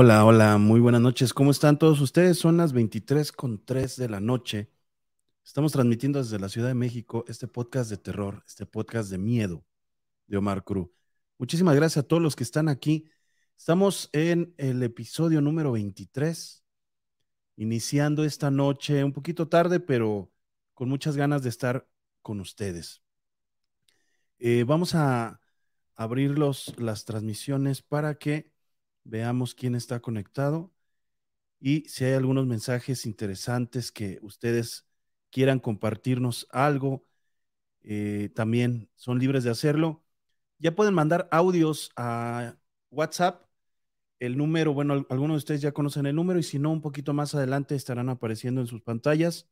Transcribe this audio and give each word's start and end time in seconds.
Hola, 0.00 0.24
hola, 0.24 0.58
muy 0.58 0.78
buenas 0.78 1.00
noches. 1.00 1.34
¿Cómo 1.34 1.50
están 1.50 1.76
todos 1.76 2.00
ustedes? 2.00 2.38
Son 2.38 2.56
las 2.56 2.72
23 2.72 3.32
con 3.32 3.64
3 3.64 3.96
de 3.96 4.08
la 4.08 4.20
noche. 4.20 4.70
Estamos 5.44 5.72
transmitiendo 5.72 6.20
desde 6.20 6.38
la 6.38 6.48
Ciudad 6.48 6.68
de 6.68 6.74
México 6.74 7.24
este 7.26 7.48
podcast 7.48 7.90
de 7.90 7.96
terror, 7.96 8.44
este 8.46 8.64
podcast 8.64 9.10
de 9.10 9.18
miedo 9.18 9.66
de 10.28 10.36
Omar 10.36 10.62
Cruz. 10.62 10.88
Muchísimas 11.36 11.74
gracias 11.74 12.04
a 12.04 12.06
todos 12.06 12.22
los 12.22 12.36
que 12.36 12.44
están 12.44 12.68
aquí. 12.68 13.10
Estamos 13.56 14.08
en 14.12 14.54
el 14.56 14.80
episodio 14.84 15.40
número 15.40 15.72
23, 15.72 16.64
iniciando 17.56 18.22
esta 18.22 18.52
noche 18.52 19.02
un 19.02 19.12
poquito 19.12 19.48
tarde, 19.48 19.80
pero 19.80 20.30
con 20.74 20.88
muchas 20.88 21.16
ganas 21.16 21.42
de 21.42 21.48
estar 21.48 21.88
con 22.22 22.38
ustedes. 22.38 23.02
Eh, 24.38 24.62
vamos 24.62 24.94
a 24.94 25.40
abrir 25.96 26.38
los, 26.38 26.72
las 26.78 27.04
transmisiones 27.04 27.82
para 27.82 28.14
que 28.14 28.56
veamos 29.08 29.54
quién 29.54 29.74
está 29.74 30.00
conectado 30.00 30.72
y 31.60 31.84
si 31.88 32.04
hay 32.04 32.12
algunos 32.14 32.46
mensajes 32.46 33.06
interesantes 33.06 33.90
que 33.90 34.18
ustedes 34.22 34.86
quieran 35.30 35.58
compartirnos 35.58 36.46
algo, 36.50 37.06
eh, 37.82 38.30
también 38.34 38.90
son 38.96 39.18
libres 39.18 39.44
de 39.44 39.50
hacerlo. 39.50 40.04
Ya 40.58 40.74
pueden 40.74 40.94
mandar 40.94 41.28
audios 41.30 41.90
a 41.96 42.56
WhatsApp. 42.90 43.44
El 44.20 44.36
número, 44.36 44.74
bueno, 44.74 45.06
algunos 45.10 45.34
de 45.36 45.38
ustedes 45.38 45.60
ya 45.60 45.72
conocen 45.72 46.06
el 46.06 46.16
número 46.16 46.38
y 46.38 46.42
si 46.42 46.58
no, 46.58 46.72
un 46.72 46.82
poquito 46.82 47.14
más 47.14 47.34
adelante 47.34 47.74
estarán 47.74 48.08
apareciendo 48.08 48.60
en 48.60 48.66
sus 48.66 48.82
pantallas 48.82 49.48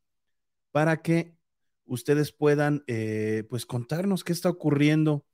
para 0.73 1.03
que 1.03 1.37
ustedes 1.85 2.33
puedan, 2.33 2.85
eh, 2.89 3.45
pues, 3.49 3.67
contarnos 3.67 4.25
qué 4.25 4.33
está 4.33 4.51
ocurriendo, 4.51 5.25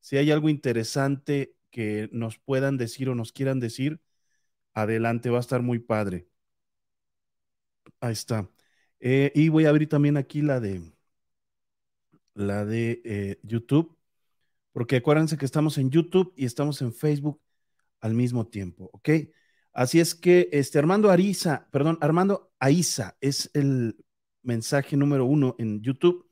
si 0.00 0.18
hay 0.18 0.30
algo 0.30 0.50
interesante 0.50 1.56
que 1.74 2.08
nos 2.12 2.38
puedan 2.38 2.78
decir 2.78 3.08
o 3.08 3.16
nos 3.16 3.32
quieran 3.32 3.58
decir, 3.58 4.00
adelante, 4.74 5.30
va 5.30 5.38
a 5.38 5.40
estar 5.40 5.60
muy 5.60 5.80
padre. 5.80 6.28
Ahí 8.00 8.12
está. 8.12 8.48
Eh, 9.00 9.32
y 9.34 9.48
voy 9.48 9.66
a 9.66 9.70
abrir 9.70 9.88
también 9.88 10.16
aquí 10.16 10.40
la 10.40 10.60
de 10.60 10.92
la 12.34 12.64
de 12.64 13.02
eh, 13.04 13.40
YouTube, 13.42 13.98
porque 14.72 14.96
acuérdense 14.96 15.36
que 15.36 15.44
estamos 15.44 15.76
en 15.78 15.90
YouTube 15.90 16.32
y 16.36 16.44
estamos 16.44 16.80
en 16.80 16.92
Facebook 16.92 17.40
al 18.00 18.14
mismo 18.14 18.46
tiempo, 18.46 18.90
¿ok? 18.92 19.08
Así 19.72 19.98
es 19.98 20.14
que 20.14 20.48
este 20.52 20.78
Armando 20.78 21.10
Ariza, 21.10 21.68
perdón, 21.72 21.98
Armando 22.00 22.52
Aiza 22.60 23.16
es 23.20 23.50
el 23.54 23.96
mensaje 24.42 24.96
número 24.96 25.26
uno 25.26 25.56
en 25.58 25.82
YouTube. 25.82 26.28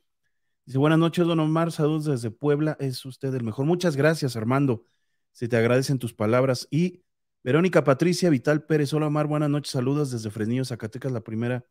Dice, 0.64 0.78
buenas 0.78 1.00
noches, 1.00 1.26
don 1.26 1.40
Omar, 1.40 1.72
saludos 1.72 2.04
desde 2.04 2.30
Puebla, 2.30 2.76
es 2.78 3.04
usted 3.04 3.34
el 3.34 3.42
mejor. 3.42 3.66
Muchas 3.66 3.96
gracias, 3.96 4.36
Armando 4.36 4.86
se 5.32 5.48
te 5.48 5.56
agradecen 5.56 5.98
tus 5.98 6.14
palabras. 6.14 6.68
Y 6.70 7.02
Verónica 7.42 7.84
Patricia 7.84 8.30
Vital 8.30 8.64
Pérez, 8.64 8.92
hola 8.92 9.08
Omar, 9.08 9.26
buenas 9.26 9.50
noches, 9.50 9.72
saludos 9.72 10.12
desde 10.12 10.30
Fresnillo, 10.30 10.64
Zacatecas, 10.64 11.12
la 11.12 11.22
primera 11.22 11.64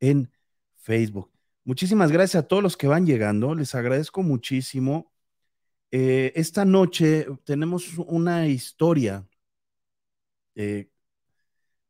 en 0.00 0.30
Facebook. 0.74 1.30
Muchísimas 1.64 2.12
gracias 2.12 2.44
a 2.44 2.48
todos 2.48 2.62
los 2.62 2.76
que 2.76 2.88
van 2.88 3.06
llegando, 3.06 3.54
les 3.54 3.74
agradezco 3.74 4.22
muchísimo. 4.22 5.12
Eh, 5.90 6.32
esta 6.34 6.64
noche 6.64 7.26
tenemos 7.44 7.96
una 7.98 8.46
historia 8.46 9.26
eh, 10.54 10.90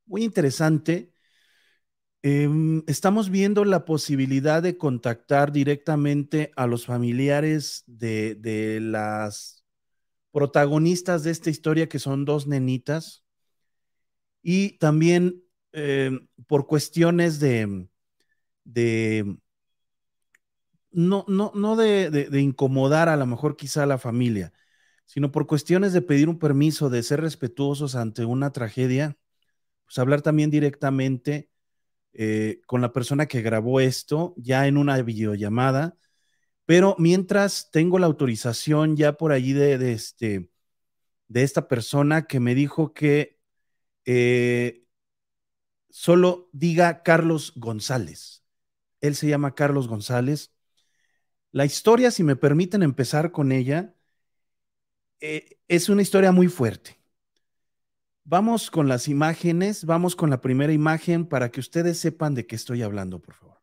muy 0.07 0.25
interesante. 0.25 1.13
Em, 2.23 2.83
estamos 2.87 3.31
viendo 3.31 3.65
la 3.65 3.85
posibilidad 3.85 4.63
de 4.63 4.77
contactar 4.77 5.53
directamente 5.53 6.53
a 6.57 6.67
los 6.67 6.87
familiares 6.87 7.85
de, 7.87 8.35
de 8.35 8.81
las 8.81 9.58
protagonistas 10.33 11.23
de 11.25 11.31
esta 11.31 11.51
historia, 11.51 11.89
que 11.89 11.99
son 11.99 12.25
dos 12.25 12.47
nenitas, 12.47 13.25
y 14.43 14.79
también 14.79 15.43
eh, 15.73 16.11
por 16.47 16.67
cuestiones 16.67 17.41
de, 17.41 17.89
de 18.65 19.37
no, 20.91 21.25
no, 21.29 21.53
no 21.55 21.77
de, 21.77 22.11
de, 22.11 22.41
incomodar 22.41 23.09
a 23.09 23.17
lo 23.17 23.27
mejor 23.27 23.57
quizá 23.57 23.83
a 23.83 23.87
la 23.87 23.99
familia, 23.99 24.53
sino 25.07 25.31
por 25.33 25.47
cuestiones 25.47 25.93
de 25.93 26.03
pedir 26.03 26.29
un 26.29 26.39
permiso, 26.39 26.91
de 26.91 27.03
ser 27.03 27.21
respetuosos 27.21 27.95
ante 27.95 28.25
una 28.25 28.53
tragedia, 28.53 29.17
pues 29.85 29.99
hablar 29.99 30.23
también 30.23 30.51
directamente 30.51 31.51
eh, 32.13 32.61
con 32.67 32.81
la 32.81 32.93
persona 32.93 33.27
que 33.27 33.43
grabó 33.43 33.81
esto, 33.81 34.35
ya 34.37 34.67
en 34.67 34.77
una 34.77 35.01
videollamada, 35.03 35.97
pero 36.69 36.95
mientras 36.99 37.71
tengo 37.71 37.99
la 37.99 38.05
autorización 38.05 38.95
ya 38.95 39.15
por 39.15 39.33
allí 39.33 39.55
de, 39.55 39.91
este, 39.91 40.51
de 41.27 41.43
esta 41.43 41.67
persona 41.67 42.27
que 42.27 42.41
me 42.41 42.55
dijo 42.55 42.93
que 42.93 43.41
eh, 44.05 44.85
solo 45.89 46.51
diga 46.53 47.03
Carlos 47.03 47.55
González. 47.57 48.45
Él 49.01 49.15
se 49.15 49.29
llama 49.29 49.55
Carlos 49.55 49.89
González. 49.89 50.53
La 51.53 51.65
historia, 51.65 52.11
si 52.11 52.23
me 52.23 52.37
permiten 52.37 52.83
empezar 52.83 53.33
con 53.33 53.51
ella, 53.51 53.95
eh, 55.21 55.59
es 55.69 55.89
una 55.89 56.03
historia 56.03 56.33
muy 56.33 56.49
fuerte. 56.49 56.99
Vamos 58.25 58.71
con 58.71 58.89
las 58.89 59.09
imágenes, 59.09 59.87
vamos 59.87 60.15
con 60.15 60.29
la 60.29 60.43
primera 60.43 60.75
imagen 60.75 61.25
para 61.25 61.51
que 61.51 61.61
ustedes 61.61 61.99
sepan 61.99 62.35
de 62.35 62.47
qué 62.47 62.57
estoy 62.57 62.83
hablando, 62.83 63.23
por 63.23 63.37
favor. 63.37 63.58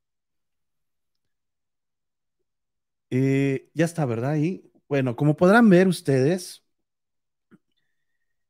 Eh, 3.18 3.70
ya 3.74 3.86
está, 3.86 4.06
¿verdad? 4.06 4.36
Y 4.36 4.70
bueno, 4.90 5.16
como 5.16 5.38
podrán 5.38 5.70
ver 5.70 5.88
ustedes, 5.88 6.66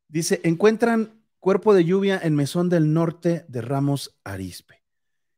dice, 0.07 0.41
encuentran 0.43 1.21
cuerpo 1.39 1.75
de 1.75 1.85
lluvia 1.85 2.19
en 2.23 2.33
Mesón 2.33 2.67
del 2.69 2.91
Norte 2.91 3.45
de 3.47 3.61
Ramos 3.61 4.17
Arispe. 4.23 4.81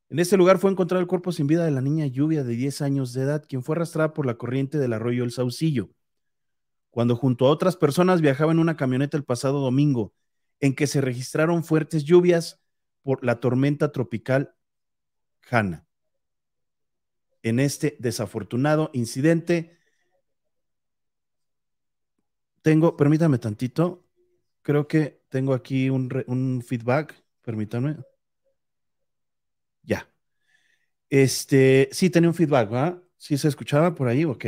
En 0.07 0.19
este 0.19 0.37
lugar 0.37 0.59
fue 0.59 0.71
encontrado 0.71 1.01
el 1.01 1.07
cuerpo 1.07 1.33
sin 1.33 1.45
vida 1.45 1.65
de 1.65 1.71
la 1.71 1.81
niña 1.81 2.05
Lluvia 2.05 2.45
de 2.45 2.55
10 2.55 2.81
años 2.81 3.11
de 3.11 3.23
edad, 3.23 3.43
quien 3.45 3.63
fue 3.63 3.75
arrastrada 3.75 4.13
por 4.13 4.25
la 4.25 4.37
corriente 4.37 4.77
del 4.77 4.93
arroyo 4.93 5.25
El 5.25 5.31
Saucillo, 5.31 5.89
cuando 6.89 7.17
junto 7.17 7.47
a 7.47 7.49
otras 7.49 7.75
personas 7.75 8.21
viajaba 8.21 8.53
en 8.53 8.59
una 8.59 8.77
camioneta 8.77 9.17
el 9.17 9.25
pasado 9.25 9.59
domingo, 9.59 10.13
en 10.61 10.73
que 10.73 10.87
se 10.87 11.01
registraron 11.01 11.65
fuertes 11.65 12.05
lluvias 12.05 12.61
por 13.03 13.25
la 13.25 13.41
tormenta 13.41 13.91
tropical 13.91 14.55
Hanna 15.51 15.86
en 17.43 17.59
este 17.59 17.97
desafortunado 17.99 18.89
incidente. 18.93 19.77
Tengo, 22.61 22.97
permítame 22.97 23.37
tantito, 23.37 24.05
creo 24.61 24.87
que 24.87 25.21
tengo 25.29 25.53
aquí 25.53 25.89
un, 25.89 26.63
feedback, 26.65 27.15
permítanme. 27.41 27.97
Ya. 29.83 30.09
Este, 31.09 31.89
sí, 31.91 32.09
tenía 32.09 32.29
un 32.29 32.35
feedback, 32.35 32.69
¿verdad? 32.69 33.01
Sí 33.17 33.37
se 33.37 33.47
escuchaba 33.47 33.95
por 33.95 34.07
ahí, 34.07 34.25
ok. 34.25 34.45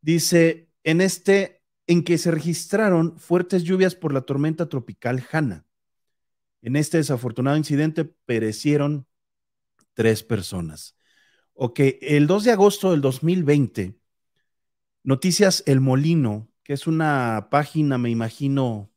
Dice, 0.00 0.70
en 0.84 1.00
este, 1.00 1.62
en 1.86 2.04
que 2.04 2.18
se 2.18 2.30
registraron 2.30 3.18
fuertes 3.18 3.64
lluvias 3.64 3.94
por 3.94 4.12
la 4.12 4.20
tormenta 4.20 4.68
tropical 4.68 5.24
Hanna. 5.32 5.66
En 6.62 6.76
este 6.76 6.98
desafortunado 6.98 7.56
incidente 7.56 8.04
perecieron 8.04 9.06
tres 9.94 10.22
personas. 10.22 10.96
Ok, 11.56 11.80
el 12.00 12.26
2 12.26 12.42
de 12.44 12.50
agosto 12.50 12.90
del 12.90 13.00
2020, 13.00 13.94
Noticias 15.04 15.62
El 15.66 15.80
Molino, 15.80 16.48
que 16.64 16.72
es 16.72 16.88
una 16.88 17.46
página, 17.48 17.96
me 17.96 18.10
imagino, 18.10 18.90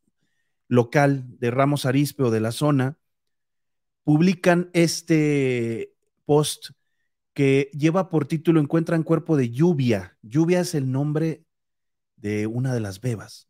local 0.68 1.38
de 1.38 1.52
Ramos 1.52 1.86
Arispe 1.86 2.24
o 2.24 2.32
de 2.32 2.40
la 2.40 2.52
zona, 2.52 2.98
publican 4.04 4.72
este 4.74 5.94
post 6.26 6.72
que 7.34 7.70
lleva 7.74 8.10
por 8.10 8.26
título 8.26 8.60
Encuentran 8.60 9.04
cuerpo 9.04 9.38
de 9.38 9.52
lluvia. 9.52 10.18
Lluvia 10.24 10.62
es 10.62 10.74
el 10.74 10.92
nombre 10.92 11.46
de 12.16 12.48
una 12.48 12.74
de 12.74 12.80
las 12.80 13.02
bebas, 13.02 13.50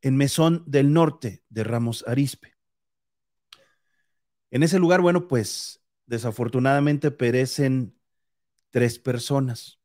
en 0.00 0.16
Mesón 0.16 0.64
del 0.66 0.94
Norte 0.94 1.44
de 1.50 1.64
Ramos 1.64 2.02
Arispe. 2.06 2.54
En 4.50 4.62
ese 4.62 4.78
lugar, 4.78 5.02
bueno, 5.02 5.28
pues 5.28 5.82
desafortunadamente 6.06 7.10
perecen 7.10 7.97
tres 8.70 8.98
personas. 8.98 9.80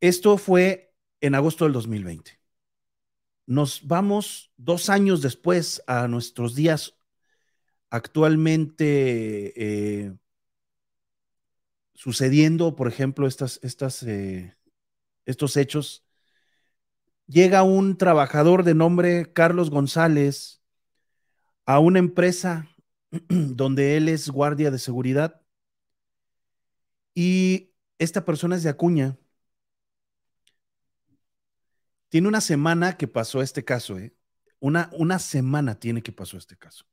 Esto 0.00 0.38
fue 0.38 0.94
en 1.20 1.34
agosto 1.34 1.64
del 1.64 1.72
2020. 1.72 2.38
Nos 3.46 3.86
vamos 3.86 4.52
dos 4.56 4.90
años 4.90 5.22
después 5.22 5.82
a 5.86 6.06
nuestros 6.06 6.54
días 6.54 6.98
actualmente 7.90 9.52
eh, 9.56 10.12
sucediendo, 11.94 12.76
por 12.76 12.88
ejemplo, 12.88 13.26
estas, 13.26 13.58
eh, 14.02 14.56
estos 15.24 15.56
hechos. 15.56 16.04
Llega 17.26 17.62
un 17.62 17.96
trabajador 17.96 18.62
de 18.62 18.74
nombre 18.74 19.32
Carlos 19.32 19.70
González 19.70 20.62
a 21.66 21.78
una 21.80 21.98
empresa 21.98 22.68
donde 23.28 23.96
él 23.96 24.08
es 24.08 24.30
guardia 24.30 24.70
de 24.70 24.78
seguridad 24.78 25.42
y 27.20 27.74
esta 27.98 28.24
persona 28.24 28.54
es 28.54 28.62
de 28.62 28.68
Acuña. 28.68 29.18
Tiene 32.10 32.28
una 32.28 32.40
semana 32.40 32.96
que 32.96 33.08
pasó 33.08 33.42
este 33.42 33.64
caso. 33.64 33.98
¿eh? 33.98 34.14
una, 34.60 34.88
una 34.92 35.18
semana 35.18 35.74
tiene 35.80 36.00
que 36.00 36.12
pasó 36.12 36.36
este 36.36 36.56
caso. 36.56 36.84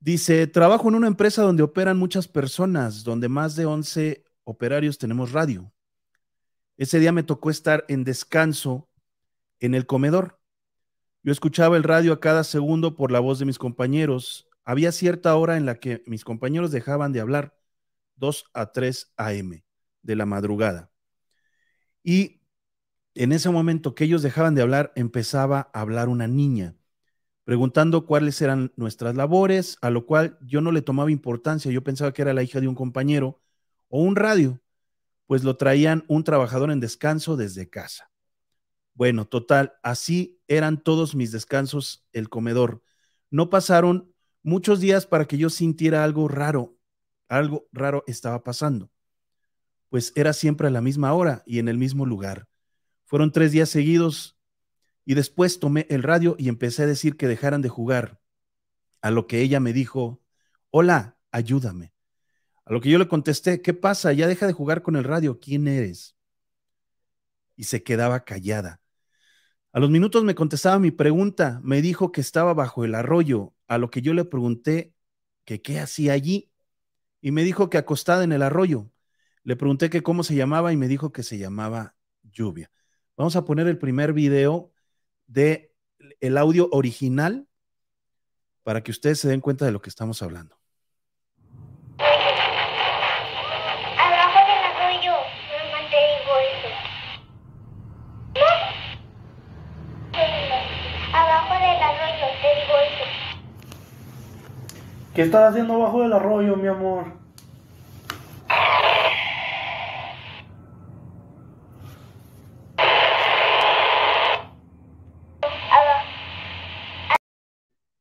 Dice, 0.00 0.46
trabajo 0.48 0.90
en 0.90 0.96
una 0.96 1.06
empresa 1.06 1.40
donde 1.40 1.62
operan 1.62 1.96
muchas 1.96 2.28
personas, 2.28 3.04
donde 3.04 3.30
más 3.30 3.56
de 3.56 3.64
11 3.64 4.26
operarios 4.44 4.98
tenemos 4.98 5.32
radio. 5.32 5.72
Ese 6.76 7.00
día 7.00 7.10
me 7.10 7.22
tocó 7.22 7.48
estar 7.48 7.86
en 7.88 8.04
descanso 8.04 8.90
en 9.60 9.74
el 9.74 9.86
comedor. 9.86 10.42
Yo 11.22 11.32
escuchaba 11.32 11.78
el 11.78 11.84
radio 11.84 12.12
a 12.12 12.20
cada 12.20 12.44
segundo 12.44 12.96
por 12.96 13.12
la 13.12 13.20
voz 13.20 13.38
de 13.38 13.46
mis 13.46 13.58
compañeros. 13.58 14.46
Había 14.62 14.92
cierta 14.92 15.34
hora 15.36 15.56
en 15.56 15.64
la 15.64 15.76
que 15.80 16.02
mis 16.04 16.22
compañeros 16.22 16.70
dejaban 16.70 17.12
de 17.14 17.20
hablar, 17.20 17.58
2 18.18 18.44
a 18.52 18.72
3 18.72 19.12
a.m. 19.16 19.64
de 20.02 20.16
la 20.16 20.26
madrugada. 20.26 20.90
Y 22.02 22.42
en 23.14 23.32
ese 23.32 23.50
momento 23.50 23.94
que 23.94 24.04
ellos 24.04 24.22
dejaban 24.22 24.54
de 24.54 24.62
hablar, 24.62 24.92
empezaba 24.94 25.70
a 25.72 25.80
hablar 25.80 26.08
una 26.08 26.28
niña 26.28 26.76
preguntando 27.48 28.04
cuáles 28.04 28.42
eran 28.42 28.74
nuestras 28.76 29.16
labores, 29.16 29.78
a 29.80 29.88
lo 29.88 30.04
cual 30.04 30.36
yo 30.42 30.60
no 30.60 30.70
le 30.70 30.82
tomaba 30.82 31.10
importancia, 31.10 31.72
yo 31.72 31.82
pensaba 31.82 32.12
que 32.12 32.20
era 32.20 32.34
la 32.34 32.42
hija 32.42 32.60
de 32.60 32.68
un 32.68 32.74
compañero 32.74 33.40
o 33.88 34.02
un 34.02 34.16
radio, 34.16 34.60
pues 35.26 35.44
lo 35.44 35.56
traían 35.56 36.04
un 36.08 36.24
trabajador 36.24 36.70
en 36.70 36.78
descanso 36.78 37.38
desde 37.38 37.70
casa. 37.70 38.10
Bueno, 38.92 39.26
total, 39.26 39.72
así 39.82 40.42
eran 40.46 40.82
todos 40.82 41.14
mis 41.14 41.32
descansos 41.32 42.06
el 42.12 42.28
comedor. 42.28 42.82
No 43.30 43.48
pasaron 43.48 44.14
muchos 44.42 44.80
días 44.80 45.06
para 45.06 45.24
que 45.24 45.38
yo 45.38 45.48
sintiera 45.48 46.04
algo 46.04 46.28
raro, 46.28 46.77
algo 47.28 47.68
raro 47.72 48.04
estaba 48.06 48.42
pasando, 48.42 48.90
pues 49.88 50.12
era 50.16 50.32
siempre 50.32 50.68
a 50.68 50.70
la 50.70 50.80
misma 50.80 51.12
hora 51.12 51.42
y 51.46 51.58
en 51.58 51.68
el 51.68 51.78
mismo 51.78 52.06
lugar. 52.06 52.48
Fueron 53.04 53.32
tres 53.32 53.52
días 53.52 53.68
seguidos 53.68 54.38
y 55.04 55.14
después 55.14 55.60
tomé 55.60 55.86
el 55.88 56.02
radio 56.02 56.36
y 56.38 56.48
empecé 56.48 56.82
a 56.82 56.86
decir 56.86 57.16
que 57.16 57.28
dejaran 57.28 57.62
de 57.62 57.68
jugar. 57.68 58.20
A 59.00 59.10
lo 59.10 59.26
que 59.26 59.40
ella 59.40 59.60
me 59.60 59.72
dijo, 59.72 60.20
hola, 60.70 61.16
ayúdame. 61.30 61.94
A 62.64 62.72
lo 62.72 62.80
que 62.80 62.90
yo 62.90 62.98
le 62.98 63.08
contesté, 63.08 63.62
¿qué 63.62 63.72
pasa? 63.72 64.12
Ya 64.12 64.26
deja 64.26 64.46
de 64.46 64.52
jugar 64.52 64.82
con 64.82 64.96
el 64.96 65.04
radio, 65.04 65.40
¿quién 65.40 65.68
eres? 65.68 66.16
Y 67.56 67.64
se 67.64 67.82
quedaba 67.82 68.24
callada. 68.24 68.82
A 69.72 69.80
los 69.80 69.90
minutos 69.90 70.24
me 70.24 70.34
contestaba 70.34 70.78
mi 70.78 70.90
pregunta, 70.90 71.60
me 71.62 71.80
dijo 71.80 72.12
que 72.12 72.20
estaba 72.20 72.52
bajo 72.52 72.84
el 72.84 72.94
arroyo, 72.94 73.54
a 73.68 73.78
lo 73.78 73.90
que 73.90 74.02
yo 74.02 74.12
le 74.12 74.24
pregunté 74.24 74.92
que 75.44 75.62
qué 75.62 75.80
hacía 75.80 76.12
allí 76.12 76.50
y 77.20 77.30
me 77.32 77.42
dijo 77.42 77.70
que 77.70 77.78
acostada 77.78 78.24
en 78.24 78.32
el 78.32 78.42
arroyo. 78.42 78.90
Le 79.42 79.56
pregunté 79.56 79.90
que 79.90 80.02
cómo 80.02 80.22
se 80.24 80.34
llamaba 80.34 80.72
y 80.72 80.76
me 80.76 80.88
dijo 80.88 81.12
que 81.12 81.22
se 81.22 81.38
llamaba 81.38 81.94
lluvia. 82.22 82.70
Vamos 83.16 83.36
a 83.36 83.44
poner 83.44 83.66
el 83.66 83.78
primer 83.78 84.12
video 84.12 84.72
de 85.26 85.74
el 86.20 86.38
audio 86.38 86.68
original 86.70 87.48
para 88.62 88.82
que 88.82 88.90
ustedes 88.90 89.18
se 89.18 89.28
den 89.28 89.40
cuenta 89.40 89.64
de 89.64 89.72
lo 89.72 89.80
que 89.80 89.88
estamos 89.88 90.22
hablando. 90.22 90.58
Abajo 93.98 94.38
del 94.46 94.62
arroyo, 94.64 95.14
mamá 95.50 95.80
te 95.90 96.00
digo 96.12 96.32
eso. 96.44 96.68
Abajo 101.12 101.54
del 101.54 101.82
arroyo, 101.82 102.26
te 102.42 102.48
digo 102.60 102.74
eso. 102.86 103.04
¿Qué 105.18 105.24
estás 105.24 105.50
haciendo 105.50 105.74
abajo 105.74 106.02
del 106.02 106.12
arroyo, 106.12 106.54
mi 106.54 106.68
amor? 106.68 107.12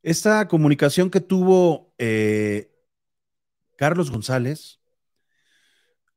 Esta 0.03 0.47
comunicación 0.47 1.09
que 1.09 1.19
tuvo 1.19 1.91
eh, 1.97 2.71
Carlos 3.77 4.11
González 4.11 4.79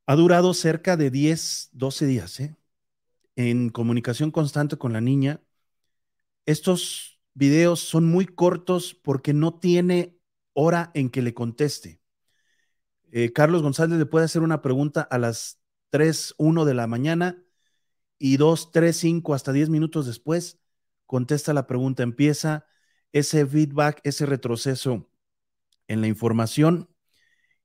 ha 0.04 0.14
durado 0.16 0.52
cerca 0.52 0.98
de 0.98 1.10
10, 1.10 1.70
12 1.72 2.04
días, 2.04 2.40
¿eh? 2.40 2.56
en 3.36 3.70
comunicación 3.70 4.30
constante 4.30 4.76
con 4.76 4.92
la 4.92 5.00
niña. 5.00 5.40
Estos 6.44 7.22
videos 7.32 7.80
son 7.80 8.04
muy 8.04 8.26
cortos 8.26 8.92
porque 8.92 9.32
no 9.32 9.58
tiene 9.58 10.19
hora 10.52 10.90
en 10.94 11.10
que 11.10 11.22
le 11.22 11.34
conteste. 11.34 12.00
Eh, 13.12 13.32
Carlos 13.32 13.62
González 13.62 13.98
le 13.98 14.06
puede 14.06 14.24
hacer 14.24 14.42
una 14.42 14.62
pregunta 14.62 15.02
a 15.02 15.18
las 15.18 15.60
3, 15.90 16.34
1 16.38 16.64
de 16.64 16.74
la 16.74 16.86
mañana 16.86 17.42
y 18.18 18.36
2, 18.36 18.72
3, 18.72 18.96
5, 18.96 19.34
hasta 19.34 19.52
10 19.52 19.68
minutos 19.68 20.06
después 20.06 20.60
contesta 21.10 21.52
la 21.52 21.66
pregunta, 21.66 22.04
empieza 22.04 22.66
ese 23.10 23.44
feedback, 23.44 24.00
ese 24.04 24.26
retroceso 24.26 25.10
en 25.88 26.00
la 26.00 26.06
información 26.06 26.88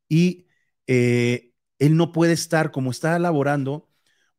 y 0.09 0.47
eh, 0.87 1.53
él 1.77 1.95
no 1.95 2.11
puede 2.11 2.33
estar, 2.33 2.71
como 2.71 2.89
está 2.89 3.15
elaborando, 3.15 3.87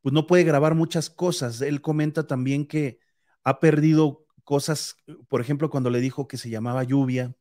pues 0.01 0.13
no 0.13 0.27
puede 0.27 0.43
grabar 0.43 0.75
muchas 0.75 1.09
cosas. 1.09 1.61
Él 1.61 1.83
comenta 1.83 2.27
también 2.27 2.67
que 2.67 2.99
ha 3.45 3.61
perdido 3.61 4.27
cosas, 4.43 4.97
por 5.29 5.41
ejemplo, 5.41 5.71
cuando 5.71 5.91
le 5.91 6.01
dijo 6.01 6.27
que 6.27 6.37
se 6.37 6.51
llamaba 6.51 6.83
lluvia 6.83 7.37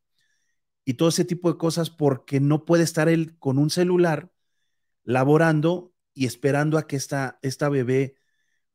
y 0.86 0.94
todo 0.94 1.10
ese 1.10 1.26
tipo 1.26 1.52
de 1.52 1.58
cosas 1.58 1.90
porque 1.90 2.40
no 2.40 2.64
puede 2.64 2.84
estar 2.84 3.10
él 3.10 3.38
con 3.40 3.58
un 3.58 3.72
celular 3.72 4.32
laborando 5.04 5.94
y 6.14 6.28
esperando 6.28 6.78
a 6.78 6.88
que 6.88 6.96
esta, 6.96 7.40
esta 7.42 7.70
bebé 7.70 8.16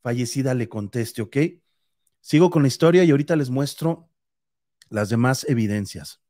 fallecida 0.03 0.55
le 0.55 0.69
conteste, 0.69 1.23
¿ok? 1.23 1.37
Sigo 2.21 2.51
con 2.51 2.63
la 2.63 2.69
historia 2.69 3.05
y 3.05 3.11
ahorita 3.11 3.37
les 3.37 3.49
muestro 3.51 4.11
las 4.91 5.09
demás 5.09 5.47
evidencias. 5.49 6.21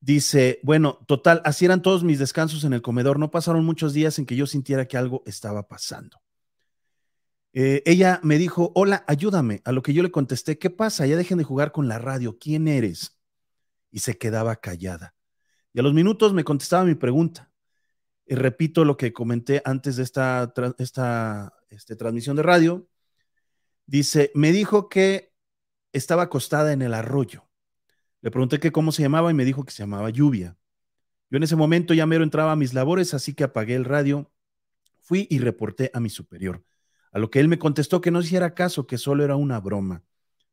Dice, 0.00 0.58
bueno, 0.64 0.98
total, 1.06 1.42
así 1.44 1.64
eran 1.64 1.82
todos 1.82 2.02
mis 2.02 2.18
descansos 2.18 2.64
en 2.64 2.72
el 2.72 2.82
comedor. 2.82 3.20
No 3.20 3.30
pasaron 3.30 3.64
muchos 3.64 3.92
días 3.92 4.18
en 4.18 4.26
que 4.26 4.34
yo 4.34 4.46
sintiera 4.46 4.88
que 4.88 4.96
algo 4.96 5.22
estaba 5.26 5.68
pasando. 5.68 6.20
Eh, 7.52 7.82
ella 7.86 8.18
me 8.24 8.38
dijo, 8.38 8.72
hola, 8.74 9.04
ayúdame. 9.06 9.60
A 9.64 9.70
lo 9.70 9.82
que 9.82 9.92
yo 9.92 10.02
le 10.02 10.10
contesté, 10.10 10.58
¿qué 10.58 10.70
pasa? 10.70 11.06
Ya 11.06 11.16
dejen 11.16 11.38
de 11.38 11.44
jugar 11.44 11.70
con 11.70 11.86
la 11.86 11.98
radio. 11.98 12.38
¿Quién 12.38 12.66
eres? 12.66 13.21
Y 13.92 14.00
se 14.00 14.18
quedaba 14.18 14.56
callada. 14.56 15.14
Y 15.72 15.78
a 15.78 15.82
los 15.84 15.94
minutos 15.94 16.32
me 16.32 16.42
contestaba 16.42 16.84
mi 16.84 16.96
pregunta. 16.96 17.52
Y 18.26 18.34
repito 18.34 18.84
lo 18.84 18.96
que 18.96 19.12
comenté 19.12 19.62
antes 19.64 19.96
de 19.96 20.02
esta, 20.02 20.52
esta 20.78 21.52
este, 21.70 21.94
transmisión 21.94 22.36
de 22.36 22.42
radio. 22.42 22.88
Dice, 23.86 24.32
me 24.34 24.50
dijo 24.50 24.88
que 24.88 25.32
estaba 25.92 26.24
acostada 26.24 26.72
en 26.72 26.82
el 26.82 26.94
arroyo. 26.94 27.48
Le 28.20 28.30
pregunté 28.30 28.72
cómo 28.72 28.92
se 28.92 29.02
llamaba 29.02 29.30
y 29.30 29.34
me 29.34 29.44
dijo 29.44 29.64
que 29.64 29.72
se 29.72 29.82
llamaba 29.82 30.10
Lluvia. 30.10 30.56
Yo 31.28 31.38
en 31.38 31.42
ese 31.42 31.56
momento 31.56 31.94
ya 31.94 32.06
mero 32.06 32.24
entraba 32.24 32.52
a 32.52 32.56
mis 32.56 32.74
labores, 32.74 33.14
así 33.14 33.34
que 33.34 33.44
apagué 33.44 33.74
el 33.74 33.84
radio, 33.84 34.30
fui 35.00 35.26
y 35.30 35.38
reporté 35.38 35.90
a 35.94 36.00
mi 36.00 36.10
superior, 36.10 36.64
a 37.10 37.18
lo 37.18 37.30
que 37.30 37.40
él 37.40 37.48
me 37.48 37.58
contestó 37.58 38.00
que 38.00 38.10
no 38.10 38.20
hiciera 38.20 38.54
caso, 38.54 38.86
que 38.86 38.98
solo 38.98 39.24
era 39.24 39.34
una 39.36 39.58
broma 39.58 40.04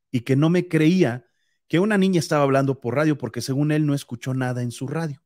y 0.10 0.22
que 0.22 0.36
no 0.36 0.50
me 0.50 0.68
creía 0.68 1.29
que 1.70 1.80
una 1.80 1.98
niña 1.98 2.20
estaba 2.20 2.44
hablando 2.44 2.82
por 2.82 2.96
radio 2.96 3.18
porque 3.18 3.42
según 3.42 3.72
él 3.72 3.86
no 3.86 3.94
escuchó 3.94 4.34
nada 4.34 4.62
en 4.62 4.72
su 4.72 4.88
radio. 4.88 5.24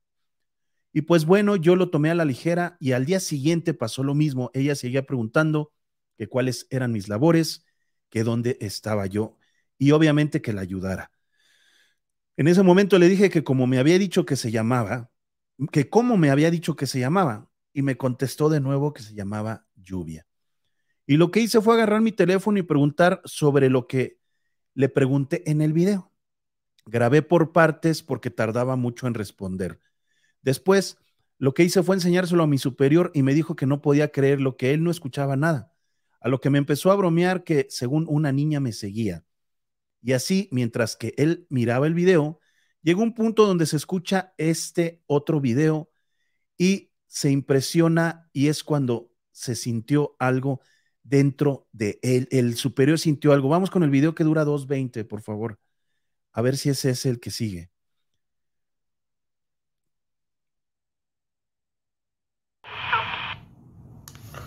Y 0.91 1.01
pues 1.01 1.25
bueno, 1.25 1.55
yo 1.55 1.75
lo 1.75 1.89
tomé 1.89 2.11
a 2.11 2.15
la 2.15 2.25
ligera 2.25 2.77
y 2.79 2.91
al 2.91 3.05
día 3.05 3.19
siguiente 3.19 3.73
pasó 3.73 4.03
lo 4.03 4.13
mismo. 4.13 4.51
Ella 4.53 4.75
seguía 4.75 5.07
preguntando 5.07 5.73
que 6.17 6.27
cuáles 6.27 6.67
eran 6.69 6.91
mis 6.91 7.07
labores, 7.07 7.65
que 8.09 8.23
dónde 8.23 8.57
estaba 8.61 9.07
yo 9.07 9.37
y 9.79 9.91
obviamente 9.91 10.41
que 10.41 10.53
la 10.53 10.61
ayudara. 10.61 11.11
En 12.37 12.47
ese 12.47 12.61
momento 12.61 12.99
le 12.99 13.09
dije 13.09 13.29
que 13.31 13.43
como 13.43 13.65
me 13.65 13.79
había 13.79 13.97
dicho 13.97 14.25
que 14.25 14.35
se 14.35 14.51
llamaba, 14.51 15.09
que 15.71 15.89
cómo 15.89 16.17
me 16.17 16.29
había 16.29 16.51
dicho 16.51 16.75
que 16.75 16.87
se 16.87 16.99
llamaba, 16.99 17.49
y 17.73 17.81
me 17.81 17.97
contestó 17.97 18.49
de 18.49 18.59
nuevo 18.59 18.93
que 18.93 19.01
se 19.01 19.15
llamaba 19.15 19.65
lluvia. 19.75 20.27
Y 21.07 21.17
lo 21.17 21.31
que 21.31 21.39
hice 21.39 21.59
fue 21.59 21.73
agarrar 21.73 22.01
mi 22.01 22.11
teléfono 22.11 22.59
y 22.59 22.63
preguntar 22.63 23.21
sobre 23.25 23.69
lo 23.69 23.87
que 23.87 24.19
le 24.75 24.89
pregunté 24.89 25.49
en 25.49 25.61
el 25.61 25.73
video. 25.73 26.12
Grabé 26.85 27.21
por 27.21 27.51
partes 27.51 28.03
porque 28.03 28.29
tardaba 28.29 28.75
mucho 28.75 29.07
en 29.07 29.13
responder. 29.13 29.79
Después, 30.41 30.97
lo 31.37 31.53
que 31.53 31.63
hice 31.63 31.83
fue 31.83 31.95
enseñárselo 31.95 32.43
a 32.43 32.47
mi 32.47 32.57
superior 32.57 33.11
y 33.13 33.23
me 33.23 33.33
dijo 33.33 33.55
que 33.55 33.65
no 33.65 33.81
podía 33.81 34.11
creer 34.11 34.41
lo 34.41 34.57
que 34.57 34.73
él 34.73 34.83
no 34.83 34.91
escuchaba 34.91 35.35
nada. 35.35 35.73
A 36.19 36.29
lo 36.29 36.39
que 36.39 36.49
me 36.49 36.57
empezó 36.57 36.91
a 36.91 36.95
bromear 36.95 37.43
que 37.43 37.67
según 37.69 38.05
una 38.07 38.31
niña 38.31 38.59
me 38.59 38.71
seguía. 38.71 39.25
Y 40.01 40.13
así, 40.13 40.49
mientras 40.51 40.95
que 40.95 41.13
él 41.17 41.47
miraba 41.49 41.87
el 41.87 41.93
video, 41.93 42.39
llegó 42.81 43.01
un 43.03 43.13
punto 43.13 43.45
donde 43.45 43.65
se 43.65 43.77
escucha 43.77 44.33
este 44.37 45.01
otro 45.07 45.39
video 45.39 45.89
y 46.57 46.91
se 47.07 47.31
impresiona 47.31 48.29
y 48.33 48.47
es 48.47 48.63
cuando 48.63 49.11
se 49.31 49.55
sintió 49.55 50.15
algo 50.19 50.61
dentro 51.03 51.67
de 51.71 51.99
él. 52.01 52.27
El 52.31 52.55
superior 52.55 52.99
sintió 52.99 53.33
algo. 53.33 53.49
Vamos 53.49 53.69
con 53.69 53.83
el 53.83 53.89
video 53.89 54.15
que 54.15 54.23
dura 54.23 54.45
2.20, 54.45 55.05
por 55.05 55.21
favor. 55.21 55.59
A 56.33 56.41
ver 56.41 56.57
si 56.57 56.69
ese 56.69 56.89
es 56.89 57.05
el 57.05 57.19
que 57.19 57.31
sigue. 57.31 57.69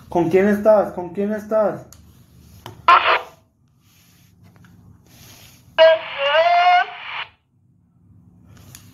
¿Con 0.09 0.31
quién 0.31 0.49
estás? 0.49 0.93
¿Con 0.95 1.11
quién 1.11 1.33
estás? 1.33 1.87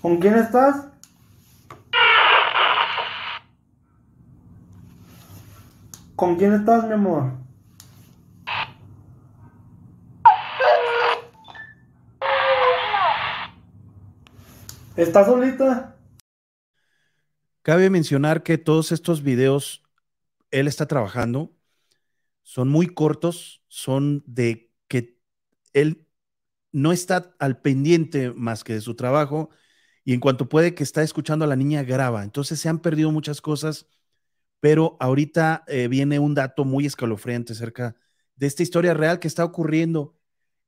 ¿Con 0.03 0.19
quién 0.19 0.35
estás? 0.35 0.89
¿Con 6.17 6.37
quién 6.37 6.53
estás, 6.55 6.85
mi 6.87 6.93
amor? 6.95 7.33
¿Estás 14.97 15.27
solita? 15.27 15.97
Cabe 17.63 17.89
mencionar 17.89 18.43
que 18.43 18.59
todos 18.59 18.93
estos 18.93 19.23
videos, 19.23 19.83
él 20.51 20.69
está 20.69 20.87
trabajando, 20.87 21.57
son 22.43 22.69
muy 22.69 22.89
cortos, 22.89 23.63
son 23.69 24.23
de 24.27 24.71
que 24.89 25.19
él 25.73 26.07
no 26.73 26.93
está 26.93 27.35
al 27.39 27.61
pendiente 27.61 28.33
más 28.33 28.65
que 28.65 28.75
de 28.75 28.81
su 28.81 28.95
trabajo 28.95 29.51
y 30.05 30.13
en 30.13 30.21
cuanto 30.21 30.49
puede 30.49 30.75
que 30.75 30.83
está 30.83 31.03
escuchando 31.03 31.45
a 31.45 31.49
la 31.49 31.57
niña 31.57 31.85
graba. 31.85 32.23
Entonces 32.25 32.61
se 32.61 32.69
han 32.69 32.81
perdido 32.81 33.13
muchas 33.13 33.41
cosas, 33.41 33.87
pero 34.61 34.97
ahorita 35.01 35.65
eh, 35.69 35.89
viene 35.89 36.19
un 36.19 36.35
dato 36.35 36.65
muy 36.65 36.85
escalofriante 36.85 37.53
acerca 37.55 37.97
de 38.37 38.47
esta 38.47 38.63
historia 38.63 38.93
real 38.93 39.21
que 39.21 39.29
está 39.29 39.45
ocurriendo 39.45 40.19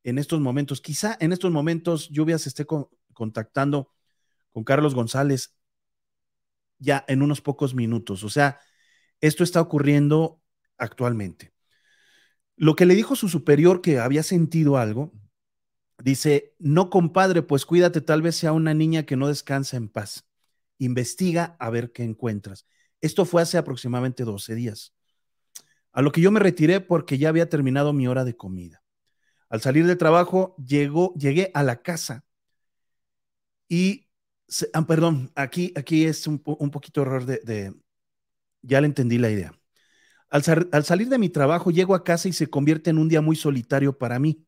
en 0.04 0.18
estos 0.18 0.40
momentos. 0.40 0.80
Quizá 0.80 1.16
en 1.20 1.32
estos 1.32 1.50
momentos 1.50 2.08
Lluvia 2.10 2.38
se 2.38 2.48
esté 2.48 2.64
con- 2.64 2.88
contactando 3.12 3.90
con 4.54 4.62
Carlos 4.62 4.94
González 4.94 5.58
ya 6.78 7.04
en 7.08 7.22
unos 7.22 7.40
pocos 7.40 7.74
minutos. 7.74 8.22
O 8.22 8.30
sea, 8.30 8.60
esto 9.20 9.42
está 9.42 9.60
ocurriendo 9.60 10.40
actualmente. 10.78 11.52
Lo 12.56 12.76
que 12.76 12.86
le 12.86 12.94
dijo 12.94 13.16
su 13.16 13.28
superior 13.28 13.80
que 13.80 13.98
había 13.98 14.22
sentido 14.22 14.78
algo, 14.78 15.12
dice, 15.98 16.54
no 16.60 16.88
compadre, 16.88 17.42
pues 17.42 17.66
cuídate, 17.66 18.00
tal 18.00 18.22
vez 18.22 18.36
sea 18.36 18.52
una 18.52 18.74
niña 18.74 19.02
que 19.02 19.16
no 19.16 19.26
descansa 19.26 19.76
en 19.76 19.88
paz. 19.88 20.24
Investiga 20.78 21.56
a 21.58 21.68
ver 21.70 21.90
qué 21.90 22.04
encuentras. 22.04 22.64
Esto 23.00 23.24
fue 23.24 23.42
hace 23.42 23.58
aproximadamente 23.58 24.22
12 24.22 24.54
días. 24.54 24.94
A 25.90 26.00
lo 26.00 26.12
que 26.12 26.20
yo 26.20 26.30
me 26.30 26.38
retiré 26.38 26.80
porque 26.80 27.18
ya 27.18 27.28
había 27.28 27.48
terminado 27.48 27.92
mi 27.92 28.06
hora 28.06 28.24
de 28.24 28.36
comida. 28.36 28.84
Al 29.48 29.60
salir 29.60 29.84
del 29.86 29.98
trabajo, 29.98 30.54
llegó, 30.64 31.12
llegué 31.14 31.50
a 31.54 31.64
la 31.64 31.82
casa 31.82 32.24
y, 33.68 34.03
ah, 34.72 34.86
perdón, 34.86 35.30
aquí, 35.34 35.72
aquí 35.76 36.04
es 36.04 36.26
un, 36.26 36.42
un 36.44 36.70
poquito 36.70 37.02
error 37.02 37.24
de, 37.24 37.40
de- 37.44 37.74
ya 38.62 38.80
le 38.80 38.88
entendí 38.88 39.18
la 39.18 39.30
idea. 39.30 39.54
Al, 40.30 40.42
al 40.72 40.84
salir 40.84 41.08
de 41.08 41.18
mi 41.18 41.30
trabajo, 41.30 41.70
llego 41.70 41.94
a 41.94 42.04
casa 42.04 42.28
y 42.28 42.34
se 42.34 42.48
convierte 42.48 42.90
en 42.90 42.98
un 42.98 43.08
día 43.08 43.20
muy 43.22 43.36
solitario 43.36 43.98
para 43.98 44.18
mí, 44.18 44.46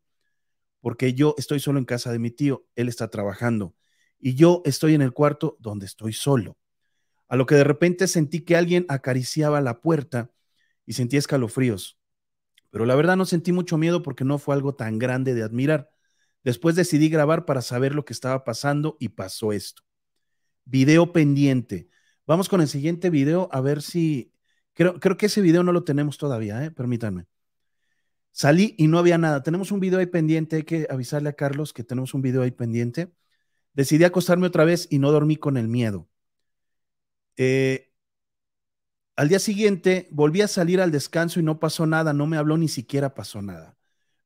porque 0.81 1.15
yo 1.15 1.35
estoy 1.39 1.61
solo 1.61 1.79
en 1.81 1.87
casa 1.87 2.13
de 2.13 2.19
mi 2.21 2.31
tío, 2.31 2.67
él 2.77 2.89
está 2.89 3.09
trabajando 3.11 3.75
y 4.21 4.35
yo 4.37 4.63
estoy 4.67 4.95
en 4.95 5.03
el 5.03 5.13
cuarto 5.13 5.57
donde 5.61 5.87
estoy 5.87 6.13
solo. 6.15 6.59
A 7.29 7.37
lo 7.37 7.47
que 7.47 7.57
de 7.57 7.65
repente 7.65 8.09
sentí 8.09 8.43
que 8.43 8.57
alguien 8.57 8.87
acariciaba 8.89 9.61
la 9.61 9.81
puerta 9.83 10.31
y 10.87 10.95
sentí 10.95 11.17
escalofríos. 11.19 11.99
Pero 12.71 12.87
la 12.87 12.95
verdad 12.97 13.17
no 13.17 13.27
sentí 13.27 13.53
mucho 13.53 13.79
miedo 13.79 14.03
porque 14.03 14.25
no 14.25 14.39
fue 14.39 14.55
algo 14.55 14.75
tan 14.77 14.99
grande 14.99 15.35
de 15.35 15.43
admirar. 15.45 15.91
Después 16.47 16.77
decidí 16.77 17.09
grabar 17.09 17.45
para 17.45 17.61
saber 17.61 17.93
lo 17.93 18.05
que 18.05 18.13
estaba 18.13 18.45
pasando 18.45 18.97
y 19.01 19.09
pasó 19.09 19.51
esto. 19.51 19.83
Video 20.65 21.13
pendiente. 21.13 21.89
Vamos 22.25 22.49
con 22.49 22.61
el 22.61 22.69
siguiente 22.69 23.11
video 23.11 23.49
a 23.51 23.61
ver 23.61 23.83
si... 23.83 24.33
Creo, 24.73 25.01
creo 25.01 25.17
que 25.17 25.27
ese 25.27 25.41
video 25.41 25.65
no 25.65 25.73
lo 25.73 25.83
tenemos 25.83 26.19
todavía, 26.19 26.65
¿eh? 26.65 26.71
permítanme. 26.71 27.27
Salí 28.31 28.77
y 28.79 28.87
no 28.87 29.01
había 29.01 29.19
nada. 29.19 29.43
Tenemos 29.43 29.73
un 29.73 29.81
video 29.81 29.99
ahí 29.99 30.07
pendiente. 30.07 30.55
Hay 30.55 30.63
que 30.63 30.87
avisarle 30.89 31.31
a 31.31 31.33
Carlos 31.33 31.73
que 31.73 31.83
tenemos 31.83 32.15
un 32.15 32.23
video 32.23 32.43
ahí 32.43 32.53
pendiente. 32.53 33.11
Decidí 33.75 34.05
acostarme 34.05 34.47
otra 34.47 34.65
vez 34.65 34.87
y 34.89 35.01
no 35.01 35.11
dormí 35.11 35.35
con 35.35 35.57
el 35.57 35.67
miedo. 35.67 36.09
Eh, 37.37 37.93
al 39.17 39.29
día 39.29 39.41
siguiente 39.41 40.07
volví 40.13 40.43
a 40.43 40.49
salir 40.49 40.81
al 40.81 40.93
descanso 40.93 41.41
y 41.41 41.43
no 41.43 41.59
pasó 41.59 41.87
nada, 41.87 42.13
no 42.13 42.29
me 42.29 42.37
habló 42.37 42.57
ni 42.57 42.69
siquiera 42.69 43.15
pasó 43.15 43.43
nada. 43.43 43.76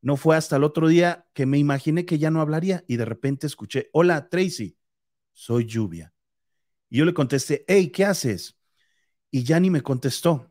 No 0.03 0.17
fue 0.17 0.37
hasta 0.37 0.57
el 0.57 0.65
otro 0.65 0.89
día 0.89 1.27
que 1.35 1.47
me 1.47 1.59
imaginé 1.59 2.07
que 2.07 2.19
ya 2.19 2.31
no 2.31 2.41
hablaría 2.41 2.85
y 2.87 2.97
de 2.97 3.05
repente 3.05 3.47
escuché, 3.47 3.91
hola 3.93 4.29
Tracy, 4.29 4.77
soy 5.33 5.67
lluvia. 5.67 6.15
Y 6.89 6.99
yo 6.99 7.05
le 7.05 7.15
contesté, 7.15 7.65
hey, 7.69 7.91
¿qué 7.91 8.05
haces? 8.05 8.57
Y 9.31 9.45
ya 9.45 9.61
ni 9.61 9.71
me 9.71 9.83
contestó. 9.83 10.51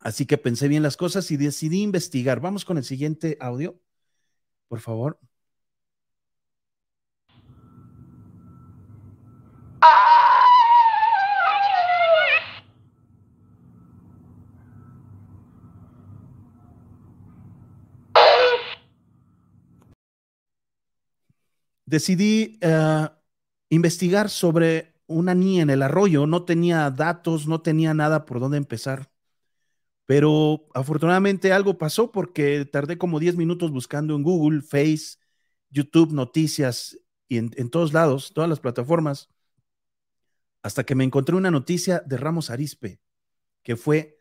Así 0.00 0.26
que 0.26 0.38
pensé 0.38 0.68
bien 0.68 0.82
las 0.82 0.96
cosas 0.96 1.30
y 1.30 1.36
decidí 1.36 1.82
investigar. 1.82 2.40
Vamos 2.40 2.64
con 2.64 2.78
el 2.78 2.84
siguiente 2.84 3.36
audio, 3.40 3.80
por 4.68 4.80
favor. 4.80 5.18
Decidí 21.86 22.58
uh, 22.64 23.08
investigar 23.70 24.30
sobre 24.30 24.94
una 25.06 25.34
niña 25.34 25.62
en 25.62 25.70
el 25.70 25.82
arroyo. 25.82 26.26
No 26.26 26.44
tenía 26.44 26.90
datos, 26.90 27.46
no 27.46 27.62
tenía 27.62 27.94
nada 27.94 28.26
por 28.26 28.40
dónde 28.40 28.58
empezar. 28.58 29.10
Pero 30.06 30.68
afortunadamente 30.74 31.52
algo 31.52 31.78
pasó 31.78 32.12
porque 32.12 32.64
tardé 32.64 32.98
como 32.98 33.18
10 33.20 33.36
minutos 33.36 33.72
buscando 33.72 34.14
en 34.14 34.22
Google, 34.22 34.62
Face, 34.62 35.18
YouTube, 35.70 36.12
noticias 36.12 36.98
y 37.28 37.38
en, 37.38 37.50
en 37.56 37.70
todos 37.70 37.92
lados, 37.92 38.32
todas 38.32 38.48
las 38.48 38.60
plataformas, 38.60 39.28
hasta 40.62 40.84
que 40.84 40.94
me 40.94 41.04
encontré 41.04 41.36
una 41.36 41.50
noticia 41.50 42.02
de 42.06 42.16
Ramos 42.16 42.50
Arispe, 42.50 43.00
que 43.62 43.76
fue 43.76 44.20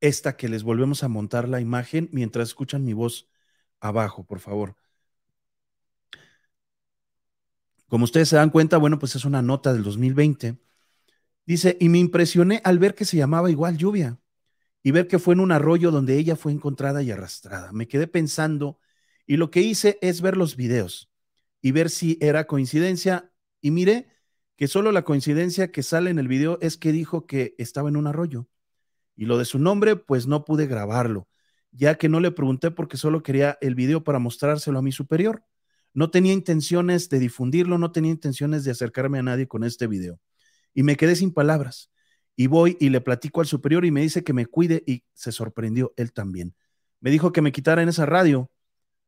esta 0.00 0.36
que 0.36 0.48
les 0.48 0.62
volvemos 0.64 1.02
a 1.04 1.08
montar 1.08 1.48
la 1.48 1.60
imagen 1.60 2.08
mientras 2.12 2.48
escuchan 2.48 2.84
mi 2.84 2.92
voz 2.92 3.28
abajo, 3.80 4.24
por 4.24 4.40
favor. 4.40 4.76
Como 7.88 8.04
ustedes 8.04 8.28
se 8.28 8.36
dan 8.36 8.50
cuenta, 8.50 8.78
bueno, 8.78 8.98
pues 8.98 9.14
es 9.16 9.24
una 9.24 9.42
nota 9.42 9.72
del 9.72 9.82
2020. 9.82 10.58
Dice, 11.46 11.76
y 11.80 11.88
me 11.88 11.98
impresioné 11.98 12.60
al 12.64 12.78
ver 12.78 12.94
que 12.94 13.04
se 13.04 13.16
llamaba 13.16 13.50
igual 13.50 13.76
lluvia 13.76 14.18
y 14.82 14.90
ver 14.90 15.06
que 15.06 15.18
fue 15.18 15.34
en 15.34 15.40
un 15.40 15.52
arroyo 15.52 15.90
donde 15.90 16.18
ella 16.18 16.36
fue 16.36 16.52
encontrada 16.52 17.02
y 17.02 17.10
arrastrada. 17.10 17.72
Me 17.72 17.86
quedé 17.86 18.08
pensando 18.08 18.78
y 19.26 19.36
lo 19.36 19.50
que 19.50 19.60
hice 19.60 19.98
es 20.02 20.20
ver 20.20 20.36
los 20.36 20.56
videos 20.56 21.10
y 21.60 21.72
ver 21.72 21.90
si 21.90 22.18
era 22.20 22.46
coincidencia 22.46 23.32
y 23.60 23.70
miré 23.70 24.08
que 24.56 24.68
solo 24.68 24.90
la 24.92 25.02
coincidencia 25.02 25.70
que 25.70 25.82
sale 25.82 26.10
en 26.10 26.18
el 26.18 26.28
video 26.28 26.58
es 26.60 26.76
que 26.76 26.92
dijo 26.92 27.26
que 27.26 27.54
estaba 27.58 27.88
en 27.88 27.96
un 27.96 28.06
arroyo 28.06 28.48
y 29.16 29.26
lo 29.26 29.38
de 29.38 29.44
su 29.44 29.58
nombre 29.58 29.96
pues 29.96 30.26
no 30.26 30.44
pude 30.44 30.66
grabarlo, 30.66 31.28
ya 31.72 31.96
que 31.96 32.08
no 32.08 32.20
le 32.20 32.30
pregunté 32.30 32.70
porque 32.70 32.96
solo 32.96 33.22
quería 33.22 33.58
el 33.60 33.74
video 33.74 34.04
para 34.04 34.18
mostrárselo 34.18 34.78
a 34.78 34.82
mi 34.82 34.92
superior. 34.92 35.44
No 35.96 36.10
tenía 36.10 36.34
intenciones 36.34 37.08
de 37.08 37.18
difundirlo, 37.18 37.78
no 37.78 37.90
tenía 37.90 38.10
intenciones 38.10 38.64
de 38.64 38.70
acercarme 38.70 39.18
a 39.18 39.22
nadie 39.22 39.48
con 39.48 39.64
este 39.64 39.86
video. 39.86 40.20
Y 40.74 40.82
me 40.82 40.94
quedé 40.94 41.16
sin 41.16 41.32
palabras. 41.32 41.90
Y 42.36 42.48
voy 42.48 42.76
y 42.78 42.90
le 42.90 43.00
platico 43.00 43.40
al 43.40 43.46
superior 43.46 43.86
y 43.86 43.90
me 43.90 44.02
dice 44.02 44.22
que 44.22 44.34
me 44.34 44.44
cuide 44.44 44.84
y 44.86 45.04
se 45.14 45.32
sorprendió 45.32 45.94
él 45.96 46.12
también. 46.12 46.54
Me 47.00 47.10
dijo 47.10 47.32
que 47.32 47.40
me 47.40 47.50
quitara 47.50 47.80
en 47.80 47.88
esa 47.88 48.04
radio. 48.04 48.50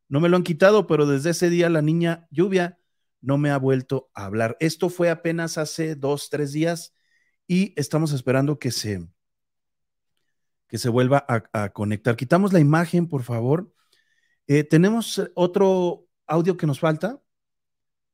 No 0.08 0.18
me 0.18 0.30
lo 0.30 0.38
han 0.38 0.42
quitado, 0.44 0.86
pero 0.86 1.04
desde 1.04 1.28
ese 1.28 1.50
día 1.50 1.68
la 1.68 1.82
niña 1.82 2.26
lluvia 2.30 2.78
no 3.20 3.36
me 3.36 3.50
ha 3.50 3.58
vuelto 3.58 4.08
a 4.14 4.24
hablar. 4.24 4.56
Esto 4.58 4.88
fue 4.88 5.10
apenas 5.10 5.58
hace 5.58 5.94
dos, 5.94 6.30
tres 6.30 6.52
días 6.52 6.94
y 7.46 7.74
estamos 7.76 8.14
esperando 8.14 8.58
que 8.58 8.70
se, 8.70 9.06
que 10.68 10.78
se 10.78 10.88
vuelva 10.88 11.26
a, 11.28 11.68
conectar. 11.68 12.16
Quitamos 12.16 12.54
la 12.54 12.60
imagen, 12.60 13.08
por 13.08 13.24
favor. 13.24 13.70
Eh, 14.46 14.64
tenemos 14.64 15.20
otro 15.34 16.07
audio 16.28 16.56
que 16.56 16.66
nos 16.66 16.78
falta. 16.78 17.20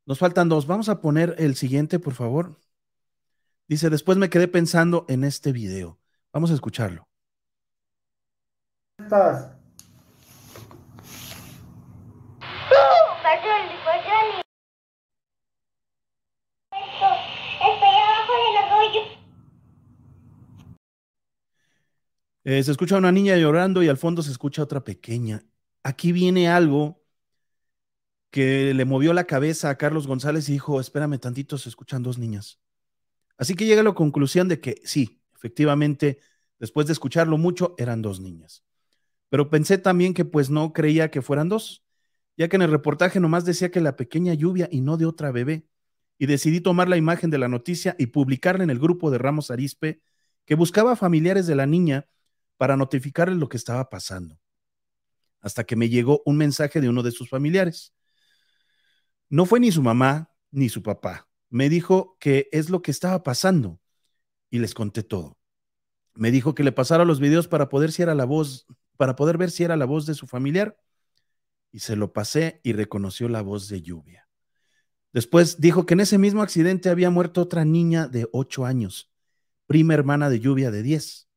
Nos 0.06 0.18
faltan 0.18 0.48
dos. 0.48 0.66
Vamos 0.66 0.88
a 0.88 1.00
poner 1.00 1.34
el 1.38 1.56
siguiente, 1.56 1.98
por 1.98 2.14
favor. 2.14 2.58
Dice, 3.68 3.90
después 3.90 4.18
me 4.18 4.30
quedé 4.30 4.48
pensando 4.48 5.04
en 5.08 5.24
este 5.24 5.52
video. 5.52 5.98
Vamos 6.32 6.50
a 6.50 6.54
escucharlo. 6.54 7.08
¿Estás? 8.98 9.50
Eh, 22.46 22.62
se 22.62 22.70
escucha 22.70 22.98
una 22.98 23.10
niña 23.10 23.36
llorando 23.36 23.82
y 23.82 23.88
al 23.88 23.96
fondo 23.96 24.22
se 24.22 24.30
escucha 24.30 24.62
otra 24.62 24.84
pequeña. 24.84 25.42
Aquí 25.82 26.12
viene 26.12 26.48
algo 26.48 27.03
que 28.34 28.74
le 28.74 28.84
movió 28.84 29.12
la 29.12 29.28
cabeza 29.28 29.70
a 29.70 29.76
Carlos 29.76 30.08
González 30.08 30.48
y 30.48 30.54
dijo, 30.54 30.80
espérame 30.80 31.20
tantito, 31.20 31.56
se 31.56 31.68
escuchan 31.68 32.02
dos 32.02 32.18
niñas. 32.18 32.58
Así 33.38 33.54
que 33.54 33.64
llega 33.64 33.82
a 33.82 33.84
la 33.84 33.94
conclusión 33.94 34.48
de 34.48 34.58
que 34.58 34.82
sí, 34.82 35.22
efectivamente, 35.36 36.18
después 36.58 36.88
de 36.88 36.94
escucharlo 36.94 37.38
mucho, 37.38 37.76
eran 37.78 38.02
dos 38.02 38.18
niñas. 38.18 38.64
Pero 39.28 39.50
pensé 39.50 39.78
también 39.78 40.14
que 40.14 40.24
pues 40.24 40.50
no 40.50 40.72
creía 40.72 41.12
que 41.12 41.22
fueran 41.22 41.48
dos, 41.48 41.84
ya 42.36 42.48
que 42.48 42.56
en 42.56 42.62
el 42.62 42.72
reportaje 42.72 43.20
nomás 43.20 43.44
decía 43.44 43.70
que 43.70 43.80
la 43.80 43.94
pequeña 43.94 44.34
lluvia 44.34 44.68
y 44.68 44.80
no 44.80 44.96
de 44.96 45.06
otra 45.06 45.30
bebé. 45.30 45.68
y 46.18 46.26
decidí 46.26 46.60
tomar 46.60 46.88
la 46.88 46.96
imagen 46.96 47.30
de 47.30 47.38
la 47.38 47.46
noticia 47.46 47.94
y 48.00 48.06
publicarla 48.06 48.64
en 48.64 48.70
el 48.70 48.80
grupo 48.80 49.12
de 49.12 49.18
Ramos 49.18 49.52
Arispe 49.52 50.00
que 50.44 50.56
buscaba 50.56 50.96
familiares 50.96 51.46
de 51.46 51.54
la 51.54 51.66
niña 51.66 52.08
para 52.56 52.76
notificarles 52.76 53.38
lo 53.38 53.48
que 53.48 53.58
estaba 53.58 53.90
pasando. 53.90 54.40
Hasta 55.40 55.62
que 55.62 55.76
me 55.76 55.88
llegó 55.88 56.20
un 56.26 56.36
mensaje 56.36 56.80
de 56.80 56.88
uno 56.88 57.04
de 57.04 57.12
sus 57.12 57.30
familiares. 57.30 57.94
No 59.28 59.46
fue 59.46 59.60
ni 59.60 59.72
su 59.72 59.82
mamá 59.82 60.30
ni 60.50 60.68
su 60.68 60.82
papá. 60.82 61.28
Me 61.50 61.68
dijo 61.68 62.16
que 62.20 62.48
es 62.52 62.70
lo 62.70 62.82
que 62.82 62.90
estaba 62.90 63.22
pasando 63.22 63.80
y 64.50 64.58
les 64.58 64.74
conté 64.74 65.02
todo. 65.02 65.38
Me 66.14 66.30
dijo 66.30 66.54
que 66.54 66.64
le 66.64 66.72
pasara 66.72 67.04
los 67.04 67.20
videos 67.20 67.48
para 67.48 67.68
poder 67.68 67.92
si 67.92 68.02
era 68.02 68.14
la 68.14 68.24
voz, 68.24 68.66
para 68.96 69.16
poder 69.16 69.38
ver 69.38 69.50
si 69.50 69.64
era 69.64 69.76
la 69.76 69.84
voz 69.84 70.06
de 70.06 70.14
su 70.14 70.26
familiar 70.26 70.76
y 71.72 71.80
se 71.80 71.96
lo 71.96 72.12
pasé 72.12 72.60
y 72.62 72.72
reconoció 72.72 73.28
la 73.28 73.42
voz 73.42 73.68
de 73.68 73.82
Lluvia. 73.82 74.28
Después 75.12 75.60
dijo 75.60 75.86
que 75.86 75.94
en 75.94 76.00
ese 76.00 76.18
mismo 76.18 76.42
accidente 76.42 76.88
había 76.88 77.10
muerto 77.10 77.40
otra 77.40 77.64
niña 77.64 78.06
de 78.06 78.28
8 78.32 78.64
años, 78.64 79.12
prima 79.66 79.94
hermana 79.94 80.30
de 80.30 80.40
Lluvia 80.40 80.70
de 80.70 80.82
10, 80.82 81.28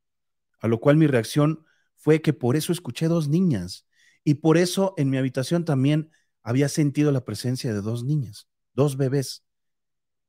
a 0.60 0.68
lo 0.68 0.78
cual 0.78 0.96
mi 0.96 1.06
reacción 1.06 1.64
fue 1.96 2.22
que 2.22 2.32
por 2.32 2.54
eso 2.54 2.72
escuché 2.72 3.08
dos 3.08 3.28
niñas 3.28 3.86
y 4.24 4.34
por 4.34 4.58
eso 4.58 4.94
en 4.96 5.10
mi 5.10 5.16
habitación 5.16 5.64
también 5.64 6.10
había 6.42 6.68
sentido 6.68 7.12
la 7.12 7.24
presencia 7.24 7.72
de 7.72 7.80
dos 7.80 8.04
niñas, 8.04 8.48
dos 8.74 8.96
bebés 8.96 9.44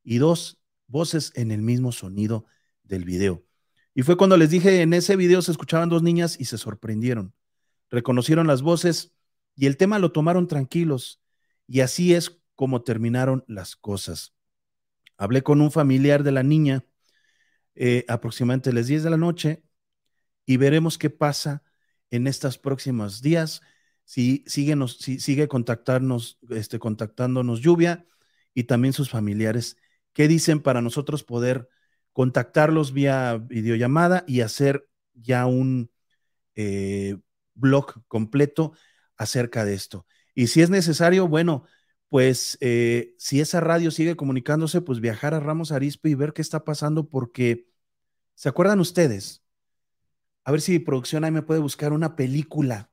y 0.03 0.17
dos 0.17 0.59
voces 0.87 1.31
en 1.35 1.51
el 1.51 1.61
mismo 1.61 1.91
sonido 1.91 2.45
del 2.83 3.05
video. 3.05 3.45
Y 3.93 4.03
fue 4.03 4.17
cuando 4.17 4.37
les 4.37 4.49
dije, 4.49 4.81
en 4.81 4.93
ese 4.93 5.15
video 5.15 5.41
se 5.41 5.51
escuchaban 5.51 5.89
dos 5.89 6.03
niñas 6.03 6.39
y 6.39 6.45
se 6.45 6.57
sorprendieron. 6.57 7.33
Reconocieron 7.89 8.47
las 8.47 8.61
voces 8.61 9.13
y 9.55 9.65
el 9.65 9.77
tema 9.77 9.99
lo 9.99 10.11
tomaron 10.11 10.47
tranquilos. 10.47 11.21
Y 11.67 11.81
así 11.81 12.13
es 12.13 12.39
como 12.55 12.81
terminaron 12.81 13.43
las 13.47 13.75
cosas. 13.75 14.33
Hablé 15.17 15.43
con 15.43 15.61
un 15.61 15.71
familiar 15.71 16.23
de 16.23 16.31
la 16.31 16.43
niña 16.43 16.85
eh, 17.75 18.05
aproximadamente 18.07 18.69
a 18.69 18.73
las 18.73 18.87
10 18.87 19.03
de 19.03 19.09
la 19.09 19.17
noche 19.17 19.63
y 20.45 20.57
veremos 20.57 20.97
qué 20.97 21.09
pasa 21.09 21.63
en 22.09 22.27
estos 22.27 22.57
próximos 22.57 23.21
días. 23.21 23.61
Si, 24.09 24.43
si 24.47 25.19
sigue 25.19 25.47
contactarnos, 25.47 26.39
este, 26.49 26.79
contactándonos 26.79 27.61
lluvia 27.61 28.07
y 28.55 28.63
también 28.63 28.91
sus 28.91 29.11
familiares, 29.11 29.77
qué 30.13 30.27
dicen 30.27 30.61
para 30.61 30.81
nosotros 30.81 31.23
poder 31.23 31.69
contactarlos 32.11 32.91
vía 32.91 33.37
videollamada 33.37 34.23
y 34.25 34.41
hacer 34.41 34.89
ya 35.13 35.45
un 35.45 35.91
eh, 36.55 37.17
blog 37.53 38.03
completo 38.07 38.73
acerca 39.15 39.63
de 39.63 39.75
esto. 39.75 40.07
Y 40.33 40.47
si 40.47 40.63
es 40.63 40.71
necesario, 40.71 41.27
bueno, 41.27 41.65
pues 42.07 42.57
eh, 42.61 43.13
si 43.19 43.41
esa 43.41 43.59
radio 43.59 43.91
sigue 43.91 44.15
comunicándose, 44.15 44.81
pues 44.81 45.01
viajar 45.01 45.35
a 45.35 45.39
Ramos 45.39 45.71
Arispe 45.71 46.09
y 46.09 46.15
ver 46.15 46.33
qué 46.33 46.41
está 46.41 46.65
pasando, 46.65 47.09
porque, 47.09 47.67
¿se 48.33 48.49
acuerdan 48.49 48.79
ustedes? 48.79 49.43
A 50.45 50.51
ver 50.51 50.61
si 50.61 50.79
producción 50.79 51.25
ahí 51.25 51.31
me 51.31 51.43
puede 51.43 51.59
buscar 51.59 51.93
una 51.93 52.15
película 52.15 52.88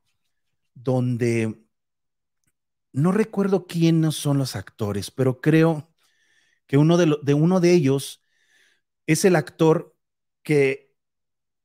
donde 0.76 1.59
no 2.92 3.12
recuerdo 3.12 3.66
quiénes 3.66 4.14
son 4.14 4.38
los 4.38 4.56
actores, 4.56 5.11
pero 5.11 5.40
creo 5.40 5.92
que 6.66 6.78
uno 6.78 6.97
de, 6.97 7.35
uno 7.35 7.61
de 7.61 7.73
ellos 7.73 8.23
es 9.06 9.25
el 9.25 9.37
actor 9.37 9.97
que 10.43 10.95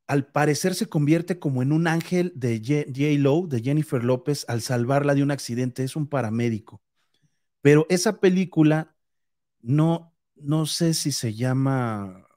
al 0.08 0.28
parecer 0.28 0.76
se 0.76 0.88
convierte 0.88 1.40
como 1.40 1.62
en 1.62 1.72
un 1.72 1.88
ángel 1.88 2.34
de 2.36 2.60
J. 2.60 3.20
Lo, 3.20 3.48
de 3.48 3.62
Jennifer 3.62 4.04
López, 4.04 4.46
al 4.50 4.62
salvarla 4.62 5.16
de 5.16 5.24
un 5.24 5.32
accidente. 5.32 5.84
Es 5.84 5.96
un 5.96 6.08
paramédico. 6.08 6.82
Pero 7.62 7.86
esa 7.90 8.20
película 8.20 8.96
no, 9.62 10.16
no 10.36 10.66
sé 10.66 10.94
si 10.94 11.12
se 11.12 11.34
llama 11.36 12.28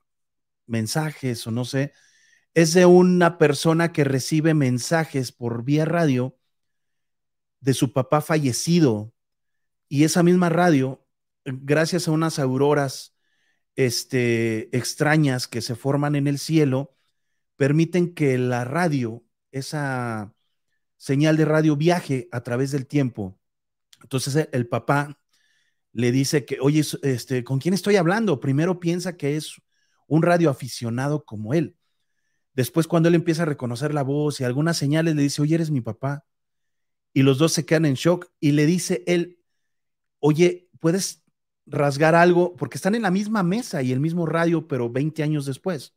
mensajes 0.67 1.47
o 1.47 1.51
no 1.51 1.65
sé. 1.65 1.93
Es 2.55 2.75
de 2.75 2.87
una 2.87 3.39
persona 3.39 3.93
que 3.93 4.05
recibe 4.05 4.55
mensajes 4.55 5.33
por 5.33 5.65
vía 5.65 5.85
radio 5.85 6.37
de 7.65 7.73
su 7.73 7.93
papá 7.93 8.21
fallecido. 8.21 9.13
Y 9.89 10.05
esa 10.05 10.23
misma 10.23 10.51
radio, 10.51 11.05
gracias 11.47 12.07
a 12.07 12.11
unas 12.11 12.39
auroras 12.39 13.17
este, 13.75 14.77
extrañas 14.77 15.49
que 15.49 15.63
se 15.63 15.75
forman 15.75 16.15
en 16.15 16.27
el 16.27 16.39
cielo, 16.39 16.95
permiten 17.57 18.15
que 18.15 18.37
la 18.37 18.65
radio, 18.65 19.25
esa 19.51 20.35
señal 20.99 21.39
de 21.39 21.47
radio 21.47 21.75
viaje 21.75 22.29
a 22.33 22.43
través 22.43 22.71
del 22.71 22.87
tiempo. 22.87 23.41
Entonces 24.03 24.49
el 24.53 24.69
papá 24.69 25.19
le 25.93 26.13
dice 26.13 26.45
que, 26.45 26.59
oye, 26.61 26.83
este, 27.03 27.45
¿con 27.45 27.61
quién 27.61 27.73
estoy 27.73 27.97
hablando? 27.97 28.41
Primero 28.41 28.79
piensa 28.79 29.17
que 29.17 29.37
es 29.37 29.55
un 30.07 30.23
radio 30.23 30.51
aficionado 30.51 31.25
como 31.25 31.55
él. 31.55 31.79
Después 32.53 32.87
cuando 32.87 33.09
él 33.09 33.15
empieza 33.15 33.43
a 33.43 33.47
reconocer 33.47 33.95
la 33.95 34.03
voz 34.03 34.41
y 34.41 34.45
algunas 34.45 34.77
señales, 34.77 35.15
le 35.15 35.23
dice, 35.23 35.41
oye, 35.41 35.55
eres 35.55 35.71
mi 35.71 35.81
papá. 35.81 36.27
Y 37.15 37.23
los 37.23 37.39
dos 37.39 37.53
se 37.53 37.65
quedan 37.65 37.87
en 37.87 37.95
shock 37.95 38.31
y 38.41 38.53
le 38.53 38.67
dice 38.67 39.03
él, 39.07 39.39
oye, 40.19 40.69
¿puedes 40.81 41.25
rasgar 41.65 42.15
algo? 42.15 42.55
Porque 42.57 42.77
están 42.77 42.95
en 42.95 43.03
la 43.03 43.11
misma 43.11 43.43
mesa 43.43 43.83
y 43.83 43.93
el 43.93 44.01
mismo 44.01 44.27
radio, 44.27 44.69
pero 44.69 44.91
20 44.91 45.23
años 45.23 45.47
después 45.47 45.95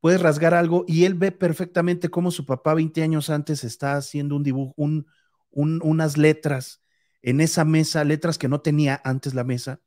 puedes 0.00 0.20
rasgar 0.20 0.54
algo 0.54 0.84
y 0.86 1.04
él 1.04 1.14
ve 1.14 1.32
perfectamente 1.32 2.10
cómo 2.10 2.30
su 2.30 2.46
papá 2.46 2.74
20 2.74 3.02
años 3.02 3.28
antes 3.28 3.64
está 3.64 3.96
haciendo 3.96 4.36
un 4.36 4.44
dibujo, 4.44 4.72
un, 4.76 5.06
unas 5.50 6.16
letras 6.16 6.80
en 7.22 7.40
esa 7.40 7.64
mesa, 7.64 8.04
letras 8.04 8.38
que 8.38 8.48
no 8.48 8.60
tenía 8.60 9.00
antes 9.04 9.34
la 9.34 9.42
mesa, 9.42 9.80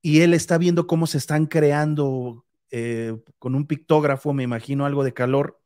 y 0.00 0.20
él 0.20 0.34
está 0.34 0.58
viendo 0.58 0.86
cómo 0.86 1.08
se 1.08 1.18
están 1.18 1.46
creando 1.46 2.46
eh, 2.70 3.20
con 3.40 3.56
un 3.56 3.66
pictógrafo, 3.66 4.32
me 4.32 4.44
imagino 4.44 4.86
algo 4.86 5.02
de 5.02 5.14
calor, 5.14 5.60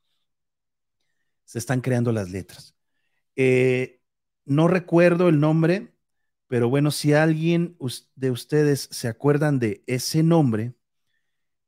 se 1.45 1.59
están 1.59 1.83
creando 1.83 2.13
las 2.13 2.31
letras. 2.31 2.76
Eh, 3.37 4.01
no 4.45 4.69
recuerdo 4.69 5.29
el 5.29 5.41
nombre, 5.41 5.95
pero 6.49 6.69
bueno, 6.69 6.91
si 6.91 7.13
alguien 7.13 7.77
de 8.15 8.31
ustedes 8.31 8.89
se 8.93 9.09
acuerdan 9.09 9.59
de 9.59 9.83
ese 9.87 10.23
nombre, 10.23 10.75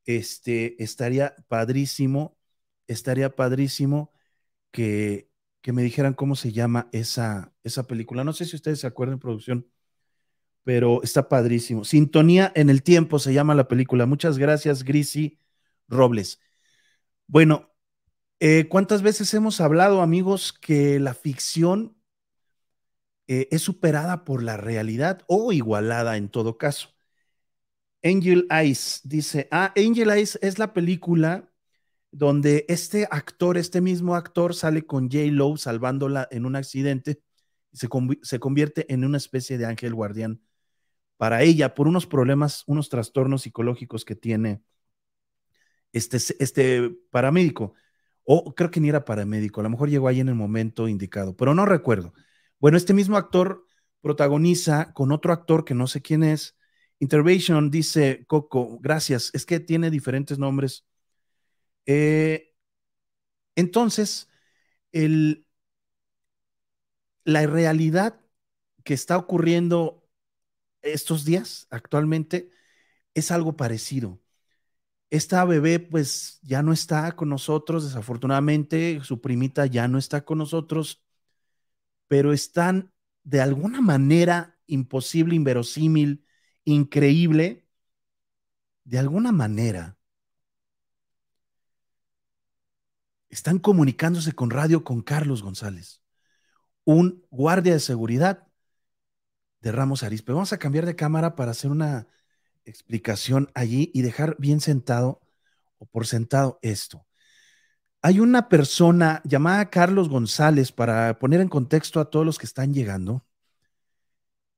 este, 0.07 0.83
estaría 0.83 1.37
padrísimo, 1.49 2.39
estaría 2.87 3.35
padrísimo 3.37 4.13
que, 4.73 5.31
que 5.63 5.73
me 5.73 5.83
dijeran 5.83 6.15
cómo 6.15 6.37
se 6.37 6.53
llama 6.53 6.89
esa, 6.93 7.53
esa 7.65 7.85
película. 7.87 8.25
No 8.25 8.33
sé 8.33 8.47
si 8.47 8.57
ustedes 8.57 8.81
se 8.81 8.87
acuerdan, 8.87 9.19
producción, 9.19 9.69
pero 10.65 11.03
está 11.03 11.29
padrísimo. 11.29 11.85
Sintonía 11.85 12.53
en 12.55 12.71
el 12.71 12.83
tiempo 12.83 13.19
se 13.19 13.33
llama 13.33 13.55
la 13.55 13.69
película. 13.69 14.07
Muchas 14.07 14.39
gracias, 14.39 14.85
Grisi 14.85 15.39
Robles. 15.89 16.41
Bueno, 17.27 17.71
eh, 18.41 18.69
¿cuántas 18.69 19.03
veces 19.03 19.33
hemos 19.35 19.61
hablado, 19.61 20.03
amigos, 20.03 20.53
que 20.53 21.01
la 21.01 21.15
ficción 21.15 21.97
eh, 23.27 23.49
es 23.51 23.63
superada 23.63 24.25
por 24.25 24.43
la 24.43 24.57
realidad 24.57 25.23
o 25.27 25.53
igualada 25.53 26.17
en 26.17 26.29
todo 26.29 26.59
caso? 26.59 26.91
Angel 28.03 28.47
Eyes 28.51 29.01
dice, 29.05 29.49
ah, 29.51 29.73
Angel 29.77 30.11
Eyes 30.11 30.39
es 30.43 30.59
la 30.59 30.73
película 30.73 31.53
donde 32.11 32.65
este 32.69 33.09
actor, 33.11 33.59
este 33.59 33.81
mismo 33.81 34.15
actor 34.15 34.55
sale 34.55 34.87
con 34.87 35.11
J. 35.11 35.27
Lo 35.33 35.57
salvándola 35.57 36.29
en 36.31 36.47
un 36.47 36.57
accidente 36.57 37.21
y 37.73 37.77
se, 37.79 37.89
se 38.23 38.41
convierte 38.41 38.93
en 38.93 39.05
una 39.05 39.19
especie 39.19 39.59
de 39.59 39.67
ángel 39.67 39.95
guardián 39.95 40.41
para 41.19 41.43
ella 41.43 41.75
por 41.75 41.89
unos 41.89 42.07
problemas, 42.07 42.65
unos 42.67 42.89
trastornos 42.89 43.43
psicológicos 43.43 44.05
que 44.05 44.15
tiene 44.17 44.63
este, 45.93 46.19
este 46.39 46.91
paramédico. 47.11 47.75
O 48.31 48.55
creo 48.55 48.71
que 48.71 48.81
ni 48.81 48.89
era 48.91 49.05
paramédico, 49.07 49.61
a 49.61 49.65
lo 49.65 49.71
mejor 49.71 49.89
llegó 49.89 50.09
ahí 50.09 50.21
en 50.21 50.29
el 50.29 50.35
momento 50.35 50.87
indicado, 50.89 51.35
pero 51.37 51.55
no 51.55 51.65
recuerdo. 51.67 52.13
Bueno, 52.61 52.77
este 52.77 52.93
mismo 52.95 53.17
actor 53.17 53.65
protagoniza 54.03 54.93
con 54.93 55.13
otro 55.13 55.33
actor 55.33 55.65
que 55.65 55.75
no 55.75 55.87
sé 55.87 56.03
quién 56.03 56.23
es, 56.23 56.57
Intervention 57.01 57.71
dice 57.71 58.25
Coco, 58.27 58.79
gracias, 58.81 59.31
es 59.35 59.47
que 59.47 59.61
tiene 59.61 59.91
diferentes 59.91 60.39
nombres. 60.39 60.85
Eh, 61.87 62.53
entonces, 63.57 64.29
el, 64.93 65.47
la 67.25 67.47
realidad 67.47 68.21
que 68.85 68.95
está 68.95 69.17
ocurriendo 69.19 70.09
estos 70.83 71.25
días 71.25 71.67
actualmente 71.71 72.51
es 73.15 73.31
algo 73.33 73.57
parecido. 73.57 74.21
Esta 75.11 75.45
bebé 75.45 75.79
pues 75.81 76.39
ya 76.43 76.63
no 76.63 76.73
está 76.73 77.13
con 77.17 77.31
nosotros, 77.31 77.85
desafortunadamente, 77.85 79.01
su 79.03 79.21
primita 79.21 79.67
ya 79.67 79.89
no 79.89 79.99
está 79.99 80.25
con 80.25 80.39
nosotros, 80.39 81.03
pero 82.09 82.33
están 82.33 82.93
de 83.25 83.41
alguna 83.41 83.81
manera 83.81 84.59
imposible, 84.67 85.35
inverosímil, 85.35 86.27
increíble, 86.65 87.67
de 88.85 88.99
alguna 88.99 89.33
manera, 89.33 89.99
están 93.29 93.59
comunicándose 93.59 94.33
con 94.33 94.51
radio 94.51 94.85
con 94.85 95.03
Carlos 95.03 95.43
González, 95.43 96.03
un 96.85 97.25
guardia 97.31 97.75
de 97.75 97.81
seguridad 97.81 98.49
de 99.61 99.73
Ramos 99.73 100.03
Arispe. 100.03 100.33
Vamos 100.33 100.53
a 100.53 100.59
cambiar 100.59 100.87
de 100.87 100.97
cámara 100.97 101.37
para 101.37 101.51
hacer 101.51 101.71
una 101.71 102.09
explicación 102.71 103.51
allí 103.55 103.91
y 103.95 104.03
dejar 104.03 104.37
bien 104.39 104.61
sentado 104.61 105.21
o 105.79 105.87
por 105.87 106.07
sentado 106.07 106.59
esto. 106.63 107.07
Hay 108.03 108.21
una 108.21 108.49
persona 108.49 109.21
llamada 109.25 109.71
Carlos 109.71 110.09
González, 110.09 110.73
para 110.73 111.19
poner 111.19 111.41
en 111.41 111.49
contexto 111.49 112.01
a 112.01 112.11
todos 112.11 112.25
los 112.25 112.39
que 112.39 112.47
están 112.47 112.73
llegando. 112.73 113.25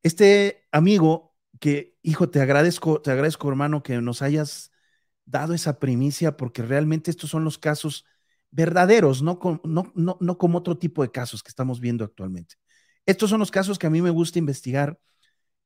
Este 0.02 0.66
amigo 0.72 1.34
que, 1.58 1.98
hijo, 2.02 2.30
te 2.30 2.40
agradezco, 2.40 3.00
te 3.00 3.10
agradezco, 3.10 3.48
hermano, 3.48 3.82
que 3.82 4.00
nos 4.00 4.22
hayas 4.22 4.72
dado 5.24 5.54
esa 5.54 5.78
primicia, 5.78 6.36
porque 6.36 6.62
realmente 6.62 7.10
estos 7.10 7.30
son 7.30 7.44
los 7.44 7.58
casos 7.58 8.04
verdaderos, 8.50 9.22
no, 9.22 9.38
no, 9.64 9.92
no, 9.94 10.18
no 10.20 10.38
como 10.38 10.58
otro 10.58 10.76
tipo 10.78 11.02
de 11.02 11.10
casos 11.10 11.42
que 11.42 11.50
estamos 11.50 11.80
viendo 11.80 12.04
actualmente. 12.04 12.56
Estos 13.06 13.30
son 13.30 13.40
los 13.40 13.50
casos 13.50 13.78
que 13.78 13.86
a 13.86 13.90
mí 13.90 14.02
me 14.02 14.10
gusta 14.10 14.38
investigar. 14.38 14.98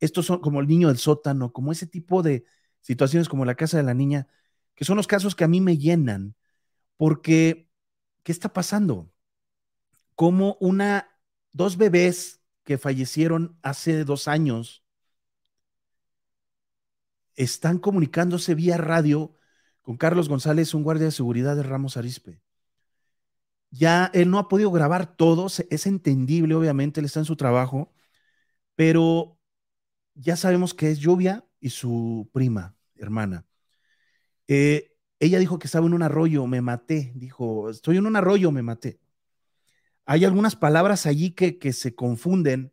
Estos 0.01 0.27
son 0.27 0.41
como 0.41 0.61
el 0.61 0.69
niño 0.69 0.89
del 0.89 0.99
sótano, 0.99 1.53
como 1.53 1.73
ese 1.73 1.87
tipo 1.87 2.23
de 2.23 2.45
situaciones 2.81 3.29
como 3.29 3.45
la 3.45 3.55
casa 3.55 3.77
de 3.77 3.83
la 3.83 3.95
niña, 3.95 4.29
que 4.75 4.85
son 4.85 4.97
los 4.97 5.07
casos 5.07 5.35
que 5.35 5.45
a 5.45 5.49
mí 5.49 5.61
me 5.61 5.79
llenan, 5.79 6.37
porque 6.97 7.71
¿qué 8.23 8.33
está 8.33 8.53
pasando? 8.53 9.13
Como 10.15 10.57
una, 10.61 11.09
dos 11.53 11.77
bebés 11.77 12.41
que 12.65 12.79
fallecieron 12.79 13.59
hace 13.63 14.05
dos 14.05 14.29
años 14.29 14.85
están 17.37 17.79
comunicándose 17.79 18.55
vía 18.55 18.77
radio 18.77 19.35
con 19.83 19.97
Carlos 19.97 20.29
González, 20.29 20.75
un 20.75 20.83
guardia 20.83 21.07
de 21.07 21.13
seguridad 21.13 21.57
de 21.57 21.63
Ramos 21.63 21.97
Arispe. 21.97 22.41
Ya 23.71 24.11
él 24.15 24.31
no 24.31 24.39
ha 24.39 24.49
podido 24.49 24.71
grabar 24.71 25.17
todo, 25.17 25.47
es 25.47 25.87
entendible, 25.87 26.55
obviamente, 26.55 27.01
él 27.01 27.07
está 27.07 27.19
en 27.21 27.27
su 27.27 27.37
trabajo, 27.37 27.93
pero 28.77 29.34
ya 30.15 30.37
sabemos 30.37 30.75
que 30.75 30.91
es 30.91 30.99
Lluvia 30.99 31.45
y 31.61 31.71
su 31.71 32.29
prima, 32.33 32.77
hermana. 32.97 33.47
Eh, 34.49 34.93
ella 35.19 35.39
dijo 35.39 35.59
que 35.59 35.67
estaba 35.67 35.87
en 35.87 35.95
un 35.95 36.03
arroyo, 36.03 36.47
me 36.47 36.61
maté, 36.61 37.13
dijo, 37.15 37.71
estoy 37.71 37.97
en 37.97 38.07
un 38.07 38.17
arroyo, 38.17 38.53
me 38.53 38.63
maté. 38.63 39.01
Hay 40.07 40.25
algunas 40.25 40.57
palabras 40.57 41.07
allí 41.07 41.31
que, 41.31 41.59
que 41.59 41.73
se 41.73 41.95
confunden. 41.95 42.73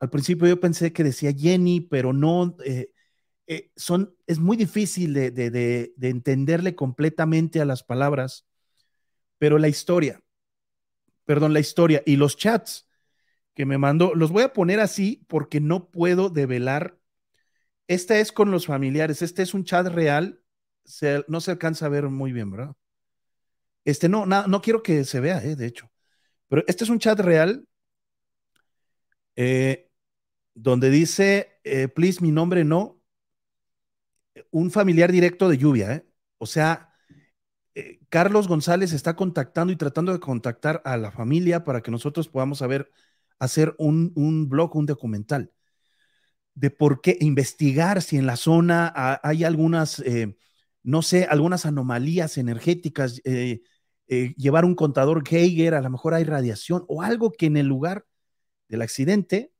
Al 0.00 0.10
principio 0.10 0.46
yo 0.46 0.60
pensé 0.60 0.92
que 0.92 1.04
decía 1.04 1.32
Jenny, 1.32 1.80
pero 1.80 2.12
no, 2.12 2.56
eh, 2.64 2.90
eh, 3.46 3.70
son, 3.76 4.14
es 4.26 4.38
muy 4.38 4.56
difícil 4.56 5.14
de, 5.14 5.30
de, 5.30 5.50
de, 5.50 5.94
de 5.96 6.08
entenderle 6.10 6.74
completamente 6.74 7.60
a 7.60 7.64
las 7.64 7.82
palabras, 7.82 8.46
pero 9.38 9.58
la 9.58 9.68
historia, 9.68 10.20
perdón, 11.24 11.52
la 11.52 11.60
historia 11.60 12.02
y 12.04 12.16
los 12.16 12.36
chats 12.36 12.87
que 13.58 13.66
me 13.66 13.76
mandó, 13.76 14.14
los 14.14 14.30
voy 14.30 14.44
a 14.44 14.52
poner 14.52 14.78
así 14.78 15.24
porque 15.26 15.60
no 15.60 15.90
puedo 15.90 16.30
develar. 16.30 16.96
Esta 17.88 18.20
es 18.20 18.30
con 18.30 18.52
los 18.52 18.66
familiares, 18.66 19.20
este 19.20 19.42
es 19.42 19.52
un 19.52 19.64
chat 19.64 19.88
real, 19.88 20.40
no 21.26 21.40
se 21.40 21.50
alcanza 21.50 21.86
a 21.86 21.88
ver 21.88 22.04
muy 22.04 22.30
bien, 22.30 22.52
¿verdad? 22.52 22.76
Este 23.84 24.08
no, 24.08 24.26
no, 24.26 24.62
quiero 24.62 24.84
que 24.84 25.02
se 25.02 25.18
vea, 25.18 25.42
eh, 25.42 25.56
de 25.56 25.66
hecho, 25.66 25.90
pero 26.46 26.62
este 26.68 26.84
es 26.84 26.90
un 26.90 27.00
chat 27.00 27.18
real 27.18 27.66
eh, 29.34 29.90
donde 30.54 30.88
dice, 30.88 31.58
eh, 31.64 31.88
please, 31.88 32.22
mi 32.22 32.30
nombre 32.30 32.62
no, 32.62 33.02
un 34.52 34.70
familiar 34.70 35.10
directo 35.10 35.48
de 35.48 35.58
lluvia, 35.58 36.04
o 36.38 36.46
sea, 36.46 36.94
Carlos 38.08 38.46
González 38.46 38.92
está 38.92 39.16
contactando 39.16 39.72
y 39.72 39.76
tratando 39.76 40.12
de 40.12 40.20
contactar 40.20 40.80
a 40.84 40.96
la 40.96 41.10
familia 41.10 41.64
para 41.64 41.80
que 41.80 41.90
nosotros 41.90 42.28
podamos 42.28 42.58
saber, 42.58 42.92
hacer 43.38 43.74
un, 43.78 44.12
un 44.16 44.48
blog, 44.48 44.76
un 44.76 44.86
documental 44.86 45.52
de 46.58 46.70
por 46.70 47.00
qué 47.00 47.16
investigar 47.20 48.02
si 48.02 48.16
en 48.16 48.26
la 48.26 48.36
zona 48.36 48.92
hay 49.22 49.44
algunas, 49.44 50.00
eh, 50.00 50.36
no 50.82 51.02
sé, 51.02 51.24
algunas 51.24 51.66
anomalías 51.66 52.36
energéticas, 52.36 53.20
eh, 53.24 53.62
eh, 54.08 54.34
llevar 54.36 54.64
un 54.64 54.74
contador 54.74 55.24
Geiger, 55.26 55.74
a 55.74 55.82
lo 55.82 55.90
mejor 55.90 56.14
hay 56.14 56.24
radiación 56.24 56.84
o 56.88 57.02
algo 57.02 57.30
que 57.30 57.46
en 57.46 57.58
el 57.58 57.66
lugar 57.66 58.06
del 58.68 58.82
accidente 58.82 59.52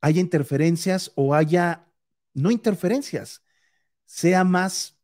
haya 0.00 0.20
interferencias 0.20 1.10
o 1.16 1.34
haya, 1.34 1.88
no 2.32 2.52
interferencias, 2.52 3.42
sea 4.06 4.44
más 4.44 5.00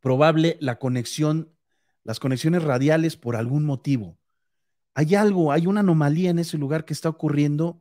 probable 0.00 0.58
la 0.60 0.78
conexión, 0.78 1.54
las 2.04 2.20
conexiones 2.20 2.64
radiales 2.64 3.16
por 3.16 3.34
algún 3.34 3.64
motivo. 3.64 4.18
Hay 4.98 5.14
algo, 5.14 5.52
hay 5.52 5.68
una 5.68 5.78
anomalía 5.78 6.30
en 6.30 6.40
ese 6.40 6.58
lugar 6.58 6.84
que 6.84 6.92
está 6.92 7.08
ocurriendo 7.08 7.80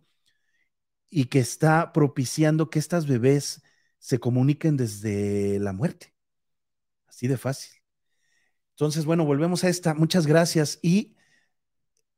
y 1.09 1.25
que 1.25 1.39
está 1.39 1.91
propiciando 1.91 2.69
que 2.69 2.77
estas 2.77 3.07
bebés 3.07 3.63
se 3.97 4.19
comuniquen 4.19 4.77
desde 4.77 5.57
la 5.57 5.73
muerte. 5.73 6.13
Así 7.07 7.27
de 7.27 7.39
fácil. 7.39 7.81
Entonces, 8.75 9.05
bueno, 9.05 9.25
volvemos 9.25 9.63
a 9.63 9.69
esta. 9.69 9.95
Muchas 9.95 10.27
gracias. 10.27 10.77
Y 10.83 11.15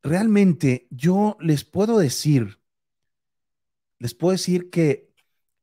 realmente 0.03 0.89
yo 0.91 1.37
les 1.39 1.63
puedo 1.63 1.97
decir, 1.97 2.59
les 3.99 4.13
puedo 4.13 4.33
decir 4.33 4.69
que 4.69 5.13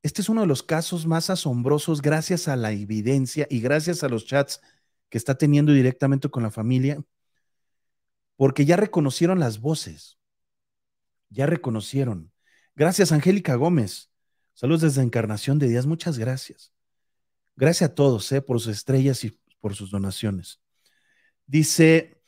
este 0.02 0.22
es 0.22 0.30
uno 0.30 0.40
de 0.40 0.46
los 0.46 0.62
casos 0.62 1.04
más 1.04 1.28
asombrosos 1.28 2.00
gracias 2.00 2.48
a 2.48 2.56
la 2.56 2.72
evidencia 2.72 3.46
y 3.50 3.60
gracias 3.60 4.02
a 4.02 4.08
los 4.08 4.24
chats 4.24 4.62
que 5.10 5.18
está 5.18 5.36
teniendo 5.36 5.72
directamente 5.72 6.30
con 6.30 6.42
la 6.42 6.50
familia, 6.50 7.04
porque 8.36 8.64
ya 8.64 8.76
reconocieron 8.76 9.38
las 9.40 9.60
voces, 9.60 10.18
ya 11.30 11.46
reconocieron. 11.46 12.32
Gracias, 12.74 13.12
Angélica 13.12 13.54
Gómez. 13.54 14.10
Saludos 14.54 14.82
desde 14.82 15.02
Encarnación 15.02 15.58
de 15.58 15.68
Díaz. 15.68 15.86
Muchas 15.86 16.18
gracias. 16.18 16.72
Gracias 17.56 17.90
a 17.90 17.94
todos 17.94 18.30
eh, 18.32 18.42
por 18.42 18.60
sus 18.60 18.76
estrellas 18.76 19.24
y 19.24 19.38
por 19.60 19.74
sus 19.74 19.90
donaciones. 19.90 20.60
Dice, 21.46 22.22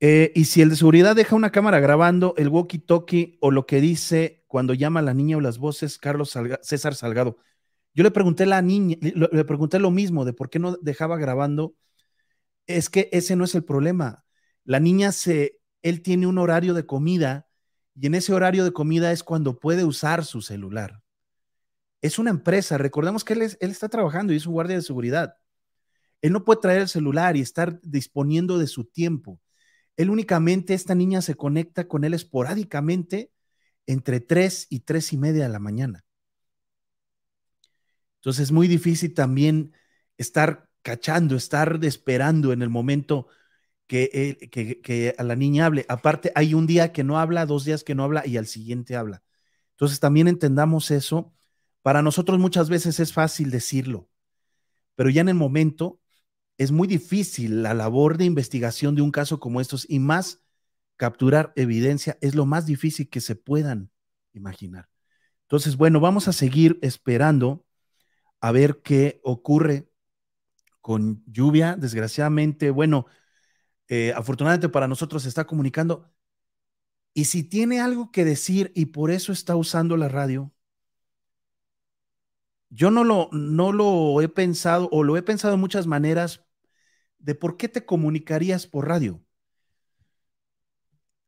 eh, 0.00 0.32
y 0.34 0.44
si 0.44 0.62
el 0.62 0.70
de 0.70 0.76
seguridad 0.76 1.16
deja 1.16 1.34
una 1.34 1.50
cámara 1.50 1.80
grabando 1.80 2.34
el 2.36 2.48
walkie-talkie 2.50 3.38
o 3.40 3.50
lo 3.50 3.66
que 3.66 3.80
dice 3.80 4.44
cuando 4.46 4.74
llama 4.74 5.00
a 5.00 5.02
la 5.02 5.14
niña 5.14 5.36
o 5.36 5.40
las 5.40 5.58
voces 5.58 5.98
Carlos 5.98 6.36
César 6.62 6.94
Salgado. 6.94 7.38
Yo 7.94 8.04
le 8.04 8.10
pregunté 8.10 8.44
a 8.44 8.46
la 8.46 8.62
niña, 8.62 8.96
le, 9.00 9.44
pregunté 9.44 9.78
lo 9.78 9.90
mismo 9.90 10.24
de 10.24 10.32
por 10.32 10.50
qué 10.50 10.58
no 10.58 10.76
dejaba 10.80 11.16
grabando. 11.16 11.74
Es 12.66 12.90
que 12.90 13.08
ese 13.12 13.34
no 13.36 13.44
es 13.44 13.54
el 13.54 13.64
problema. 13.64 14.24
La 14.68 14.80
niña 14.80 15.12
se, 15.12 15.62
él 15.80 16.02
tiene 16.02 16.26
un 16.26 16.36
horario 16.36 16.74
de 16.74 16.84
comida 16.84 17.48
y 17.94 18.06
en 18.06 18.14
ese 18.14 18.34
horario 18.34 18.64
de 18.64 18.74
comida 18.74 19.12
es 19.12 19.22
cuando 19.22 19.58
puede 19.58 19.82
usar 19.82 20.26
su 20.26 20.42
celular. 20.42 21.02
Es 22.02 22.18
una 22.18 22.28
empresa, 22.28 22.76
recordemos 22.76 23.24
que 23.24 23.32
él, 23.32 23.42
él 23.44 23.70
está 23.70 23.88
trabajando 23.88 24.34
y 24.34 24.36
es 24.36 24.44
un 24.44 24.52
guardia 24.52 24.76
de 24.76 24.82
seguridad. 24.82 25.36
Él 26.20 26.34
no 26.34 26.44
puede 26.44 26.60
traer 26.60 26.82
el 26.82 26.88
celular 26.90 27.34
y 27.34 27.40
estar 27.40 27.80
disponiendo 27.80 28.58
de 28.58 28.66
su 28.66 28.84
tiempo. 28.84 29.40
Él 29.96 30.10
únicamente, 30.10 30.74
esta 30.74 30.94
niña 30.94 31.22
se 31.22 31.34
conecta 31.34 31.88
con 31.88 32.04
él 32.04 32.12
esporádicamente 32.12 33.32
entre 33.86 34.20
3 34.20 34.66
y 34.68 34.80
3 34.80 35.14
y 35.14 35.16
media 35.16 35.44
de 35.44 35.48
la 35.48 35.60
mañana. 35.60 36.04
Entonces 38.16 38.42
es 38.42 38.52
muy 38.52 38.68
difícil 38.68 39.14
también 39.14 39.72
estar 40.18 40.68
cachando, 40.82 41.36
estar 41.36 41.82
esperando 41.82 42.52
en 42.52 42.60
el 42.60 42.68
momento 42.68 43.28
que, 43.88 44.38
que, 44.82 45.14
a 45.18 45.22
la 45.24 45.34
niña 45.34 45.66
hable. 45.66 45.84
Aparte, 45.88 46.30
hay 46.34 46.54
un 46.54 46.66
día 46.66 46.92
que 46.92 47.02
no 47.02 47.18
habla, 47.18 47.46
dos 47.46 47.64
días 47.64 47.82
que 47.82 47.94
no 47.94 48.04
habla 48.04 48.24
y 48.26 48.36
al 48.36 48.46
siguiente 48.46 48.94
habla. 48.94 49.22
Entonces 49.72 49.98
también 49.98 50.28
entendamos 50.28 50.90
eso. 50.90 51.32
Para 51.82 52.02
nosotros 52.02 52.38
muchas 52.38 52.68
veces 52.68 53.00
es 53.00 53.12
fácil 53.12 53.50
decirlo, 53.50 54.10
pero 54.94 55.10
ya 55.10 55.22
en 55.22 55.30
el 55.30 55.34
momento 55.34 56.00
es 56.58 56.70
muy 56.70 56.86
difícil 56.86 57.62
la 57.62 57.72
labor 57.72 58.18
de 58.18 58.26
investigación 58.26 58.94
de 58.94 59.02
un 59.02 59.10
caso 59.10 59.40
como 59.40 59.60
estos 59.60 59.86
y 59.88 60.00
más 60.00 60.42
capturar 60.96 61.52
evidencia 61.56 62.18
es 62.20 62.34
lo 62.34 62.44
más 62.44 62.66
difícil 62.66 63.08
que 63.08 63.20
se 63.20 63.36
puedan 63.36 63.90
imaginar. 64.34 64.88
Entonces, 65.42 65.76
bueno, 65.76 66.00
vamos 66.00 66.28
a 66.28 66.32
seguir 66.32 66.78
esperando 66.82 67.64
a 68.40 68.52
ver 68.52 68.82
qué 68.82 69.20
ocurre 69.22 69.88
con 70.82 71.22
lluvia. 71.26 71.76
Desgraciadamente, 71.76 72.70
bueno, 72.70 73.06
eh, 73.88 74.12
afortunadamente 74.14 74.68
para 74.68 74.88
nosotros 74.88 75.22
se 75.22 75.28
está 75.28 75.46
comunicando. 75.46 76.10
Y 77.14 77.24
si 77.26 77.42
tiene 77.42 77.80
algo 77.80 78.10
que 78.12 78.24
decir 78.24 78.72
y 78.74 78.86
por 78.86 79.10
eso 79.10 79.32
está 79.32 79.56
usando 79.56 79.96
la 79.96 80.08
radio, 80.08 80.52
yo 82.70 82.90
no 82.90 83.04
lo, 83.04 83.28
no 83.32 83.72
lo 83.72 84.20
he 84.20 84.28
pensado 84.28 84.88
o 84.92 85.02
lo 85.02 85.16
he 85.16 85.22
pensado 85.22 85.52
de 85.52 85.60
muchas 85.60 85.86
maneras 85.86 86.44
de 87.18 87.34
por 87.34 87.56
qué 87.56 87.68
te 87.68 87.86
comunicarías 87.86 88.66
por 88.66 88.88
radio. 88.88 89.22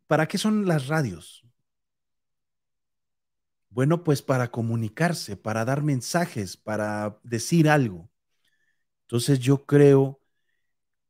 ¿Para 0.06 0.26
qué 0.28 0.36
son 0.38 0.66
las 0.66 0.88
radios? 0.88 1.44
Bueno, 3.70 4.02
pues 4.04 4.20
para 4.22 4.50
comunicarse, 4.50 5.36
para 5.36 5.64
dar 5.64 5.82
mensajes, 5.82 6.56
para 6.56 7.18
decir 7.22 7.68
algo. 7.68 8.10
Entonces 9.02 9.40
yo 9.40 9.66
creo 9.66 10.19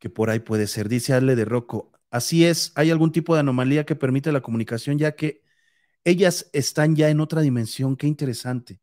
que 0.01 0.11
por 0.11 0.31
ahí 0.31 0.41
puede 0.41 0.67
ser. 0.69 0.89
Dice 0.91 1.15
Ale 1.15 1.37
de 1.37 1.47
Rocco, 1.47 1.93
así 2.11 2.47
es, 2.47 2.73
hay 2.77 2.91
algún 2.91 3.13
tipo 3.13 3.35
de 3.35 3.41
anomalía 3.43 3.87
que 3.87 3.97
permite 3.97 4.33
la 4.33 4.43
comunicación, 4.43 4.99
ya 4.99 5.17
que 5.17 5.43
ellas 6.05 6.51
están 6.55 6.97
ya 6.97 7.11
en 7.11 7.21
otra 7.21 7.43
dimensión. 7.43 7.97
Qué 7.97 8.09
interesante. 8.09 8.81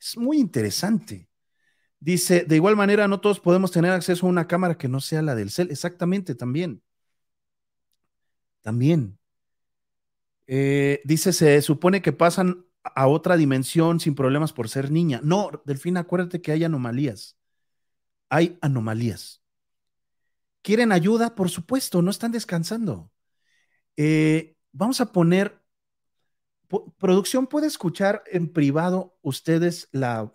Es 0.00 0.16
muy 0.16 0.38
interesante. 0.38 1.28
Dice, 2.00 2.44
de 2.46 2.56
igual 2.56 2.76
manera, 2.76 3.08
no 3.08 3.20
todos 3.20 3.40
podemos 3.40 3.72
tener 3.72 3.92
acceso 3.92 4.26
a 4.26 4.30
una 4.30 4.48
cámara 4.48 4.78
que 4.78 4.88
no 4.88 5.00
sea 5.00 5.22
la 5.22 5.34
del 5.34 5.50
cel. 5.50 5.70
Exactamente, 5.70 6.34
también. 6.34 6.82
También. 8.62 9.18
Eh, 10.46 11.00
dice, 11.04 11.32
se 11.32 11.62
supone 11.62 12.02
que 12.02 12.12
pasan 12.12 12.66
a 12.82 13.06
otra 13.06 13.36
dimensión 13.36 14.00
sin 14.00 14.14
problemas 14.14 14.52
por 14.52 14.68
ser 14.68 14.90
niña. 14.90 15.20
No, 15.22 15.50
Delfín, 15.64 15.96
acuérdate 15.96 16.40
que 16.42 16.52
hay 16.52 16.64
anomalías. 16.64 17.36
Hay 18.30 18.58
anomalías. 18.62 19.39
¿Quieren 20.62 20.92
ayuda? 20.92 21.34
Por 21.34 21.50
supuesto, 21.50 22.02
no 22.02 22.10
están 22.10 22.32
descansando. 22.32 23.10
Eh, 23.96 24.56
vamos 24.72 25.00
a 25.00 25.12
poner, 25.12 25.60
producción, 26.98 27.46
¿puede 27.46 27.66
escuchar 27.66 28.22
en 28.26 28.52
privado 28.52 29.18
ustedes 29.22 29.88
la, 29.92 30.30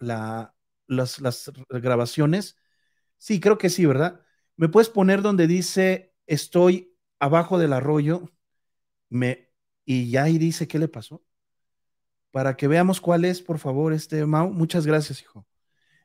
las, 0.87 1.21
las 1.21 1.51
grabaciones? 1.69 2.57
Sí, 3.17 3.39
creo 3.39 3.57
que 3.57 3.69
sí, 3.69 3.85
¿verdad? 3.85 4.21
¿Me 4.57 4.69
puedes 4.69 4.89
poner 4.89 5.21
donde 5.21 5.47
dice 5.47 6.13
estoy 6.27 6.95
abajo 7.19 7.57
del 7.57 7.73
arroyo? 7.73 8.31
Me, 9.09 9.51
y 9.85 10.09
ya 10.11 10.23
ahí 10.23 10.37
dice 10.37 10.67
qué 10.67 10.79
le 10.79 10.87
pasó. 10.87 11.23
Para 12.31 12.57
que 12.57 12.67
veamos 12.67 12.99
cuál 12.99 13.25
es, 13.25 13.41
por 13.41 13.59
favor, 13.59 13.93
este 13.93 14.25
Mau. 14.25 14.51
Muchas 14.51 14.85
gracias, 14.85 15.21
hijo. 15.21 15.47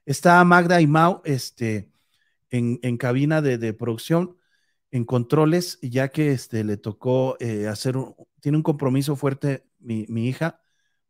Está 0.07 0.43
Magda 0.45 0.81
y 0.81 0.87
Mau 0.87 1.23
este, 1.25 1.91
en, 2.51 2.97
cabina 2.97 3.43
de, 3.43 3.59
de, 3.59 3.73
producción, 3.75 4.37
en 4.91 5.05
controles, 5.05 5.79
ya 5.83 6.09
que 6.09 6.33
este, 6.33 6.65
le 6.65 6.77
tocó 6.77 7.37
eh, 7.41 7.69
hacer, 7.69 7.97
un, 7.97 8.15
tiene 8.41 8.59
un 8.59 8.63
compromiso 8.63 9.17
fuerte 9.17 9.67
mi, 9.79 10.07
mi, 10.09 10.29
hija. 10.29 10.61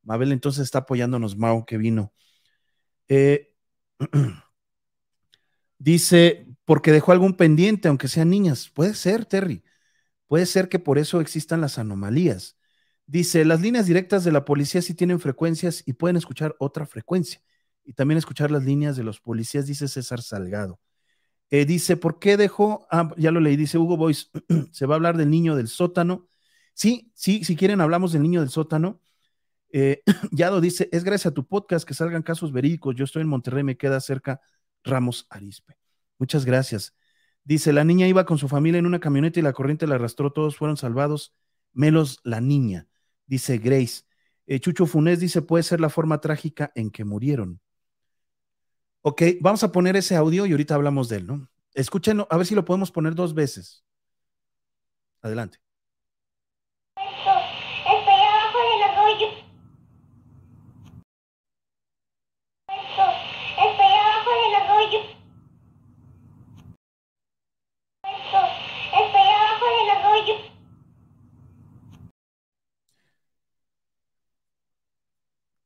Mabel 0.02 0.32
entonces 0.32 0.64
está 0.64 0.80
apoyándonos, 0.80 1.36
Mau, 1.36 1.64
que 1.64 1.78
vino. 1.78 2.12
Eh, 3.08 3.52
dice, 5.78 6.46
porque 6.64 6.92
dejó 6.92 7.12
algún 7.12 7.36
pendiente, 7.36 7.88
aunque 7.88 8.08
sean 8.08 8.30
niñas. 8.30 8.70
Puede 8.70 8.94
ser, 8.94 9.24
Terry. 9.26 9.64
Puede 10.28 10.46
ser 10.46 10.68
que 10.68 10.78
por 10.78 10.98
eso 10.98 11.20
existan 11.20 11.60
las 11.60 11.78
anomalías. 11.78 12.56
Dice, 13.06 13.44
las 13.44 13.60
líneas 13.60 13.86
directas 13.86 14.24
de 14.24 14.32
la 14.32 14.44
policía 14.44 14.82
sí 14.82 14.94
tienen 14.94 15.20
frecuencias 15.20 15.82
y 15.86 15.94
pueden 15.94 16.16
escuchar 16.16 16.54
otra 16.60 16.86
frecuencia. 16.86 17.42
Y 17.84 17.94
también 17.94 18.18
escuchar 18.18 18.50
las 18.52 18.64
líneas 18.64 18.96
de 18.96 19.02
los 19.04 19.20
policías, 19.20 19.66
dice 19.66 19.88
César 19.88 20.22
Salgado. 20.22 20.80
Eh, 21.50 21.64
dice, 21.64 21.96
¿por 21.96 22.18
qué 22.18 22.36
dejó? 22.36 22.86
Ah, 22.90 23.12
ya 23.16 23.30
lo 23.30 23.40
leí, 23.40 23.56
dice 23.56 23.78
Hugo 23.78 23.96
Boys, 23.96 24.30
se 24.72 24.86
va 24.86 24.94
a 24.94 24.96
hablar 24.96 25.16
del 25.16 25.30
niño 25.30 25.56
del 25.56 25.68
sótano. 25.68 26.28
Sí, 26.74 27.10
sí, 27.14 27.44
si 27.44 27.56
quieren 27.56 27.80
hablamos 27.80 28.12
del 28.12 28.22
niño 28.22 28.40
del 28.40 28.50
sótano. 28.50 29.00
Eh, 29.72 30.02
Yado 30.32 30.60
dice, 30.60 30.88
es 30.92 31.04
gracias 31.04 31.32
a 31.32 31.34
tu 31.34 31.46
podcast 31.46 31.86
que 31.86 31.94
salgan 31.94 32.22
casos 32.22 32.52
verídicos. 32.52 32.94
Yo 32.96 33.04
estoy 33.04 33.22
en 33.22 33.28
Monterrey, 33.28 33.64
me 33.64 33.76
queda 33.76 34.00
cerca 34.00 34.40
Ramos 34.84 35.26
Arispe. 35.30 35.76
Muchas 36.18 36.44
gracias. 36.44 36.94
Dice, 37.44 37.72
la 37.72 37.84
niña 37.84 38.06
iba 38.06 38.24
con 38.26 38.38
su 38.38 38.48
familia 38.48 38.78
en 38.78 38.86
una 38.86 39.00
camioneta 39.00 39.40
y 39.40 39.42
la 39.42 39.52
corriente 39.52 39.86
la 39.86 39.96
arrastró, 39.96 40.32
todos 40.32 40.56
fueron 40.56 40.76
salvados, 40.76 41.34
menos 41.72 42.20
la 42.22 42.40
niña 42.40 42.86
dice 43.30 43.58
Grace. 43.58 44.02
Eh, 44.46 44.58
Chucho 44.60 44.84
Funés 44.86 45.20
dice, 45.20 45.40
puede 45.40 45.62
ser 45.62 45.80
la 45.80 45.88
forma 45.88 46.20
trágica 46.20 46.72
en 46.74 46.90
que 46.90 47.04
murieron. 47.04 47.60
Ok, 49.02 49.22
vamos 49.40 49.64
a 49.64 49.72
poner 49.72 49.96
ese 49.96 50.14
audio 50.14 50.44
y 50.44 50.50
ahorita 50.52 50.74
hablamos 50.74 51.08
de 51.08 51.16
él, 51.16 51.26
¿no? 51.26 51.48
Escúchenlo, 51.72 52.26
a 52.30 52.36
ver 52.36 52.44
si 52.46 52.54
lo 52.54 52.66
podemos 52.66 52.90
poner 52.90 53.14
dos 53.14 53.32
veces. 53.32 53.82
Adelante. 55.22 55.58
Estoy 56.96 58.20
abajo 58.20 58.58
del 58.58 58.82
arroyo. 58.82 59.28
Estoy 62.68 63.92
abajo 63.94 64.30
del 64.42 64.54
arroyo. 64.54 65.00
Estoy 68.04 69.28
abajo 69.28 69.66
del 69.80 69.90
arroyo. 69.96 70.34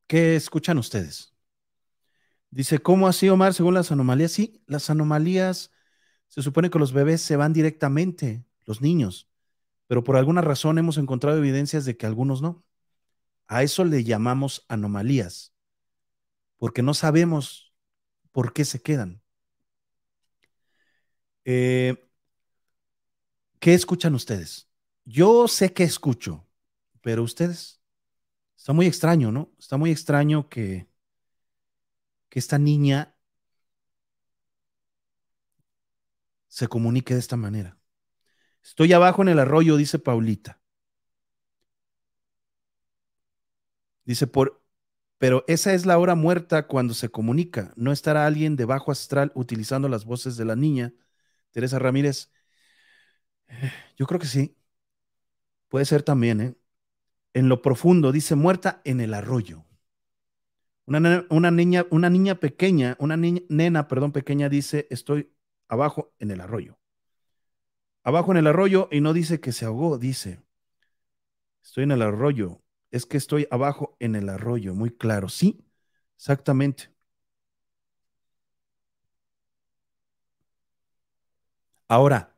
¿Qué 0.07 0.37
escuchan 0.37 0.79
ustedes? 0.79 1.34
Dice, 2.55 2.79
¿cómo 2.79 3.09
así, 3.09 3.29
Omar? 3.29 3.53
Según 3.53 3.75
las 3.75 3.91
anomalías, 3.91 4.31
sí, 4.31 4.63
las 4.69 4.89
anomalías, 4.89 5.73
se 6.29 6.41
supone 6.41 6.71
que 6.71 6.79
los 6.79 6.93
bebés 6.93 7.21
se 7.21 7.35
van 7.35 7.53
directamente, 7.53 8.45
los 8.65 8.81
niños, 8.81 9.29
pero 9.89 10.05
por 10.05 10.17
alguna 10.17 10.41
razón 10.41 10.79
hemos 10.79 10.97
encontrado 10.97 11.39
evidencias 11.39 11.85
de 11.85 11.97
que 11.97 12.07
algunos 12.07 12.43
no. 12.43 12.65
A 13.49 13.65
eso 13.65 13.85
le 13.85 14.05
llamamos 14.05 14.65
anomalías, 14.69 15.53
porque 16.57 16.81
no 16.83 16.95
sabemos 16.95 17.75
por 18.31 18.53
qué 18.53 18.65
se 18.65 18.81
quedan. 18.81 19.21
Eh, 21.45 22.09
¿Qué 23.59 23.75
escuchan 23.75 24.15
ustedes? 24.15 24.69
Yo 25.05 25.49
sé 25.49 25.73
que 25.73 25.83
escucho, 25.83 26.47
pero 27.01 27.25
ustedes. 27.25 27.81
Está 28.57 28.73
muy 28.73 28.87
extraño, 28.87 29.33
¿no? 29.33 29.53
Está 29.59 29.77
muy 29.77 29.91
extraño 29.91 30.49
que, 30.49 30.89
que 32.35 32.41
esta 32.41 32.59
niña 32.59 33.15
se 36.49 36.67
comunique 36.67 37.15
de 37.15 37.21
esta 37.21 37.37
manera. 37.37 37.79
Estoy 38.61 38.93
abajo 38.93 39.23
en 39.23 39.29
el 39.29 39.39
arroyo, 39.39 39.77
dice 39.77 40.01
Paulita. 40.01 40.61
Dice, 44.05 44.27
por, 44.27 44.65
pero 45.19 45.45
esa 45.47 45.75
es 45.75 45.87
la 45.87 45.97
hora 45.97 46.17
muerta 46.17 46.67
cuando 46.67 46.93
se 46.93 47.09
comunica. 47.09 47.73
No 47.77 47.93
estará 47.93 48.27
alguien 48.27 48.57
de 48.57 48.65
bajo 48.65 48.91
astral 48.91 49.31
utilizando 49.37 49.89
las 49.89 50.05
voces 50.05 50.37
de 50.37 50.45
la 50.45 50.57
niña. 50.57 50.93
Teresa 51.53 51.79
Ramírez, 51.79 52.33
yo 53.97 54.07
creo 54.07 54.19
que 54.19 54.27
sí. 54.27 54.57
Puede 55.69 55.85
ser 55.85 56.03
también, 56.03 56.41
¿eh? 56.41 56.57
en 57.33 57.49
lo 57.49 57.63
profundo, 57.63 58.11
dice 58.11 58.35
muerta 58.35 58.81
en 58.85 59.01
el 59.01 59.15
arroyo. 59.15 59.64
Una, 60.87 61.25
una 61.31 61.51
niña, 61.51 61.87
una 61.91 62.11
niña 62.11 62.35
pequeña, 62.37 62.97
una 62.99 63.17
niña, 63.17 63.41
nena, 63.49 63.89
perdón, 63.89 64.13
pequeña 64.13 64.49
dice, 64.49 64.87
estoy 64.91 65.31
abajo 65.69 66.13
en 66.19 66.31
el 66.31 66.41
arroyo. 66.41 66.79
Abajo 68.05 68.31
en 68.31 68.37
el 68.39 68.47
arroyo 68.47 68.89
y 68.93 69.01
no 69.01 69.13
dice 69.13 69.41
que 69.41 69.51
se 69.53 69.65
ahogó, 69.65 69.99
dice, 69.99 70.41
estoy 71.63 71.85
en 71.85 71.93
el 71.93 72.03
arroyo. 72.03 72.63
Es 72.91 73.07
que 73.07 73.17
estoy 73.17 73.47
abajo 73.51 73.97
en 74.01 74.15
el 74.15 74.29
arroyo, 74.29 74.75
muy 74.75 74.91
claro. 74.91 75.29
Sí, 75.29 75.67
exactamente. 76.17 76.91
Ahora, 81.89 82.35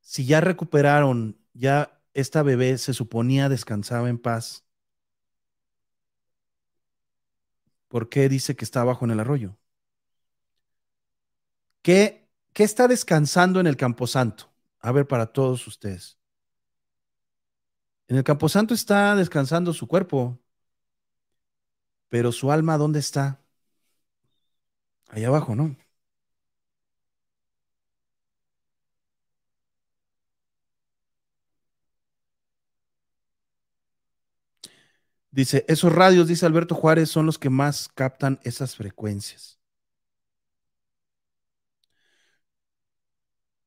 si 0.00 0.26
ya 0.26 0.40
recuperaron, 0.40 1.38
ya 1.54 2.00
esta 2.14 2.42
bebé 2.42 2.78
se 2.78 2.92
suponía 2.94 3.48
descansaba 3.48 4.08
en 4.08 4.18
paz. 4.18 4.66
¿Por 7.92 8.08
qué 8.08 8.30
dice 8.30 8.56
que 8.56 8.64
está 8.64 8.80
abajo 8.80 9.04
en 9.04 9.10
el 9.10 9.20
arroyo? 9.20 9.58
¿Qué, 11.82 12.26
¿Qué 12.54 12.64
está 12.64 12.88
descansando 12.88 13.60
en 13.60 13.66
el 13.66 13.76
Camposanto? 13.76 14.50
A 14.80 14.92
ver, 14.92 15.06
para 15.06 15.26
todos 15.26 15.66
ustedes. 15.66 16.18
En 18.08 18.16
el 18.16 18.24
Camposanto 18.24 18.72
está 18.72 19.14
descansando 19.14 19.74
su 19.74 19.86
cuerpo, 19.86 20.38
pero 22.08 22.30
su 22.32 22.50
alma, 22.52 22.78
¿dónde 22.78 23.00
está? 23.00 23.40
Ahí 25.08 25.24
abajo, 25.24 25.54
¿no? 25.54 25.76
Dice, 35.32 35.64
esos 35.66 35.92
radios, 35.92 36.28
dice 36.28 36.44
Alberto 36.46 36.74
Juárez, 36.74 37.08
son 37.10 37.24
los 37.26 37.38
que 37.38 37.48
más 37.50 37.88
captan 37.88 38.38
esas 38.44 38.76
frecuencias. 38.76 39.58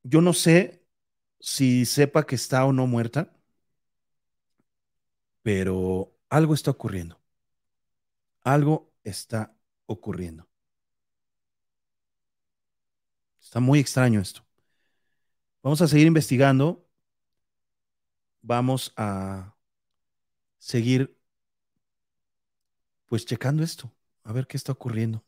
Yo 0.03 0.21
no 0.21 0.33
sé 0.33 0.85
si 1.39 1.85
sepa 1.85 2.25
que 2.25 2.35
está 2.35 2.65
o 2.65 2.73
no 2.73 2.87
muerta, 2.87 3.33
pero 5.41 6.15
algo 6.29 6.53
está 6.53 6.71
ocurriendo. 6.71 7.19
Algo 8.43 8.93
está 9.03 9.53
ocurriendo. 9.87 10.47
Está 13.41 13.59
muy 13.59 13.79
extraño 13.79 14.19
esto. 14.21 14.45
Vamos 15.63 15.81
a 15.81 15.87
seguir 15.87 16.07
investigando. 16.07 16.87
Vamos 18.41 18.93
a 18.97 19.55
seguir 20.59 21.15
pues 23.07 23.25
checando 23.25 23.63
esto, 23.63 23.91
a 24.23 24.33
ver 24.33 24.47
qué 24.47 24.57
está 24.57 24.71
ocurriendo. 24.73 25.25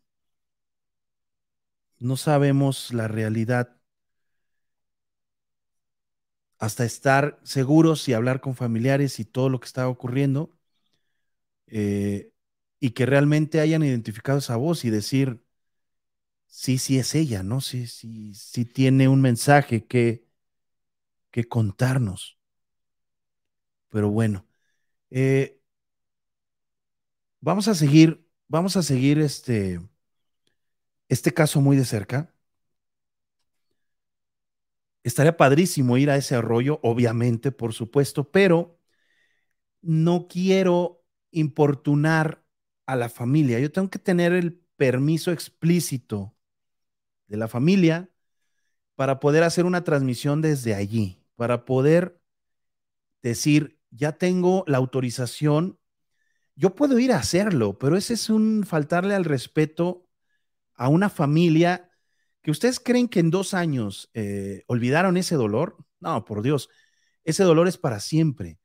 No 1.99 2.17
sabemos 2.17 2.91
la 2.91 3.07
realidad 3.07 3.77
hasta 6.59 6.85
estar 6.85 7.39
seguros 7.43 8.07
y 8.07 8.13
hablar 8.13 8.41
con 8.41 8.55
familiares 8.55 9.19
y 9.19 9.25
todo 9.25 9.49
lo 9.49 9.59
que 9.59 9.65
está 9.65 9.87
ocurriendo 9.89 10.51
eh, 11.67 12.31
y 12.79 12.91
que 12.91 13.05
realmente 13.05 13.59
hayan 13.59 13.83
identificado 13.83 14.39
esa 14.39 14.55
voz 14.57 14.85
y 14.85 14.89
decir, 14.89 15.41
sí, 16.47 16.77
sí 16.77 16.97
es 16.99 17.15
ella, 17.15 17.43
¿no? 17.43 17.61
Sí, 17.61 17.87
sí, 17.87 18.33
sí 18.33 18.65
tiene 18.65 19.07
un 19.07 19.21
mensaje 19.21 19.85
que, 19.85 20.25
que 21.31 21.47
contarnos. 21.47 22.37
Pero 23.89 24.09
bueno, 24.09 24.45
eh, 25.11 25.56
vamos 27.41 27.67
a 27.67 27.76
seguir, 27.76 28.26
vamos 28.47 28.78
a 28.78 28.84
seguir 28.84 29.19
este, 29.19 29.80
este 31.10 31.34
caso 31.34 31.62
muy 31.62 31.78
de 31.78 31.86
cerca. 31.86 32.34
Estaría 35.04 35.38
padrísimo 35.38 35.97
ir 35.97 36.10
a 36.10 36.17
ese 36.17 36.36
arroyo, 36.36 36.80
obviamente, 36.84 37.52
por 37.52 37.73
supuesto, 37.73 38.30
pero 38.30 38.78
no 39.82 40.28
quiero 40.28 41.04
importunar 41.32 42.43
a 42.86 42.95
la 42.95 43.10
familia. 43.10 43.60
Yo 43.60 43.71
tengo 43.71 43.89
que 43.89 44.00
tener 44.00 44.34
el 44.34 44.54
permiso 44.76 45.32
explícito 45.32 46.36
de 47.28 47.38
la 47.38 47.47
familia 47.47 48.10
para 48.95 49.19
poder 49.19 49.43
hacer 49.43 49.65
una 49.65 49.84
transmisión 49.84 50.41
desde 50.41 50.76
allí, 50.76 51.23
para 51.36 51.65
poder 51.65 52.21
decir, 53.21 53.80
ya 53.91 54.13
tengo 54.17 54.63
la 54.67 54.78
autorización, 54.78 55.80
yo 56.57 56.73
puedo 56.75 56.97
ir 56.97 57.13
a 57.13 57.19
hacerlo, 57.19 57.77
pero 57.77 57.95
ese 57.95 58.15
es 58.15 58.29
un 58.29 58.65
faltarle 58.65 59.13
al 59.13 59.25
respeto 59.25 60.09
a 60.75 60.89
una 60.89 61.09
familia 61.09 61.89
que 62.41 62.51
ustedes 62.51 62.79
creen 62.79 63.07
que 63.07 63.19
en 63.19 63.29
dos 63.29 63.53
años 63.53 64.09
eh, 64.13 64.63
olvidaron 64.67 65.17
ese 65.17 65.35
dolor. 65.35 65.77
No, 65.99 66.25
por 66.25 66.41
Dios, 66.41 66.69
ese 67.23 67.43
dolor 67.43 67.67
es 67.67 67.77
para 67.77 67.99
siempre. 67.99 68.59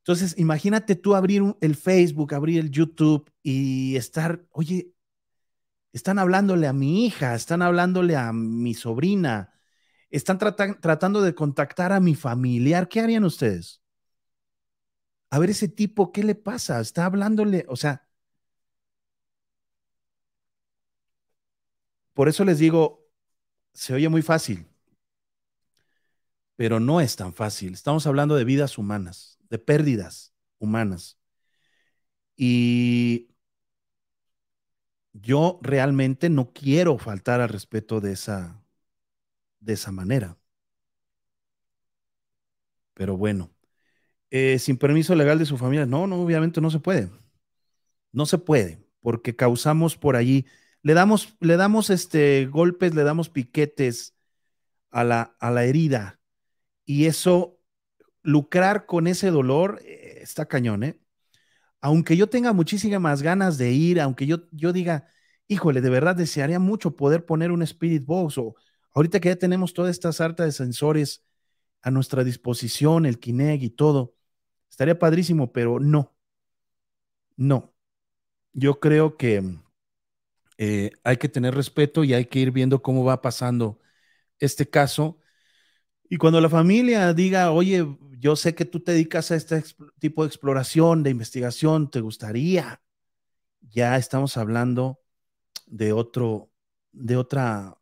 Entonces, 0.00 0.34
imagínate 0.36 0.96
tú 0.96 1.14
abrir 1.14 1.42
el 1.60 1.76
Facebook, 1.76 2.34
abrir 2.34 2.60
el 2.60 2.70
YouTube 2.70 3.30
y 3.42 3.96
estar, 3.96 4.44
oye, 4.50 4.92
están 5.92 6.18
hablándole 6.18 6.66
a 6.66 6.72
mi 6.72 7.06
hija, 7.06 7.34
están 7.34 7.62
hablándole 7.62 8.16
a 8.16 8.32
mi 8.32 8.74
sobrina, 8.74 9.52
están 10.10 10.38
tratando 10.38 11.22
de 11.22 11.34
contactar 11.34 11.92
a 11.92 12.00
mi 12.00 12.14
familiar. 12.14 12.88
¿Qué 12.88 13.00
harían 13.00 13.24
ustedes? 13.24 13.81
A 15.32 15.38
ver 15.40 15.50
ese 15.50 15.66
tipo, 15.68 16.12
¿qué 16.12 16.22
le 16.22 16.34
pasa? 16.36 16.80
Está 16.80 17.06
hablándole, 17.06 17.64
o 17.68 17.74
sea, 17.76 18.06
por 22.14 22.28
eso 22.28 22.44
les 22.44 22.58
digo, 22.58 23.08
se 23.74 23.94
oye 23.94 24.08
muy 24.08 24.22
fácil, 24.22 24.66
pero 26.56 26.80
no 26.80 27.00
es 27.00 27.16
tan 27.16 27.32
fácil. 27.34 27.74
Estamos 27.74 28.06
hablando 28.06 28.36
de 28.36 28.44
vidas 28.44 28.78
humanas, 28.78 29.38
de 29.48 29.58
pérdidas 29.58 30.34
humanas. 30.58 31.18
Y 32.36 33.28
yo 35.12 35.58
realmente 35.62 36.30
no 36.30 36.52
quiero 36.52 36.98
faltar 36.98 37.40
al 37.40 37.48
respeto 37.48 38.00
de 38.00 38.12
esa, 38.12 38.62
de 39.60 39.74
esa 39.74 39.92
manera. 39.92 40.38
Pero 42.94 43.16
bueno, 43.16 43.50
eh, 44.34 44.58
sin 44.58 44.78
permiso 44.78 45.14
legal 45.14 45.38
de 45.38 45.44
su 45.44 45.58
familia, 45.58 45.84
no, 45.84 46.06
no, 46.06 46.16
obviamente 46.22 46.62
no 46.62 46.70
se 46.70 46.80
puede. 46.80 47.10
No 48.12 48.24
se 48.24 48.38
puede, 48.38 48.82
porque 49.02 49.36
causamos 49.36 49.98
por 49.98 50.16
allí, 50.16 50.46
le 50.82 50.94
damos, 50.94 51.36
le 51.40 51.58
damos 51.58 51.90
este, 51.90 52.46
golpes, 52.46 52.94
le 52.94 53.04
damos 53.04 53.28
piquetes 53.28 54.16
a 54.90 55.04
la, 55.04 55.36
a 55.38 55.50
la 55.50 55.64
herida. 55.64 56.18
Y 56.86 57.04
eso, 57.06 57.60
lucrar 58.22 58.86
con 58.86 59.06
ese 59.06 59.30
dolor, 59.30 59.82
eh, 59.84 60.20
está 60.22 60.46
cañón, 60.46 60.84
¿eh? 60.84 60.98
aunque 61.82 62.16
yo 62.16 62.28
tenga 62.28 62.54
muchísimas 62.54 63.20
ganas 63.20 63.58
de 63.58 63.72
ir, 63.72 64.00
aunque 64.00 64.26
yo, 64.26 64.48
yo 64.50 64.72
diga, 64.72 65.08
híjole, 65.46 65.82
de 65.82 65.90
verdad 65.90 66.16
desearía 66.16 66.58
mucho 66.58 66.96
poder 66.96 67.26
poner 67.26 67.52
un 67.52 67.62
Spirit 67.62 68.06
Box 68.06 68.38
o 68.38 68.54
ahorita 68.94 69.20
que 69.20 69.28
ya 69.28 69.36
tenemos 69.36 69.74
toda 69.74 69.90
esta 69.90 70.10
sarta 70.12 70.44
de 70.44 70.52
sensores 70.52 71.22
a 71.82 71.90
nuestra 71.90 72.24
disposición, 72.24 73.04
el 73.04 73.18
Kinect 73.18 73.62
y 73.62 73.70
todo, 73.70 74.14
estaría 74.72 74.98
padrísimo, 74.98 75.52
pero 75.52 75.78
no, 75.80 76.14
no. 77.36 77.74
Yo 78.54 78.80
creo 78.80 79.16
que 79.18 79.42
eh, 80.58 80.92
hay 81.04 81.16
que 81.16 81.28
tener 81.28 81.54
respeto 81.54 82.04
y 82.04 82.14
hay 82.14 82.26
que 82.26 82.38
ir 82.40 82.50
viendo 82.50 82.82
cómo 82.82 83.04
va 83.04 83.22
pasando 83.22 83.78
este 84.40 84.68
caso. 84.70 85.18
Y 86.10 86.18
cuando 86.18 86.40
la 86.40 86.50
familia 86.50 87.14
diga, 87.14 87.52
oye, 87.52 87.86
yo 88.18 88.36
sé 88.36 88.54
que 88.54 88.64
tú 88.66 88.80
te 88.80 88.92
dedicas 88.92 89.30
a 89.30 89.36
este 89.36 89.64
tipo 90.00 90.24
de 90.24 90.28
exploración, 90.28 91.02
de 91.02 91.10
investigación, 91.10 91.90
¿te 91.90 92.00
gustaría? 92.00 92.82
Ya 93.62 93.96
estamos 93.98 94.36
hablando 94.36 95.00
de 95.66 95.92
otro, 95.92 96.50
de 96.92 97.16
otra, 97.18 97.78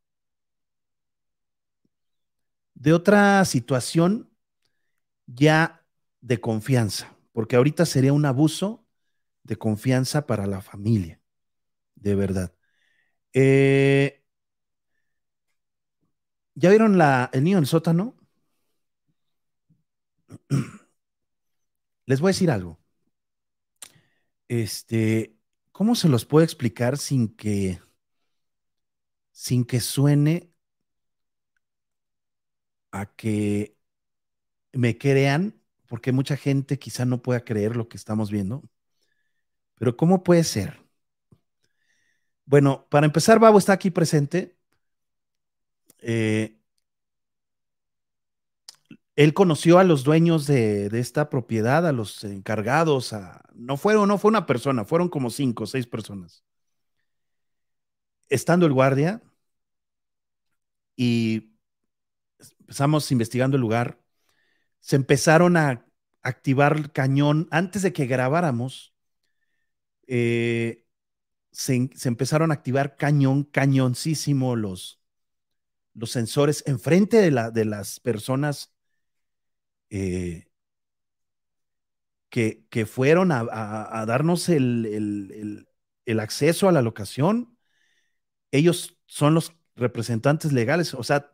de 2.74 2.92
otra 2.92 3.44
situación 3.44 4.30
ya 5.26 5.79
de 6.20 6.40
confianza, 6.40 7.16
porque 7.32 7.56
ahorita 7.56 7.86
sería 7.86 8.12
un 8.12 8.26
abuso 8.26 8.86
de 9.44 9.56
confianza 9.56 10.26
para 10.26 10.46
la 10.46 10.62
familia, 10.62 11.20
de 11.96 12.14
verdad. 12.14 12.54
Eh, 13.34 14.22
¿Ya 16.54 16.70
vieron 16.70 16.98
la, 16.98 17.30
el 17.32 17.44
niño 17.44 17.58
en 17.58 17.64
el 17.64 17.68
sótano? 17.68 18.16
Les 22.06 22.20
voy 22.20 22.28
a 22.30 22.34
decir 22.34 22.50
algo. 22.50 22.78
Este, 24.48 25.36
¿cómo 25.72 25.94
se 25.94 26.08
los 26.08 26.24
puedo 26.26 26.44
explicar 26.44 26.98
sin 26.98 27.28
que 27.36 27.80
sin 29.32 29.64
que 29.64 29.80
suene 29.80 30.52
a 32.92 33.06
que 33.16 33.76
me 34.72 34.98
crean, 34.98 35.59
porque 35.90 36.12
mucha 36.12 36.36
gente 36.36 36.78
quizá 36.78 37.04
no 37.04 37.20
pueda 37.20 37.44
creer 37.44 37.74
lo 37.74 37.88
que 37.88 37.96
estamos 37.96 38.30
viendo. 38.30 38.62
Pero 39.74 39.96
¿cómo 39.96 40.22
puede 40.22 40.44
ser? 40.44 40.80
Bueno, 42.44 42.86
para 42.90 43.06
empezar, 43.06 43.40
Babo 43.40 43.58
está 43.58 43.72
aquí 43.72 43.90
presente. 43.90 44.56
Eh, 45.98 46.56
él 49.16 49.34
conoció 49.34 49.80
a 49.80 49.84
los 49.84 50.04
dueños 50.04 50.46
de, 50.46 50.86
esta 50.92 51.28
propiedad, 51.28 51.84
a 51.84 51.92
los 51.92 52.22
encargados, 52.22 53.12
no 53.54 53.76
fueron, 53.76 54.08
no 54.08 54.16
fue 54.16 54.28
una 54.28 54.46
persona, 54.46 54.84
fueron 54.84 55.08
como 55.08 55.28
cinco 55.30 55.64
o 55.64 55.66
seis 55.66 55.88
personas. 55.88 56.44
Estando 58.28 58.64
el 58.66 58.72
guardia 58.72 59.20
y 60.96 61.52
empezamos 62.60 63.10
investigando 63.10 63.56
el 63.56 63.60
lugar, 63.60 64.00
se 64.80 64.96
empezaron 64.96 65.56
a 65.56 65.86
activar 66.22 66.76
el 66.76 66.92
cañón 66.92 67.48
antes 67.50 67.82
de 67.82 67.92
que 67.92 68.06
grabáramos. 68.06 68.94
Eh, 70.06 70.86
se, 71.52 71.90
empezaron 72.04 72.50
a 72.50 72.54
activar 72.54 72.96
cañón, 72.96 73.44
cañoncísimo 73.44 74.56
los, 74.56 75.00
los 75.94 76.10
sensores 76.10 76.64
enfrente 76.66 77.18
de, 77.18 77.30
la, 77.30 77.50
de 77.50 77.64
las 77.64 78.00
personas 78.00 78.74
eh, 79.90 80.48
que, 82.28 82.66
que, 82.70 82.86
fueron 82.86 83.32
a, 83.32 84.04
darnos 84.06 84.48
el, 84.48 85.66
acceso 86.20 86.68
a 86.68 86.72
la 86.72 86.82
locación. 86.82 87.56
Ellos 88.52 88.98
son 89.06 89.34
los 89.34 89.54
representantes 89.76 90.52
legales, 90.52 90.94
o 90.94 91.02
sea, 91.02 91.32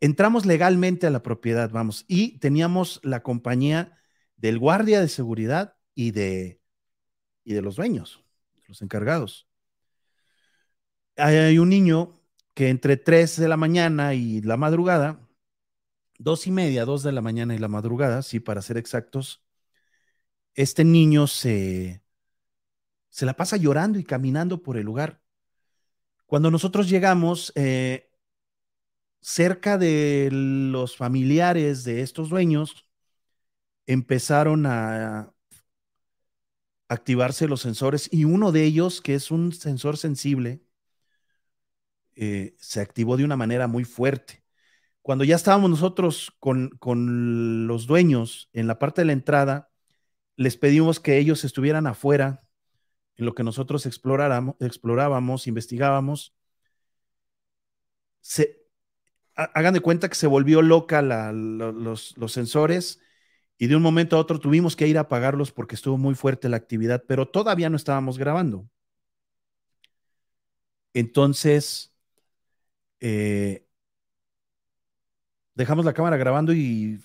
entramos 0.00 0.46
legalmente 0.46 1.06
a 1.06 1.10
la 1.10 1.22
propiedad, 1.22 1.70
vamos, 1.70 2.04
y 2.08 2.38
teníamos 2.38 3.00
la 3.02 3.22
compañía 3.22 3.98
del 4.36 4.58
guardia 4.58 5.00
de 5.00 5.08
seguridad 5.08 5.76
y 5.94 6.10
de, 6.10 6.60
y 7.44 7.54
de 7.54 7.62
los 7.62 7.76
dueños, 7.76 8.24
los 8.66 8.82
encargados. 8.82 9.48
Hay 11.16 11.58
un 11.58 11.70
niño 11.70 12.20
que 12.54 12.68
entre 12.68 12.96
3 12.96 13.36
de 13.38 13.48
la 13.48 13.56
mañana 13.56 14.14
y 14.14 14.42
la 14.42 14.56
madrugada 14.56 15.26
dos 16.18 16.46
y 16.46 16.50
media, 16.50 16.84
dos 16.84 17.02
de 17.02 17.12
la 17.12 17.22
mañana 17.22 17.54
y 17.54 17.58
la 17.58 17.68
madrugada, 17.68 18.22
sí, 18.22 18.40
para 18.40 18.62
ser 18.62 18.76
exactos, 18.76 19.42
este 20.54 20.84
niño 20.84 21.26
se, 21.26 22.02
se 23.08 23.26
la 23.26 23.34
pasa 23.34 23.56
llorando 23.56 23.98
y 23.98 24.04
caminando 24.04 24.62
por 24.62 24.76
el 24.76 24.84
lugar. 24.86 25.20
Cuando 26.26 26.50
nosotros 26.50 26.88
llegamos, 26.88 27.52
eh, 27.54 28.05
cerca 29.26 29.76
de 29.76 30.28
los 30.30 30.96
familiares 30.96 31.82
de 31.82 32.02
estos 32.02 32.28
dueños, 32.28 32.88
empezaron 33.86 34.66
a 34.66 35.34
activarse 36.88 37.48
los 37.48 37.60
sensores 37.60 38.08
y 38.12 38.24
uno 38.24 38.52
de 38.52 38.62
ellos, 38.62 39.00
que 39.00 39.14
es 39.16 39.32
un 39.32 39.52
sensor 39.52 39.96
sensible, 39.96 40.62
eh, 42.14 42.54
se 42.58 42.80
activó 42.80 43.16
de 43.16 43.24
una 43.24 43.36
manera 43.36 43.66
muy 43.66 43.82
fuerte. 43.82 44.44
Cuando 45.02 45.24
ya 45.24 45.34
estábamos 45.34 45.70
nosotros 45.70 46.32
con, 46.38 46.70
los 47.66 47.86
dueños 47.88 48.48
en 48.52 48.68
la 48.68 48.78
parte 48.78 49.00
de 49.02 49.06
la 49.06 49.12
entrada, 49.12 49.70
les 50.36 50.56
pedimos 50.56 51.00
que 51.00 51.18
ellos 51.18 51.44
estuvieran 51.44 51.88
afuera 51.88 52.44
en 53.16 53.26
lo 53.26 53.34
que 53.34 53.42
nosotros 53.42 53.86
explorábamos, 53.86 55.46
investigábamos, 55.48 56.36
se, 58.20 58.65
hagan 59.36 59.74
de 59.74 59.80
cuenta 59.80 60.08
que 60.08 60.14
se 60.14 60.26
volvió 60.26 60.62
loca 60.62 61.02
la, 61.02 61.32
los, 61.32 62.16
los 62.16 62.32
sensores 62.32 63.00
y 63.58 63.68
de 63.68 63.76
un 63.76 63.82
momento 63.82 64.16
a 64.16 64.20
otro 64.20 64.40
tuvimos 64.40 64.76
que 64.76 64.88
ir 64.88 64.98
a 64.98 65.02
apagarlos 65.02 65.52
porque 65.52 65.74
estuvo 65.76 65.98
muy 65.98 66.14
fuerte 66.14 66.48
la 66.48 66.56
actividad, 66.58 67.04
pero 67.08 67.28
todavía 67.28 67.70
no 67.70 67.76
estábamos 67.76 68.18
grabando. 68.18 68.68
Entonces, 70.94 71.92
eh, 73.00 73.66
dejamos 75.54 75.84
la 75.84 75.94
cámara 75.94 76.16
grabando 76.16 76.52
y 76.52 77.00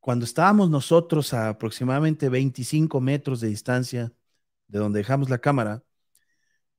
cuando 0.00 0.24
estábamos 0.26 0.70
nosotros 0.70 1.34
a 1.34 1.50
aproximadamente 1.50 2.28
25 2.28 3.00
metros 3.00 3.40
de 3.40 3.48
distancia 3.48 4.12
de 4.68 4.78
donde 4.78 5.00
dejamos 5.00 5.30
la 5.30 5.38
cámara, 5.38 5.84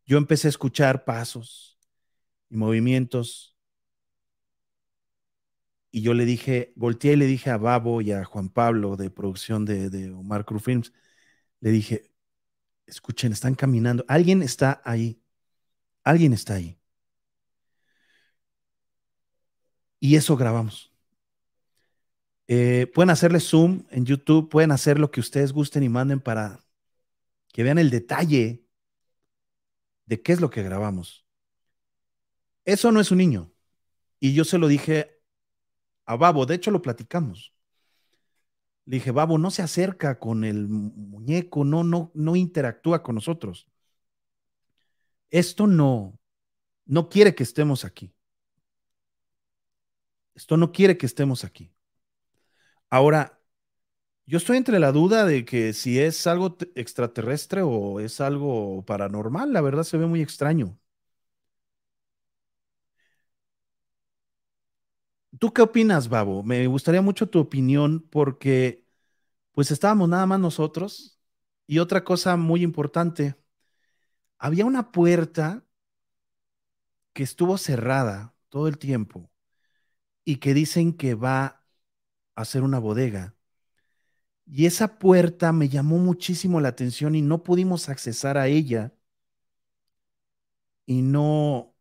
yo 0.06 0.18
empecé 0.18 0.48
a 0.48 0.50
escuchar 0.50 1.06
pasos 1.06 1.78
y 2.50 2.58
movimientos. 2.58 3.56
Y 5.92 6.02
yo 6.02 6.14
le 6.14 6.26
dije, 6.26 6.74
volteé 6.76 7.14
y 7.14 7.16
le 7.18 7.26
dije 7.26 7.50
a 7.50 7.58
Babo 7.58 8.02
y 8.02 8.12
a 8.12 8.24
Juan 8.26 8.50
Pablo 8.50 8.96
de 8.98 9.10
producción 9.10 9.66
de, 9.66 10.12
Omar 10.12 10.46
Cruz 10.46 10.64
Films, 10.64 10.94
le 11.62 11.72
dije, 11.72 12.12
escuchen, 12.88 13.34
están 13.34 13.56
caminando, 13.56 14.06
alguien 14.08 14.44
está 14.44 14.82
ahí, 14.86 15.22
alguien 16.04 16.34
está 16.34 16.56
ahí. 16.56 16.80
Y 20.00 20.16
eso 20.16 20.38
grabamos. 20.38 20.92
Eh, 22.48 22.88
pueden 22.94 23.12
hacerle 23.12 23.40
zoom 23.40 23.86
en 23.92 24.06
YouTube, 24.06 24.50
pueden 24.50 24.72
hacer 24.72 25.00
lo 25.00 25.12
que 25.12 25.20
ustedes 25.20 25.54
gusten 25.54 25.84
y 25.84 25.90
manden 25.90 26.20
para 26.20 26.60
que 27.54 27.64
vean 27.64 27.78
el 27.78 27.90
detalle 27.92 28.66
de 30.06 30.22
qué 30.22 30.34
es 30.34 30.42
lo 30.42 30.50
que 30.50 30.64
grabamos. 30.64 31.26
Eso 32.66 32.92
no 32.92 33.00
es 33.00 33.12
un 33.12 33.20
niño. 33.20 33.54
Y 34.20 34.34
yo 34.34 34.46
se 34.46 34.58
lo 34.58 34.68
dije 34.68 35.19
a 36.10 36.16
Babo, 36.18 36.48
de 36.48 36.56
hecho 36.56 36.72
lo 36.72 36.82
platicamos. 36.82 37.54
Le 38.86 38.98
dije, 38.98 39.12
Babo, 39.12 39.38
no 39.38 39.52
se 39.52 39.62
acerca 39.62 40.18
con 40.18 40.44
el 40.44 40.68
muñeco, 40.68 41.64
no, 41.64 41.84
no, 41.84 42.12
no 42.16 42.36
interactúa 42.36 43.04
con 43.04 43.14
nosotros. 43.14 43.70
Esto 45.30 45.68
no, 45.68 46.18
no 46.86 47.10
quiere 47.10 47.36
que 47.36 47.44
estemos 47.44 47.86
aquí. 47.86 48.12
Esto 50.34 50.58
no 50.58 50.72
quiere 50.72 50.98
que 50.98 51.06
estemos 51.06 51.44
aquí. 51.44 51.72
Ahora, 52.90 53.40
yo 54.26 54.40
estoy 54.40 54.58
entre 54.58 54.80
la 54.80 54.92
duda 54.92 55.26
de 55.26 55.46
que 55.46 55.74
si 55.74 56.00
es 56.00 56.26
algo 56.26 56.58
extraterrestre 56.74 57.62
o 57.62 58.00
es 58.00 58.20
algo 58.20 58.84
paranormal, 58.86 59.54
la 59.54 59.62
verdad 59.62 59.84
se 59.84 59.98
ve 59.98 60.08
muy 60.08 60.22
extraño. 60.22 60.79
¿Tú 65.40 65.54
qué 65.54 65.62
opinas, 65.62 66.10
Babo? 66.10 66.44
Me 66.44 66.68
gustaría 66.68 67.02
mucho 67.02 67.30
tu 67.30 67.40
opinión 67.40 68.02
porque 68.10 68.86
pues 69.54 69.72
estábamos 69.72 70.10
nada 70.10 70.26
más 70.26 70.40
nosotros 70.40 71.20
y 71.68 71.80
otra 71.80 72.04
cosa 72.04 72.38
muy 72.38 72.64
importante, 72.64 73.36
había 74.40 74.66
una 74.66 74.92
puerta 74.92 75.64
que 77.14 77.24
estuvo 77.24 77.58
cerrada 77.58 78.36
todo 78.50 78.68
el 78.68 78.78
tiempo 78.78 79.30
y 80.26 80.38
que 80.38 80.54
dicen 80.54 80.94
que 80.94 81.16
va 81.16 81.66
a 82.36 82.46
ser 82.46 82.64
una 82.64 82.80
bodega. 82.80 83.36
Y 84.46 84.66
esa 84.66 85.00
puerta 85.00 85.54
me 85.54 85.70
llamó 85.70 85.98
muchísimo 85.98 86.60
la 86.60 86.70
atención 86.70 87.16
y 87.16 87.22
no 87.22 87.44
pudimos 87.44 87.88
accesar 87.90 88.38
a 88.38 88.48
ella. 88.48 88.94
Y 90.86 91.02
no, 91.02 91.76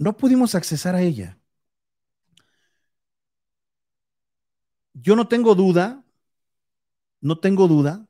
no 0.00 0.16
pudimos 0.16 0.54
accesar 0.54 0.94
a 0.94 1.02
ella. 1.02 1.38
Yo 4.94 5.14
no 5.14 5.28
tengo 5.28 5.54
duda, 5.54 6.02
no 7.20 7.38
tengo 7.38 7.68
duda 7.68 8.06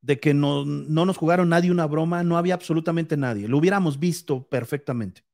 de 0.00 0.18
que 0.18 0.34
no, 0.34 0.64
no, 0.64 1.06
nos 1.06 1.16
jugaron 1.16 1.50
nadie 1.50 1.70
una 1.70 1.86
broma, 1.86 2.24
no 2.24 2.36
había 2.36 2.54
absolutamente 2.54 3.16
nadie. 3.16 3.46
Lo 3.46 3.58
hubiéramos 3.58 4.00
visto 4.00 4.48
perfectamente. 4.48 5.24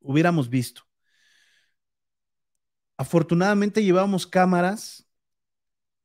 Hubiéramos 0.00 0.50
visto. 0.50 0.82
Afortunadamente 2.96 3.84
llevamos 3.84 4.26
cámaras 4.26 5.06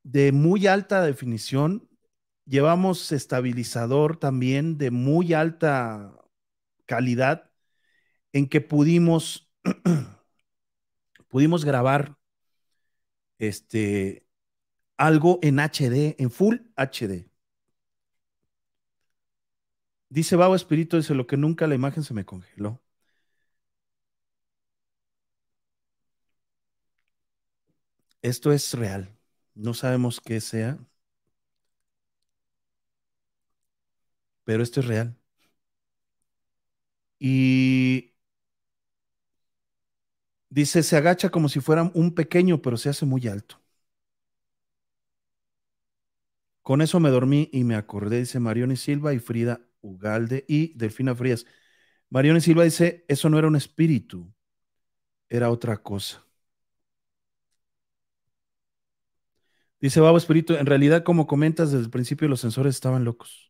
de 0.04 0.32
muy 0.32 0.68
alta 0.68 1.02
definición, 1.02 1.90
llevamos 2.46 3.12
estabilizador 3.12 4.18
también 4.18 4.78
de 4.78 4.92
muy 4.92 5.34
alta 5.34 6.14
calidad 6.86 7.47
en 8.34 8.48
que 8.50 8.62
pudimos 8.62 9.50
pudimos 11.30 11.66
grabar 11.66 12.18
este 13.40 14.26
algo 14.98 15.40
en 15.44 15.60
HD, 15.60 16.16
en 16.20 16.32
full 16.32 16.58
HD. 16.76 17.30
Dice 20.10 20.36
Babo 20.36 20.56
Espíritu, 20.56 20.98
dice 20.98 21.16
lo 21.16 21.28
que 21.28 21.38
nunca 21.38 21.66
la 21.68 21.76
imagen 21.76 22.04
se 22.04 22.14
me 22.14 22.26
congeló. 22.26 22.82
Esto 28.22 28.52
es 28.52 28.74
real. 28.76 29.10
No 29.56 29.74
sabemos 29.74 30.22
qué 30.22 30.40
sea, 30.42 30.78
pero 34.44 34.64
esto 34.64 34.80
es 34.80 34.88
real. 34.88 35.16
Y 37.20 38.14
dice, 40.50 40.84
se 40.84 40.98
agacha 40.98 41.30
como 41.30 41.50
si 41.50 41.60
fuera 41.62 41.92
un 41.94 42.14
pequeño, 42.16 42.62
pero 42.62 42.78
se 42.78 42.90
hace 42.90 43.06
muy 43.06 43.28
alto. 43.28 43.62
Con 46.62 46.82
eso 46.82 47.00
me 47.00 47.10
dormí 47.10 47.50
y 47.54 47.64
me 47.64 47.76
acordé, 47.76 48.20
dice 48.20 48.40
Marioni 48.40 48.76
Silva 48.76 49.14
y 49.14 49.20
Frida 49.20 49.62
Ugalde 49.82 50.44
y 50.48 50.74
Delfina 50.78 51.16
Frías. 51.16 51.46
Marioni 52.10 52.42
Silva 52.42 52.64
dice, 52.64 53.06
eso 53.08 53.30
no 53.30 53.40
era 53.40 53.48
un 53.48 53.56
espíritu, 53.56 54.34
era 55.30 55.52
otra 55.52 55.78
cosa. 55.78 56.26
Dice 59.82 60.00
Babo 60.00 60.18
Espíritu, 60.18 60.54
en 60.56 60.66
realidad, 60.68 61.04
como 61.04 61.26
comentas 61.28 61.72
desde 61.72 61.86
el 61.86 61.90
principio, 61.92 62.28
los 62.28 62.42
sensores 62.42 62.76
estaban 62.76 63.04
locos. 63.06 63.47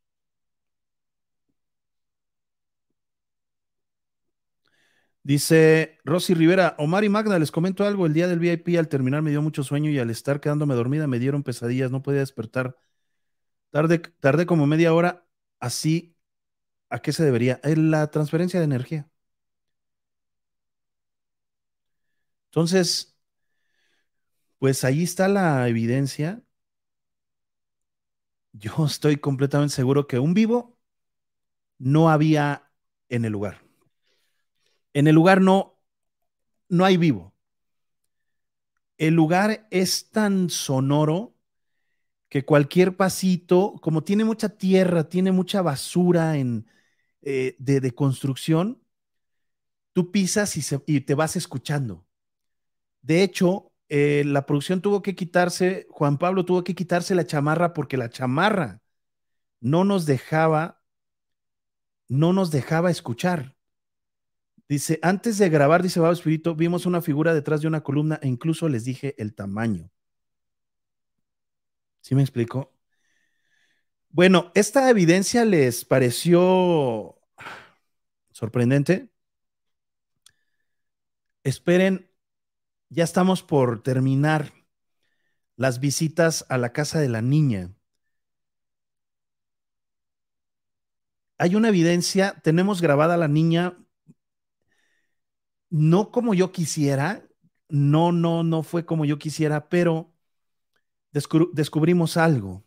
Dice 5.27 5.99
Rosy 6.05 6.33
Rivera, 6.35 6.73
Omar 6.79 7.03
y 7.03 7.09
Magda, 7.09 7.37
les 7.37 7.51
comento 7.51 7.85
algo. 7.85 8.05
El 8.05 8.13
día 8.13 8.29
del 8.29 8.39
VIP 8.39 8.77
al 8.79 8.87
terminar 8.87 9.21
me 9.21 9.29
dio 9.29 9.41
mucho 9.41 9.61
sueño 9.61 9.91
y 9.91 9.99
al 9.99 10.09
estar 10.09 10.39
quedándome 10.39 10.73
dormida 10.73 11.05
me 11.05 11.19
dieron 11.19 11.43
pesadillas, 11.43 11.91
no 11.91 12.01
podía 12.01 12.21
despertar. 12.21 12.77
Tarde, 13.71 13.99
tardé 13.99 14.45
como 14.45 14.67
media 14.67 14.93
hora. 14.93 15.27
Así, 15.59 16.17
¿a 16.89 16.99
qué 17.01 17.13
se 17.13 17.25
debería? 17.25 17.59
En 17.63 17.91
la 17.91 18.09
transferencia 18.11 18.59
de 18.59 18.65
energía. 18.65 19.09
Entonces, 22.51 23.17
pues 24.59 24.83
ahí 24.83 25.03
está 25.03 25.27
la 25.27 25.67
evidencia. 25.67 26.41
Yo 28.53 28.85
estoy 28.85 29.17
completamente 29.17 29.75
seguro 29.75 30.07
que 30.07 30.19
un 30.19 30.33
vivo 30.33 30.77
no 31.79 32.09
había 32.09 32.71
en 33.09 33.25
el 33.25 33.31
lugar. 33.33 33.66
En 34.97 35.05
el 35.05 35.13
lugar 35.13 35.41
no, 35.41 35.79
no 36.69 36.83
hay 36.83 36.97
vivo. 36.97 37.35
El 38.97 39.13
lugar 39.13 39.67
es 39.69 40.09
tan 40.09 40.49
sonoro 40.49 41.35
que 42.29 42.45
cualquier 42.45 42.97
pasito, 42.97 43.75
como 43.79 44.03
tiene 44.03 44.25
mucha 44.25 44.49
tierra, 44.49 45.07
tiene 45.07 45.31
mucha 45.31 45.61
basura 45.61 46.37
en, 46.37 46.65
eh, 47.21 47.55
de, 47.59 47.93
construcción, 47.93 48.81
tú 49.93 50.11
pisas 50.11 50.57
y, 50.57 50.63
y 50.87 51.01
te 51.01 51.13
vas 51.13 51.35
escuchando. 51.35 52.07
De 53.03 53.21
hecho, 53.21 53.71
eh, 53.89 54.23
la 54.25 54.47
producción 54.47 54.81
tuvo 54.81 55.03
que 55.03 55.13
quitarse, 55.13 55.85
Juan 55.91 56.17
Pablo 56.17 56.43
tuvo 56.43 56.63
que 56.63 56.73
quitarse 56.73 57.13
la 57.13 57.27
chamarra 57.27 57.75
porque 57.75 57.97
la 57.97 58.09
chamarra 58.09 58.81
no 59.59 59.83
nos 59.83 60.07
dejaba, 60.07 60.81
no 62.07 62.33
nos 62.33 62.49
dejaba 62.49 62.89
escuchar. 62.89 63.56
Dice, 64.69 64.99
antes 65.01 65.37
de 65.37 65.49
grabar, 65.49 65.81
dice 65.81 65.99
Babo 65.99 66.13
Espíritu, 66.13 66.55
vimos 66.55 66.85
una 66.85 67.01
figura 67.01 67.33
detrás 67.33 67.61
de 67.61 67.67
una 67.67 67.83
columna 67.83 68.19
e 68.21 68.27
incluso 68.27 68.67
les 68.67 68.83
dije 68.83 69.15
el 69.17 69.33
tamaño. 69.33 69.89
¿Sí 72.01 72.15
me 72.15 72.21
explico? 72.21 72.73
Bueno, 74.09 74.51
esta 74.55 74.89
evidencia 74.89 75.45
les 75.45 75.85
pareció 75.85 77.17
sorprendente. 78.31 79.09
Esperen 81.43 82.09
ya 82.89 83.03
estamos 83.03 83.43
por 83.43 83.83
terminar 83.83 84.53
las 85.55 85.79
visitas 85.79 86.45
a 86.49 86.57
la 86.57 86.73
casa 86.73 86.99
de 86.99 87.09
la 87.09 87.21
niña. 87.21 87.77
hay 91.37 91.55
una 91.55 91.69
evidencia, 91.69 92.39
tenemos 92.43 92.81
grabada 92.81 93.13
a 93.15 93.17
la 93.17 93.27
niña, 93.27 93.77
no 95.69 96.11
como 96.11 96.33
yo 96.33 96.51
quisiera, 96.51 97.27
no, 97.69 98.11
no, 98.11 98.43
no 98.43 98.63
fue 98.63 98.85
como 98.85 99.05
yo 99.05 99.19
quisiera, 99.19 99.69
pero 99.69 100.13
descubr- 101.13 101.49
descubrimos 101.53 102.15
algo, 102.17 102.63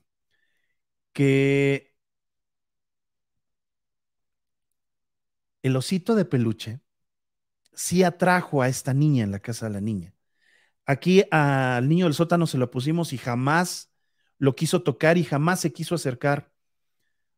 que 1.15 1.91
el 5.63 5.77
osito 5.77 6.15
de 6.15 6.25
peluche 6.25 6.81
sí 7.75 8.03
atrajo 8.05 8.63
a 8.63 8.69
esta 8.69 8.95
niña 8.95 9.25
en 9.25 9.33
la 9.33 9.41
casa 9.41 9.67
de 9.69 9.75
la 9.75 9.81
niña. 9.81 10.15
Aquí 10.87 11.25
al 11.31 11.89
niño 11.89 12.07
del 12.07 12.15
sótano 12.15 12.47
se 12.49 12.59
lo 12.59 12.71
pusimos 12.71 13.13
y 13.13 13.19
jamás 13.19 13.93
lo 14.39 14.57
quiso 14.57 14.83
tocar 14.85 15.19
y 15.19 15.25
jamás 15.25 15.61
se 15.61 15.73
quiso 15.73 15.95
acercar 15.97 16.53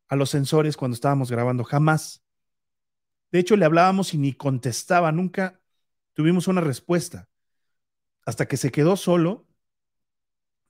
a 0.09 0.15
los 0.17 0.29
sensores 0.31 0.77
cuando 0.77 0.95
estábamos 0.95 1.31
grabando, 1.31 1.63
jamás. 1.65 2.23
De 3.33 3.39
hecho, 3.39 3.57
le 3.57 3.65
hablábamos 3.65 4.13
y 4.13 4.17
ni 4.17 4.31
contestaba, 4.33 5.11
nunca 5.11 5.59
tuvimos 6.13 6.47
una 6.47 6.61
respuesta. 6.61 7.27
Hasta 8.25 8.47
que 8.47 8.57
se 8.57 8.71
quedó 8.71 8.97
solo, 8.97 9.47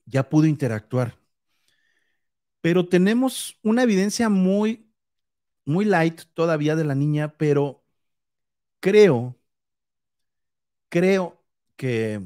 ya 0.06 0.30
pudo 0.30 0.46
interactuar. 0.48 1.18
Pero 2.62 2.88
tenemos 2.88 3.58
una 3.64 3.84
evidencia 3.84 4.30
muy, 4.30 4.90
muy 5.66 5.86
light 5.86 6.24
todavía 6.34 6.76
de 6.76 6.86
la 6.86 6.96
niña, 6.96 7.38
pero 7.38 7.84
creo, 8.82 9.38
creo 10.90 11.44
que 11.76 12.22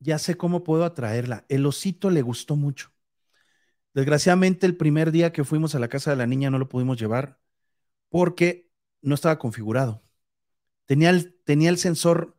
ya 0.00 0.18
sé 0.18 0.36
cómo 0.36 0.64
puedo 0.64 0.84
atraerla. 0.84 1.44
El 1.48 1.66
osito 1.66 2.10
le 2.10 2.22
gustó 2.22 2.56
mucho. 2.56 2.90
Desgraciadamente, 3.98 4.64
el 4.64 4.76
primer 4.76 5.10
día 5.10 5.32
que 5.32 5.42
fuimos 5.42 5.74
a 5.74 5.80
la 5.80 5.88
casa 5.88 6.12
de 6.12 6.16
la 6.16 6.28
niña 6.28 6.50
no 6.50 6.60
lo 6.60 6.68
pudimos 6.68 7.00
llevar 7.00 7.40
porque 8.10 8.70
no 9.02 9.16
estaba 9.16 9.40
configurado. 9.40 10.04
Tenía 10.86 11.10
el, 11.10 11.34
tenía 11.44 11.68
el 11.68 11.78
sensor, 11.78 12.36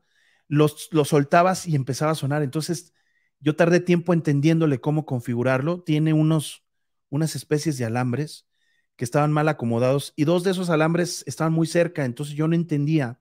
lo 0.47 0.67
lo 0.91 1.03
soltabas 1.03 1.67
y 1.67 1.75
empezaba 1.75 2.13
a 2.13 2.15
sonar. 2.15 2.43
Entonces, 2.43 2.93
yo 3.41 3.57
tardé 3.57 3.81
tiempo 3.81 4.13
entendiéndole 4.13 4.79
cómo 4.79 5.05
configurarlo. 5.05 5.81
Tiene 5.83 6.13
unos, 6.13 6.63
unas 7.09 7.35
especies 7.35 7.77
de 7.77 7.83
alambres 7.83 8.47
que 8.95 9.03
estaban 9.03 9.33
mal 9.33 9.49
acomodados 9.49 10.13
y 10.15 10.23
dos 10.23 10.45
de 10.45 10.51
esos 10.51 10.69
alambres 10.69 11.25
estaban 11.27 11.51
muy 11.51 11.67
cerca. 11.67 12.05
Entonces, 12.05 12.35
yo 12.35 12.47
no 12.47 12.55
entendía 12.55 13.19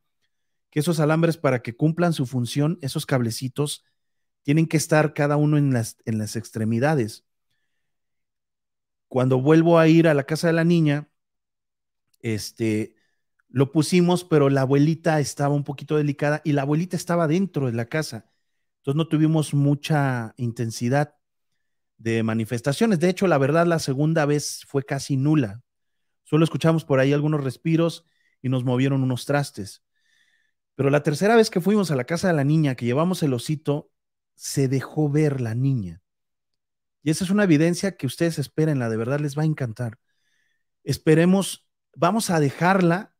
que 0.71 0.79
esos 0.79 1.01
alambres, 1.01 1.39
para 1.39 1.61
que 1.61 1.75
cumplan 1.75 2.13
su 2.13 2.25
función, 2.25 2.79
esos 2.83 3.05
cablecitos, 3.05 3.85
tienen 4.45 4.69
que 4.69 4.77
estar 4.77 5.13
cada 5.13 5.37
uno 5.37 5.59
en 5.59 5.73
las, 5.73 5.97
en 6.05 6.19
las 6.19 6.37
extremidades. 6.37 7.28
Cuando 9.09 9.41
vuelvo 9.41 9.79
a 9.79 9.89
ir 9.89 10.09
a 10.09 10.15
la 10.15 10.25
casa 10.25 10.47
de 10.47 10.53
la 10.53 10.65
niña, 10.65 11.09
este, 12.21 12.95
lo 13.49 13.73
pusimos, 13.73 14.25
pero 14.25 14.51
la 14.51 14.63
abuelita 14.63 15.21
estaba 15.21 15.55
un 15.55 15.65
poquito 15.65 15.97
delicada 15.97 16.43
y 16.45 16.53
la 16.53 16.63
abuelita 16.63 16.97
estaba 16.97 17.27
dentro 17.27 17.67
de 17.67 17.73
la 17.73 17.87
casa. 17.87 18.31
Entonces 18.79 18.97
no 18.97 19.09
tuvimos 19.09 19.55
mucha 19.55 20.35
intensidad 20.37 21.15
de 21.97 22.23
manifestaciones. 22.23 23.01
De 23.01 23.09
hecho, 23.09 23.27
la 23.27 23.39
verdad, 23.39 23.67
la 23.67 23.79
segunda 23.79 24.25
vez 24.25 24.65
fue 24.67 24.85
casi 24.85 25.17
nula. 25.17 25.63
Solo 26.25 26.45
escuchamos 26.45 26.85
por 26.85 27.01
ahí 27.01 27.13
algunos 27.13 27.43
respiros 27.43 28.07
y 28.43 28.49
nos 28.49 28.65
movieron 28.65 29.03
unos 29.03 29.27
trastes. 29.27 29.83
Pero 30.75 30.91
la 30.91 31.03
tercera 31.03 31.35
vez 31.35 31.51
que 31.51 31.61
fuimos 31.61 31.91
a 31.91 31.97
la 31.97 32.05
casa 32.05 32.29
de 32.29 32.35
la 32.35 32.45
niña, 32.45 32.77
que 32.77 32.85
llevamos 32.85 33.23
el 33.23 33.35
osito, 33.35 33.91
se 34.35 34.69
dejó 34.69 35.11
ver 35.11 35.41
la 35.41 35.55
niña. 35.55 36.03
Y 37.03 37.11
esa 37.11 37.25
es 37.25 37.31
una 37.31 37.45
evidencia 37.45 37.97
que 37.97 38.07
ustedes 38.07 38.39
esperen, 38.39 38.79
la 38.79 38.89
de 38.89 38.97
verdad 38.97 39.21
les 39.21 39.37
va 39.37 39.43
a 39.43 39.47
encantar. 39.47 39.99
Esperemos, 40.85 41.69
vamos 41.95 42.31
a 42.31 42.41
dejarla, 42.41 43.15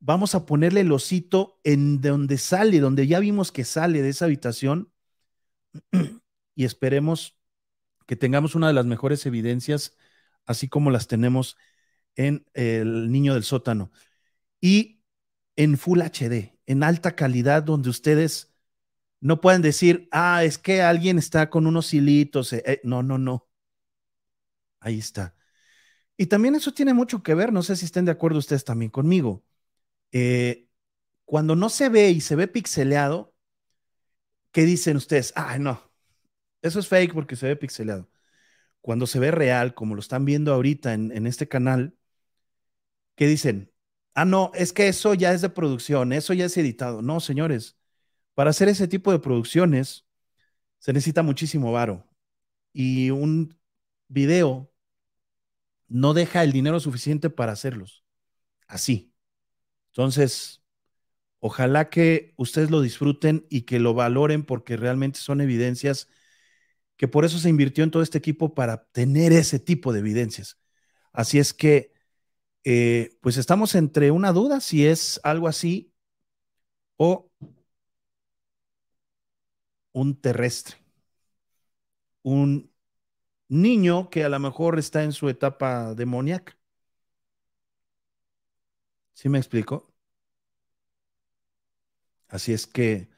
vamos 0.00 0.34
a 0.34 0.46
ponerle 0.46 0.80
el 0.80 0.92
osito 0.92 1.60
en 1.64 2.00
donde 2.00 2.38
sale, 2.38 2.80
donde 2.80 3.06
ya 3.06 3.20
vimos 3.20 3.52
que 3.52 3.64
sale 3.64 4.02
de 4.02 4.10
esa 4.10 4.26
habitación 4.26 4.92
y 6.54 6.64
esperemos 6.64 7.38
que 8.06 8.16
tengamos 8.16 8.54
una 8.54 8.68
de 8.68 8.74
las 8.74 8.86
mejores 8.86 9.24
evidencias, 9.26 9.96
así 10.46 10.68
como 10.68 10.90
las 10.90 11.06
tenemos 11.06 11.56
en 12.16 12.46
el 12.54 13.10
niño 13.10 13.34
del 13.34 13.44
sótano. 13.44 13.90
Y 14.60 15.02
en 15.56 15.78
Full 15.78 16.00
HD, 16.00 16.58
en 16.66 16.82
alta 16.82 17.16
calidad, 17.16 17.62
donde 17.62 17.90
ustedes 17.90 18.53
no 19.24 19.40
pueden 19.40 19.62
decir, 19.62 20.06
ah, 20.12 20.44
es 20.44 20.58
que 20.58 20.82
alguien 20.82 21.18
está 21.18 21.48
con 21.48 21.66
unos 21.66 21.94
hilitos. 21.94 22.52
Eh, 22.52 22.62
eh, 22.66 22.80
no, 22.84 23.02
no, 23.02 23.16
no. 23.18 23.48
Ahí 24.80 24.98
está. 24.98 25.34
Y 26.18 26.26
también 26.26 26.56
eso 26.56 26.74
tiene 26.74 26.94
mucho 26.94 27.22
que 27.22 27.34
ver, 27.34 27.52
no 27.52 27.62
sé 27.62 27.76
si 27.76 27.86
estén 27.86 28.04
de 28.06 28.12
acuerdo 28.12 28.38
ustedes 28.40 28.64
también 28.64 28.90
conmigo. 28.92 29.44
Eh, 30.12 30.68
cuando 31.26 31.56
no 31.56 31.70
se 31.70 31.88
ve 31.90 32.10
y 32.10 32.20
se 32.22 32.36
ve 32.36 32.48
pixeleado, 32.48 33.34
¿qué 34.52 34.62
dicen 34.64 34.96
ustedes? 34.96 35.32
Ah, 35.36 35.58
no, 35.58 35.80
eso 36.62 36.80
es 36.80 36.88
fake 36.88 37.14
porque 37.14 37.36
se 37.36 37.46
ve 37.48 37.56
pixeleado. 37.56 38.10
Cuando 38.80 39.06
se 39.08 39.20
ve 39.20 39.30
real, 39.30 39.74
como 39.74 39.94
lo 39.96 40.00
están 40.00 40.24
viendo 40.24 40.54
ahorita 40.54 40.94
en, 40.94 41.12
en 41.12 41.26
este 41.28 41.48
canal, 41.48 41.96
¿qué 43.16 43.26
dicen? 43.26 43.72
Ah, 44.14 44.24
no, 44.24 44.50
es 44.54 44.72
que 44.72 44.88
eso 44.88 45.14
ya 45.14 45.32
es 45.32 45.42
de 45.42 45.48
producción, 45.50 46.12
eso 46.12 46.32
ya 46.34 46.46
es 46.46 46.56
editado. 46.56 47.02
No, 47.02 47.20
señores, 47.20 47.76
para 48.34 48.50
hacer 48.50 48.68
ese 48.68 48.88
tipo 48.88 49.12
de 49.12 49.18
producciones 49.18 50.06
se 50.78 50.92
necesita 50.92 51.22
muchísimo 51.22 51.72
varo 51.72 52.08
y 52.72 53.10
un 53.10 53.56
video 54.08 54.72
no 55.88 56.14
deja 56.14 56.42
el 56.42 56.52
dinero 56.52 56.80
suficiente 56.80 57.30
para 57.30 57.52
hacerlos. 57.52 58.04
Así. 58.66 59.14
Entonces, 59.92 60.62
ojalá 61.40 61.90
que 61.90 62.34
ustedes 62.36 62.70
lo 62.70 62.80
disfruten 62.80 63.46
y 63.50 63.62
que 63.62 63.78
lo 63.78 63.94
valoren 63.94 64.44
porque 64.44 64.76
realmente 64.76 65.20
son 65.20 65.40
evidencias 65.40 66.08
que 66.96 67.08
por 67.08 67.24
eso 67.24 67.38
se 67.38 67.48
invirtió 67.48 67.84
en 67.84 67.90
todo 67.90 68.02
este 68.02 68.18
equipo 68.18 68.54
para 68.54 68.86
tener 68.86 69.32
ese 69.32 69.58
tipo 69.58 69.92
de 69.92 70.00
evidencias. 70.00 70.58
Así 71.12 71.38
es 71.38 71.54
que, 71.54 71.92
eh, 72.64 73.18
pues 73.22 73.36
estamos 73.36 73.74
entre 73.74 74.10
una 74.10 74.32
duda 74.32 74.60
si 74.60 74.86
es 74.86 75.20
algo 75.24 75.48
así 75.48 75.92
o 76.96 77.30
un 79.94 80.14
terrestre, 80.20 80.76
un 82.22 82.70
niño 83.48 84.10
que 84.10 84.24
a 84.24 84.28
lo 84.30 84.38
mejor 84.40 84.78
está 84.80 85.04
en 85.04 85.12
su 85.12 85.28
etapa 85.30 85.94
demoníaca. 85.94 86.56
¿Sí 89.12 89.28
me 89.28 89.38
explico? 89.38 89.94
Así 92.28 92.52
es 92.52 92.66
que, 92.66 93.08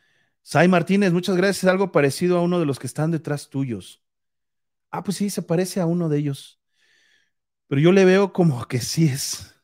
Sai 0.43 0.69
Martínez, 0.69 1.13
muchas 1.13 1.37
gracias. 1.37 1.71
Algo 1.71 1.93
parecido 1.93 2.39
a 2.39 2.43
uno 2.43 2.61
de 2.61 2.67
los 2.67 2.79
que 2.79 2.87
están 2.87 3.11
detrás 3.11 3.49
tuyos. 3.51 4.03
Ah, 4.91 5.05
pues 5.05 5.19
sí, 5.19 5.31
se 5.31 5.43
parece 5.43 5.81
a 5.81 5.87
uno 5.87 6.09
de 6.11 6.19
ellos. 6.19 6.61
Pero 7.69 7.81
yo 7.81 7.93
le 7.93 8.05
veo 8.05 8.33
como 8.33 8.67
que 8.67 8.81
sí 8.81 9.07
es 9.09 9.55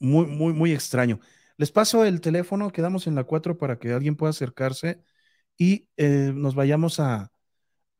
muy, 0.00 0.26
muy, 0.26 0.54
muy 0.54 0.72
extraño. 0.72 1.20
Les 1.58 1.72
paso 1.72 2.04
el 2.04 2.20
teléfono, 2.22 2.70
quedamos 2.72 3.06
en 3.06 3.14
la 3.16 3.24
4 3.24 3.58
para 3.58 3.78
que 3.78 3.92
alguien 3.92 4.16
pueda 4.16 4.30
acercarse 4.30 5.02
y 5.58 5.88
eh, 5.96 6.32
nos 6.34 6.54
vayamos 6.54 7.00
a, 7.00 7.32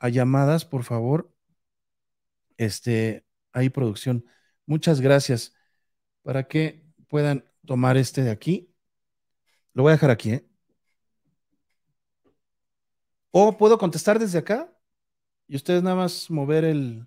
llamadas, 0.01 0.65
por 0.65 0.85
favor. 0.85 1.35
Este, 2.57 3.27
ahí 3.53 3.69
producción. 3.69 4.25
Muchas 4.65 5.01
gracias. 5.01 5.55
Para 6.23 6.47
que 6.49 6.85
puedan 7.09 7.45
tomar 7.67 7.97
este 7.97 8.23
de 8.23 8.31
aquí. 8.31 8.73
Lo 9.75 9.83
voy 9.83 9.91
a 9.91 9.95
dejar 9.97 10.11
aquí, 10.11 10.31
¿eh? 10.33 10.49
O 13.31 13.57
puedo 13.57 13.77
contestar 13.79 14.19
desde 14.19 14.39
acá 14.39 14.73
y 15.47 15.57
ustedes 15.57 15.83
nada 15.83 15.97
más 15.97 16.31
mover 16.31 16.65
el 16.65 17.07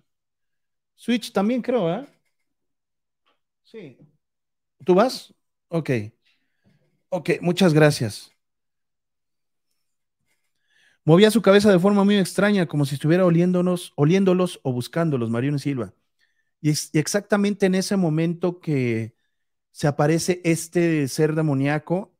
switch 0.94 1.32
también, 1.32 1.62
creo, 1.62 1.92
¿eh? 1.92 2.06
Sí. 3.62 3.98
¿Tú 4.84 4.94
vas? 4.94 5.34
Ok. 5.68 5.90
Ok, 7.08 7.30
muchas 7.40 7.74
gracias. 7.74 8.31
Movía 11.04 11.30
su 11.32 11.42
cabeza 11.42 11.70
de 11.70 11.80
forma 11.80 12.04
muy 12.04 12.16
extraña, 12.16 12.66
como 12.66 12.84
si 12.84 12.94
estuviera 12.94 13.26
oliéndonos, 13.26 13.92
oliéndolos 13.96 14.60
o 14.62 14.72
buscándolos, 14.72 15.30
Mariano 15.30 15.58
Silva. 15.58 15.94
Y, 16.60 16.70
es, 16.70 16.90
y 16.92 16.98
exactamente 16.98 17.66
en 17.66 17.74
ese 17.74 17.96
momento 17.96 18.60
que 18.60 19.16
se 19.72 19.88
aparece 19.88 20.40
este 20.44 21.08
ser 21.08 21.34
demoníaco, 21.34 22.14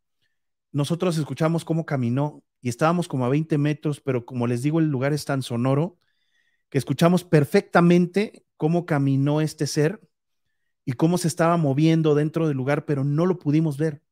nosotros 0.72 1.18
escuchamos 1.18 1.64
cómo 1.64 1.86
caminó 1.86 2.42
y 2.60 2.70
estábamos 2.70 3.08
como 3.08 3.24
a 3.24 3.28
20 3.28 3.58
metros, 3.58 4.00
pero 4.00 4.26
como 4.26 4.46
les 4.46 4.62
digo, 4.62 4.80
el 4.80 4.86
lugar 4.90 5.12
es 5.12 5.24
tan 5.24 5.42
sonoro 5.42 5.98
que 6.70 6.78
escuchamos 6.78 7.24
perfectamente 7.24 8.44
cómo 8.56 8.86
caminó 8.86 9.40
este 9.40 9.66
ser 9.66 10.00
y 10.84 10.94
cómo 10.94 11.18
se 11.18 11.28
estaba 11.28 11.56
moviendo 11.56 12.14
dentro 12.14 12.48
del 12.48 12.56
lugar, 12.56 12.84
pero 12.86 13.04
no 13.04 13.26
lo 13.26 13.38
pudimos 13.38 13.78
ver. 13.78 14.02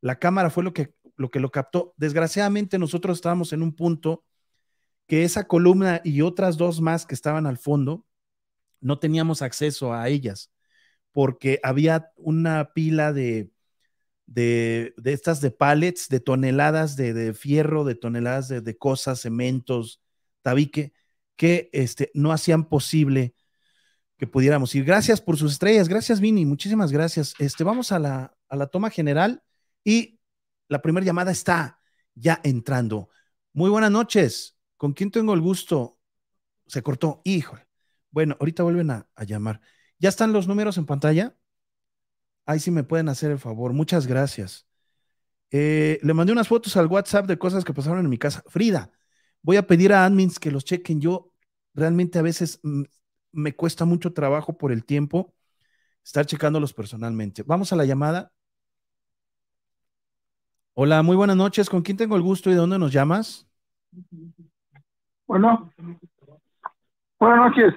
La 0.00 0.18
cámara 0.18 0.50
fue 0.50 0.64
lo 0.64 0.72
que 0.72 0.94
lo, 1.20 1.30
que 1.30 1.38
lo 1.38 1.50
captó. 1.50 1.92
Desgraciadamente 1.98 2.78
nosotros 2.78 3.18
estábamos 3.18 3.52
en 3.52 3.62
un 3.62 3.74
punto 3.74 4.24
que 5.06 5.24
esa 5.24 5.46
columna 5.46 6.00
y 6.02 6.22
otras 6.22 6.56
dos 6.56 6.80
más 6.80 7.04
que 7.04 7.14
estaban 7.14 7.46
al 7.46 7.58
fondo 7.58 8.06
no 8.80 8.98
teníamos 8.98 9.42
acceso 9.42 9.92
a 9.92 10.08
ellas 10.08 10.50
porque 11.12 11.60
había 11.62 12.10
una 12.16 12.72
pila 12.72 13.12
de, 13.12 13.50
de, 14.26 14.94
de 14.96 15.12
estas 15.12 15.42
de 15.42 15.50
pallets, 15.50 16.08
de 16.08 16.20
toneladas 16.20 16.96
de, 16.96 17.12
de 17.12 17.34
fierro, 17.34 17.84
de 17.84 17.96
toneladas 17.96 18.48
de, 18.48 18.62
de, 18.62 18.78
cosas, 18.78 19.20
cementos, 19.20 20.00
tabique, 20.40 20.94
que 21.36 21.68
este, 21.72 22.10
no 22.14 22.32
hacían 22.32 22.66
posible 22.66 23.34
que 24.16 24.26
pudiéramos 24.26 24.74
ir. 24.74 24.84
Gracias 24.84 25.20
por 25.20 25.36
sus 25.36 25.52
estrellas, 25.52 25.88
gracias 25.88 26.20
Vini, 26.20 26.46
muchísimas 26.46 26.92
gracias. 26.92 27.34
Este, 27.38 27.64
vamos 27.64 27.92
a 27.92 27.98
la, 27.98 28.34
a 28.48 28.56
la 28.56 28.68
toma 28.68 28.88
general 28.88 29.42
y 29.84 30.19
la 30.70 30.80
primera 30.80 31.04
llamada 31.04 31.32
está 31.32 31.80
ya 32.14 32.40
entrando. 32.44 33.10
Muy 33.52 33.68
buenas 33.70 33.90
noches, 33.90 34.56
¿con 34.76 34.92
quién 34.92 35.10
tengo 35.10 35.34
el 35.34 35.40
gusto? 35.40 35.98
Se 36.66 36.80
cortó, 36.80 37.20
híjole. 37.24 37.66
Bueno, 38.12 38.36
ahorita 38.38 38.62
vuelven 38.62 38.90
a, 38.92 39.08
llamar. 39.26 39.60
¿Ya 39.98 40.08
están 40.08 40.32
los 40.32 40.46
números 40.46 40.78
en 40.78 40.86
pantalla? 40.86 41.36
Ahí 42.46 42.60
sí 42.60 42.70
me 42.70 42.84
pueden 42.84 43.08
hacer 43.08 43.32
el 43.32 43.38
favor. 43.40 43.72
Muchas 43.72 44.06
gracias. 44.06 44.68
Eh, 45.50 45.98
le 46.02 46.14
mandé 46.14 46.32
unas 46.32 46.46
fotos 46.46 46.76
al 46.76 46.86
WhatsApp 46.86 47.26
de 47.26 47.36
cosas 47.36 47.64
que 47.64 47.74
pasaron 47.74 48.00
en 48.00 48.08
mi 48.08 48.18
casa. 48.18 48.44
Frida, 48.46 48.92
voy 49.42 49.56
a 49.56 49.66
pedir 49.66 49.92
a 49.92 50.04
admins 50.04 50.38
que 50.38 50.52
los 50.52 50.64
chequen. 50.64 51.00
Yo 51.00 51.32
realmente 51.74 52.20
a 52.20 52.22
veces 52.22 52.60
me 53.32 53.56
cuesta 53.56 53.84
mucho 53.84 54.12
trabajo 54.12 54.56
por 54.56 54.70
el 54.70 54.84
tiempo 54.84 55.34
estar 56.04 56.26
checándolos 56.26 56.72
personalmente. 56.72 57.42
Vamos 57.42 57.72
a 57.72 57.76
la 57.76 57.84
llamada. 57.84 58.32
Hola, 60.74 61.02
muy 61.04 61.14
buenas 61.16 61.36
noches. 61.36 61.68
¿Con 61.70 61.82
quién 61.82 61.96
tengo 61.96 62.16
el 62.16 62.22
gusto 62.22 62.50
y 62.50 62.54
de 62.54 62.58
dónde 62.58 62.78
nos 62.78 62.92
llamas? 62.92 63.46
Bueno, 65.26 65.70
buenas 67.18 67.38
noches. 67.38 67.74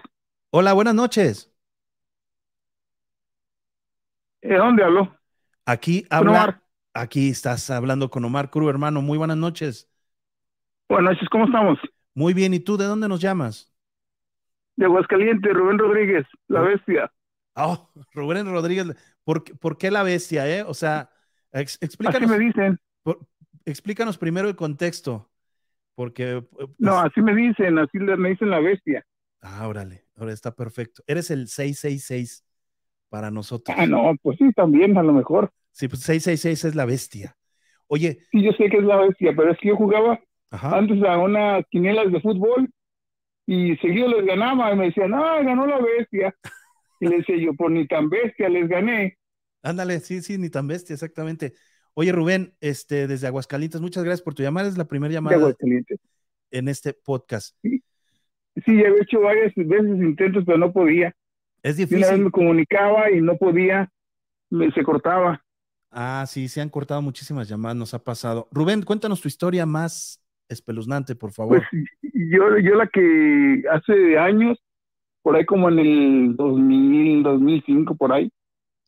Hola, 0.52 0.72
buenas 0.74 0.96
noches. 0.96 1.52
¿De 4.41 4.58
dónde 4.58 4.84
hablo? 4.84 5.18
Aquí 5.66 6.06
habla, 6.10 6.62
aquí 6.94 7.30
estás 7.30 7.70
hablando 7.70 8.10
con 8.10 8.26
Omar 8.26 8.50
Cruz, 8.50 8.70
hermano. 8.70 9.02
Muy 9.02 9.18
buenas 9.18 9.38
noches. 9.38 9.89
Buenas 10.89 11.14
noches, 11.16 11.30
¿cómo 11.30 11.46
estamos? 11.46 11.78
Muy 12.16 12.34
bien, 12.34 12.54
¿y 12.56 12.60
tú 12.60 12.76
de 12.78 12.86
dónde 12.86 13.08
nos 13.08 13.20
llamas? 13.22 13.72
De 14.76 14.86
Aguascalientes, 14.86 15.52
Rubén 15.52 15.80
Rodríguez, 15.80 16.28
la 16.48 16.62
bestia. 16.62 17.12
Oh, 17.56 17.89
Rubén 18.14 18.46
Rodríguez, 18.52 18.88
¿por, 19.24 19.44
¿por 19.60 19.78
qué 19.78 19.91
la 19.91 20.04
bestia, 20.04 20.48
eh? 20.50 20.64
O 20.64 20.74
sea, 20.74 21.10
ex, 21.54 21.78
explícanos. 21.82 22.30
Así 22.30 22.39
me 22.39 22.45
dicen. 22.45 22.80
Por, 23.04 23.20
explícanos 23.66 24.18
primero 24.18 24.47
el 24.47 24.56
contexto, 24.56 25.30
porque... 25.95 26.43
Pues, 26.51 26.70
no, 26.78 26.99
así 26.99 27.22
me 27.22 27.36
dicen, 27.36 27.78
así 27.80 27.97
me 27.99 28.30
dicen 28.30 28.49
la 28.49 28.60
bestia. 28.60 29.06
Ah, 29.41 29.68
órale, 29.68 30.06
ahora 30.18 30.34
está 30.34 30.56
perfecto. 30.56 31.04
Eres 31.08 31.30
el 31.32 31.47
666 31.47 32.45
para 33.10 33.30
nosotros. 33.30 33.76
Ah, 33.78 33.86
no, 33.86 34.16
pues 34.22 34.38
sí, 34.38 34.51
también, 34.54 34.97
a 34.97 35.04
lo 35.04 35.14
mejor. 35.14 35.51
Sí, 35.72 35.88
pues 35.88 36.01
666 36.01 36.66
es 36.66 36.76
la 36.76 36.86
bestia. 36.86 37.36
Oye. 37.88 38.20
Sí, 38.32 38.41
yo 38.41 38.51
sé 38.54 38.70
que 38.70 38.78
es 38.78 38.84
la 38.84 38.97
bestia, 38.97 39.34
pero 39.36 39.51
es 39.51 39.58
que 39.60 39.70
yo 39.70 39.76
jugaba 39.76 40.20
Ajá. 40.49 40.78
antes 40.78 41.04
a 41.04 41.18
unas 41.18 41.66
quinielas 41.70 42.12
de 42.12 42.22
fútbol 42.22 42.70
y 43.45 43.76
seguido 43.78 44.08
les 44.08 44.26
ganaba 44.26 44.72
y 44.72 44.78
me 44.78 44.86
decían, 44.86 45.12
no, 45.12 45.22
ganó 45.43 45.68
la 45.68 45.80
bestia. 45.80 46.34
Y 46.99 47.08
le 47.08 47.18
decía 47.18 47.36
yo, 47.36 47.54
pues 47.54 47.70
ni 47.70 47.86
tan 47.86 48.08
bestia, 48.10 48.47
les 48.47 48.70
gané. 48.70 49.18
Ándale, 49.64 50.01
sí, 50.01 50.22
sí, 50.22 50.38
ni 50.38 50.49
tan 50.49 50.68
bestia, 50.68 50.93
exactamente. 50.93 51.53
Oye, 51.93 52.11
Rubén, 52.11 52.53
este, 52.59 53.07
desde 53.07 53.28
Aguascalientes, 53.28 53.80
muchas 53.80 54.03
gracias 54.03 54.22
por 54.22 54.34
tu 54.34 54.43
llamada. 54.43 54.68
Es 54.68 54.78
la 54.78 54.86
primera 54.86 55.14
llamada 55.14 55.55
en 56.51 56.68
este 56.68 56.93
podcast. 56.93 57.55
Sí, 57.61 57.82
sí, 58.66 58.78
ya 58.78 58.89
he 58.89 59.01
hecho 59.01 59.22
varias 59.22 59.53
veces 59.55 59.88
intentos, 59.88 60.43
pero 60.45 60.57
no 60.57 60.74
podía. 60.74 61.16
Es 61.64 61.78
difícil. 61.78 61.99
Una 61.99 62.11
vez 62.11 62.20
me 62.20 62.32
comunicaba 62.32 63.09
y 63.09 63.22
no 63.22 63.38
podía, 63.38 63.89
me, 64.49 64.70
se 64.72 64.84
cortaba. 64.84 65.41
Ah, 65.91 66.26
sí, 66.28 66.49
se 66.49 66.59
han 66.59 66.70
cortado 66.70 67.01
muchísimas 67.01 67.47
llamadas, 67.47 67.78
nos 67.78 67.93
ha 67.93 68.03
pasado. 68.03 68.49
Rubén, 68.51 68.82
cuéntanos 68.82 69.22
tu 69.22 69.30
historia 69.30 69.66
más 69.66 70.22
espeluznante, 70.49 71.16
por 71.16 71.32
favor. 71.32 71.64
Pues 71.72 71.86
yo, 72.01 72.57
yo 72.57 72.76
la 72.76 72.88
que 72.88 73.64
hace 73.72 74.18
años, 74.18 74.61
por 75.22 75.36
ahí 75.36 75.45
como 75.45 75.70
en 75.70 75.80
el 75.80 76.36
2000, 76.36 77.24
2005, 77.24 77.95
por 77.95 78.11
ahí, 78.11 78.30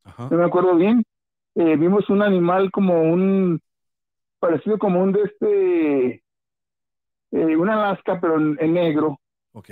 Ajá. 0.06 0.30
no 0.32 0.38
me 0.38 0.45
acuerdo 0.45 0.76
bien, 0.76 1.03
eh, 1.56 1.76
vimos 1.76 2.10
un 2.10 2.22
animal 2.22 2.72
como 2.72 3.01
un, 3.01 3.60
parecido 4.39 4.78
como 4.78 5.01
un 5.01 5.12
de 5.12 5.24
este, 5.24 6.24
eh, 7.32 7.58
una 7.58 7.74
Alaska, 7.74 8.20
pero 8.22 8.38
en, 8.38 8.58
en 8.60 8.74
negro. 8.74 9.20
Ok 9.53 9.70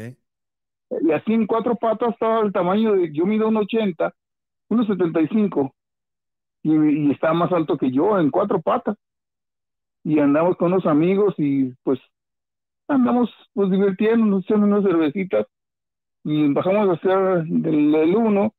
y 1.02 1.12
así 1.12 1.34
en 1.34 1.48
cuatro 1.48 1.76
patas 1.76 2.14
estaba 2.14 2.42
el 2.42 2.52
tamaño 2.52 2.94
de, 2.94 3.12
yo 3.12 3.26
mido 3.26 3.48
un 3.48 3.58
80, 3.58 4.14
1,75 4.70 5.74
y, 6.64 6.74
y 7.08 7.12
estaba 7.12 7.34
más 7.34 7.52
alto 7.52 7.78
que 7.78 7.92
yo 7.92 8.20
en 8.20 8.32
cuatro 8.32 8.62
patas. 8.62 8.98
Y 10.04 10.20
andamos 10.20 10.58
con 10.58 10.74
unos 10.74 10.86
amigos 10.86 11.34
y 11.38 11.74
pues 11.84 12.00
andamos 12.88 13.34
pues 13.54 13.72
divirtiéndonos, 13.72 14.44
echando 14.44 14.68
unas 14.68 14.84
cervecitas 14.84 15.48
y 16.26 16.52
bajamos 16.54 16.90
a 16.90 16.94
hacer 16.94 17.44
del, 17.46 17.92
del 17.92 18.16
uno 18.16 18.54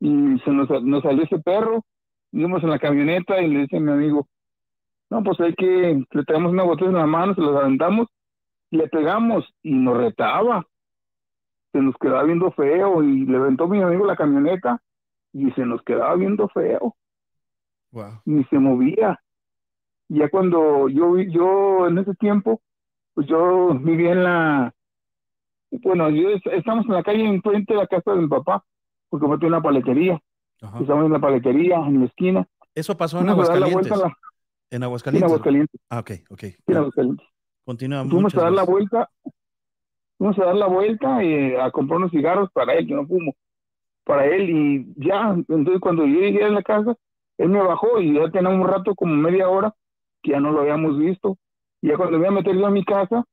y 0.00 0.38
se 0.40 0.50
nos, 0.50 0.68
nos 0.82 1.02
salió 1.02 1.24
ese 1.24 1.38
perro, 1.38 1.84
íbamos 2.32 2.62
en 2.62 2.70
la 2.70 2.78
camioneta 2.78 3.40
y 3.40 3.48
le 3.48 3.60
dice 3.60 3.78
a 3.78 3.80
mi 3.80 3.92
amigo, 3.92 4.28
no, 5.10 5.22
pues 5.22 5.40
hay 5.40 5.54
que, 5.54 6.04
le 6.10 6.24
traemos 6.24 6.52
una 6.52 6.64
botella 6.64 6.90
en 6.90 6.96
la 6.96 7.06
mano, 7.06 7.34
se 7.34 7.40
los 7.40 7.56
aventamos, 7.56 8.08
le 8.70 8.88
pegamos 8.88 9.44
y 9.62 9.72
nos 9.72 9.96
retaba 9.96 10.66
se 11.76 11.82
nos 11.82 11.94
quedaba 11.98 12.22
viendo 12.22 12.50
feo 12.52 13.02
y 13.02 13.26
le 13.26 13.36
aventó 13.36 13.68
mi 13.68 13.82
amigo 13.82 14.06
la 14.06 14.16
camioneta 14.16 14.80
y 15.34 15.50
se 15.52 15.66
nos 15.66 15.82
quedaba 15.82 16.14
viendo 16.14 16.48
feo. 16.48 16.96
Wow. 17.92 18.22
Ni 18.24 18.44
se 18.44 18.58
movía. 18.58 19.20
Ya 20.08 20.30
cuando 20.30 20.88
yo 20.88 21.18
yo 21.18 21.86
en 21.86 21.98
ese 21.98 22.14
tiempo, 22.14 22.62
pues 23.12 23.26
yo 23.26 23.74
vivía 23.74 24.12
en 24.12 24.24
la, 24.24 24.74
bueno, 25.70 26.08
yo 26.08 26.30
estamos 26.52 26.86
en 26.86 26.92
la 26.92 27.02
calle 27.02 27.26
enfrente 27.26 27.74
de 27.74 27.80
la 27.80 27.86
casa 27.86 28.12
de 28.12 28.22
mi 28.22 28.28
papá, 28.28 28.64
porque 29.08 29.26
fue 29.26 29.36
una 29.48 29.62
paletería. 29.62 30.20
Ajá. 30.62 30.80
Estamos 30.80 31.06
en 31.06 31.12
la 31.12 31.20
paletería, 31.20 31.76
en 31.76 32.00
la 32.00 32.06
esquina. 32.06 32.48
Eso 32.74 32.96
pasó 32.96 33.20
en 33.20 33.28
Aguascalientes. 33.28 33.96
La... 33.96 34.16
En 34.70 34.82
Aguascalientes. 34.82 35.22
En 35.22 35.30
Aguascalientes. 35.30 35.80
Ah, 35.90 35.98
ok, 36.00 36.10
ok. 36.30 36.42
En 36.66 36.76
Aguascalientes. 36.76 37.26
Continúa. 37.64 38.04
Fuimos 38.04 38.34
a 38.34 38.42
dar 38.42 38.52
la 38.52 38.64
vuelta 38.64 39.10
fuimos 40.18 40.38
a 40.38 40.44
dar 40.44 40.54
la 40.54 40.66
vuelta 40.66 41.22
y 41.22 41.54
a 41.54 41.70
comprar 41.70 41.98
unos 41.98 42.10
cigarros 42.10 42.50
para 42.52 42.74
él, 42.74 42.86
que 42.86 42.94
no 42.94 43.06
fumo, 43.06 43.34
para 44.04 44.26
él, 44.26 44.50
y 44.50 44.94
ya, 44.96 45.34
entonces 45.48 45.80
cuando 45.80 46.06
yo 46.06 46.20
llegué 46.20 46.44
a 46.44 46.50
la 46.50 46.62
casa, 46.62 46.94
él 47.38 47.48
me 47.48 47.60
bajó 47.60 48.00
y 48.00 48.14
ya 48.14 48.30
tenía 48.30 48.50
un 48.50 48.66
rato, 48.66 48.94
como 48.94 49.14
media 49.14 49.48
hora, 49.48 49.74
que 50.22 50.32
ya 50.32 50.40
no 50.40 50.52
lo 50.52 50.60
habíamos 50.60 50.98
visto, 50.98 51.36
y 51.82 51.88
ya 51.88 51.96
cuando 51.96 52.18
me 52.18 52.24
iba 52.24 52.28
a 52.28 52.40
meter 52.40 52.56
yo 52.56 52.66
a 52.66 52.70
mi 52.70 52.84
casa, 52.84 53.24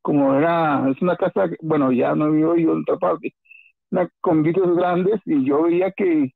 como 0.00 0.34
era, 0.34 0.88
es 0.90 1.00
una 1.02 1.16
casa, 1.16 1.48
bueno, 1.60 1.92
ya 1.92 2.14
no 2.14 2.30
vivo 2.30 2.56
yo 2.56 2.72
en 2.72 2.80
otra 2.80 2.96
parte, 2.96 3.34
una, 3.92 4.08
con 4.20 4.42
vidrios 4.42 4.76
grandes, 4.76 5.20
y 5.24 5.44
yo 5.44 5.62
veía 5.62 5.92
que 5.92 6.32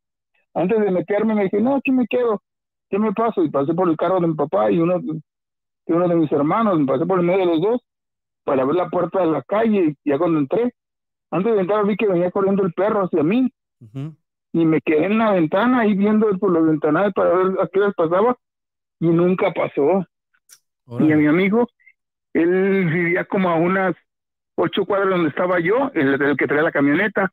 antes 0.54 0.80
de 0.80 0.90
meterme 0.90 1.34
me 1.34 1.44
dije, 1.44 1.60
no, 1.60 1.76
aquí 1.76 1.90
me 1.90 2.06
quedo, 2.06 2.40
¿qué 2.88 2.98
me 2.98 3.12
paso? 3.12 3.42
Y 3.42 3.50
pasé 3.50 3.74
por 3.74 3.88
el 3.88 3.96
carro 3.96 4.20
de 4.20 4.28
mi 4.28 4.34
papá 4.34 4.70
y 4.70 4.78
uno, 4.78 5.00
de 5.00 5.20
uno 5.86 6.08
de 6.08 6.14
mis 6.14 6.32
hermanos, 6.32 6.78
me 6.78 6.86
pasé 6.86 7.04
por 7.04 7.18
el 7.18 7.26
medio 7.26 7.40
de 7.40 7.46
los 7.46 7.60
dos, 7.60 7.80
para 8.44 8.64
ver 8.64 8.76
la 8.76 8.88
puerta 8.88 9.20
de 9.20 9.26
la 9.26 9.42
calle 9.42 9.96
y 10.04 10.10
ya 10.10 10.18
cuando 10.18 10.38
entré, 10.38 10.72
antes 11.32 11.52
de 11.52 11.60
entrar 11.60 11.84
vi 11.84 11.96
que 11.96 12.06
venía 12.06 12.30
corriendo 12.30 12.62
el 12.62 12.72
perro 12.72 13.04
hacia 13.04 13.22
mí 13.24 13.50
uh 13.80 13.84
-huh. 13.86 14.16
y 14.52 14.64
me 14.64 14.80
quedé 14.80 15.06
en 15.06 15.18
la 15.18 15.32
ventana 15.32 15.80
ahí 15.80 15.94
viendo 15.94 16.28
por 16.38 16.52
los 16.52 16.64
ventanales 16.64 17.12
para 17.12 17.30
ver 17.30 17.60
a 17.60 17.66
qué 17.66 17.80
les 17.80 17.94
pasaba 17.94 18.36
y 19.00 19.08
nunca 19.08 19.52
pasó. 19.52 20.06
Y 21.00 21.10
a 21.10 21.16
mi 21.16 21.26
amigo, 21.26 21.66
él 22.32 22.84
vivía 22.86 23.24
como 23.24 23.48
a 23.50 23.56
unas 23.56 23.96
ocho 24.54 24.86
cuadras 24.86 25.10
donde 25.10 25.30
estaba 25.30 25.58
yo, 25.58 25.90
el, 25.94 26.22
el 26.22 26.36
que 26.36 26.46
traía 26.46 26.62
la 26.62 26.70
camioneta, 26.70 27.32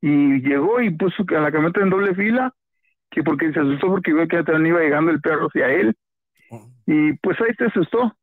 y 0.00 0.40
llegó 0.40 0.80
y 0.80 0.90
puso 0.90 1.24
a 1.28 1.40
la 1.40 1.52
camioneta 1.52 1.80
en 1.80 1.90
doble 1.90 2.14
fila, 2.14 2.54
que 3.10 3.22
porque 3.22 3.52
se 3.52 3.60
asustó 3.60 3.88
porque 3.88 4.12
vio 4.12 4.28
que 4.28 4.42
también 4.42 4.68
iba 4.68 4.80
llegando 4.80 5.10
el 5.10 5.20
perro 5.20 5.46
hacia 5.48 5.68
él, 5.70 5.96
Oh, 6.50 6.68
y 6.86 7.12
pues 7.14 7.40
ahí 7.40 7.54
se 7.56 7.66
asustó. 7.66 8.14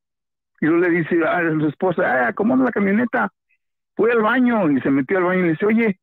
Y 0.59 0.65
luego 0.65 0.81
le 0.81 0.99
dice 0.99 1.25
a 1.25 1.41
su 1.51 1.67
esposa, 1.67 2.03
ah, 2.03 2.27
acomoda 2.29 2.65
la 2.65 2.71
camioneta. 2.71 3.31
Fue 3.95 4.11
al 4.11 4.21
baño 4.21 4.69
y 4.71 4.81
se 4.81 4.91
metió 4.91 5.17
al 5.17 5.23
baño 5.23 5.39
y 5.39 5.43
le 5.43 5.49
dice, 5.51 5.65
oye, 5.65 5.99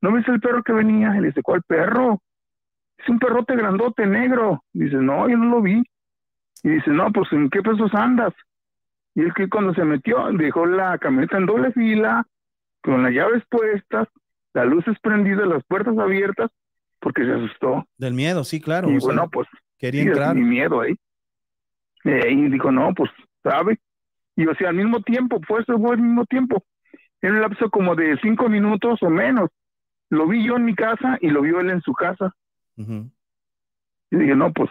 ¿no 0.00 0.12
ves 0.12 0.26
el 0.28 0.40
perro 0.40 0.62
que 0.62 0.72
venía? 0.72 1.14
Y 1.16 1.20
le 1.20 1.26
dice, 1.28 1.42
¿cuál 1.42 1.62
perro? 1.62 2.22
Es 2.98 3.08
un 3.08 3.18
perrote 3.18 3.54
grandote 3.56 4.06
negro. 4.06 4.64
Y 4.72 4.84
dice, 4.84 4.96
no, 4.96 5.28
yo 5.28 5.36
no 5.36 5.50
lo 5.50 5.62
vi. 5.62 5.82
Y 6.62 6.70
dice, 6.70 6.90
no, 6.90 7.12
pues 7.12 7.30
¿en 7.32 7.50
qué 7.50 7.62
pesos 7.62 7.94
andas? 7.94 8.32
Y 9.14 9.24
es 9.24 9.34
que 9.34 9.48
cuando 9.48 9.74
se 9.74 9.84
metió, 9.84 10.30
dejó 10.32 10.66
la 10.66 10.98
camioneta 10.98 11.36
en 11.38 11.46
doble 11.46 11.72
fila, 11.72 12.26
con 12.82 13.02
las 13.02 13.12
llaves 13.12 13.42
puestas, 13.48 14.08
las 14.56 14.66
luces 14.66 14.96
prendidas, 15.02 15.46
las 15.46 15.62
puertas 15.64 15.98
abiertas, 15.98 16.50
porque 16.98 17.26
se 17.26 17.32
asustó. 17.32 17.86
Del 17.98 18.14
miedo, 18.14 18.42
sí, 18.42 18.58
claro. 18.58 18.90
Y 18.90 18.96
o 18.96 19.00
sea, 19.00 19.08
bueno, 19.08 19.28
pues 19.30 19.46
quería 19.76 20.02
sí, 20.02 20.08
entrar. 20.08 20.34
mi 20.34 20.44
miedo 20.44 20.80
ahí. 20.80 20.94
Eh, 22.04 22.30
y 22.30 22.48
dijo, 22.48 22.72
no, 22.72 22.94
pues, 22.94 23.10
¿sabe? 23.42 23.78
Y 24.34 24.46
o 24.46 24.54
sea, 24.54 24.70
al 24.70 24.76
mismo 24.76 25.02
tiempo, 25.02 25.40
fue 25.46 25.60
eso 25.60 25.78
fue 25.78 25.96
al 25.96 26.00
mismo 26.00 26.24
tiempo. 26.24 26.64
En 27.20 27.32
un 27.32 27.42
lapso 27.42 27.68
como 27.68 27.94
de 27.94 28.18
cinco 28.22 28.48
minutos 28.48 29.02
o 29.02 29.10
menos, 29.10 29.50
lo 30.08 30.26
vi 30.26 30.46
yo 30.46 30.56
en 30.56 30.64
mi 30.64 30.74
casa 30.74 31.18
y 31.20 31.28
lo 31.28 31.42
vio 31.42 31.60
él 31.60 31.68
en 31.68 31.82
su 31.82 31.92
casa. 31.92 32.34
Y 32.78 34.16
dije, 34.16 34.34
no, 34.36 34.54
pues, 34.54 34.70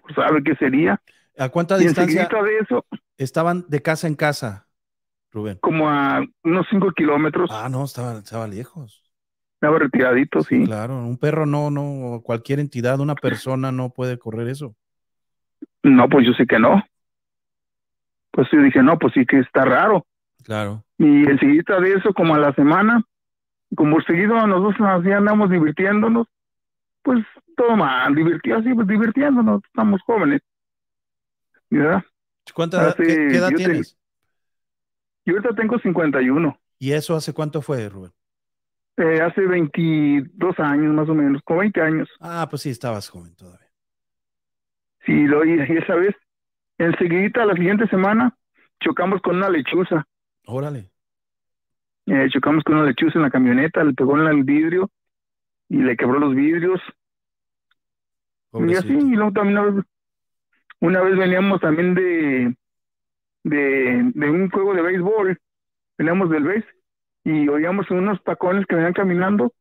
pues 0.00 0.14
sabe 0.14 0.44
qué 0.44 0.54
sería. 0.54 1.00
¿A 1.36 1.48
cuánta 1.48 1.76
Y 1.76 1.86
distancia 1.86 2.22
enseguida 2.22 2.42
de 2.44 2.58
eso, 2.58 2.86
estaban 3.18 3.64
de 3.68 3.82
casa 3.82 4.06
en 4.06 4.14
casa, 4.14 4.68
Rubén? 5.32 5.58
como 5.60 5.88
a 5.88 6.24
unos 6.44 6.66
cinco 6.70 6.90
kilómetros, 6.92 7.50
Ah, 7.52 7.68
no, 7.68 7.84
estaba, 7.84 8.18
estaba 8.18 8.46
lejos. 8.48 9.02
estaba 9.54 9.78
retiradito, 9.78 10.42
sí. 10.42 10.64
Claro, 10.64 10.96
un 10.98 11.18
perro 11.18 11.46
no, 11.46 11.70
no, 11.70 12.20
cualquier 12.22 12.58
entidad, 12.60 12.98
una 13.00 13.14
persona 13.14 13.70
no 13.72 13.90
puede 13.90 14.18
correr 14.18 14.48
eso. 14.48 14.74
No, 15.82 16.08
pues 16.08 16.26
yo 16.26 16.32
sé 16.34 16.46
que 16.46 16.58
no. 16.58 16.82
Pues 18.32 18.48
yo 18.52 18.60
dije, 18.62 18.82
no, 18.82 18.98
pues 18.98 19.12
sí 19.14 19.26
que 19.26 19.38
está 19.40 19.64
raro. 19.64 20.06
Claro. 20.44 20.84
Y 20.98 21.28
enseguida 21.28 21.80
de 21.80 21.94
eso, 21.94 22.12
como 22.14 22.34
a 22.34 22.38
la 22.38 22.54
semana, 22.54 23.02
como 23.76 24.00
seguido 24.02 24.34
nosotros 24.46 24.88
así 24.88 25.10
andamos 25.12 25.50
divirtiéndonos, 25.50 26.26
pues 27.02 27.24
todo 27.56 27.76
mal, 27.76 28.14
divertido, 28.14 28.58
así 28.58 28.72
pues 28.74 28.86
divirtiéndonos, 28.86 29.62
estamos 29.64 30.00
jóvenes. 30.02 30.40
¿Verdad? 31.70 32.02
¿Cuánta, 32.54 32.88
Hace- 32.88 33.04
qué, 33.04 33.28
qué 33.30 33.36
edad 33.36 33.50
tienes? 33.54 33.96
Yo 35.24 35.34
ahorita 35.34 35.54
tengo 35.54 35.78
51, 35.78 36.58
¿Y 36.78 36.92
eso 36.92 37.14
hace 37.14 37.32
cuánto 37.34 37.60
fue, 37.60 37.88
Rubén? 37.88 38.12
eh, 38.96 39.20
hace 39.20 39.42
22 39.46 40.58
años 40.58 40.94
más 40.94 41.08
o 41.08 41.14
menos, 41.14 41.42
como 41.44 41.60
20 41.60 41.80
años. 41.80 42.08
Ah, 42.20 42.46
pues 42.48 42.62
sí, 42.62 42.70
estabas 42.70 43.08
joven 43.08 43.34
todavía. 43.34 43.68
Sí, 45.04 45.12
lo 45.26 45.44
y 45.44 45.60
esa 45.60 45.94
vez, 45.94 46.14
enseguida 46.78 47.44
la 47.46 47.54
siguiente 47.54 47.86
semana, 47.88 48.34
chocamos 48.80 49.20
con 49.22 49.36
una 49.36 49.48
lechuza. 49.48 50.06
Órale. 50.46 50.90
Eh, 52.06 52.28
chocamos 52.30 52.64
con 52.64 52.76
una 52.76 52.86
lechuza 52.86 53.18
en 53.18 53.22
la 53.22 53.30
camioneta, 53.30 53.84
le 53.84 53.94
pegó 53.94 54.18
en 54.18 54.26
el 54.26 54.44
vidrio 54.44 54.90
y 55.68 55.76
le 55.76 55.96
quebró 55.96 56.18
los 56.18 56.34
vidrios. 56.34 56.80
Y 58.52 58.74
así, 58.74 58.92
y 58.92 59.14
luego 59.14 59.32
también 59.32 59.58
una 59.58 59.70
vez, 59.70 59.84
una 60.80 61.00
vez 61.02 61.16
veníamos 61.16 61.60
también 61.60 61.94
de, 61.94 62.54
de, 63.44 64.10
de 64.14 64.30
un 64.30 64.50
juego 64.50 64.74
de 64.74 64.82
béisbol, 64.82 65.38
veníamos 65.98 66.30
del 66.30 66.44
béis 66.44 66.64
y 67.24 67.48
oíamos 67.48 67.90
unos 67.90 68.22
tacones 68.24 68.66
que 68.66 68.74
venían 68.76 68.92
caminando 68.94 69.52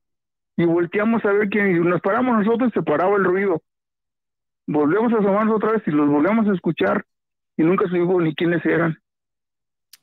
y 0.58 0.66
volteamos 0.66 1.24
a 1.26 1.32
ver 1.32 1.50
quién, 1.50 1.76
y 1.76 1.80
nos 1.80 2.02
paramos 2.02 2.38
nosotros 2.38 2.70
y 2.70 2.74
se 2.74 2.84
paraba 2.84 3.16
el 3.18 3.24
ruido. 3.24 3.62
Volvemos 4.68 5.12
a 5.14 5.18
asomarnos 5.18 5.56
otra 5.56 5.72
vez 5.74 5.84
y 5.88 5.92
los 5.92 6.08
volvemos 6.10 6.48
a 6.48 6.54
escuchar 6.54 7.06
y 7.58 7.64
nunca 7.64 7.86
supimos 7.86 8.22
ni 8.24 8.36
quiénes 8.36 8.66
eran. 8.66 8.98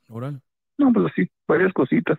Órale. 0.09 0.41
No, 0.79 0.93
pues 0.93 1.07
así, 1.13 1.31
varias 1.47 1.73
cositas. 1.73 2.19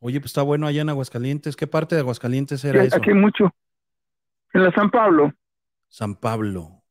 Oye, 0.00 0.18
pues 0.20 0.30
está 0.30 0.42
bueno 0.42 0.66
allá 0.66 0.82
en 0.82 0.88
Aguascalientes. 0.88 1.54
¿Qué 1.56 1.66
parte 1.66 1.94
de 1.94 2.00
Aguascalientes 2.00 2.64
era 2.64 2.82
Y 2.82 2.86
eso? 2.86 2.96
aquí 2.96 3.12
mucho. 3.12 3.54
En 4.52 4.64
la 4.64 4.72
San 4.72 4.90
Pablo, 4.90 5.32
San 5.88 6.16
Pablo. 6.16 6.82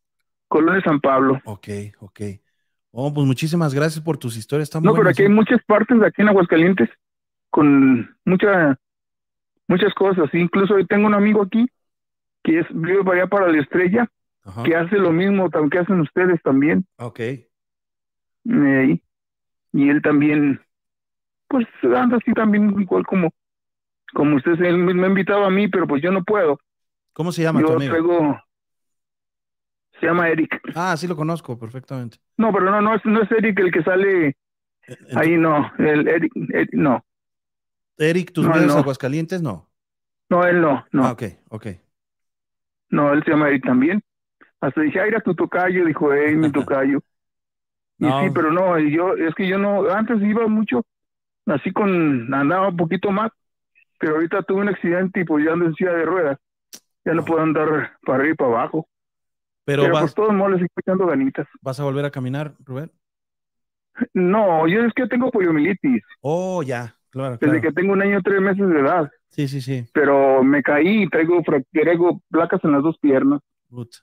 Colonia 0.47 0.81
San 0.83 0.99
Pablo. 0.99 1.39
Ok, 1.45 1.67
ok. 1.99 2.21
Oh, 2.91 3.13
pues 3.13 3.25
muchísimas 3.25 3.73
gracias 3.73 4.03
por 4.03 4.17
tus 4.17 4.35
historias. 4.35 4.69
No, 4.81 4.93
pero 4.93 5.09
aquí 5.09 5.21
hay 5.23 5.27
¿eh? 5.27 5.31
muchas 5.31 5.63
partes 5.63 5.99
de 5.99 6.05
aquí 6.07 6.21
en 6.21 6.29
Aguascalientes 6.29 6.89
con 7.49 8.15
mucha, 8.25 8.77
muchas 9.67 9.93
cosas. 9.93 10.29
Incluso 10.33 10.75
hoy 10.75 10.85
tengo 10.85 11.07
un 11.07 11.13
amigo 11.13 11.41
aquí 11.43 11.65
que 12.43 12.59
es, 12.59 12.65
vive 12.71 13.03
para 13.03 13.21
allá 13.21 13.27
para 13.27 13.47
la 13.51 13.61
estrella, 13.61 14.09
Ajá. 14.43 14.63
que 14.63 14.75
hace 14.75 14.97
lo 14.97 15.11
mismo 15.11 15.49
que 15.69 15.79
hacen 15.79 16.01
ustedes 16.01 16.41
también. 16.43 16.85
Ok. 16.97 17.19
eh, 17.19 18.99
y 19.73 19.89
él 19.89 20.01
también, 20.01 20.59
pues 21.47 21.65
anda 21.83 22.17
así 22.17 22.33
también 22.33 22.77
igual 22.81 23.05
como, 23.05 23.31
como 24.13 24.35
ustedes. 24.35 24.59
Él 24.59 24.77
me 24.77 25.05
ha 25.05 25.09
invitado 25.09 25.45
a 25.45 25.49
mí, 25.49 25.67
pero 25.69 25.87
pues 25.87 26.01
yo 26.01 26.11
no 26.11 26.23
puedo. 26.23 26.57
¿Cómo 27.13 27.31
se 27.31 27.43
llama 27.43 27.61
tu 27.61 27.67
Yo 27.67 27.75
amigo? 27.75 27.91
traigo, 27.91 28.39
se 30.01 30.07
llama 30.07 30.29
Eric. 30.29 30.61
Ah, 30.73 30.95
sí 30.97 31.07
lo 31.07 31.15
conozco 31.15 31.57
perfectamente. 31.57 32.17
No, 32.37 32.51
pero 32.51 32.65
no, 32.71 32.81
no 32.81 32.95
es, 32.95 33.05
no 33.05 33.21
es 33.21 33.31
Eric 33.31 33.59
el 33.59 33.71
que 33.71 33.83
sale 33.83 34.35
ahí, 35.15 35.37
no. 35.37 35.71
El 35.79 36.07
Eric, 36.07 36.33
Eric, 36.53 36.71
no. 36.73 37.05
Eric, 37.97 38.33
tus 38.33 38.45
No, 38.45 38.53
medios 38.53 38.75
no. 38.75 38.79
Aguascalientes, 38.79 39.41
no. 39.41 39.71
No, 40.29 40.45
él 40.47 40.61
no, 40.61 40.85
no. 40.91 41.03
Ah, 41.03 41.11
ok, 41.11 41.23
ok. 41.49 41.67
No, 42.89 43.13
él 43.13 43.23
se 43.23 43.31
llama 43.31 43.49
Eric 43.49 43.63
también. 43.65 44.01
Hasta 44.61 44.81
dije, 44.81 44.99
ah, 45.01 45.07
era 45.07 45.21
tu 45.21 45.35
tocayo, 45.35 45.85
dijo, 45.85 46.13
hey, 46.13 46.35
mi 46.37 46.51
tocayo. 46.51 47.01
Y 47.99 48.05
No. 48.05 48.13
sí, 48.13 48.29
pero 48.31 48.51
no, 48.51 48.79
yo, 48.79 49.15
es 49.15 49.35
que 49.35 49.47
yo 49.47 49.57
no, 49.57 49.89
antes 49.91 50.21
iba 50.21 50.47
mucho, 50.47 50.85
así 51.47 51.71
con, 51.73 52.33
andaba 52.33 52.69
un 52.69 52.77
poquito 52.77 53.11
más, 53.11 53.31
pero 53.99 54.15
ahorita 54.15 54.43
tuve 54.43 54.61
un 54.61 54.69
accidente 54.69 55.21
y 55.21 55.25
pues 55.25 55.45
ya 55.45 55.53
ando 55.53 55.65
en 55.67 55.75
silla 55.75 55.93
de 55.93 56.05
ruedas. 56.05 56.39
Ya 57.05 57.13
no 57.13 57.25
puedo 57.25 57.41
andar 57.41 57.93
para 58.05 58.19
arriba 58.19 58.33
y 58.33 58.37
para 58.37 58.51
abajo. 58.51 58.87
Pero 59.71 59.83
Pero, 59.83 59.93
vas, 59.93 60.13
todos 60.13 60.33
modos 60.33 60.51
les 60.53 60.61
estoy 60.63 60.81
echando 60.85 61.05
ganitas. 61.07 61.47
vas 61.61 61.79
a 61.79 61.83
volver 61.83 62.03
a 62.05 62.11
caminar, 62.11 62.55
Rubén. 62.65 62.91
No, 64.13 64.67
yo 64.67 64.81
es 64.85 64.93
que 64.93 65.07
tengo 65.07 65.31
poliomielitis, 65.31 66.03
Oh, 66.21 66.63
ya, 66.63 66.95
claro, 67.09 67.37
desde 67.37 67.59
claro. 67.59 67.61
que 67.61 67.71
tengo 67.73 67.93
un 67.93 68.01
año, 68.01 68.21
tres 68.23 68.41
meses 68.41 68.67
de 68.67 68.79
edad, 68.79 69.11
Sí, 69.29 69.47
sí, 69.47 69.61
sí. 69.61 69.85
pero 69.93 70.43
me 70.43 70.61
caí 70.63 71.03
y 71.03 71.09
traigo, 71.09 71.41
traigo 71.71 72.21
placas 72.29 72.63
en 72.63 72.71
las 72.73 72.83
dos 72.83 72.97
piernas. 72.99 73.41
Puta. 73.69 73.97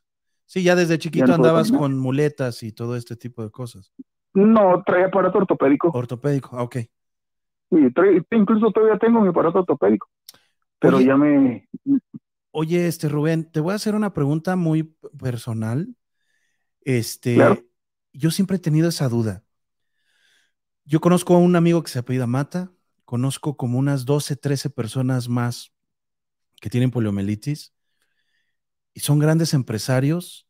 Sí, 0.46 0.62
ya 0.62 0.74
desde 0.74 0.98
chiquito 0.98 1.34
andabas 1.34 1.70
con 1.70 1.98
muletas 1.98 2.62
y 2.62 2.72
todo 2.72 2.96
este 2.96 3.16
tipo 3.16 3.42
de 3.42 3.50
cosas. 3.50 3.92
No, 4.32 4.82
traía 4.86 5.06
aparato 5.06 5.38
ortopédico. 5.38 5.90
Ortopédico, 5.92 6.56
ah, 6.56 6.62
ok. 6.62 6.76
Sí, 7.70 7.76
incluso 8.30 8.70
todavía 8.70 8.98
tengo 8.98 9.20
mi 9.20 9.28
aparato 9.28 9.58
ortopédico, 9.58 10.08
pero 10.78 10.96
Oye. 10.98 11.06
ya 11.06 11.16
me... 11.16 11.68
Oye, 12.50 12.86
este 12.86 13.08
Rubén, 13.08 13.50
te 13.50 13.60
voy 13.60 13.72
a 13.72 13.76
hacer 13.76 13.94
una 13.94 14.14
pregunta 14.14 14.56
muy 14.56 14.84
personal. 15.18 15.94
Este, 16.80 17.34
Claro. 17.34 17.64
yo 18.12 18.30
siempre 18.30 18.56
he 18.56 18.60
tenido 18.60 18.88
esa 18.88 19.08
duda. 19.08 19.44
Yo 20.84 21.00
conozco 21.00 21.34
a 21.34 21.38
un 21.38 21.54
amigo 21.54 21.82
que 21.82 21.90
se 21.90 21.98
apellida 21.98 22.26
Mata, 22.26 22.72
conozco 23.04 23.56
como 23.56 23.78
unas 23.78 24.06
12, 24.06 24.36
13 24.36 24.70
personas 24.70 25.28
más 25.28 25.72
que 26.60 26.70
tienen 26.70 26.90
poliomielitis 26.90 27.74
y 28.94 29.00
son 29.00 29.18
grandes 29.18 29.54
empresarios, 29.54 30.48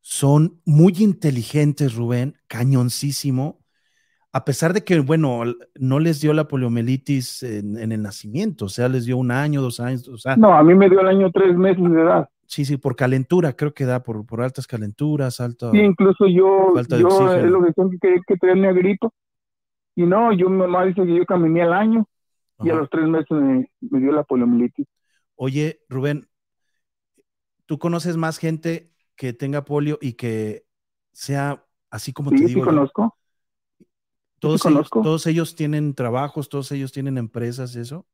son 0.00 0.60
muy 0.64 0.94
inteligentes, 0.98 1.94
Rubén, 1.94 2.38
cañoncísimo, 2.46 3.63
a 4.34 4.44
pesar 4.44 4.74
de 4.74 4.84
que, 4.84 5.00
bueno, 5.00 5.42
no 5.76 6.00
les 6.00 6.20
dio 6.20 6.34
la 6.34 6.48
poliomielitis 6.48 7.42
en, 7.44 7.78
en 7.78 7.92
el 7.92 8.02
nacimiento, 8.02 8.66
o 8.66 8.68
sea, 8.68 8.88
les 8.88 9.06
dio 9.06 9.16
un 9.16 9.30
año, 9.30 9.62
dos 9.62 9.80
años, 9.80 10.08
o 10.08 10.18
sea, 10.18 10.36
No, 10.36 10.52
a 10.52 10.62
mí 10.62 10.74
me 10.74 10.90
dio 10.90 11.00
el 11.00 11.08
año 11.08 11.30
tres 11.32 11.56
meses 11.56 11.82
de 11.82 12.02
edad. 12.02 12.28
Sí, 12.46 12.64
sí, 12.64 12.76
por 12.76 12.94
calentura, 12.94 13.54
creo 13.54 13.72
que 13.72 13.84
da 13.84 14.02
por, 14.02 14.26
por 14.26 14.42
altas 14.42 14.66
calenturas, 14.66 15.40
alto. 15.40 15.70
Sí, 15.72 15.78
incluso 15.78 16.26
yo, 16.26 16.72
Falta 16.74 16.96
de 16.96 17.02
yo 17.02 17.08
oxígeno. 17.08 17.36
es 17.46 17.50
lo 17.50 17.64
que 17.64 17.72
tengo 17.72 17.90
que, 18.00 18.20
que 18.26 18.36
tenía 18.36 18.72
grito. 18.72 19.12
Y 19.96 20.04
no, 20.04 20.32
yo 20.32 20.50
mi 20.50 20.58
mamá 20.58 20.84
dice 20.84 21.04
que 21.04 21.16
yo 21.16 21.24
caminé 21.26 21.62
al 21.62 21.72
año 21.72 22.06
y 22.60 22.70
a 22.70 22.74
los 22.74 22.90
tres 22.90 23.06
meses 23.08 23.30
me, 23.30 23.68
me 23.80 24.00
dio 24.00 24.12
la 24.12 24.24
poliomielitis. 24.24 24.86
Oye, 25.36 25.80
Rubén, 25.88 26.28
¿tú 27.66 27.78
conoces 27.78 28.16
más 28.16 28.38
gente 28.38 28.92
que 29.16 29.32
tenga 29.32 29.64
polio 29.64 29.98
y 30.00 30.14
que 30.14 30.66
sea 31.12 31.64
así 31.90 32.12
como 32.12 32.30
te 32.30 32.38
Sí, 32.38 32.48
sí 32.48 32.54
digo? 32.54 32.60
yo? 32.60 32.66
conozco. 32.66 33.16
Todos, 34.44 34.62
sí 34.62 34.68
ellos, 34.68 34.90
todos 34.90 35.26
ellos 35.26 35.54
tienen 35.56 35.94
trabajos, 35.94 36.48
todos 36.48 36.70
ellos 36.72 36.92
tienen 36.92 37.18
empresas, 37.18 37.74
eso. 37.76 38.06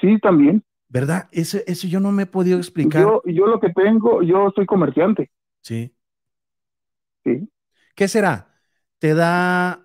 Sí, 0.00 0.18
también. 0.20 0.62
¿Verdad? 0.88 1.28
Eso, 1.32 1.58
eso 1.66 1.86
yo 1.86 2.00
no 2.00 2.12
me 2.12 2.22
he 2.22 2.26
podido 2.26 2.58
explicar. 2.58 3.02
Yo, 3.02 3.22
yo 3.26 3.46
lo 3.46 3.60
que 3.60 3.70
tengo, 3.70 4.22
yo 4.22 4.50
soy 4.54 4.64
comerciante. 4.66 5.30
Sí. 5.62 5.94
Sí. 7.24 7.48
¿Qué 7.94 8.08
será? 8.08 8.48
Te 8.98 9.14
da 9.14 9.84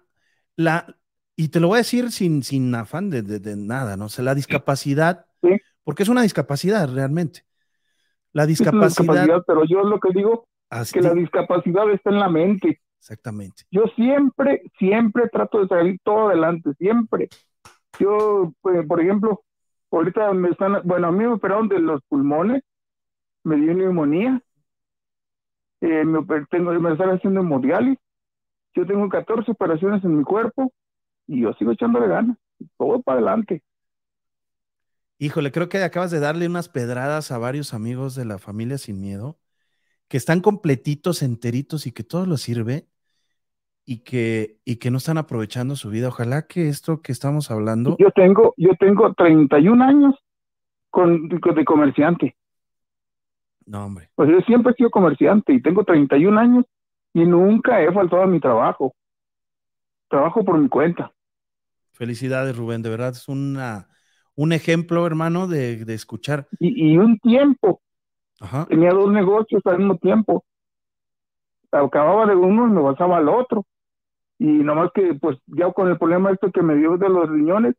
la, 0.56 0.96
y 1.36 1.50
te 1.50 1.60
lo 1.60 1.68
voy 1.70 1.76
a 1.76 1.78
decir 1.80 2.12
sin, 2.12 2.44
sin 2.44 2.74
afán 2.76 3.10
de, 3.10 3.22
de- 3.22 3.40
de 3.40 3.56
nada, 3.58 3.98
¿no? 3.98 4.06
O 4.06 4.10
sea, 4.10 4.24
la 4.24 4.36
discapacidad, 4.36 5.26
Sí. 5.42 5.50
porque 5.84 6.04
es 6.04 6.10
una 6.10 6.22
discapacidad 6.22 6.88
realmente. 6.94 7.44
La 8.32 8.44
Es 8.44 8.46
una 8.62 8.70
discapacidad, 8.72 8.88
discapacidad, 8.88 9.44
pero 9.46 9.64
yo 9.66 9.84
lo 9.84 10.00
que 10.00 10.10
digo 10.14 10.48
así- 10.70 10.94
que 10.94 11.02
la 11.02 11.14
discapacidad 11.14 11.90
está 11.92 12.10
en 12.12 12.20
la 12.20 12.30
mente. 12.30 12.82
Exactamente. 13.04 13.64
Yo 13.70 13.84
siempre, 13.98 14.64
siempre 14.80 15.28
trato 15.28 15.60
de 15.60 15.68
salir 15.68 16.00
todo 16.04 16.30
adelante, 16.30 16.74
siempre. 16.78 17.28
Yo, 18.00 18.54
pues, 18.62 18.88
por 18.88 19.02
ejemplo, 19.02 19.44
ahorita 19.92 20.32
me 20.32 20.50
están, 20.50 20.82
bueno, 20.86 21.08
a 21.08 21.12
mí 21.12 21.20
me 21.20 21.34
operaron 21.34 21.68
de 21.68 21.80
los 21.80 22.02
pulmones, 22.08 22.64
me 23.44 23.58
dio 23.58 23.74
neumonía, 23.74 24.42
eh, 25.82 26.06
me, 26.06 26.24
tengo, 26.50 26.72
me 26.72 26.94
están 26.94 27.10
haciendo 27.10 27.42
hemodiálisis, 27.42 28.00
yo 28.74 28.88
tengo 28.88 29.10
14 29.10 29.52
operaciones 29.52 30.02
en 30.06 30.18
mi 30.18 30.24
cuerpo 30.24 30.72
y 31.28 31.42
yo 31.42 31.52
sigo 31.56 31.74
echándole 31.74 32.08
ganas, 32.08 32.38
todo 32.78 33.02
para 33.02 33.18
adelante. 33.18 33.62
Híjole, 35.18 35.52
creo 35.52 35.68
que 35.68 35.84
acabas 35.84 36.10
de 36.10 36.22
darle 36.22 36.48
unas 36.48 36.70
pedradas 36.70 37.32
a 37.32 37.38
varios 37.38 37.74
amigos 37.74 38.16
de 38.16 38.24
la 38.24 38.40
familia 38.40 38.78
Sin 38.78 39.02
Miedo, 39.02 39.40
que 40.08 40.18
están 40.18 40.42
completitos, 40.42 41.22
enteritos 41.22 41.86
y 41.86 41.92
que 41.92 42.04
todo 42.04 42.26
les 42.26 42.42
sirve. 42.42 42.88
Y 43.86 44.00
que, 44.00 44.58
y 44.66 44.78
que 44.78 44.92
no 44.92 44.98
están 44.98 45.18
aprovechando 45.18 45.76
su 45.76 45.90
vida. 45.90 46.08
Ojalá 46.10 46.48
que 46.48 46.70
esto 46.70 47.02
que 47.02 47.12
estamos 47.12 47.52
hablando. 47.52 47.98
Yo 48.00 48.12
tengo, 48.12 48.54
yo 48.58 48.72
tengo 48.80 49.14
31 49.14 49.82
años 49.82 50.16
con, 50.90 51.28
de 51.28 51.66
comerciante. 51.66 52.36
No, 53.66 53.86
hombre. 53.86 54.10
Pues 54.16 54.30
yo 54.30 54.40
siempre 54.42 54.72
he 54.74 54.76
sido 54.76 54.90
comerciante 54.90 55.54
y 55.54 55.62
tengo 55.62 55.84
31 55.84 56.38
años 56.38 56.66
y 57.14 57.26
nunca 57.26 57.82
he 57.82 57.92
faltado 57.92 58.24
a 58.24 58.28
mi 58.28 58.40
trabajo. 58.40 58.94
Trabajo 60.10 60.44
por 60.44 60.58
mi 60.58 60.70
cuenta. 60.70 61.12
Felicidades, 61.94 62.58
Rubén. 62.58 62.82
De 62.82 62.90
verdad 62.90 63.10
es 63.10 63.28
una, 63.28 63.88
un 64.36 64.52
ejemplo, 64.54 65.06
hermano, 65.06 65.48
de, 65.48 65.86
de 65.86 65.94
escuchar. 65.94 66.48
Y, 66.60 66.94
y 66.94 66.98
un 66.98 67.18
tiempo. 67.20 67.82
Ajá. 68.40 68.66
Tenía 68.66 68.92
dos 68.92 69.12
negocios 69.12 69.62
al 69.66 69.80
mismo 69.80 69.98
tiempo. 69.98 70.44
Acababa 71.72 72.28
de 72.28 72.36
uno 72.36 72.68
y 72.68 72.72
me 72.72 72.82
pasaba 72.82 73.18
al 73.18 73.30
otro. 73.30 73.66
Y 74.40 74.46
nomás 74.46 74.92
que, 74.94 75.14
pues, 75.16 75.38
ya 75.48 75.72
con 75.72 75.90
el 75.90 75.98
problema 75.98 76.32
esto 76.32 76.52
que 76.52 76.62
me 76.62 76.76
dio 76.76 76.98
de 76.98 77.10
los 77.10 77.30
riñones, 77.30 77.76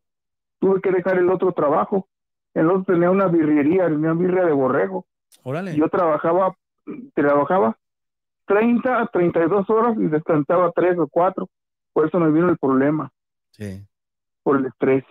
tuve 0.61 0.81
que 0.81 0.91
dejar 0.93 1.19
el 1.19 1.31
otro 1.31 1.53
trabajo. 1.53 2.09
El 2.55 2.71
otro 2.71 2.95
tenía 2.95 3.11
una 3.11 3.27
birrería, 3.27 3.87
una 3.87 4.15
birria 4.15 4.45
de 4.45 4.53
borrego. 4.53 5.07
Órale. 5.43 5.75
Yo 5.77 5.89
trabajaba, 5.89 6.57
trabajaba 7.15 7.77
30 8.47 9.01
a 9.03 9.07
32 9.09 9.69
horas 9.69 9.97
y 9.99 10.07
descansaba 10.07 10.71
3 10.75 10.99
o 10.99 11.09
4. 11.09 11.49
Por 11.93 12.07
eso 12.07 12.19
me 12.19 12.31
vino 12.31 12.49
el 12.49 12.59
problema, 12.59 13.13
Sí. 13.51 13.87
por 14.43 14.59
el 14.59 14.67
estrés. 14.67 15.05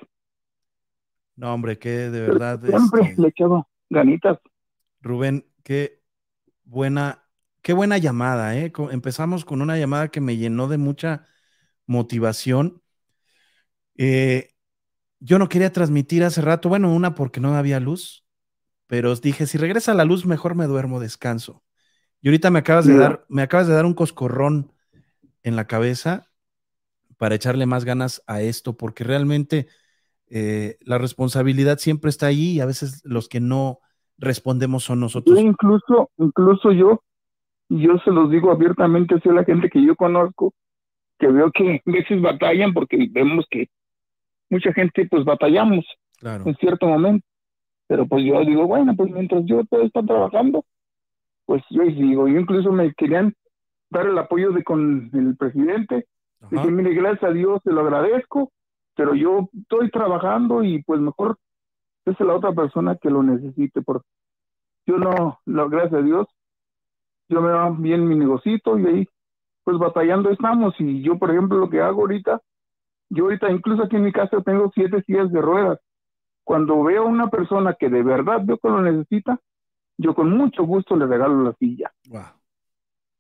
No, 1.36 1.54
hombre, 1.54 1.78
que 1.80 1.90
de 1.90 2.22
verdad. 2.22 2.62
Siempre 2.64 3.02
este, 3.02 3.22
le 3.22 3.28
echaba 3.30 3.68
ganitas. 3.90 4.40
Rubén, 5.02 5.46
qué 5.64 6.02
buena, 6.64 7.24
qué 7.62 7.74
buena 7.74 7.98
llamada, 7.98 8.56
¿eh? 8.56 8.72
Empezamos 8.92 9.46
con 9.46 9.62
una 9.62 9.78
llamada 9.78 10.10
que 10.10 10.22
me 10.22 10.38
llenó 10.38 10.68
de 10.68 10.78
mucha 10.78 11.26
motivación. 11.86 12.82
Eh, 13.98 14.50
yo 15.20 15.40
no 15.40 15.50
quería 15.50 15.72
transmitir 15.72 16.24
hace 16.24 16.42
rato, 16.42 16.70
bueno, 16.70 16.94
una 16.94 17.16
porque 17.16 17.40
no 17.40 17.56
había 17.56 17.80
luz, 17.80 18.26
pero 18.88 19.12
os 19.12 19.22
dije, 19.22 19.48
si 19.48 19.58
regresa 19.58 19.94
la 19.94 20.06
luz, 20.06 20.26
mejor 20.26 20.56
me 20.56 20.66
duermo, 20.68 21.00
descanso. 21.00 21.64
Y 22.22 22.30
ahorita 22.30 22.52
me 22.52 22.60
acabas 22.60 22.88
de 22.88 22.96
dar, 22.96 23.26
me 23.30 23.42
acabas 23.42 23.68
de 23.68 23.74
dar 23.74 23.86
un 23.86 23.94
coscorrón 23.94 24.72
en 25.44 25.56
la 25.56 25.68
cabeza 25.68 26.30
para 27.18 27.36
echarle 27.36 27.66
más 27.66 27.86
ganas 27.86 28.24
a 28.28 28.42
esto, 28.42 28.76
porque 28.78 29.04
realmente 29.04 29.68
eh, 30.28 30.78
la 30.82 30.98
responsabilidad 30.98 31.78
siempre 31.78 32.10
está 32.10 32.28
ahí 32.28 32.54
y 32.54 32.60
a 32.60 32.66
veces 32.66 33.02
los 33.06 33.30
que 33.30 33.40
no 33.40 33.80
respondemos 34.18 34.84
son 34.84 35.00
Yo 35.00 35.02
nosotros. 35.02 35.40
incluso, 35.40 36.10
incluso 36.18 36.72
yo, 36.72 37.02
yo 37.70 37.98
se 38.00 38.12
los 38.12 38.30
digo 38.30 38.52
abiertamente 38.52 39.16
a 39.24 39.34
la 39.34 39.44
gente 39.44 39.70
que 39.70 39.86
yo 39.86 39.96
conozco, 39.96 40.54
que 41.24 41.32
veo 41.32 41.52
que 41.52 41.82
a 41.86 41.92
veces 41.92 42.22
batallan 42.22 42.74
porque 42.74 43.08
vemos 43.12 43.46
que 43.50 43.70
mucha 44.50 44.74
gente 44.74 45.08
pues 45.10 45.24
batallamos 45.24 45.86
Claro. 46.20 46.44
en 46.46 46.56
cierto 46.56 46.88
momento. 46.88 47.26
Pero 47.88 48.08
pues 48.08 48.24
yo 48.26 48.40
digo, 48.46 48.66
bueno, 48.66 48.96
pues 48.96 49.12
mientras 49.12 49.44
yo 49.46 49.64
todo 49.66 49.82
está 49.84 50.02
trabajando, 50.02 50.64
pues 51.46 51.62
yo 51.70 51.84
sigo. 51.84 52.28
Yo 52.28 52.40
incluso 52.40 52.72
me 52.72 52.94
querían 52.94 53.34
dar 53.90 54.08
el 54.08 54.18
apoyo 54.18 54.52
de 54.52 54.64
con 54.64 55.10
el 55.14 55.36
presidente. 55.36 56.06
Ajá. 56.40 56.50
Dije, 56.50 56.72
mire, 56.72 56.94
gracias 56.94 57.24
a 57.24 57.34
Dios, 57.34 57.62
se 57.64 57.72
lo 57.72 57.82
agradezco, 57.82 58.52
pero 58.96 59.16
yo 59.16 59.50
estoy 59.54 59.90
trabajando 59.92 60.64
y 60.64 60.82
pues 60.84 61.02
mejor 61.02 61.38
es 62.06 62.20
la 62.22 62.36
otra 62.36 62.54
persona 62.54 62.96
que 62.96 63.10
lo 63.10 63.22
necesite. 63.22 63.82
Porque 63.82 64.08
yo 64.88 64.98
no, 64.98 65.40
no, 65.46 65.70
gracias 65.70 65.96
a 65.96 66.04
Dios, 66.04 66.28
yo 67.28 67.42
me 67.42 67.52
va 67.52 67.70
bien 67.70 68.08
mi 68.08 68.16
negocito 68.16 68.80
y 68.80 68.86
ahí 68.86 69.08
pues 69.64 69.78
batallando 69.78 70.30
estamos. 70.30 70.74
Y 70.80 71.02
yo, 71.02 71.18
por 71.18 71.32
ejemplo, 71.32 71.58
lo 71.58 71.70
que 71.70 71.82
hago 71.82 72.02
ahorita, 72.02 72.42
yo 73.10 73.26
ahorita 73.26 73.52
incluso 73.52 73.84
aquí 73.84 73.96
en 73.96 74.04
mi 74.04 74.12
casa 74.12 74.42
tengo 74.42 74.72
siete 74.74 75.02
sillas 75.04 75.32
de 75.32 75.42
ruedas. 75.42 75.80
Cuando 76.44 76.84
veo 76.84 77.04
a 77.04 77.08
una 77.08 77.30
persona 77.30 77.74
que 77.74 77.90
de 77.90 78.04
verdad 78.04 78.42
veo 78.44 78.58
que 78.58 78.68
lo 78.68 78.82
necesita, 78.82 79.40
yo 79.98 80.14
con 80.14 80.30
mucho 80.32 80.64
gusto 80.64 80.96
le 80.96 81.06
regalo 81.06 81.44
la 81.44 81.54
silla. 81.54 81.92
Wow. 82.10 82.22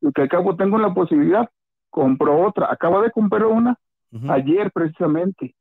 Y 0.01 0.11
que 0.11 0.23
al 0.23 0.29
cabo 0.29 0.55
tengo 0.55 0.77
la 0.77 0.93
posibilidad, 0.93 1.49
compro 1.89 2.41
otra. 2.45 2.67
Acabo 2.71 3.01
de 3.01 3.11
comprar 3.11 3.45
una 3.45 3.77
ayer 4.29 4.71
precisamente. 4.71 5.55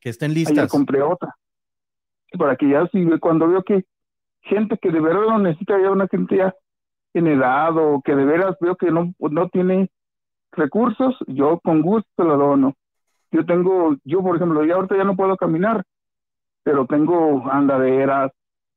Que 0.00 0.10
estén 0.10 0.30
Ayer 0.30 0.48
listas. 0.48 0.70
compré 0.70 1.02
otra. 1.02 1.34
Para 2.38 2.56
que 2.56 2.68
ya 2.68 2.86
si 2.88 3.04
cuando 3.18 3.48
veo 3.48 3.62
que 3.64 3.84
gente 4.42 4.78
que 4.78 4.90
de 4.90 5.00
verdad 5.00 5.22
lo 5.22 5.38
necesita, 5.38 5.80
ya 5.80 5.90
una 5.90 6.06
gente 6.06 6.36
ya 6.36 6.54
en 7.14 7.26
edad 7.26 7.76
o 7.76 8.02
que 8.02 8.14
de 8.14 8.24
veras 8.24 8.56
veo 8.60 8.76
que 8.76 8.90
no, 8.90 9.12
no 9.18 9.48
tiene 9.48 9.90
recursos, 10.52 11.16
yo 11.26 11.60
con 11.60 11.82
gusto 11.82 12.24
lo 12.24 12.36
dono. 12.36 12.74
Yo 13.32 13.46
tengo, 13.46 13.96
yo 14.04 14.22
por 14.22 14.36
ejemplo, 14.36 14.64
ya 14.64 14.74
ahorita 14.74 14.96
ya 14.96 15.04
no 15.04 15.16
puedo 15.16 15.36
caminar, 15.36 15.84
pero 16.62 16.86
tengo 16.86 17.48
andaderas, 17.50 18.32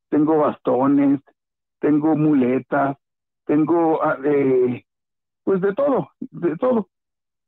tengo 0.09 0.37
bastones, 0.37 1.21
tengo 1.79 2.15
muletas, 2.15 2.97
tengo 3.45 4.03
ah, 4.03 4.17
eh, 4.23 4.83
pues 5.43 5.59
de 5.61 5.73
todo, 5.73 6.09
de 6.19 6.55
todo, 6.57 6.87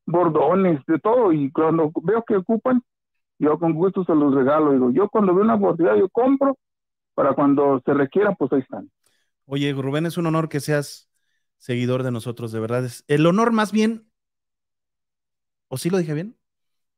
bordones, 0.06 0.84
de 0.88 1.00
todo, 1.00 1.32
y 1.32 1.52
cuando 1.52 1.92
veo 2.04 2.24
que 2.24 2.38
ocupan, 2.38 2.82
yo 3.40 3.60
con 3.60 3.74
gusto 3.74 4.04
se 4.04 4.16
los 4.16 4.34
regalo. 4.34 4.72
Digo, 4.72 4.92
yo 4.92 5.10
cuando 5.10 5.34
veo 5.34 5.44
una 5.44 5.56
oportunidad, 5.56 5.96
yo 5.96 6.10
compro, 6.10 6.58
para 7.14 7.34
cuando 7.34 7.82
se 7.86 7.94
requiera, 7.94 8.34
pues 8.34 8.52
ahí 8.52 8.60
están. 8.60 8.90
Oye, 9.46 9.74
Rubén, 9.74 10.06
es 10.06 10.18
un 10.18 10.26
honor 10.26 10.50
que 10.50 10.60
seas 10.60 11.10
seguidor 11.58 12.04
de 12.04 12.12
nosotros, 12.12 12.52
de 12.52 12.60
verdad. 12.60 12.86
Es 12.86 13.04
el 13.08 13.26
honor 13.26 13.52
más 13.52 13.72
bien, 13.72 14.08
¿o 15.68 15.78
sí 15.78 15.90
lo 15.90 15.98
dije 15.98 16.14
bien? 16.14 16.36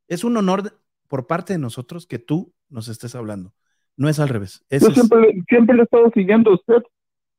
Es 0.08 0.24
un 0.24 0.38
honor 0.38 0.64
de- 0.64 0.72
por 1.08 1.28
parte 1.28 1.54
de 1.54 1.60
nosotros 1.60 2.08
que 2.08 2.20
tú 2.20 2.54
nos 2.70 2.88
estés 2.88 3.16
hablando. 3.16 3.54
No 3.98 4.10
es 4.10 4.20
al 4.20 4.30
revés. 4.30 4.64
Eso 4.70 4.88
Yo 4.88 4.92
es- 4.92 4.96
siempre, 4.96 5.20
le- 5.34 5.44
siempre 5.48 5.76
le 5.76 5.82
he 5.82 5.84
estado 5.86 6.10
siguiendo 6.14 6.52
a 6.52 6.56
usted. 6.56 6.84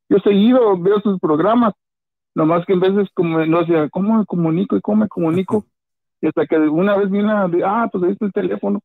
Yo 0.09 0.17
he 0.19 0.21
seguido, 0.23 0.79
veo 0.79 1.01
sus 1.01 1.19
programas, 1.21 1.75
nomás 2.35 2.65
que 2.67 2.73
en 2.73 2.81
veces 2.81 3.09
como 3.15 3.45
no 3.47 3.67
sé, 3.67 3.89
¿cómo 3.91 4.19
me 4.19 4.27
comunico 4.27 4.77
y 4.77 4.81
cómo 4.81 5.03
me 5.03 5.09
comunico? 5.09 5.65
Y 6.21 6.27
hasta 6.27 6.47
que 6.47 6.59
una 6.59 6.97
vez 6.97 7.11
a, 7.25 7.49
ah, 7.65 7.89
pues 7.91 8.05
ahí 8.05 8.13
está 8.13 8.27
el 8.27 8.33
teléfono. 8.33 8.81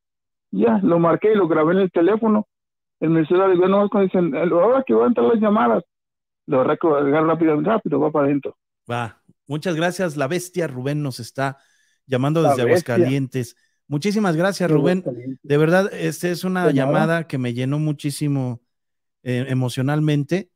Ya, 0.52 0.80
lo 0.84 1.00
marqué 1.00 1.32
y 1.34 1.36
lo 1.36 1.48
grabé 1.48 1.74
en 1.74 1.80
el 1.80 1.92
teléfono. 1.92 2.48
En 3.00 3.14
mi 3.14 3.26
celular, 3.26 3.52
digo, 3.52 3.68
no, 3.68 3.90
cuando 3.90 4.06
dicen, 4.06 4.36
ahora 4.36 4.84
que 4.86 4.94
van 4.94 5.06
a 5.06 5.08
entrar 5.08 5.28
las 5.28 5.40
llamadas, 5.40 5.84
lo 6.48 6.64
rápido, 6.64 7.62
rápido, 7.62 8.00
va 8.00 8.12
para 8.12 8.26
adentro. 8.26 8.58
Va. 8.90 9.22
Muchas 9.48 9.76
gracias. 9.76 10.18
La 10.18 10.28
bestia 10.28 10.68
Rubén 10.68 11.02
nos 11.04 11.20
está 11.20 11.58
llamando 12.06 12.42
La 12.42 12.50
desde. 12.50 12.64
Aguascalientes. 12.64 13.56
Muchísimas 13.88 14.36
gracias, 14.36 14.72
Rubén. 14.72 15.04
De 15.44 15.58
verdad, 15.58 15.92
esta 15.94 16.30
es 16.30 16.44
una 16.44 16.62
nada. 16.62 16.72
llamada 16.72 17.28
que 17.28 17.38
me 17.38 17.54
llenó 17.54 17.80
muchísimo 17.80 18.62
eh, 19.24 19.46
emocionalmente 19.50 20.50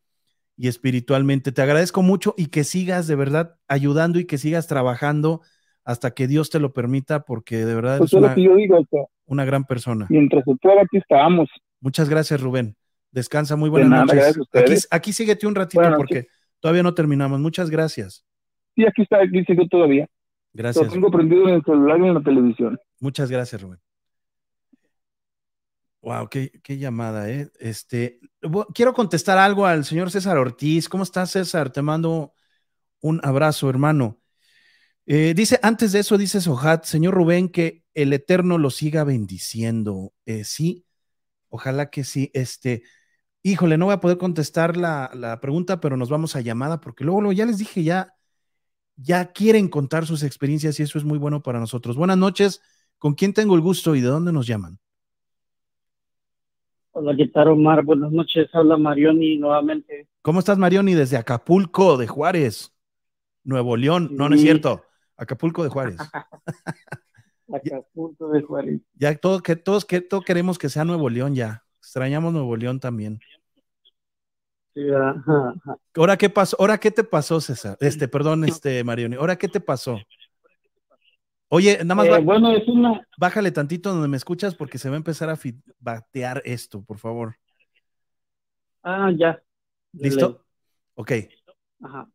y 0.56 0.68
espiritualmente. 0.70 1.52
Te 1.52 1.62
agradezco 1.62 2.02
mucho 2.02 2.34
y 2.38 2.48
que 2.48 2.64
sigas 2.64 3.08
de 3.08 3.16
verdad 3.16 3.56
ayudando 3.68 4.20
y 4.20 4.26
que 4.26 4.38
sigas 4.38 4.68
trabajando 4.68 5.42
hasta 5.84 6.12
que 6.12 6.28
Dios 6.28 6.50
te 6.50 6.60
lo 6.60 6.74
permita, 6.74 7.24
porque 7.24 7.66
de 7.66 7.76
verdad 7.76 7.98
Pues 8.00 8.10
es 8.12 8.14
es 8.14 8.22
lo 8.22 8.26
una, 8.28 8.36
que 8.36 8.44
yo 8.44 8.56
digo, 8.56 8.78
o 8.80 8.86
sea, 8.90 9.04
una 9.26 9.46
gran 9.46 9.66
persona. 9.66 10.06
mientras 10.10 10.44
se 10.46 10.56
pueda, 10.56 10.82
aquí 10.82 10.98
estamos. 10.98 11.48
Muchas 11.80 12.10
gracias, 12.10 12.42
Rubén. 12.42 12.76
Descansa, 13.18 13.56
muy 13.56 13.72
buenas 13.72 13.90
nada, 13.90 14.06
noches. 14.06 14.88
Aquí, 14.92 15.12
síguete 15.12 15.48
un 15.48 15.56
ratito 15.56 15.82
porque 15.98 16.28
todavía 16.60 16.84
no 16.84 16.94
terminamos. 16.94 17.40
Muchas 17.40 17.72
gracias. 17.72 18.24
Sí, 18.76 18.86
aquí 18.86 19.02
está, 19.02 19.18
aquí 19.24 19.44
sigo 19.44 19.68
todavía. 19.68 20.04
Lo 20.04 20.10
Gracias. 20.54 20.94
tengo 20.94 21.10
prendido 21.10 21.50
en 21.50 21.56
el 21.56 21.64
celular 21.64 22.00
y 22.00 22.08
en 22.10 22.14
la 22.14 22.22
televisión. 22.22 22.80
Muchas 23.00 23.32
gracias, 23.32 23.60
Rubén. 23.60 23.80
Wow, 26.02 26.30
qué, 26.30 26.52
qué 26.62 26.78
llamada, 26.78 27.28
¿eh? 27.28 27.50
Este, 27.60 28.20
quiero 28.76 28.94
contestar 28.94 29.40
algo 29.40 29.66
al 29.66 29.84
señor 29.84 30.12
César 30.12 30.38
Ortiz. 30.38 30.88
¿Cómo 30.88 31.02
estás, 31.02 31.32
César? 31.32 31.72
Te 31.72 31.82
mando 31.82 32.34
un 33.02 33.20
abrazo, 33.24 33.68
hermano. 33.68 34.20
Eh, 35.08 35.34
dice, 35.36 35.60
antes 35.64 35.92
de 35.92 36.02
eso, 36.02 36.20
dice 36.20 36.40
Sohat, 36.40 36.84
señor 36.84 37.16
Rubén, 37.16 37.50
que 37.50 37.84
el 37.96 38.14
Eterno 38.14 38.60
lo 38.60 38.70
siga 38.70 39.04
bendiciendo. 39.04 40.14
Eh, 40.28 40.44
sí, 40.44 40.86
ojalá 41.50 41.90
que 41.90 42.04
sí. 42.04 42.30
Este, 42.36 42.84
híjole, 43.52 43.78
no 43.78 43.86
voy 43.86 43.94
a 43.94 44.00
poder 44.00 44.18
contestar 44.18 44.78
la, 44.78 45.10
la 45.14 45.40
pregunta, 45.40 45.80
pero 45.80 45.98
nos 45.98 46.10
vamos 46.10 46.36
a 46.36 46.42
llamada 46.42 46.82
porque 46.82 47.04
luego, 47.04 47.22
luego 47.22 47.34
ya 47.34 47.46
les 47.46 47.58
dije, 47.58 47.84
ya, 47.84 48.14
ya 48.96 49.32
quieren 49.32 49.70
contar 49.70 50.06
sus 50.06 50.24
experiencias 50.24 50.80
y 50.80 50.84
eso 50.84 50.98
es 50.98 51.06
muy 51.06 51.18
bueno 51.18 51.42
para 51.42 51.60
nosotros. 51.60 51.96
Buenas 51.96 52.18
noches. 52.18 52.62
¿Con 52.98 53.14
quién 53.14 53.34
tengo 53.34 53.56
el 53.56 53.62
gusto 53.62 53.96
y 53.96 54.02
de 54.02 54.08
dónde 54.08 54.34
nos 54.34 54.48
llaman? 54.48 54.80
Hola, 56.92 57.16
¿qué 57.16 57.28
tal, 57.28 57.50
Omar? 57.50 57.86
Buenas 57.86 58.12
noches. 58.12 58.50
Habla 58.54 58.76
Marioni 58.76 59.38
nuevamente. 59.38 60.08
¿Cómo 60.24 60.40
estás, 60.40 60.58
Marioni? 60.58 60.96
Desde 60.96 61.16
Acapulco 61.16 61.96
de 61.96 62.08
Juárez, 62.08 62.74
Nuevo 63.44 63.78
León. 63.78 64.10
No, 64.14 64.28
no 64.28 64.36
es 64.36 64.42
cierto. 64.42 64.84
Acapulco 65.16 65.64
de 65.64 65.70
Juárez. 65.70 65.98
Acapulco 67.54 68.30
de 68.30 68.42
Juárez. 68.42 68.82
Ya 68.96 69.16
todo, 69.16 69.42
que, 69.42 69.56
todos, 69.56 69.86
que, 69.86 70.02
todos 70.02 70.26
queremos 70.26 70.58
que 70.58 70.70
sea 70.70 70.86
Nuevo 70.86 71.10
León 71.10 71.36
ya. 71.36 71.64
Extrañamos 71.80 72.34
Nuevo 72.34 72.58
León 72.58 72.80
también. 72.80 73.20
¿Ahora 75.96 76.18
qué 76.18 76.30
pasó? 76.30 76.58
¿Ahora 76.60 76.78
qué 76.78 76.92
te 76.92 77.04
pasó, 77.04 77.42
César? 77.42 77.78
Este, 77.80 78.08
perdón, 78.08 78.44
este, 78.44 78.84
Marioni. 78.84 79.16
¿Ahora 79.16 79.36
qué 79.38 79.48
te 79.48 79.60
pasó? 79.60 80.00
Oye, 81.50 81.78
nada 81.84 81.96
más 81.96 82.08
Eh, 82.08 82.22
bueno, 82.24 82.52
es 82.52 82.68
una, 82.68 83.08
bájale 83.18 83.52
tantito 83.52 83.92
donde 83.92 84.08
me 84.08 84.18
escuchas 84.18 84.54
porque 84.54 84.78
se 84.78 84.90
va 84.90 84.96
a 84.96 84.98
empezar 84.98 85.30
a 85.30 85.40
batear 85.80 86.42
esto, 86.46 86.84
por 86.84 86.98
favor. 86.98 87.36
ah, 88.84 89.12
ya. 89.18 89.42
¿Listo? 89.94 90.46
Ok. 90.96 91.12
Ajá. 91.82 92.10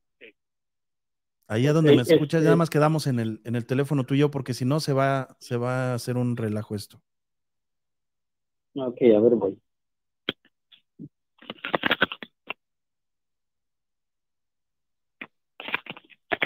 Ahí 1.49 1.67
a 1.67 1.73
donde 1.73 1.95
me 1.95 2.03
escuchas, 2.03 2.23
este- 2.23 2.39
ya 2.39 2.45
nada 2.45 2.57
más 2.57 2.71
quedamos 2.71 3.07
en 3.07 3.19
el, 3.21 3.41
en 3.45 3.57
el 3.57 3.67
teléfono 3.67 4.05
tú 4.05 4.15
y 4.15 4.19
yo, 4.19 4.31
porque 4.31 4.55
si 4.55 4.65
no 4.65 4.81
se 4.81 4.93
va, 4.93 5.37
se 5.39 5.57
va 5.57 5.93
a 5.93 5.95
hacer 5.95 6.17
un 6.17 6.37
relajo 6.37 6.75
esto. 6.75 7.03
Ok, 8.75 8.97
a 9.03 9.21
ver, 9.21 9.35
voy. 9.35 9.59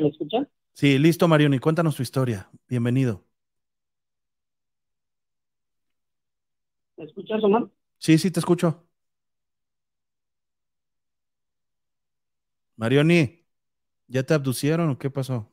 ¿Me 0.01 0.09
escuchas? 0.09 0.47
Sí, 0.75 0.99
listo, 0.99 1.27
Marioni, 1.29 1.59
cuéntanos 1.59 1.97
tu 1.97 2.03
historia. 2.03 2.51
Bienvenido. 2.69 3.25
¿Me 6.97 7.05
escuchas, 7.05 7.43
Omar? 7.43 7.69
Sí, 7.99 8.19
sí, 8.19 8.31
te 8.31 8.41
escucho. 8.41 8.87
Marioni, 12.77 13.45
¿ya 14.09 14.23
te 14.25 14.35
abducieron 14.35 14.91
o 14.91 14.99
qué 14.99 15.11
pasó? 15.11 15.53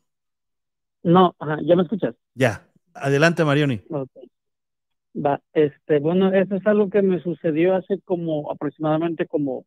No, 1.04 1.36
ajá, 1.40 1.58
¿ya 1.64 1.76
me 1.76 1.84
escuchas? 1.84 2.16
Ya, 2.36 2.68
adelante, 2.94 3.44
Marioni. 3.44 3.82
Ok. 3.90 4.10
Va, 5.16 5.42
este, 5.54 6.00
bueno, 6.00 6.34
eso 6.34 6.56
es 6.56 6.66
algo 6.66 6.90
que 6.90 7.02
me 7.02 7.22
sucedió 7.22 7.76
hace 7.76 8.00
como 8.02 8.52
aproximadamente 8.52 9.28
como 9.28 9.66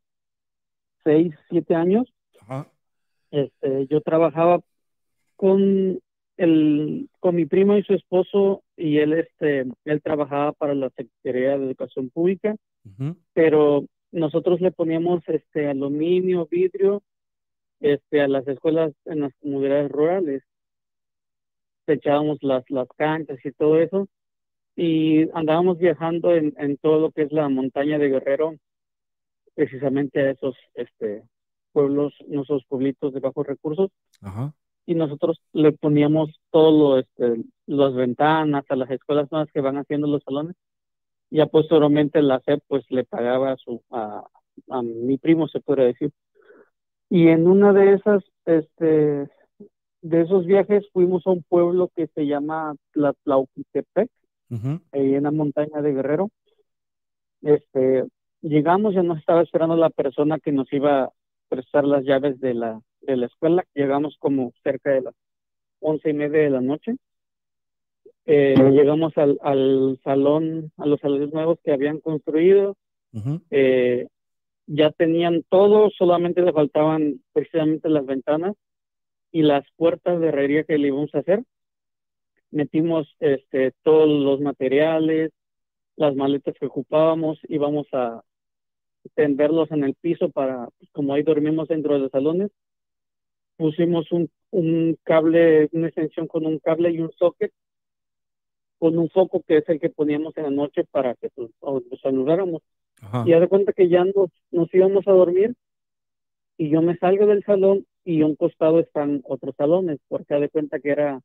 seis, 1.04 1.34
siete 1.48 1.74
años. 1.74 2.12
Ajá. 2.40 2.66
Este, 3.37 3.87
yo 3.89 4.01
trabajaba 4.01 4.61
con 5.37 6.01
el, 6.39 7.09
con 7.20 7.34
mi 7.34 7.45
primo 7.45 7.76
y 7.76 7.82
su 7.82 7.93
esposo 7.95 8.62
y 8.76 8.99
él, 8.99 9.12
este, 9.12 9.66
él 9.84 10.03
trabajaba 10.03 10.53
para 10.53 10.74
la 10.74 10.91
Secretaría 10.91 11.59
de 11.59 11.66
Educación 11.66 12.09
Pública, 12.11 12.57
pero 13.34 13.84
nosotros 14.11 14.61
le 14.61 14.70
poníamos 14.70 15.22
este 15.28 15.68
aluminio, 15.68 16.47
vidrio, 16.51 17.03
este, 17.80 18.22
a 18.22 18.28
las 18.28 18.49
escuelas 18.49 18.93
en 19.05 19.20
las 19.20 19.34
comunidades 19.41 19.91
rurales. 19.91 20.43
Le 21.87 21.95
echábamos 21.95 22.39
las, 22.43 22.64
las 22.70 22.89
canchas 22.97 23.39
y 23.45 23.53
todo 23.53 23.78
eso 23.78 24.09
y 24.76 25.28
andábamos 25.32 25.78
viajando 25.78 26.34
en, 26.34 26.55
en 26.59 26.76
todo 26.78 27.01
lo 27.01 27.11
que 27.11 27.22
es 27.22 27.32
la 27.32 27.49
montaña 27.49 27.99
de 27.99 28.09
Guerrero, 28.09 28.57
precisamente 29.55 30.20
a 30.20 30.30
esos 30.30 30.57
este, 30.74 31.22
pueblos, 31.76 32.14
esos 32.30 32.64
pueblitos 32.70 33.12
de 33.12 33.20
bajos 33.20 33.46
recursos, 33.46 33.90
Ajá. 34.22 34.54
y 34.86 34.94
nosotros 34.94 35.42
le 35.52 35.72
poníamos 35.72 36.30
todo 36.50 36.70
lo, 36.70 36.98
este, 36.98 37.44
las 37.66 37.92
ventanas 37.94 38.64
a 38.70 38.76
las 38.76 38.90
escuelas 38.90 39.30
nuevas 39.30 39.50
que 39.52 39.60
van 39.60 39.76
haciendo 39.76 40.06
los 40.06 40.22
salones, 40.22 40.56
y 41.30 41.44
posteriormente 41.44 42.22
la 42.22 42.40
SEP 42.40 42.62
pues 42.66 42.82
le 42.88 43.04
pagaba 43.04 43.52
a 43.52 43.56
su, 43.58 43.82
a, 43.90 44.24
a 44.70 44.82
mi 44.82 45.18
primo 45.18 45.48
se 45.48 45.60
puede 45.60 45.84
decir. 45.84 46.12
Y 47.10 47.28
en 47.28 47.46
una 47.46 47.74
de 47.74 47.92
esas, 47.92 48.24
este, 48.46 49.28
de 50.00 50.20
esos 50.22 50.46
viajes 50.46 50.88
fuimos 50.94 51.26
a 51.26 51.30
un 51.30 51.42
pueblo 51.42 51.90
que 51.94 52.06
se 52.14 52.26
llama 52.26 52.74
Tlatlauquitepec, 52.92 54.08
ujú, 54.50 54.80
ahí 54.92 55.14
en 55.14 55.24
la 55.24 55.30
montaña 55.30 55.82
de 55.82 55.92
Guerrero. 55.92 56.30
Este, 57.42 58.06
llegamos, 58.40 58.94
ya 58.94 59.02
nos 59.02 59.18
estaba 59.18 59.42
esperando 59.42 59.76
la 59.76 59.90
persona 59.90 60.38
que 60.38 60.52
nos 60.52 60.72
iba 60.72 61.10
prestar 61.49 61.84
las 61.84 62.05
llaves 62.05 62.40
de 62.40 62.55
la, 62.55 62.80
de 63.03 63.16
la 63.16 63.26
escuela. 63.26 63.64
Llegamos 63.74 64.16
como 64.18 64.53
cerca 64.62 64.90
de 64.90 65.03
las 65.03 65.14
once 65.80 66.11
y 66.11 66.12
media 66.12 66.40
de 66.40 66.51
la 66.51 66.61
noche. 66.61 66.97
Eh, 68.24 68.57
llegamos 68.72 69.16
al, 69.16 69.38
al 69.42 70.01
salón, 70.03 70.72
a 70.76 70.86
los 70.86 71.01
salones 71.01 71.32
nuevos 71.32 71.59
que 71.62 71.72
habían 71.72 72.01
construido. 72.01 72.76
ujú, 73.12 73.40
Eh, 73.51 74.09
ya 74.66 74.90
tenían 74.90 75.44
todo, 75.49 75.90
solamente 75.90 76.42
le 76.42 76.53
faltaban 76.53 77.20
precisamente 77.32 77.88
las 77.88 78.05
ventanas 78.05 78.57
y 79.30 79.42
las 79.42 79.64
puertas 79.76 80.20
de 80.20 80.28
herrería 80.28 80.64
que 80.64 80.76
le 80.76 80.88
íbamos 80.88 81.14
a 81.14 81.18
hacer. 81.18 81.44
Metimos 82.51 83.14
este, 83.20 83.72
todos 83.82 84.09
los 84.09 84.40
materiales, 84.40 85.30
las 85.97 86.16
maletas 86.16 86.55
que 86.59 86.66
ocupábamos, 86.66 87.38
íbamos 87.49 87.86
a 87.92 88.22
tenderlos 89.14 89.70
en 89.70 89.84
el 89.84 89.94
piso 89.94 90.30
para, 90.30 90.68
pues, 90.78 90.90
como 90.92 91.14
ahí 91.14 91.22
dormimos 91.22 91.68
dentro 91.68 91.94
de 91.94 92.00
los 92.00 92.11
salones, 92.11 92.50
pusimos 93.57 94.11
un, 94.12 94.30
un 94.50 94.98
cable, 95.02 95.68
una 95.72 95.88
extensión 95.88 96.26
con 96.26 96.46
un 96.46 96.59
cable 96.59 96.90
y 96.90 97.00
un 97.00 97.11
socket, 97.12 97.52
con 98.78 98.98
un 98.98 99.09
foco 99.09 99.42
que 99.46 99.59
es 99.59 99.68
el 99.68 99.80
que 99.80 99.90
poníamos 99.90 100.36
en 100.36 100.44
la 100.44 100.50
noche 100.50 100.84
para 100.84 101.14
que 101.14 101.30
pues, 101.30 101.50
nos 101.61 102.04
alumbráramos. 102.04 102.62
Y 103.26 103.32
haz 103.32 103.40
de 103.40 103.48
cuenta 103.48 103.72
que 103.72 103.88
ya 103.88 104.04
nos, 104.04 104.30
nos 104.50 104.72
íbamos 104.74 105.07
a 105.07 105.12
dormir 105.12 105.54
y 106.57 106.70
yo 106.70 106.80
me 106.82 106.96
salgo 106.96 107.26
del 107.26 107.44
salón 107.44 107.86
y 108.04 108.22
a 108.22 108.26
un 108.26 108.36
costado 108.36 108.80
están 108.80 109.22
otros 109.24 109.54
salones, 109.57 109.98
porque 110.09 110.34
haz 110.34 110.40
de 110.40 110.48
cuenta 110.48 110.80
que 110.80 110.90
era, 110.90 111.20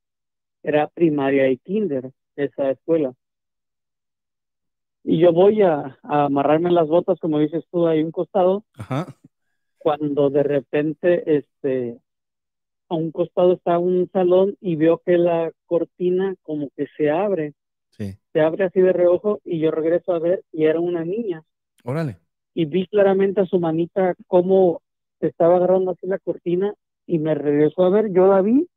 era 0.64 0.88
primaria 0.88 1.50
y 1.50 1.58
kinder 1.58 2.12
esa 2.36 2.72
escuela. 2.72 3.14
Y 5.04 5.18
yo 5.20 5.34
voy 5.34 5.62
a, 5.62 5.98
a 6.04 6.26
amarrarme 6.26 6.72
las 6.72 6.88
botas, 6.88 7.20
como 7.20 7.40
dices 7.40 7.64
tú, 7.72 7.88
ahí 7.88 8.04
un 8.04 8.12
costado, 8.12 8.64
Ajá. 8.78 9.08
cuando 9.80 10.30
de 10.30 10.44
repente 10.44 11.38
este 11.38 12.00
a 12.90 12.96
un 12.96 13.12
costado 13.12 13.54
está 13.54 13.80
un 13.80 14.10
salón 14.12 14.58
y 14.60 14.76
veo 14.76 15.02
que 15.06 15.18
la 15.18 15.52
cortina 15.66 16.36
como 16.44 16.70
que 16.76 16.88
se 16.98 17.10
abre, 17.10 17.54
Sí. 17.90 18.18
se 18.34 18.40
abre 18.42 18.66
así 18.66 18.80
de 18.80 18.94
reojo 18.94 19.40
y 19.44 19.60
yo 19.60 19.72
regreso 19.72 20.14
a 20.14 20.20
ver 20.20 20.44
y 20.52 20.64
era 20.66 20.80
una 20.80 21.04
niña 21.04 21.44
Órale. 21.84 22.18
y 22.54 22.66
vi 22.66 22.88
claramente 22.88 23.42
a 23.42 23.46
su 23.46 23.60
manita 23.60 24.16
cómo 24.28 24.82
estaba 25.20 25.58
agarrando 25.58 25.92
así 25.92 26.08
la 26.08 26.20
cortina 26.20 26.74
y 27.06 27.20
me 27.20 27.34
regresó 27.36 27.84
a 27.84 27.90
ver, 27.90 28.12
yo 28.14 28.28
la 28.28 28.42
vi 28.42 28.68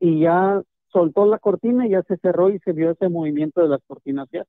y 0.00 0.20
ya 0.20 0.62
soltó 0.92 1.26
la 1.26 1.38
cortina 1.38 1.86
y 1.86 1.90
ya 1.90 2.02
se 2.02 2.16
cerró 2.18 2.50
y 2.50 2.58
se 2.60 2.72
vio 2.72 2.90
ese 2.90 3.08
movimiento 3.08 3.60
de 3.62 3.68
las 3.68 3.80
cortinas 3.86 4.28
ya. 4.30 4.44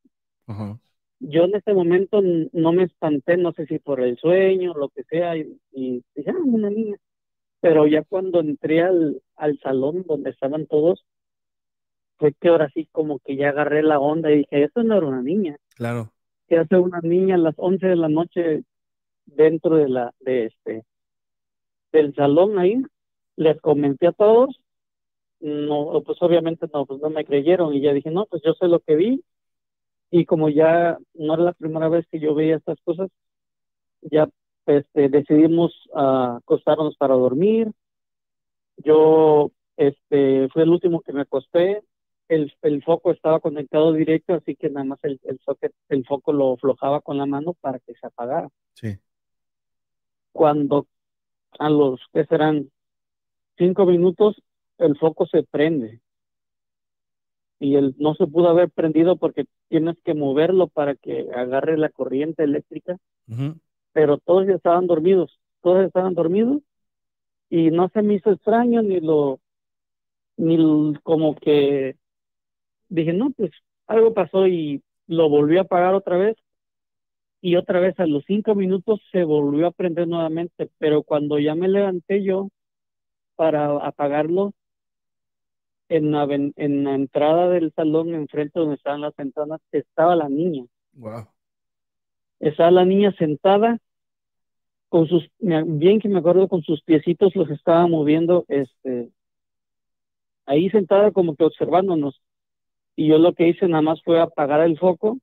Ajá. 0.47 0.79
Yo 1.19 1.45
en 1.45 1.55
ese 1.55 1.73
momento 1.73 2.21
no 2.21 2.71
me 2.73 2.83
espanté, 2.83 3.37
no 3.37 3.51
sé 3.53 3.65
si 3.67 3.79
por 3.79 4.01
el 4.01 4.17
sueño, 4.17 4.73
lo 4.73 4.89
que 4.89 5.03
sea, 5.05 5.37
y, 5.37 5.59
y 5.71 6.03
dije, 6.15 6.31
ah, 6.31 6.35
una 6.43 6.69
niña. 6.69 6.97
Pero 7.61 7.87
ya 7.87 8.03
cuando 8.03 8.39
entré 8.41 8.81
al, 8.83 9.21
al 9.35 9.59
salón 9.59 10.03
donde 10.07 10.31
estaban 10.31 10.67
todos, 10.67 11.05
fue 12.17 12.33
que 12.33 12.49
ahora 12.49 12.69
sí 12.73 12.87
como 12.91 13.19
que 13.19 13.35
ya 13.35 13.49
agarré 13.49 13.83
la 13.83 13.99
onda 13.99 14.31
y 14.31 14.39
dije, 14.39 14.63
esto 14.63 14.83
no 14.83 14.97
era 14.97 15.07
una 15.07 15.21
niña. 15.21 15.57
Claro. 15.75 16.11
que 16.47 16.57
hace 16.57 16.77
una 16.77 16.99
niña 17.01 17.35
a 17.35 17.37
las 17.39 17.55
11 17.57 17.87
de 17.87 17.95
la 17.97 18.09
noche 18.09 18.63
dentro 19.25 19.75
de 19.77 19.89
la 19.89 20.13
de 20.21 20.45
este 20.47 20.85
del 21.91 22.13
salón 22.15 22.59
ahí 22.59 22.81
les 23.37 23.59
comenté 23.61 24.07
a 24.07 24.11
todos 24.13 24.59
no 25.39 26.01
pues 26.05 26.17
obviamente 26.21 26.67
no 26.73 26.85
pues 26.85 27.01
no 27.01 27.09
me 27.09 27.25
creyeron 27.25 27.73
y 27.73 27.81
ya 27.81 27.93
dije 27.93 28.11
no 28.11 28.25
pues 28.27 28.41
yo 28.45 28.53
sé 28.53 28.67
lo 28.67 28.79
que 28.81 28.95
vi 28.95 29.23
y 30.11 30.25
como 30.25 30.49
ya 30.49 30.97
no 31.13 31.33
era 31.33 31.43
la 31.43 31.53
primera 31.53 31.89
vez 31.89 32.05
que 32.11 32.19
yo 32.19 32.35
veía 32.35 32.57
estas 32.57 32.79
cosas 32.83 33.09
ya 34.01 34.29
este 34.65 35.09
decidimos 35.09 35.73
ah, 35.93 36.37
acostarnos 36.41 36.95
para 36.97 37.15
dormir 37.15 37.71
yo 38.77 39.51
este 39.77 40.47
fue 40.49 40.63
el 40.63 40.69
último 40.69 41.01
que 41.01 41.13
me 41.13 41.21
acosté 41.21 41.83
el, 42.27 42.53
el 42.61 42.83
foco 42.83 43.11
estaba 43.11 43.39
conectado 43.39 43.93
directo, 43.93 44.33
así 44.33 44.55
que 44.55 44.69
nada 44.69 44.85
más 44.85 44.99
el, 45.03 45.19
el 45.23 45.39
socket, 45.39 45.73
el 45.89 46.05
foco 46.05 46.33
lo 46.33 46.53
aflojaba 46.53 47.01
con 47.01 47.17
la 47.17 47.25
mano 47.25 47.53
para 47.53 47.79
que 47.79 47.93
se 47.93 48.07
apagara. 48.07 48.49
Sí. 48.73 48.97
Cuando 50.31 50.87
a 51.59 51.69
los 51.69 52.01
que 52.13 52.25
serán 52.25 52.69
cinco 53.57 53.85
minutos, 53.85 54.41
el 54.77 54.97
foco 54.97 55.25
se 55.27 55.43
prende. 55.43 56.01
Y 57.65 57.75
el, 57.75 57.95
no 57.97 58.13
se 58.15 58.27
pudo 58.27 58.49
haber 58.49 58.69
prendido 58.71 59.17
porque 59.17 59.45
tienes 59.69 59.95
que 60.03 60.13
moverlo 60.13 60.67
para 60.67 60.95
que 60.95 61.27
agarre 61.35 61.77
la 61.77 61.89
corriente 61.89 62.43
eléctrica, 62.43 62.97
Ujú, 63.27 63.55
pero 63.93 64.17
todos 64.19 64.47
ya 64.47 64.53
estaban 64.55 64.87
dormidos, 64.87 65.39
todos 65.61 65.85
estaban 65.85 66.13
dormidos 66.15 66.61
y 67.49 67.71
no 67.71 67.89
se 67.89 68.01
me 68.03 68.15
hizo 68.15 68.31
extraño 68.31 68.81
ni 68.83 68.99
lo, 69.01 69.39
ni 70.37 70.93
como 71.03 71.35
que 71.35 71.97
dije, 72.89 73.13
no, 73.13 73.31
pues 73.31 73.51
algo 73.87 74.13
pasó 74.13 74.47
y 74.47 74.83
lo 75.07 75.29
volví 75.29 75.57
a 75.57 75.61
apagar 75.61 75.95
otra 75.95 76.17
vez 76.17 76.37
y 77.41 77.55
otra 77.55 77.79
vez 77.79 77.99
a 77.99 78.05
los 78.07 78.23
cinco 78.25 78.55
minutos 78.55 79.01
se 79.11 79.23
volvió 79.23 79.67
a 79.67 79.71
prender 79.71 80.07
nuevamente, 80.07 80.69
pero 80.79 81.03
cuando 81.03 81.39
ya 81.39 81.55
me 81.55 81.67
levanté 81.67 82.23
yo 82.23 82.49
para 83.35 83.77
apagarlo, 83.85 84.53
en 85.89 86.11
la, 86.11 86.23
en 86.23 86.83
la 86.83 86.95
entrada 86.95 87.49
del 87.49 87.71
salón, 87.73 88.13
enfrente 88.13 88.59
donde 88.59 88.75
estaban 88.75 89.01
las 89.01 89.15
ventanas, 89.15 89.61
estaba 89.71 90.15
la 90.15 90.29
niña. 90.29 90.65
Wow. 90.93 91.27
Estaba 92.39 92.71
la 92.71 92.85
niña 92.85 93.13
sentada 93.17 93.79
con 94.89 95.07
sus, 95.07 95.29
bien 95.39 95.99
que 95.99 96.07
me 96.09 96.19
acuerdo, 96.19 96.47
con 96.47 96.61
sus 96.63 96.81
piecitos 96.81 97.35
los 97.35 97.49
estaba 97.49 97.87
moviendo, 97.87 98.45
este, 98.47 99.09
ahí 100.45 100.69
sentada 100.69 101.11
como 101.11 101.35
que 101.35 101.43
observándonos. 101.43 102.21
Y 102.95 103.07
yo 103.07 103.17
lo 103.17 103.33
que 103.33 103.47
hice 103.47 103.67
nada 103.67 103.81
más 103.81 104.01
fue 104.03 104.21
apagar 104.21 104.61
el 104.61 104.77
foco 104.79 105.17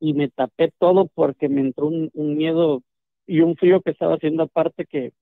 y 0.00 0.14
me 0.14 0.28
tapé 0.28 0.72
todo 0.78 1.06
porque 1.14 1.48
me 1.48 1.60
entró 1.60 1.86
un, 1.86 2.10
un 2.14 2.36
miedo 2.36 2.82
y 3.26 3.42
un 3.42 3.54
frío 3.56 3.80
que 3.80 3.92
estaba 3.92 4.14
haciendo 4.16 4.42
aparte 4.42 4.86
que 4.86 5.12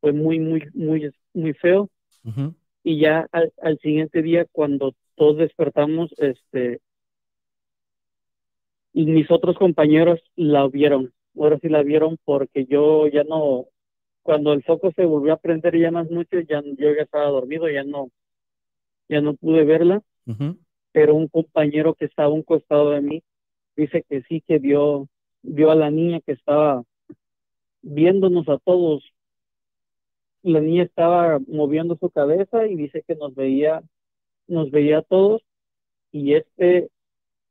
fue 0.00 0.12
muy, 0.12 0.38
muy, 0.38 0.68
muy, 0.74 1.10
muy 1.32 1.54
feo. 1.54 1.88
Ujú. 2.24 2.54
Y 2.84 2.98
ya 3.00 3.26
al, 3.32 3.52
al 3.62 3.78
siguiente 3.78 4.22
día, 4.22 4.46
cuando 4.50 4.94
todos 5.14 5.38
despertamos, 5.38 6.12
este, 6.18 6.80
y 8.92 9.06
mis 9.06 9.30
otros 9.30 9.56
compañeros 9.56 10.20
la 10.36 10.66
vieron. 10.68 11.12
Ahora 11.36 11.58
sí 11.60 11.68
la 11.68 11.82
vieron 11.82 12.18
porque 12.24 12.66
yo 12.66 13.06
ya 13.08 13.24
no, 13.24 13.66
cuando 14.22 14.52
el 14.52 14.62
foco 14.62 14.92
se 14.92 15.04
volvió 15.04 15.32
a 15.32 15.38
prender 15.38 15.78
ya 15.78 15.90
más 15.90 16.10
noche, 16.10 16.44
ya 16.48 16.62
yo 16.62 16.94
ya 16.94 17.02
estaba 17.02 17.26
dormido, 17.26 17.68
ya 17.70 17.84
no, 17.84 18.10
ya 19.08 19.20
no 19.20 19.34
pude 19.34 19.64
verla, 19.64 20.02
pero 20.92 21.14
un 21.14 21.28
compañero 21.28 21.94
que 21.94 22.04
estaba 22.04 22.28
a 22.28 22.32
un 22.32 22.42
costado 22.42 22.90
de 22.90 23.00
mí 23.00 23.22
dice 23.76 24.04
que 24.08 24.22
sí 24.22 24.42
que 24.46 24.58
vio, 24.58 25.08
vio 25.42 25.70
a 25.70 25.74
la 25.74 25.90
niña 25.90 26.20
que 26.20 26.32
estaba 26.32 26.82
viéndonos 27.80 28.48
a 28.48 28.58
todos. 28.58 29.11
La 30.42 30.60
niña 30.60 30.82
estaba 30.84 31.38
moviendo 31.46 31.96
su 31.96 32.10
cabeza 32.10 32.66
y 32.66 32.76
dice 32.76 33.04
que 33.06 33.14
nos 33.14 33.34
veía, 33.34 33.82
nos 34.48 34.70
veía 34.70 34.98
a 34.98 35.02
todos 35.02 35.42
y 36.10 36.34
este 36.34 36.90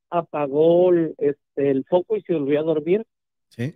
apagó 0.09 0.89
el, 0.91 1.15
este, 1.17 1.71
el 1.71 1.85
foco 1.85 2.17
y 2.17 2.21
se 2.21 2.33
volvió 2.33 2.59
a 2.59 2.63
dormir 2.63 3.05
Sí. 3.49 3.75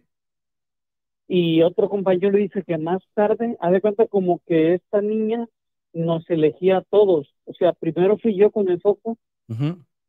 y 1.28 1.62
otro 1.64 1.90
compañero 1.90 2.38
dice 2.38 2.64
que 2.64 2.78
más 2.78 3.02
tarde, 3.14 3.58
haz 3.60 3.72
de 3.72 3.82
cuenta 3.82 4.08
como 4.08 4.40
que 4.46 4.76
esta 4.76 5.02
niña 5.02 5.48
nos 5.94 6.30
elegía 6.30 6.78
a 6.78 6.82
todos. 6.84 7.34
O 7.46 7.54
sea, 7.54 7.74
primero 7.74 8.18
fui 8.18 8.36
yo 8.36 8.52
con 8.52 8.70
el 8.70 8.80
foco 8.82 9.18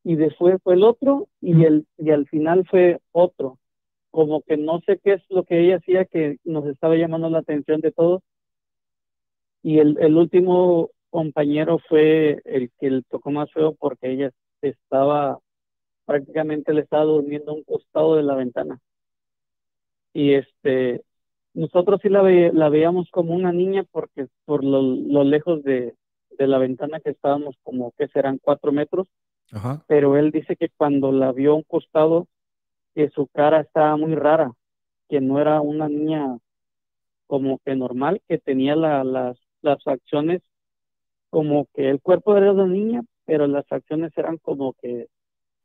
y 0.05 0.15
después 0.17 0.61
fue 0.63 0.75
el 0.75 0.83
otro 0.85 1.29
y 1.41 1.65
el 1.65 1.87
y 1.99 2.11
al 2.11 2.27
final 2.27 2.65
fue 2.67 3.01
otro. 3.13 3.59
Como 4.11 4.43
que 4.43 4.57
no 4.57 4.81
sé 4.87 4.99
qué 5.03 5.15
es 5.15 5.23
lo 5.31 5.45
que 5.45 5.61
ella 5.61 5.77
hacía 5.77 6.05
que 6.05 6.39
nos 6.45 6.67
estaba 6.67 6.97
llamando 6.97 7.29
la 7.31 7.39
atención 7.39 7.81
de 7.81 7.93
todos. 7.93 8.23
Y 9.67 9.81
el, 9.81 9.99
el 10.01 10.17
último 10.17 10.91
compañero 11.11 11.79
fue 11.89 12.41
el 12.47 12.71
que 12.79 12.91
le 12.91 13.03
tocó 13.11 13.33
más 13.33 13.53
feo 13.53 13.75
porque 13.75 14.13
ella 14.13 14.31
estaba 14.63 15.41
prácticamente 16.07 16.75
le 16.75 16.83
estaba 16.83 17.05
durmiendo 17.05 17.53
a 17.53 17.57
un 17.57 17.65
costado 17.65 18.17
de 18.17 18.25
la 18.25 18.37
ventana. 18.37 18.81
Y 20.13 20.35
este 20.35 21.03
nosotros 21.55 22.01
sí 22.03 22.09
la, 22.11 22.23
ve- 22.23 22.53
la 22.55 22.69
veíamos 22.69 23.11
como 23.11 23.35
una 23.35 23.53
niña 23.53 23.85
porque 23.91 24.29
por 24.45 24.63
lo, 24.65 24.83
lo 24.83 25.25
lejos 25.25 25.65
de, 25.65 25.95
de 26.39 26.47
la 26.47 26.59
ventana 26.59 27.01
que 27.01 27.11
estábamos 27.11 27.57
como 27.65 27.93
que 27.99 28.09
serán 28.09 28.39
cuatro 28.43 28.73
metros, 28.73 29.09
Ajá. 29.53 29.85
pero 29.89 30.17
él 30.19 30.33
dice 30.33 30.57
que 30.57 30.71
cuando 30.77 31.13
la 31.13 31.33
vio 31.33 31.53
a 31.53 31.57
un 31.57 31.65
costado, 31.65 32.29
que 32.95 33.11
su 33.11 33.29
cara 33.29 33.61
estaba 33.63 33.97
muy 33.97 34.15
rara, 34.17 34.53
que 35.09 35.21
no 35.21 35.41
era 35.41 35.61
una 35.63 35.89
niña 35.89 36.39
como 37.27 37.59
que 37.65 37.77
normal, 37.77 38.23
que 38.29 38.39
tenía 38.39 38.77
la- 38.77 39.05
las, 39.05 39.39
las 39.67 39.85
facciones 39.85 40.43
como 41.31 41.67
que 41.75 41.91
el 41.91 42.01
cuerpo 42.03 42.37
era 42.37 42.47
de 42.47 42.53
una 42.53 42.67
niña, 42.67 43.03
pero 43.27 43.47
las 43.47 43.67
facciones 43.69 44.13
eran 44.17 44.39
como 44.39 44.75
que 44.75 45.09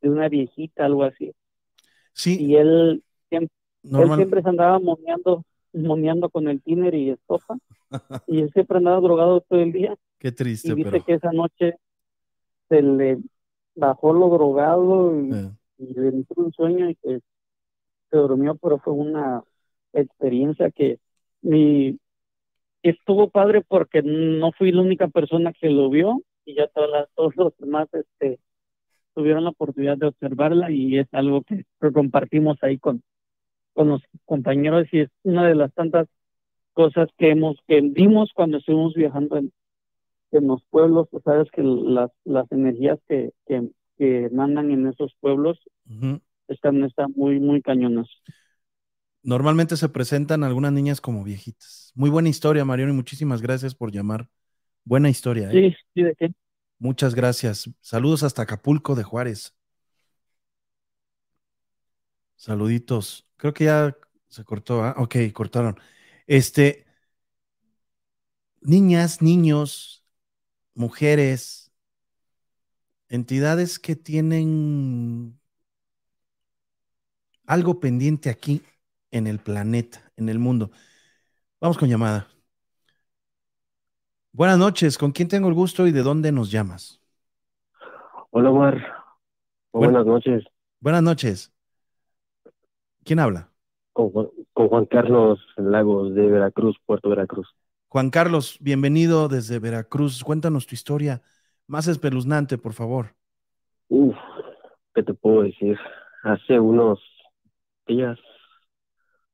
de 0.01 0.09
una 0.09 0.29
viejita, 0.29 0.85
algo 0.85 1.03
así. 1.03 1.33
Sí, 2.13 2.37
Y 2.37 2.55
él 2.55 3.03
siempre, 3.29 3.55
él 3.83 4.15
siempre 4.15 4.41
se 4.41 4.49
andaba 4.49 4.79
moneando, 4.79 5.43
moneando 5.73 6.29
con 6.29 6.47
el 6.47 6.61
tiner 6.61 6.93
y 6.95 7.11
estopa, 7.11 7.57
y 8.27 8.41
él 8.41 8.51
siempre 8.53 8.77
andaba 8.77 9.01
drogado 9.01 9.41
todo 9.41 9.59
el 9.61 9.71
día. 9.71 9.95
Qué 10.19 10.31
triste, 10.31 10.69
Y 10.69 10.75
dice 10.75 10.91
pero. 10.91 11.03
que 11.05 11.13
esa 11.15 11.31
noche 11.33 11.75
se 12.69 12.81
le 12.81 13.19
bajó 13.75 14.13
lo 14.13 14.29
drogado 14.29 15.19
y, 15.21 15.31
eh, 15.35 15.51
y 15.77 15.93
le 15.93 16.09
entró 16.09 16.43
un 16.43 16.53
sueño 16.53 16.89
y 16.89 16.95
que 16.95 17.19
se 18.09 18.17
durmió, 18.17 18.55
pero 18.55 18.79
fue 18.79 18.93
una 18.93 19.43
experiencia 19.93 20.71
que 20.71 20.99
mi 21.41 21.99
estuvo 22.83 23.29
padre 23.29 23.61
porque 23.61 24.01
no 24.01 24.51
fui 24.51 24.71
la 24.71 24.81
única 24.81 25.07
persona 25.07 25.53
que 25.53 25.69
lo 25.69 25.89
vio 25.89 26.21
y 26.45 26.55
ya 26.55 26.67
todas 26.67 26.89
las, 26.89 27.09
todos 27.15 27.35
los 27.35 27.57
demás 27.57 27.87
este 27.93 28.39
tuvieron 29.13 29.43
la 29.43 29.49
oportunidad 29.49 29.97
de 29.97 30.07
observarla 30.07 30.71
y 30.71 30.97
es 30.97 31.07
algo 31.11 31.43
que, 31.43 31.65
que 31.79 31.91
compartimos 31.91 32.57
ahí 32.63 32.77
con, 32.77 33.03
con 33.73 33.89
los 33.89 34.01
compañeros 34.25 34.87
y 34.91 35.01
es 35.01 35.09
una 35.23 35.47
de 35.47 35.55
las 35.55 35.73
tantas 35.73 36.07
cosas 36.73 37.09
que 37.17 37.31
hemos 37.31 37.57
que 37.67 37.81
vimos 37.81 38.31
cuando 38.33 38.57
estuvimos 38.57 38.93
viajando 38.93 39.37
en, 39.37 39.51
en 40.31 40.47
los 40.47 40.63
pueblos, 40.69 41.09
tú 41.09 41.21
sabes 41.23 41.49
que 41.51 41.61
las, 41.61 42.11
las 42.23 42.49
energías 42.51 42.99
que, 43.07 43.31
que, 43.45 43.69
que 43.97 44.29
mandan 44.31 44.71
en 44.71 44.87
esos 44.87 45.13
pueblos 45.19 45.59
están, 46.47 46.83
están 46.83 47.13
muy, 47.15 47.39
muy 47.39 47.61
cañonas. 47.61 48.07
Normalmente 49.23 49.77
se 49.77 49.89
presentan 49.89 50.43
algunas 50.43 50.73
niñas 50.73 50.99
como 50.99 51.23
viejitas. 51.23 51.91
Muy 51.93 52.09
buena 52.09 52.29
historia, 52.29 52.65
Mariano, 52.65 52.93
y 52.93 52.95
muchísimas 52.95 53.41
gracias 53.41 53.75
por 53.75 53.91
llamar. 53.91 54.27
Buena 54.83 55.09
historia, 55.09 55.51
¿eh? 55.51 55.71
Sí, 55.71 55.77
sí, 55.93 56.03
de 56.03 56.15
qué. 56.15 56.33
Muchas 56.79 57.13
gracias. 57.13 57.69
Saludos 57.81 58.23
hasta 58.23 58.41
Acapulco 58.41 58.95
de 58.95 59.03
Juárez. 59.03 59.53
Saluditos. 62.35 63.27
Creo 63.37 63.53
que 63.53 63.65
ya 63.65 63.95
se 64.27 64.43
cortó. 64.43 64.83
¿ah? 64.83 64.95
Ok, 64.97 65.15
cortaron. 65.33 65.79
Este, 66.25 66.87
niñas, 68.61 69.21
niños, 69.21 70.03
mujeres, 70.73 71.71
entidades 73.09 73.77
que 73.77 73.95
tienen 73.95 75.39
algo 77.45 77.79
pendiente 77.79 78.31
aquí 78.31 78.63
en 79.11 79.27
el 79.27 79.39
planeta, 79.39 80.11
en 80.17 80.29
el 80.29 80.39
mundo. 80.39 80.71
Vamos 81.61 81.77
con 81.77 81.89
llamada. 81.89 82.29
Buenas 84.33 84.57
noches, 84.57 84.97
¿con 84.97 85.13
quién 85.13 85.29
tengo 85.29 85.47
el 85.47 85.53
gusto 85.53 85.87
y 85.87 85.91
de 85.93 86.03
dónde 86.03 86.31
nos 86.33 86.51
llamas? 86.51 87.01
Hola, 88.31 88.49
Omar. 88.51 88.81
Buenas 89.73 90.05
noches. 90.05 90.43
Buenas 90.81 91.01
noches. 91.03 91.51
¿Quién 93.05 93.19
habla? 93.19 93.51
Con, 93.93 94.09
Juan- 94.11 94.29
con 94.53 94.67
Juan 94.67 94.85
Carlos 94.85 95.39
Lagos 95.55 96.13
de 96.13 96.27
Veracruz, 96.27 96.75
Puerto 96.85 97.09
Veracruz. 97.09 97.47
Juan 97.89 98.09
Carlos, 98.09 98.57
bienvenido 98.59 99.27
desde 99.27 99.59
Veracruz. 99.59 100.23
Cuéntanos 100.23 100.65
tu 100.65 100.73
historia 100.73 101.21
más 101.67 101.87
espeluznante, 101.87 102.57
por 102.57 102.73
favor. 102.73 103.15
Uf, 103.89 104.15
¿qué 104.95 105.03
te 105.03 105.13
puedo 105.13 105.43
decir? 105.43 105.77
Hace 106.23 106.59
unos 106.59 106.99
días 107.87 108.19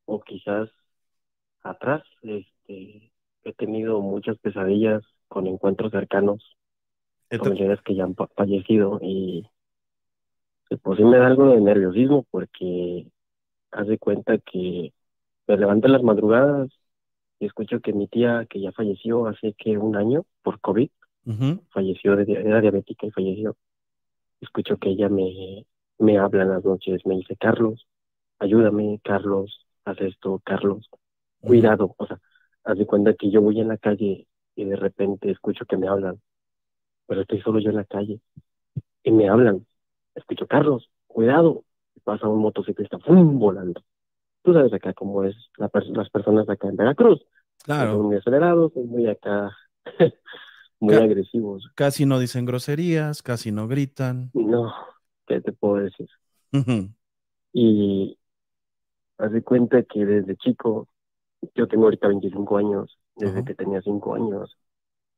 o 0.07 0.21
quizás 0.21 0.71
atrás, 1.63 2.03
este, 2.23 3.11
he 3.45 3.53
tenido 3.53 4.01
muchas 4.01 4.37
pesadillas 4.39 5.03
con 5.29 5.47
encuentros 5.47 5.91
cercanos, 5.91 6.57
Esto- 7.29 7.45
familiares 7.45 7.81
que 7.83 7.95
ya 7.95 8.05
han 8.05 8.15
fa- 8.15 8.29
fallecido 8.35 8.99
y 9.03 9.47
pues 10.81 10.97
sí 10.97 11.03
me 11.05 11.17
da 11.17 11.27
algo 11.27 11.49
de 11.49 11.61
nerviosismo 11.61 12.25
porque 12.31 13.07
haz 13.71 13.87
de 13.87 13.99
cuenta 13.99 14.37
que 14.39 14.93
me 15.47 15.57
levanto 15.57 15.87
en 15.87 15.93
las 15.93 16.03
madrugadas 16.03 16.69
y 17.39 17.47
escucho 17.47 17.81
que 17.81 17.93
mi 17.93 18.07
tía 18.09 18.47
que 18.49 18.61
ya 18.61 18.73
falleció 18.73 19.27
hace 19.27 19.53
que 19.55 19.77
un 19.77 19.97
año 19.97 20.25
por 20.43 20.61
COVID, 20.61 20.89
falleció, 21.71 22.15
de, 22.17 22.31
era 22.33 22.61
diabética 22.61 23.07
y 23.07 23.11
falleció. 23.11 23.57
Escucho 24.41 24.77
que 24.77 24.91
ella 24.91 25.09
me, 25.09 25.65
me 25.99 26.19
habla 26.19 26.43
en 26.43 26.49
las 26.51 26.65
noches, 26.65 27.05
me 27.05 27.17
dice, 27.17 27.37
Carlos, 27.37 27.87
ayúdame, 28.39 29.01
Carlos, 29.03 29.66
haz 29.87 30.01
esto, 30.01 30.41
Carlos, 30.45 30.89
cuidado. 31.41 31.95
O 31.97 32.07
sea, 32.07 32.19
haz 32.63 32.77
de 32.77 32.85
cuenta 32.87 33.13
que 33.15 33.31
yo 33.31 33.41
voy 33.41 33.59
en 33.61 33.69
la 33.69 33.77
calle 33.77 34.27
y 34.55 34.65
de 34.65 34.75
repente 34.75 35.31
escucho 35.31 35.65
que 35.65 35.77
me 35.77 35.87
hablan, 35.87 36.21
pero 37.07 37.21
estoy 37.21 37.41
solo 37.41 37.59
yo 37.59 37.69
en 37.71 37.77
la 37.77 37.85
calle 37.85 38.21
y 39.03 39.11
me 39.11 39.29
hablan. 39.29 39.65
Escucho, 40.15 40.47
Carlos, 40.47 40.89
cuidado. 41.07 41.63
Pasa 42.03 42.27
un 42.27 42.39
motociclista, 42.41 42.99
¡fum! 42.99 43.39
volando. 43.39 43.81
Tú 44.43 44.53
sabes 44.53 44.73
acá 44.73 44.93
cómo 44.93 45.23
es 45.25 45.35
la 45.57 45.69
pers- 45.69 45.95
las 45.95 46.09
personas 46.09 46.49
acá 46.49 46.67
en 46.69 46.77
Veracruz. 46.77 47.21
Son 47.77 47.89
Claro, 47.89 48.07
muy 48.07 48.17
acelerados, 48.17 48.73
son 48.73 48.87
muy 48.89 49.07
acá, 49.07 49.51
muy 50.79 50.99
Ca- 50.99 51.01
agresivos. 51.01 51.71
casi 51.75 52.05
no 52.05 52.19
dicen 52.19 52.45
groserías, 52.45 53.21
casi 53.23 53.51
no 53.51 53.67
gritan. 53.67 54.33
No, 54.33 54.73
¿qué 55.27 55.41
te 55.41 55.51
puedo 55.51 55.75
decir? 55.83 56.07
Ujú, 56.53 56.89
Y 57.53 58.17
haz 59.17 59.31
de 59.31 59.41
cuenta 59.41 59.83
que 59.83 60.05
desde 60.05 60.35
chico, 60.35 60.87
yo 61.55 61.67
tengo 61.67 61.85
ahorita 61.85 62.07
25 62.07 62.57
años, 62.57 62.99
desde 63.15 63.43
que 63.43 63.55
tenía 63.55 63.81
5 63.81 64.15
años, 64.15 64.57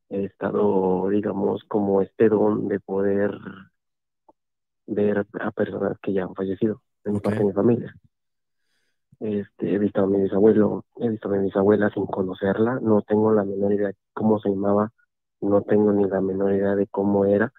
he 0.09 0.25
estado, 0.25 1.09
digamos, 1.09 1.63
como 1.65 2.01
este 2.01 2.29
don 2.29 2.67
de 2.67 2.79
poder 2.79 3.37
ver 4.87 5.25
a 5.39 5.51
personas 5.51 5.97
que 5.99 6.13
ya 6.13 6.23
han 6.23 6.33
fallecido, 6.33 6.81
de 7.03 7.11
mi 7.11 7.19
parte 7.19 7.39
de 7.39 7.45
mi 7.45 7.53
familia. 7.53 7.95
Este, 9.19 9.73
he 9.73 9.77
visto 9.77 10.01
a 10.01 10.07
mi 10.07 10.21
bisabuelo, 10.21 10.85
he 10.95 11.09
visto 11.09 11.27
a 11.27 11.31
mi 11.33 11.43
bisabuela 11.43 11.89
sin 11.89 12.05
conocerla, 12.05 12.79
no 12.81 13.01
tengo 13.01 13.33
la 13.33 13.43
menor 13.43 13.73
idea 13.73 13.91
cómo 14.13 14.39
se 14.39 14.49
llamaba, 14.49 14.91
no 15.41 15.61
tengo 15.61 15.91
ni 15.91 16.05
la 16.05 16.21
menor 16.21 16.53
idea 16.53 16.75
de 16.75 16.87
cómo 16.87 17.25
era, 17.25 17.51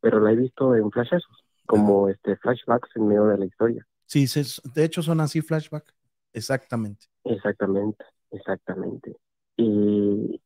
pero 0.00 0.20
la 0.20 0.32
he 0.32 0.36
visto 0.36 0.76
en 0.76 0.90
flashazos, 0.90 1.44
como 1.66 2.08
este 2.08 2.36
flashbacks 2.36 2.94
en 2.94 3.08
medio 3.08 3.26
de 3.26 3.38
la 3.38 3.46
historia. 3.46 3.86
Sí, 4.08 4.26
se- 4.26 4.44
de 4.74 4.84
hecho 4.84 5.02
son 5.02 5.20
así 5.20 5.40
flashback. 5.40 5.94
Exactamente. 6.32 7.06
Exactamente, 7.24 8.04
exactamente. 8.32 9.16
Y 9.56 10.40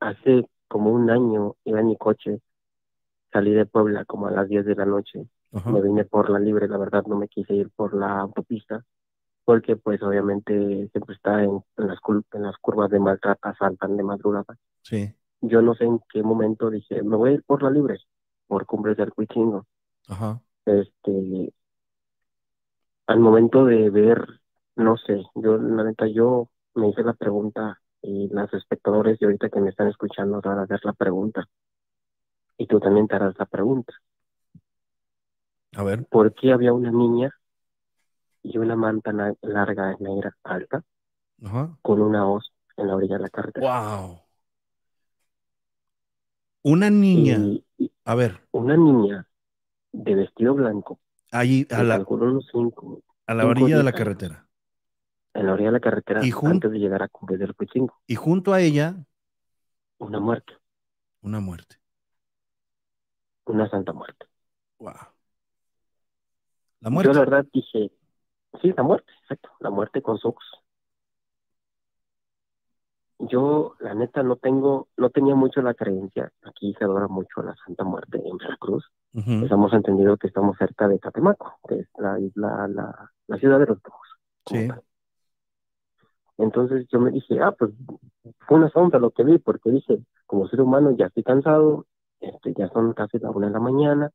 hace 0.00 0.44
como 0.68 0.90
un 0.92 1.10
año 1.10 1.56
iba 1.64 1.80
en 1.80 1.86
mi 1.86 1.96
coche, 1.96 2.40
salí 3.32 3.52
de 3.52 3.66
Puebla 3.66 4.04
como 4.06 4.26
a 4.28 4.30
las 4.32 4.48
10 4.48 4.64
de 4.66 4.74
la 4.76 4.86
noche, 4.86 5.26
Ajá. 5.52 5.70
me 5.72 5.82
vine 5.82 6.04
por 6.06 6.30
la 6.30 6.40
libre, 6.40 6.68
la 6.68 6.78
verdad 6.78 7.04
no 7.06 7.16
me 7.18 7.28
quise 7.28 7.54
ir 7.54 7.70
por 7.70 7.94
la 7.94 8.20
autopista, 8.20 8.84
porque 9.44 9.76
pues 9.76 10.02
obviamente 10.02 10.88
siempre 10.92 11.14
está 11.16 11.42
en, 11.44 11.62
en 11.78 11.88
las, 11.88 11.98
en 12.34 12.42
las 12.44 12.56
curvas 12.58 12.90
de 12.90 13.00
maltrata, 13.00 13.54
saltan 13.58 13.96
de 13.96 14.04
madrugada. 14.04 14.56
Sí. 14.82 15.14
Yo 15.42 15.62
no 15.62 15.74
sé 15.74 15.84
en 15.84 16.00
qué 16.12 16.22
momento 16.22 16.70
dije, 16.70 17.02
me 17.02 17.16
voy 17.16 17.30
a 17.30 17.34
ir 17.34 17.44
por 17.44 17.62
la 17.62 17.70
libre, 17.70 17.98
por 18.48 18.66
Cumbres 18.66 18.96
del 18.96 19.12
Cuichingo. 19.12 19.66
Ajá. 20.08 20.40
Este, 20.66 21.52
al 23.06 23.20
momento 23.20 23.64
de 23.64 23.90
ver, 23.90 24.26
no 24.76 24.96
sé, 24.96 25.22
yo 25.34 25.56
la 25.58 25.84
neta, 25.84 26.06
yo 26.06 26.48
me 26.74 26.88
hice 26.88 27.02
la 27.02 27.14
pregunta 27.14 27.80
y 28.02 28.28
los 28.28 28.52
espectadores 28.54 29.20
y 29.20 29.24
ahorita 29.24 29.48
que 29.50 29.60
me 29.60 29.70
están 29.70 29.88
escuchando 29.88 30.40
van 30.40 30.58
a 30.58 30.62
hacer 30.62 30.80
la 30.84 30.92
pregunta. 30.92 31.46
Y 32.58 32.66
tú 32.66 32.80
también 32.80 33.08
te 33.08 33.16
harás 33.16 33.34
la 33.38 33.46
pregunta. 33.46 33.92
A 35.76 35.82
ver. 35.82 36.04
¿Por 36.06 36.34
qué 36.34 36.52
había 36.52 36.72
una 36.72 36.90
niña 36.90 37.30
y 38.42 38.58
una 38.58 38.76
manta 38.76 39.12
larga, 39.42 39.96
negra, 40.00 40.36
alta, 40.42 40.82
Ajá. 41.44 41.76
con 41.82 42.00
una 42.00 42.28
hoz 42.28 42.52
en 42.76 42.88
la 42.88 42.96
orilla 42.96 43.16
de 43.16 43.22
la 43.22 43.30
carretera? 43.30 43.80
Wow. 43.80 44.20
Una 46.64 46.90
niña. 46.90 47.38
Y, 47.38 47.64
y 47.78 47.92
A 48.04 48.14
ver, 48.14 48.40
una 48.52 48.76
niña 48.76 49.26
de 49.92 50.14
vestido 50.14 50.54
blanco, 50.54 50.98
ahí 51.32 51.66
a 51.70 51.82
la, 51.82 51.96
calculo 51.96 52.26
unos 52.26 52.46
cinco, 52.52 53.02
a 53.26 53.34
la 53.34 53.42
cinco, 53.42 53.50
orilla 53.50 53.78
de 53.78 53.82
la 53.84 53.92
carretera. 53.92 54.48
en 55.34 55.46
la 55.46 55.52
orilla 55.52 55.68
de 55.68 55.72
la 55.72 55.80
carretera 55.80 56.24
Y 56.24 56.30
jun- 56.30 56.52
antes 56.52 56.70
de 56.70 56.78
llegar 56.78 57.02
a 57.02 57.08
Cumbres 57.08 57.38
del 57.40 57.54
Cuichingo. 57.54 57.94
Y 58.06 58.14
junto 58.14 58.52
a 58.54 58.60
ella, 58.60 59.04
Una 59.98 60.20
muerte, 60.20 60.52
una 61.22 61.40
muerte. 61.40 61.76
una 63.46 63.68
santa 63.70 63.92
muerte. 63.92 64.26
Wow. 64.78 65.12
La 66.80 66.90
Yo 66.90 66.94
muerte. 66.94 67.14
la 67.14 67.20
verdad 67.20 67.46
dije, 67.52 67.90
sí, 68.62 68.72
la 68.76 68.82
muerte, 68.84 69.12
exacto, 69.22 69.50
la 69.60 69.70
muerte 69.70 70.02
con 70.02 70.18
ojos. 70.24 70.44
Yo, 73.20 73.74
la 73.80 73.94
neta, 73.94 74.22
no 74.22 74.36
tengo, 74.36 74.88
no 74.98 75.08
tenía 75.08 75.34
mucho 75.34 75.62
la 75.62 75.72
creencia. 75.72 76.30
Aquí 76.42 76.74
se 76.78 76.84
adora 76.84 77.08
mucho 77.08 77.40
a 77.40 77.44
la 77.44 77.56
Santa 77.64 77.84
Muerte 77.84 78.20
en 78.22 78.36
Veracruz. 78.36 78.84
Ujú. 79.14 79.44
Estamos 79.44 79.72
entendido 79.72 80.16
que 80.16 80.28
estamos 80.28 80.56
cerca 80.56 80.88
de 80.88 80.98
Catemaco, 80.98 81.58
que 81.68 81.80
es 81.80 81.88
la 81.98 82.18
isla, 82.18 82.66
la, 82.68 83.12
la 83.26 83.36
ciudad 83.38 83.58
de 83.58 83.66
los 83.66 83.82
brujos. 83.82 84.08
Sí. 84.46 84.68
tal. 84.68 84.82
Entonces 86.38 86.86
yo 86.90 86.98
me 86.98 87.10
dije, 87.10 87.40
ah, 87.40 87.52
pues 87.52 87.72
fue 88.46 88.58
una 88.58 88.70
sombra 88.70 88.98
lo 88.98 89.10
que 89.10 89.22
vi, 89.22 89.38
porque 89.38 89.70
dije, 89.70 90.00
como 90.26 90.48
ser 90.48 90.60
humano 90.60 90.90
ya 90.96 91.06
estoy 91.06 91.22
cansado, 91.22 91.86
este, 92.20 92.54
ya 92.54 92.68
son 92.68 92.94
casi 92.94 93.18
la 93.18 93.30
una 93.30 93.48
de 93.48 93.52
la 93.52 93.60
mañana, 93.60 94.10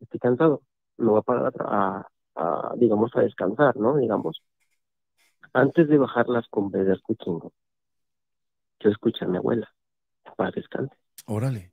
estoy 0.00 0.20
cansado, 0.20 0.62
no 0.96 1.12
voy 1.12 1.18
a 1.20 1.22
parar 1.22 1.52
a, 1.60 2.06
a, 2.36 2.74
digamos, 2.76 3.14
a 3.16 3.20
descansar, 3.20 3.76
¿no? 3.76 3.96
Digamos. 3.96 4.42
Antes 5.52 5.88
de 5.88 5.98
bajar 5.98 6.28
las 6.28 6.46
cumbres 6.48 6.86
del 6.86 7.02
Cuichingo, 7.02 7.52
yo 8.80 8.90
escuché 8.90 9.24
a 9.24 9.28
mi 9.28 9.38
abuela, 9.38 9.68
para 10.36 10.50
descanse, 10.52 10.94
Órale. 11.26 11.72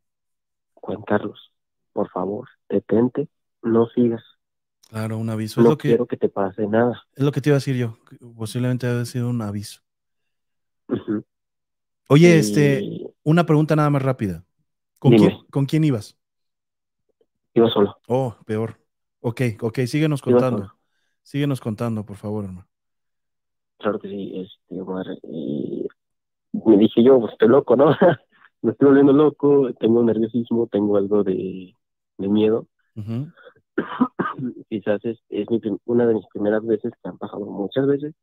Juan 0.73 1.03
Carlos, 1.03 1.51
por 1.95 2.11
favor, 2.11 2.47
detente, 2.69 3.29
no 3.63 3.87
sigas, 3.89 4.23
Claro, 4.89 5.17
un 5.17 5.29
aviso. 5.29 5.61
Es 5.61 5.67
no 5.67 5.69
lo 5.69 5.77
que, 5.77 5.89
quiero 5.89 6.05
que 6.07 6.17
te 6.17 6.29
pase 6.29 6.67
nada. 6.67 7.03
es 7.15 7.23
lo 7.23 7.31
que 7.31 7.41
te 7.41 7.49
iba 7.49 7.55
a 7.55 7.59
decir 7.59 7.75
yo. 7.75 7.97
Posiblemente 8.35 8.87
debe 8.87 9.05
sido 9.05 9.29
un 9.29 9.41
aviso. 9.41 9.81
Oye, 12.07 12.37
Y- 12.37 12.39
este, 12.39 13.13
una 13.23 13.45
pregunta 13.45 13.75
nada 13.75 13.89
más 13.89 14.01
rápida. 14.01 14.43
¿Con 14.99 15.11
Dime. 15.11 15.19
quién, 15.29 15.45
¿Con 15.51 15.65
quién 15.65 15.83
ibas? 15.83 16.17
Iba 17.55 17.69
solo, 17.71 17.97
Oh, 18.07 18.35
peor. 18.45 18.79
Ok, 19.21 19.41
ok, 19.61 19.79
síguenos 19.87 20.21
contando. 20.21 20.71
Síguenos 21.23 21.59
contando, 21.61 22.05
por 22.05 22.17
favor, 22.17 22.45
hermano. 22.45 22.67
claro 23.77 23.99
que 23.99 24.09
sí, 24.09 24.41
este, 24.41 24.81
Omar, 24.81 25.05
y 25.23 25.87
me 26.53 26.77
dije 26.77 27.03
yo, 27.03 27.19
pues 27.19 27.33
estoy 27.33 27.49
loco, 27.49 27.75
¿no? 27.75 27.87
me 28.61 28.71
estoy 28.71 28.87
volviendo 28.89 29.13
loco, 29.13 29.73
tengo 29.79 30.03
nerviosismo, 30.03 30.67
tengo 30.67 30.97
algo 30.97 31.23
de, 31.23 31.73
de 32.17 32.27
miedo. 32.27 32.67
Quizás 34.69 35.03
es, 35.05 35.19
es 35.29 35.49
mi 35.49 35.59
una 35.85 36.05
de 36.07 36.15
mis 36.15 36.25
primeras 36.27 36.65
veces, 36.65 36.93
que 37.01 37.09
han 37.09 37.17
pasado 37.17 37.45
muchas 37.45 37.87
veces, 37.87 38.13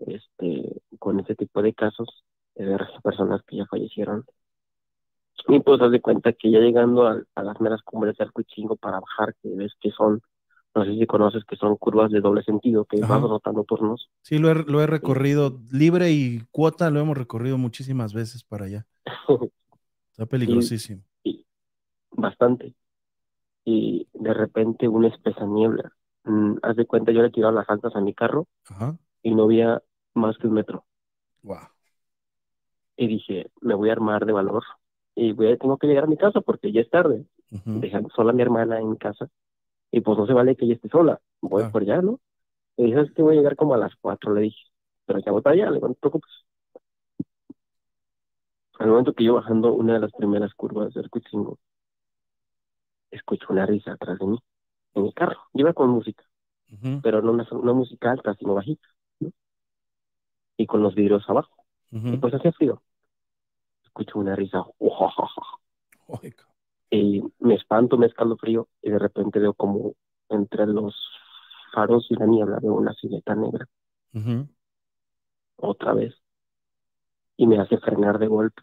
este, 0.00 0.82
con 0.98 1.20
este 1.20 1.34
tipo 1.36 1.62
de 1.62 1.74
casos, 1.74 2.24
de 2.54 2.78
personas 3.02 3.42
que 3.46 3.58
ya 3.58 3.66
fallecieron. 3.66 4.24
Y 5.48 5.60
pues 5.60 5.80
haz 5.80 5.90
de 5.90 6.00
cuenta 6.00 6.32
que 6.32 6.50
ya 6.50 6.58
llegando 6.60 7.06
a, 7.06 7.22
a 7.34 7.42
las 7.42 7.60
meras 7.60 7.82
cumbres 7.82 8.16
del 8.18 8.32
Cuichingo 8.32 8.76
para 8.76 9.00
bajar, 9.00 9.34
que 9.42 9.48
ves 9.54 9.72
que 9.80 9.90
son, 9.90 10.20
no 10.74 10.84
sé 10.84 10.94
si 10.94 11.06
conoces, 11.06 11.44
que 11.44 11.56
son 11.56 11.76
curvas 11.76 12.10
de 12.10 12.20
doble 12.20 12.42
sentido, 12.42 12.84
que 12.84 13.00
Ajá. 13.02 13.18
vas 13.18 13.22
rotando 13.22 13.64
turnos. 13.64 14.10
Sí, 14.22 14.38
lo 14.38 14.50
he, 14.50 14.54
lo 14.54 14.82
he 14.82 14.86
recorrido 14.86 15.58
libre 15.72 16.12
y 16.12 16.42
cuota, 16.50 16.90
lo 16.90 17.00
hemos 17.00 17.16
recorrido 17.16 17.58
muchísimas 17.58 18.12
veces 18.12 18.44
para 18.44 18.66
allá. 18.66 18.86
Está 20.12 20.26
peligrosísimo. 20.26 21.02
bastante. 22.10 22.74
Y 23.64 24.08
de 24.14 24.34
repente 24.34 24.88
una 24.88 25.08
espesa 25.08 25.44
niebla. 25.46 25.92
Mm, 26.24 26.56
haz 26.62 26.76
de 26.76 26.86
cuenta, 26.86 27.12
yo 27.12 27.22
le 27.22 27.30
tiraba 27.30 27.52
las 27.52 27.68
altas 27.70 27.94
a 27.96 28.00
mi 28.00 28.14
carro 28.14 28.46
Ajá. 28.68 28.96
y 29.22 29.34
no 29.34 29.44
había 29.44 29.82
más 30.14 30.36
que 30.38 30.46
un 30.46 30.54
metro. 30.54 30.84
Wow. 31.42 31.58
Y 32.96 33.06
dije, 33.06 33.50
me 33.60 33.74
voy 33.74 33.88
a 33.88 33.92
armar 33.92 34.26
de 34.26 34.32
valor 34.32 34.62
y 35.14 35.32
voy 35.32 35.48
a, 35.52 35.56
tengo 35.56 35.78
que 35.78 35.86
llegar 35.86 36.04
a 36.04 36.08
mi 36.08 36.16
casa 36.16 36.40
porque 36.40 36.72
ya 36.72 36.80
es 36.80 36.90
tarde. 36.90 37.24
Ujú. 37.50 37.80
Dejando 37.80 38.10
sola 38.10 38.30
a 38.30 38.34
mi 38.34 38.42
hermana 38.42 38.78
en 38.80 38.94
casa 38.96 39.28
y 39.90 40.00
pues 40.00 40.16
no 40.18 40.26
se 40.26 40.32
vale 40.32 40.56
que 40.56 40.64
ella 40.66 40.74
esté 40.74 40.88
sola. 40.88 41.20
Voy 41.40 41.62
Claro. 41.62 41.72
por 41.72 41.82
allá, 41.82 42.02
¿no? 42.02 42.20
Y 42.76 42.84
dije, 42.84 43.00
es 43.00 43.12
que 43.12 43.22
voy 43.22 43.34
a 43.34 43.38
llegar 43.38 43.56
como 43.56 43.74
a 43.74 43.78
las 43.78 43.94
cuatro, 44.00 44.34
le 44.34 44.42
dije. 44.42 44.62
Pero 45.06 45.18
ya 45.20 45.32
voy 45.32 45.42
para 45.42 45.54
allá, 45.54 45.66
le 45.70 45.74
digo, 45.76 45.88
no 45.88 45.94
te 45.94 46.00
preocupes. 46.00 46.30
Al 48.78 48.88
momento 48.88 49.12
que 49.12 49.24
yo 49.24 49.34
bajando 49.34 49.72
una 49.74 49.94
de 49.94 50.00
las 50.00 50.12
primeras 50.12 50.54
curvas 50.54 50.94
del 50.94 51.10
Cuichingo, 51.10 51.58
escucho 53.10 53.46
una 53.50 53.66
risa 53.66 53.92
atrás 53.92 54.18
de 54.18 54.26
mí, 54.26 54.38
en 54.94 55.04
mi 55.04 55.14
carro. 55.14 55.40
Iba 55.54 55.74
con 55.74 55.90
música, 55.90 56.24
pero 57.02 57.22
no 57.22 57.32
una, 57.32 57.48
una 57.52 57.74
música 57.74 58.12
alta, 58.12 58.34
sino 58.36 58.54
bajita, 58.54 58.88
¿no? 59.20 59.32
Y 60.56 60.66
con 60.68 60.80
los 60.80 60.94
vidrios 60.94 61.28
abajo. 61.28 61.64
Y 62.08 62.18
pues 62.18 62.32
hacía 62.34 62.52
frío. 62.52 62.80
Escucho 63.84 64.18
una 64.18 64.34
risa, 64.34 64.64
y 66.90 67.22
me 67.40 67.54
espanto, 67.54 67.96
me 67.98 68.06
escalofrío, 68.06 68.68
y 68.82 68.90
de 68.90 68.98
repente 68.98 69.38
veo 69.38 69.54
como 69.54 69.94
entre 70.28 70.66
los 70.66 70.94
faros 71.72 72.06
y 72.10 72.14
la 72.16 72.26
niebla 72.26 72.58
veo 72.60 72.74
una 72.74 72.94
silueta 72.94 73.34
negra, 73.34 73.66
otra 75.56 75.92
vez, 75.94 76.14
y 77.36 77.46
me 77.48 77.58
hace 77.58 77.76
frenar 77.78 78.18
de 78.20 78.28
golpe. 78.28 78.62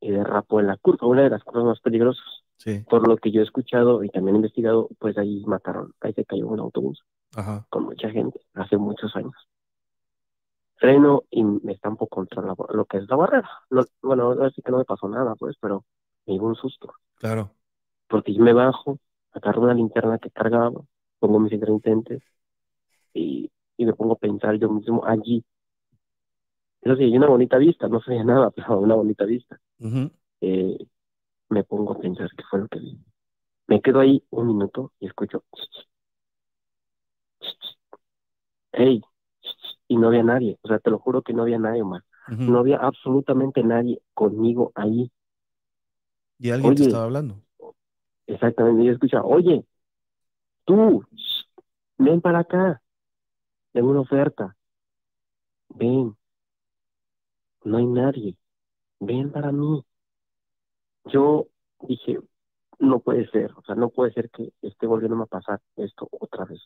Y 0.00 0.12
derrapo 0.12 0.60
en 0.60 0.68
la 0.68 0.76
curva, 0.76 1.08
una 1.08 1.22
de 1.22 1.30
las 1.30 1.42
curvas 1.42 1.64
más 1.64 1.80
peligrosas. 1.80 2.43
Sí. 2.56 2.84
Por 2.88 3.06
lo 3.08 3.16
que 3.16 3.30
yo 3.30 3.40
he 3.40 3.44
escuchado 3.44 4.04
y 4.04 4.08
también 4.10 4.36
he 4.36 4.38
investigado, 4.38 4.88
pues 4.98 5.18
ahí 5.18 5.42
mataron, 5.46 5.92
ahí 6.00 6.12
se 6.14 6.24
cayó 6.24 6.46
un 6.48 6.60
autobús 6.60 7.02
Ajá. 7.34 7.66
con 7.68 7.84
mucha 7.84 8.10
gente 8.10 8.40
hace 8.54 8.76
muchos 8.76 9.14
años. 9.16 9.34
Freno 10.76 11.22
y 11.30 11.44
me 11.44 11.72
estampo 11.72 12.06
contra 12.08 12.42
la- 12.42 12.54
lo 12.72 12.84
que 12.84 12.98
es 12.98 13.08
la 13.08 13.16
barrera. 13.16 13.48
No- 13.70 13.84
bueno, 14.02 14.24
ahora 14.24 14.50
sí 14.50 14.60
que 14.62 14.70
no 14.72 14.78
me 14.78 14.84
pasó 14.84 15.08
nada, 15.08 15.34
pues, 15.36 15.56
pero 15.60 15.84
me 16.26 16.34
dio 16.34 16.42
un 16.42 16.56
susto. 16.56 16.92
Claro. 17.16 17.52
Porque 18.08 18.34
yo 18.34 18.42
me 18.42 18.52
bajo, 18.52 18.98
agarro 19.32 19.62
una 19.62 19.74
linterna 19.74 20.18
que 20.18 20.30
cargaba, 20.30 20.80
pongo 21.18 21.38
mis 21.40 21.52
intermitentes 21.52 22.22
y, 23.14 23.50
y 23.76 23.86
me 23.86 23.94
pongo 23.94 24.14
a 24.14 24.18
pensar 24.18 24.56
yo 24.56 24.68
mismo 24.68 25.04
allí. 25.06 25.44
Eso 26.82 26.96
sí, 26.96 27.04
hay 27.04 27.16
una 27.16 27.28
bonita 27.28 27.56
vista, 27.56 27.88
no 27.88 28.00
sabía 28.00 28.24
nada, 28.24 28.50
pero 28.56 28.78
una 28.78 28.94
bonita 28.94 29.24
vista. 29.24 29.58
Ujú. 29.80 30.10
Eh, 30.40 30.78
me 31.48 31.64
pongo 31.64 31.92
a 31.94 31.98
pensar 32.00 32.28
qué 32.36 32.44
fue 32.50 32.60
lo 32.60 32.68
que 32.68 32.78
vi. 32.80 32.98
Me 33.68 33.80
quedo 33.82 34.00
ahí 34.00 34.24
un 34.30 34.48
minuto 34.48 34.92
y 35.00 35.06
escucho. 35.06 35.44
¡Ey! 38.72 39.00
Y 39.88 39.96
no 39.96 40.08
había 40.08 40.22
nadie. 40.22 40.58
O 40.62 40.68
sea, 40.68 40.78
te 40.78 40.90
lo 40.90 40.98
juro 40.98 41.22
que 41.22 41.32
no 41.32 41.42
había 41.42 41.58
nadie 41.58 41.84
más. 41.84 42.02
Ujú. 42.28 42.42
No 42.50 42.58
había 42.58 42.78
absolutamente 42.78 43.62
nadie 43.62 44.00
conmigo 44.14 44.72
ahí. 44.74 45.10
Y 46.38 46.50
alguien 46.50 46.74
te 46.74 46.82
estaba 46.82 47.04
hablando. 47.04 47.42
Exactamente. 48.26 48.82
Y 48.82 48.86
yo 48.86 48.92
escuchaba, 48.92 49.24
oye, 49.24 49.64
tú, 50.64 51.04
ven 51.98 52.20
para 52.20 52.40
acá. 52.40 52.82
Tengo 53.72 53.90
una 53.90 54.00
oferta. 54.00 54.56
Ven. 55.74 56.16
No 57.64 57.78
hay 57.78 57.86
nadie. 57.86 58.36
Ven 59.00 59.32
para 59.32 59.52
mí. 59.52 59.84
Yo 61.06 61.48
dije, 61.80 62.18
no 62.80 63.00
puede 63.00 63.28
ser, 63.30 63.52
o 63.56 63.62
sea, 63.62 63.74
no 63.76 63.90
puede 63.90 64.12
ser 64.12 64.30
que 64.30 64.52
esté 64.62 64.86
volviéndome 64.86 65.24
a 65.24 65.26
pasar 65.26 65.60
esto 65.76 66.08
otra 66.12 66.44
vez. 66.44 66.60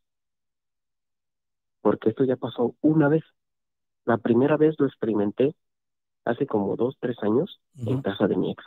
Porque 1.80 2.10
esto 2.10 2.24
ya 2.24 2.36
pasó 2.36 2.74
una 2.80 3.08
vez. 3.08 3.24
La 4.04 4.18
primera 4.18 4.56
vez 4.56 4.74
lo 4.78 4.86
experimenté 4.86 5.54
hace 6.24 6.46
como 6.46 6.76
dos, 6.76 6.96
tres 7.00 7.16
años 7.22 7.60
en 7.76 8.02
casa 8.02 8.28
de 8.28 8.36
mi 8.36 8.52
ex, 8.52 8.64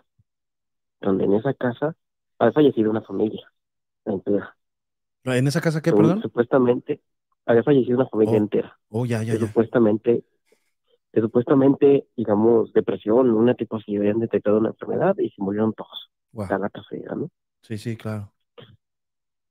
donde 1.02 1.26
en 1.26 1.34
esa 1.34 1.54
casa 1.54 1.96
había 2.40 2.54
fallecido 2.54 2.90
una 2.92 3.02
familia 3.02 3.52
entera. 4.06 4.56
¿En 5.24 5.48
esa 5.48 5.62
casa 5.62 5.82
qué, 5.82 5.92
perdón? 5.94 6.22
Supuestamente 6.22 7.02
había 7.46 7.64
fallecido 7.64 7.98
una 8.00 8.08
familia 8.10 8.36
Oh. 8.36 8.38
entera. 8.38 8.80
Oh, 8.90 9.06
ya, 9.06 9.24
ya, 9.24 9.34
ya. 9.34 9.40
supuestamente, 9.40 10.24
que 11.14 11.22
supuestamente, 11.22 12.08
digamos, 12.16 12.74
depresión, 12.74 13.32
una 13.32 13.56
tipo 13.56 13.78
así, 13.78 13.96
habían 13.98 14.20
detectado 14.20 14.58
una 14.60 14.70
enfermedad 14.70 15.16
y 15.20 15.30
se 15.30 15.42
murieron 15.42 15.74
todos. 15.74 16.10
Guau. 16.34 16.50
La 16.50 16.58
gata 16.58 16.84
fea, 16.90 17.16
¿no? 17.16 17.30
Sí, 17.62 17.78
sí, 17.78 17.98
claro. 17.98 18.34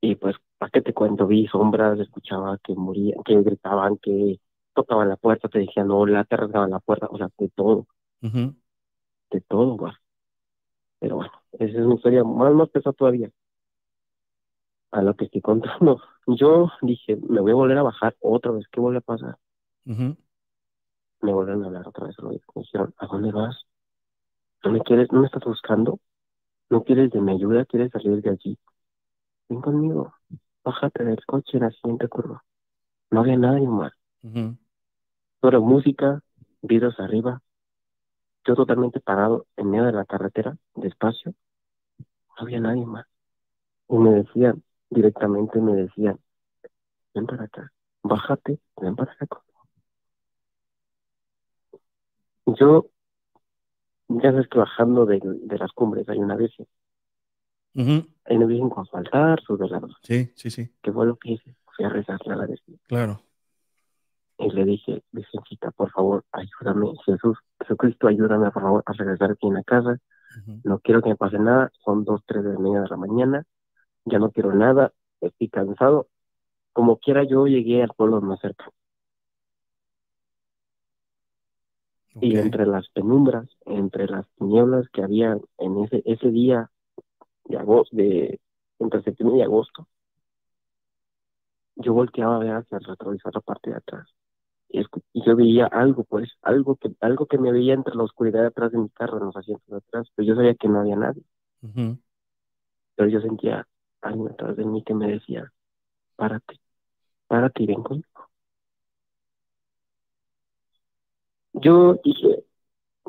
Y 0.02 0.14
pues, 0.16 0.36
¿para 0.58 0.70
qué 0.70 0.82
te 0.82 0.92
cuento? 0.94 1.26
Vi 1.26 1.46
sombras, 1.46 1.98
escuchaba 1.98 2.58
que 2.62 2.74
morían, 2.74 3.22
que 3.24 3.40
gritaban, 3.42 3.96
que 3.98 4.38
tocaban 4.74 5.08
la 5.08 5.16
puerta, 5.16 5.48
te 5.48 5.60
decían 5.60 5.90
hola, 5.90 6.24
te 6.24 6.36
rasgaban 6.36 6.70
la 6.70 6.80
puerta, 6.80 7.06
o 7.10 7.16
sea, 7.16 7.28
de 7.38 7.48
todo, 7.50 7.86
de 9.30 9.40
todo, 9.40 9.76
güey. 9.76 9.92
Pero 10.98 11.16
bueno, 11.16 11.32
esa 11.52 11.64
es 11.78 11.84
una 11.84 11.94
historia 11.96 12.24
más, 12.24 12.52
más 12.54 12.68
pesada 12.70 12.92
todavía. 12.94 13.30
A 14.92 15.02
lo 15.02 15.16
que 15.16 15.24
estoy 15.24 15.40
contando. 15.40 16.00
Yo 16.28 16.70
dije, 16.82 17.16
me 17.16 17.40
voy 17.40 17.50
a 17.50 17.54
volver 17.56 17.78
a 17.78 17.82
bajar 17.82 18.14
otra 18.20 18.52
vez, 18.52 18.66
¿qué 18.70 18.78
vuelve 18.80 18.98
a 18.98 19.00
pasar? 19.00 19.36
Ujú. 19.86 20.16
Me 21.22 21.32
vuelven 21.32 21.62
a 21.62 21.66
hablar 21.66 21.88
otra 21.88 22.06
vez, 22.06 22.16
me 22.22 22.38
dijeron, 22.54 22.94
¿a 22.98 23.06
dónde 23.06 23.32
vas? 23.32 23.64
¿No 24.64 24.70
me 24.72 24.80
quieres, 24.80 25.10
no 25.12 25.20
me 25.20 25.26
estás 25.26 25.44
buscando? 25.44 25.98
¿No 26.70 26.84
quieres 26.84 27.10
de 27.12 27.20
mi 27.20 27.32
ayuda? 27.32 27.64
¿Quieres 27.66 27.90
salir 27.92 28.22
de 28.22 28.30
allí? 28.30 28.58
Ven 29.48 29.60
conmigo, 29.60 30.14
bájate 30.64 31.04
del 31.04 31.24
coche 31.26 31.58
en 31.58 31.64
la 31.64 31.70
siguiente 31.70 32.08
curva. 32.08 32.44
No 33.10 33.20
había 33.20 33.36
nadie 33.36 33.66
más, 33.68 33.92
solo 35.40 35.60
música, 35.62 36.22
vidrios 36.62 36.98
arriba, 37.00 37.42
yo 38.46 38.54
totalmente 38.54 39.00
parado 39.00 39.46
en 39.56 39.70
medio 39.70 39.84
de 39.86 39.92
la 39.92 40.04
carretera, 40.04 40.56
despacio, 40.74 41.34
no 42.36 42.42
había 42.44 42.60
nadie 42.60 42.86
más. 42.86 43.06
Y 43.88 43.96
me 43.98 44.10
decían, 44.12 44.62
directamente 44.90 45.60
me 45.60 45.74
decían, 45.74 46.18
ven 47.14 47.26
para 47.26 47.44
acá, 47.44 47.72
bájate, 48.02 48.60
ven 48.80 48.96
para 48.96 49.12
acá. 49.12 49.42
Conmigo". 52.44 52.56
Yo, 52.58 52.90
ya 54.08 54.32
sabes 54.32 54.48
que 54.48 54.58
bajando 54.58 55.06
de, 55.06 55.20
de 55.22 55.58
las 55.58 55.72
cumbres 55.72 56.08
hay 56.08 56.18
una 56.18 56.36
bici, 56.36 56.66
Ujú. 57.74 58.06
hay 58.24 58.36
una 58.36 58.46
bici 58.46 58.68
con 58.68 58.84
su 58.86 58.96
altar, 58.96 59.40
sus 59.42 59.58
velados, 59.58 59.96
Sí, 60.02 60.30
sí, 60.34 60.50
sí, 60.50 60.70
que 60.82 60.92
fue 60.92 61.06
lo 61.06 61.16
que 61.16 61.32
hice, 61.32 61.54
fui 61.76 61.84
a 61.84 61.88
rezarle 61.88 62.32
a 62.32 62.36
la 62.36 62.46
bici. 62.46 62.78
claro. 62.86 63.22
Y 64.38 64.50
le 64.52 64.64
dije, 64.64 65.02
Virgencita, 65.12 65.70
por 65.70 65.90
favor, 65.90 66.24
ayúdame, 66.32 66.92
Jesús, 67.04 67.36
Jesucristo, 67.60 68.08
ayúdame, 68.08 68.50
por 68.50 68.62
favor, 68.62 68.82
a 68.86 68.92
regresar 68.94 69.32
aquí 69.32 69.46
en 69.46 69.54
la 69.54 69.62
casa. 69.62 69.98
No 70.64 70.78
quiero 70.78 71.02
que 71.02 71.10
me 71.10 71.16
pase 71.16 71.38
nada, 71.38 71.70
son 71.84 72.04
dos, 72.04 72.22
tres 72.26 72.42
de 72.44 72.54
la 72.54 72.58
mañana 72.58 72.82
de 72.84 72.88
la 72.88 72.96
mañana, 72.96 73.44
ya 74.06 74.18
no 74.18 74.30
quiero 74.30 74.54
nada, 74.54 74.92
estoy 75.20 75.48
cansado. 75.50 76.08
Como 76.72 76.98
quiera, 76.98 77.22
yo 77.24 77.46
llegué 77.46 77.82
al 77.82 77.90
pueblo 77.94 78.22
más 78.22 78.40
cerca. 78.40 78.70
Y 82.20 82.36
entre 82.36 82.66
las 82.66 82.88
penumbras, 82.90 83.48
entre 83.66 84.06
las 84.06 84.28
tinieblas 84.36 84.88
que 84.92 85.02
había 85.02 85.38
en 85.58 85.84
ese, 85.84 86.02
ese 86.04 86.30
día 86.30 86.70
de 87.44 87.58
agosto, 87.58 87.96
de, 87.96 88.40
entre 88.78 89.02
septiembre 89.02 89.38
y 89.38 89.42
agosto, 89.42 89.86
yo 91.76 91.94
volteaba 91.94 92.36
a 92.36 92.38
ver 92.40 92.52
hacia 92.52 92.78
el 92.78 92.84
retrovisor 92.84 93.34
la 93.34 93.40
parte 93.40 93.70
de 93.70 93.76
atrás. 93.76 94.08
Y, 94.68 94.84
yo 95.14 95.36
veía 95.36 95.66
algo, 95.66 96.04
pues, 96.04 96.30
algo 96.42 96.76
que, 96.76 96.90
algo 97.00 97.26
que 97.26 97.38
me 97.38 97.52
veía 97.52 97.74
entre 97.74 97.94
la 97.94 98.04
oscuridad 98.04 98.42
de 98.42 98.48
atrás 98.48 98.72
de 98.72 98.78
mi 98.78 98.88
carro, 98.90 99.18
en 99.18 99.26
los 99.26 99.36
asientos 99.36 99.66
de 99.66 99.76
atrás, 99.78 100.08
pero 100.14 100.28
yo 100.28 100.34
sabía 100.34 100.54
que 100.54 100.68
no 100.68 100.80
había 100.80 100.96
nadie. 100.96 101.22
Ujú. 101.62 101.98
Pero 102.96 103.08
yo 103.08 103.20
sentía 103.20 103.66
alguien 104.02 104.28
atrás 104.28 104.56
de 104.56 104.64
mí 104.64 104.82
que 104.84 104.94
me 104.94 105.08
decía, 105.08 105.52
párate, 106.16 106.60
párate 107.26 107.62
y 107.62 107.66
ven 107.66 107.82
conmigo. 107.82 108.29
Yo 111.62 111.94
dije, 112.04 112.44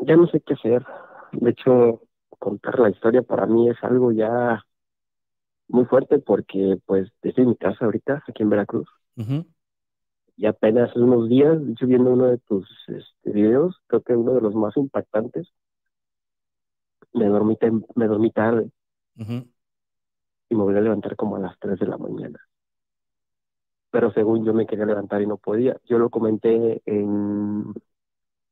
ya 0.04 0.16
no 0.16 0.28
sé 0.28 0.42
qué 0.42 0.54
hacer. 0.54 0.86
De 1.32 1.52
hecho, 1.52 2.02
contar 2.40 2.80
la 2.80 2.90
historia 2.90 3.22
para 3.22 3.46
mí 3.46 3.70
es 3.70 3.78
algo 3.84 4.12
ya 4.12 4.64
muy 5.68 5.86
fuerte 5.86 6.20
porque 6.20 6.78
pues 6.86 7.10
estoy 7.22 7.44
en 7.44 7.50
mi 7.50 7.56
casa 7.56 7.86
ahorita, 7.86 8.24
aquí 8.28 8.44
en 8.44 8.50
Veracruz, 8.50 8.90
y 10.36 10.46
apenas 10.48 10.90
hace 10.90 11.00
unos 11.00 11.30
días, 11.30 11.64
de 11.64 11.72
hecho 11.72 11.88
viendo 11.88 12.12
uno 12.12 12.26
de 12.28 12.38
tus 12.40 12.68
este, 12.88 13.32
videos, 13.32 13.80
creo 13.88 14.02
que 14.02 14.16
uno 14.16 14.34
de 14.34 14.42
los 14.42 14.56
más 14.56 14.76
impactantes, 14.76 15.48
me 17.14 17.28
dormí, 17.28 17.58
me 17.96 18.08
dormí 18.08 18.32
tarde 18.32 18.72
y 20.50 20.56
me 20.56 20.64
volví 20.64 20.78
a 20.78 20.82
levantar 20.82 21.16
como 21.16 21.36
a 21.36 21.40
las 21.40 21.58
3 21.60 21.80
de 21.80 21.88
la 21.88 21.98
mañana. 21.98 22.40
Pero 23.92 24.12
según 24.14 24.46
yo 24.46 24.54
me 24.54 24.66
quería 24.66 24.86
levantar 24.86 25.22
y 25.22 25.28
no 25.28 25.38
podía. 25.38 25.78
Yo 25.86 25.98
lo 26.00 26.10
comenté 26.10 26.82
en 26.86 27.74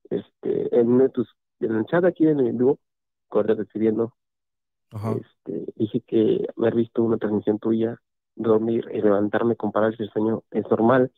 este 0.10 0.80
en 0.80 0.90
uno 0.90 1.04
de 1.06 1.10
tus 1.10 1.30
en 1.60 1.76
el 1.76 1.86
chat 1.86 2.06
aquí 2.06 2.28
en 2.28 2.40
el 2.40 2.54
vivo, 2.54 2.80
corre 3.28 3.56
recibiendo, 3.56 4.14
Ajá. 4.92 5.20
este, 5.46 5.66
dije 5.76 6.02
que 6.02 6.48
haber 6.58 6.76
visto 6.76 7.04
una 7.04 7.18
transmisión 7.18 7.60
tuya, 7.60 8.02
dormir 8.36 8.86
y 8.94 9.02
levantarme 9.02 9.56
con 9.56 9.72
parálisis 9.72 10.08
de 10.08 10.14
sueño 10.14 10.44
es 10.52 10.70
normal. 10.70 11.12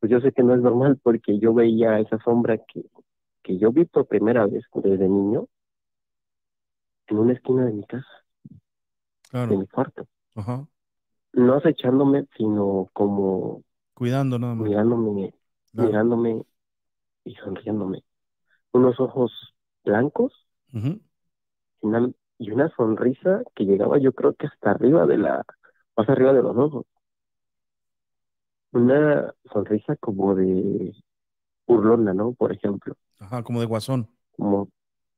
Pues 0.00 0.12
yo 0.12 0.20
sé 0.20 0.32
que 0.32 0.42
no 0.44 0.54
es 0.54 0.62
normal 0.62 0.98
porque 1.02 1.38
yo 1.40 1.54
veía 1.54 1.98
esa 2.00 2.18
sombra 2.24 2.58
que, 2.58 2.84
que 3.42 3.58
yo 3.58 3.72
vi 3.72 3.84
por 3.86 4.06
primera 4.08 4.46
vez 4.46 4.64
desde 4.74 5.08
niño 5.08 5.46
en 7.06 7.18
una 7.18 7.34
esquina 7.34 7.64
de 7.66 7.72
mi 7.74 7.84
casa, 7.86 8.08
de 9.46 9.56
mi 9.56 9.66
cuarto. 9.68 10.06
Ajá. 10.34 10.66
No 11.34 11.54
acechándome, 11.56 12.26
sino 12.38 12.88
como 12.94 13.62
Cuidando 13.94 14.38
nada 14.38 14.54
más. 14.54 14.70
mirándome, 14.70 15.34
Claro. 15.74 15.92
mirándome 15.92 16.44
y 17.24 17.34
sonriéndome. 17.36 18.04
Unos 18.74 19.00
ojos 19.00 19.32
blancos 19.84 20.46
y 21.82 21.86
una, 21.86 22.10
y 22.38 22.50
una 22.50 22.68
sonrisa 22.76 23.42
que 23.54 23.64
llegaba 23.64 23.98
yo 23.98 24.12
creo 24.12 24.34
que 24.34 24.46
hasta 24.46 24.70
arriba 24.70 25.06
de 25.06 25.18
la, 25.18 25.44
más 25.96 26.08
arriba 26.08 26.32
de 26.32 26.42
los 26.42 26.56
ojos. 26.56 26.86
Una 28.72 29.32
sonrisa 29.50 29.96
como 29.96 30.34
de 30.34 30.92
burlona, 31.66 32.14
¿no? 32.14 32.34
Por 32.34 32.52
ejemplo, 32.52 32.96
Ajá, 33.20 33.42
como 33.42 33.60
de 33.60 33.66
guasón. 33.66 34.10
como, 34.36 34.68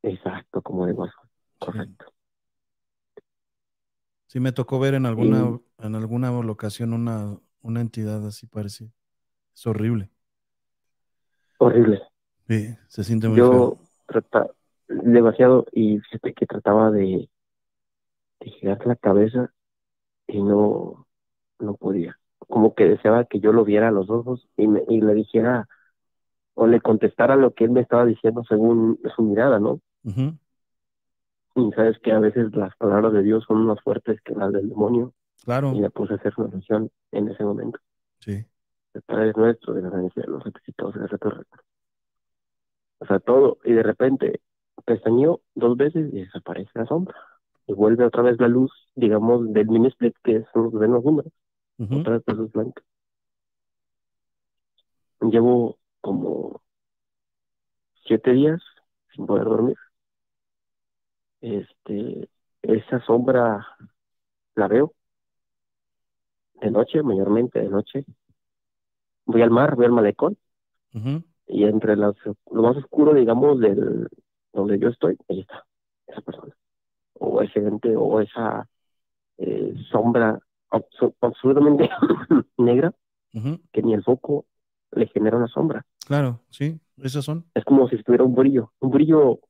exacto, 0.03 0.63
como 0.63 0.87
de 0.87 0.93
guasón, 0.93 1.29
correcto. 1.59 2.07
Sí, 4.27 4.41
me 4.41 4.53
tocó 4.53 4.79
ver 4.79 4.95
en 4.95 5.07
alguna, 5.07 5.59
en 5.79 5.95
alguna 5.95 6.31
ocasión 6.39 6.93
una, 6.93 7.39
una 7.63 7.81
entidad 7.81 8.27
así 8.27 8.47
parecida. 8.47 8.91
Es 9.55 9.67
horrible. 9.67 10.11
Horrible. 11.59 12.01
Sí, 12.49 12.75
se 12.89 13.05
siente 13.05 13.29
muy 13.29 13.39
Yo 13.39 13.51
feo. 13.51 13.79
trata 14.07 14.51
demasiado 14.89 15.66
y 15.73 15.99
fíjate 16.01 16.35
que 16.35 16.47
trataba 16.47 16.91
de, 16.91 17.29
de 18.41 18.51
girar 18.51 18.87
la 18.87 18.97
cabeza 18.97 19.51
y 20.27 20.43
no, 20.43 21.07
no 21.59 21.75
podía. 21.77 22.19
Como 22.39 22.75
que 22.75 22.85
deseaba 22.87 23.25
que 23.25 23.41
yo 23.41 23.53
lo 23.53 23.65
viera 23.65 23.89
a 23.89 23.93
los 23.93 24.11
ojos 24.11 24.47
y, 24.57 24.66
me, 24.66 24.83
y 24.89 25.01
le 25.01 25.15
dijera 25.15 25.66
o 26.55 26.66
le 26.66 26.81
contestara 26.81 27.35
lo 27.37 27.53
que 27.55 27.65
él 27.65 27.71
me 27.71 27.81
estaba 27.81 28.05
diciendo 28.05 28.45
según 28.49 29.01
su 29.16 29.23
mirada, 29.23 29.59
¿no? 29.59 29.81
Ujú. 30.05 30.37
Y 31.57 31.73
sabes 31.73 31.99
que 32.01 32.12
a 32.12 32.19
veces 32.19 32.55
las 32.55 32.77
palabras 32.77 33.12
de 33.12 33.23
Dios 33.23 33.45
son 33.49 33.65
más 33.65 33.81
fuertes 33.83 34.21
que 34.23 34.35
las 34.35 34.53
del 34.53 34.69
demonio 34.69 35.15
Claro. 35.45 35.73
y 35.75 35.81
le 35.81 35.91
puse 35.91 36.12
a 36.15 36.16
hacer 36.16 36.33
una 36.37 36.49
oración 36.49 36.91
en 37.12 37.29
ese 37.29 37.43
momento. 37.45 37.79
Sí. 38.19 38.45
El 38.93 39.03
Padre 39.03 39.33
nuestro, 39.37 39.75
de 39.75 39.83
la 39.83 39.91
de 39.91 40.11
los 40.27 40.43
requisitos 40.45 40.95
de 40.95 41.07
retorno. 41.07 41.43
O 43.05 43.07
sea, 43.07 43.21
todo. 43.21 43.59
Y 43.65 43.73
de 43.73 43.83
repente 43.83 44.41
pestañeó 44.87 45.43
dos 45.55 45.77
veces 45.77 46.13
y 46.13 46.23
desaparece 46.23 46.71
la 46.75 46.87
sombra. 46.87 47.15
Y 47.67 47.75
vuelve 47.75 48.05
otra 48.05 48.23
vez 48.23 48.41
la 48.41 48.49
luz, 48.49 48.73
digamos, 48.95 49.53
del 49.53 49.69
mini 49.69 49.89
split 49.89 50.15
que 50.23 50.45
son 50.53 50.71
los 50.73 51.05
húmedos. 51.05 51.33
Ujú. 51.79 52.01
Otra 52.01 52.15
vez 52.15 52.23
la 52.27 52.35
luz 52.35 52.53
blanca. 52.53 52.83
Llevo 55.21 55.79
como 56.01 56.63
siete 58.07 58.33
días 58.33 58.63
sin 59.15 59.27
poder 59.27 59.45
dormir. 59.45 59.77
Este, 61.43 62.31
esa 62.63 63.05
sombra 63.05 63.67
la 64.55 64.69
veo 64.69 64.95
de 66.55 66.71
noche, 66.71 67.03
mayormente 67.03 67.61
de 67.61 67.69
noche. 67.69 68.05
Voy 69.27 69.43
al 69.43 69.51
mar, 69.51 69.75
voy 69.75 69.85
al 69.85 69.93
malecón 69.93 70.39
Ujú. 70.95 71.23
Y 71.47 71.65
entre 71.65 71.97
las- 71.97 72.16
lo 72.51 72.62
más 72.62 72.77
oscuro, 72.77 73.15
digamos, 73.15 73.61
del 73.61 74.09
donde 74.53 74.79
yo 74.79 74.89
estoy, 74.89 75.16
ahí 75.29 75.41
está, 75.41 75.65
esa 76.07 76.21
persona. 76.21 76.55
o 77.15 77.43
ese 77.43 77.61
ente 77.61 77.97
o 77.97 78.21
esa 78.21 78.69
eh, 79.39 79.75
sombra 79.91 80.39
abso- 80.71 81.15
absolutamente 81.21 81.89
negra 82.59 82.93
que 83.73 83.83
ni 83.83 83.95
el 83.95 84.03
foco 84.05 84.47
le 84.93 85.07
genera 85.09 85.37
una 85.37 85.49
sombra. 85.49 85.85
Claro, 86.07 86.41
sí, 86.51 86.79
esas 87.03 87.25
son. 87.25 87.45
Es 87.55 87.65
como 87.65 87.89
si 87.89 87.97
estuviera 87.97 88.25
un 88.25 88.35
brillo, 88.35 88.73
un 88.81 88.91
brillo 88.91 89.41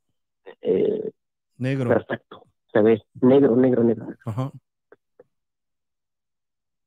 eh, 0.62 1.10
Negro. 1.58 1.90
perfecto. 1.90 2.44
Se 2.72 2.80
ve 2.80 3.02
negro, 3.20 3.56
negro, 3.56 3.84
negro. 3.84 4.08
Ajá. 4.24 4.50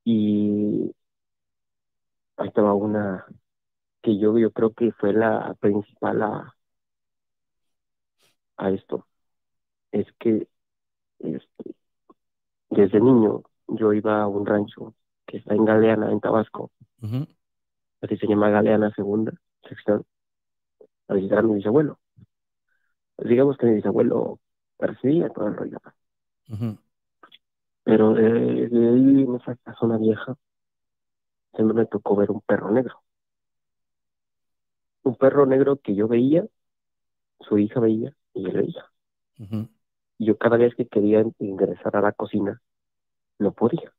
Y 0.04 0.92
ahí 2.38 2.48
estaba 2.48 2.74
una 2.74 3.26
que 4.08 4.18
yo, 4.18 4.38
yo 4.38 4.52
creo 4.52 4.72
que 4.74 4.94
fue 4.94 5.12
la 5.12 5.54
principal 5.60 6.22
a, 6.22 6.56
a 8.56 8.70
esto. 8.72 9.06
Es 9.92 10.08
que 10.18 10.48
este, 11.20 11.76
desde 12.70 13.02
niño 13.02 13.44
yo 13.68 13.92
iba 13.92 14.22
a 14.22 14.28
un 14.28 14.46
rancho 14.46 14.96
que 15.26 15.38
está 15.38 15.56
en 15.56 15.66
Galeana, 15.66 16.10
en 16.10 16.22
Tabasco, 16.22 16.72
así 18.00 18.16
se 18.16 18.28
llama 18.28 18.50
Galeana 18.50 18.94
Segunda 18.94 19.34
Sección, 19.68 20.06
a 21.10 21.14
visitar 21.14 21.40
a 21.40 21.42
mi 21.42 21.56
bisabuelo. 21.56 22.00
Pues 23.18 23.28
digamos 23.28 23.58
que 23.58 23.66
mi 23.66 23.76
bisabuelo 23.76 24.40
percibía 24.78 25.28
todo 25.32 25.48
el 25.48 25.58
rollo. 25.58 25.80
Pero 27.84 28.14
de, 28.14 28.70
de 28.70 28.90
ahí 28.90 29.24
en 29.24 29.36
esa 29.36 29.54
casona 29.58 29.98
vieja 29.98 30.38
siempre 31.56 31.76
me 31.76 31.86
tocó 31.88 32.16
ver 32.16 32.32
un 32.32 32.40
perro 32.40 32.72
negro. 32.72 33.02
Un 35.08 35.16
perro 35.16 35.46
negro 35.46 35.78
que 35.78 35.96
yo 35.96 36.08
veía, 36.08 36.46
su 37.40 37.58
hija 37.58 37.80
veía 37.80 38.14
y 38.34 38.46
él 38.46 38.58
veía. 38.58 38.86
Y 40.18 40.26
yo 40.26 40.38
cada 40.38 40.58
vez 40.58 40.76
que 40.76 40.88
quería 40.88 41.24
ingresar 41.40 41.96
a 41.96 42.02
la 42.02 42.12
cocina, 42.12 42.62
no 43.40 43.54
podía. 43.54 43.94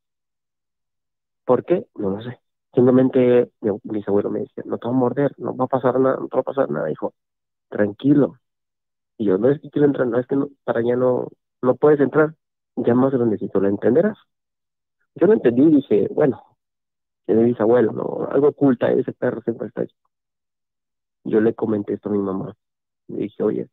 ¿Por 1.44 1.64
qué? 1.64 1.86
No 1.96 2.10
lo 2.10 2.22
sé. 2.22 2.38
Simplemente 2.74 3.50
mi, 3.60 3.70
mi 3.70 3.98
bisabuelo 3.98 4.30
me 4.30 4.40
decía, 4.40 4.62
no 4.66 4.78
te 4.78 4.86
va 4.86 4.94
a 4.94 4.96
morder, 4.96 5.34
no 5.38 5.56
va 5.56 5.64
a 5.64 5.68
pasar 5.68 5.98
nada, 5.98 6.16
no 6.20 6.28
te 6.28 6.36
va 6.36 6.40
a 6.40 6.44
pasar 6.44 6.70
nada, 6.70 6.90
hijo. 6.90 7.14
Tranquilo. 7.68 8.36
Y 9.18 9.26
yo, 9.26 9.38
no 9.38 9.50
es 9.50 9.60
que 9.60 9.70
quiero 9.70 9.86
entrar, 9.86 10.06
no 10.08 10.18
es 10.18 10.26
que 10.26 10.36
no, 10.36 10.50
para 10.64 10.80
allá 10.80 10.96
no, 10.96 11.28
no 11.62 11.76
puedes 11.76 12.00
entrar. 12.00 12.34
Ya 12.76 12.94
más 12.94 13.12
grandecito 13.12 13.60
lo 13.60 13.68
entenderás. 13.68 14.18
Yo 15.16 15.26
lo 15.26 15.34
entendí 15.34 15.62
y 15.62 15.76
dije, 15.76 16.08
bueno, 16.12 16.42
mi 17.28 17.44
bisabuelo, 17.44 17.92
¿no? 17.92 18.28
Algo 18.30 18.48
oculta, 18.48 18.90
ese 18.92 19.12
perro 19.12 19.42
siempre 19.42 19.68
está 19.68 19.82
ahí. 19.82 19.88
Yo 21.24 21.40
le 21.40 21.54
comenté 21.54 21.94
esto 21.94 22.08
a 22.08 22.12
mi 22.12 22.18
mamá. 22.18 22.54
Le 23.08 23.18
dije, 23.18 23.42
oye, 23.42 23.68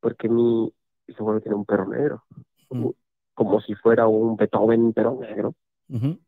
¿por 0.00 0.16
qué 0.16 0.28
mi 0.28 0.72
bisabuelo 1.06 1.40
tiene 1.40 1.56
un 1.56 1.64
perro 1.64 1.86
negro? 1.88 2.24
Mm. 2.70 2.88
Como 3.34 3.60
si 3.60 3.74
fuera 3.74 4.06
un 4.06 4.36
Beethoven, 4.36 4.92
pero 4.92 5.16
negro. 5.20 5.54
Ujú, 5.88 6.18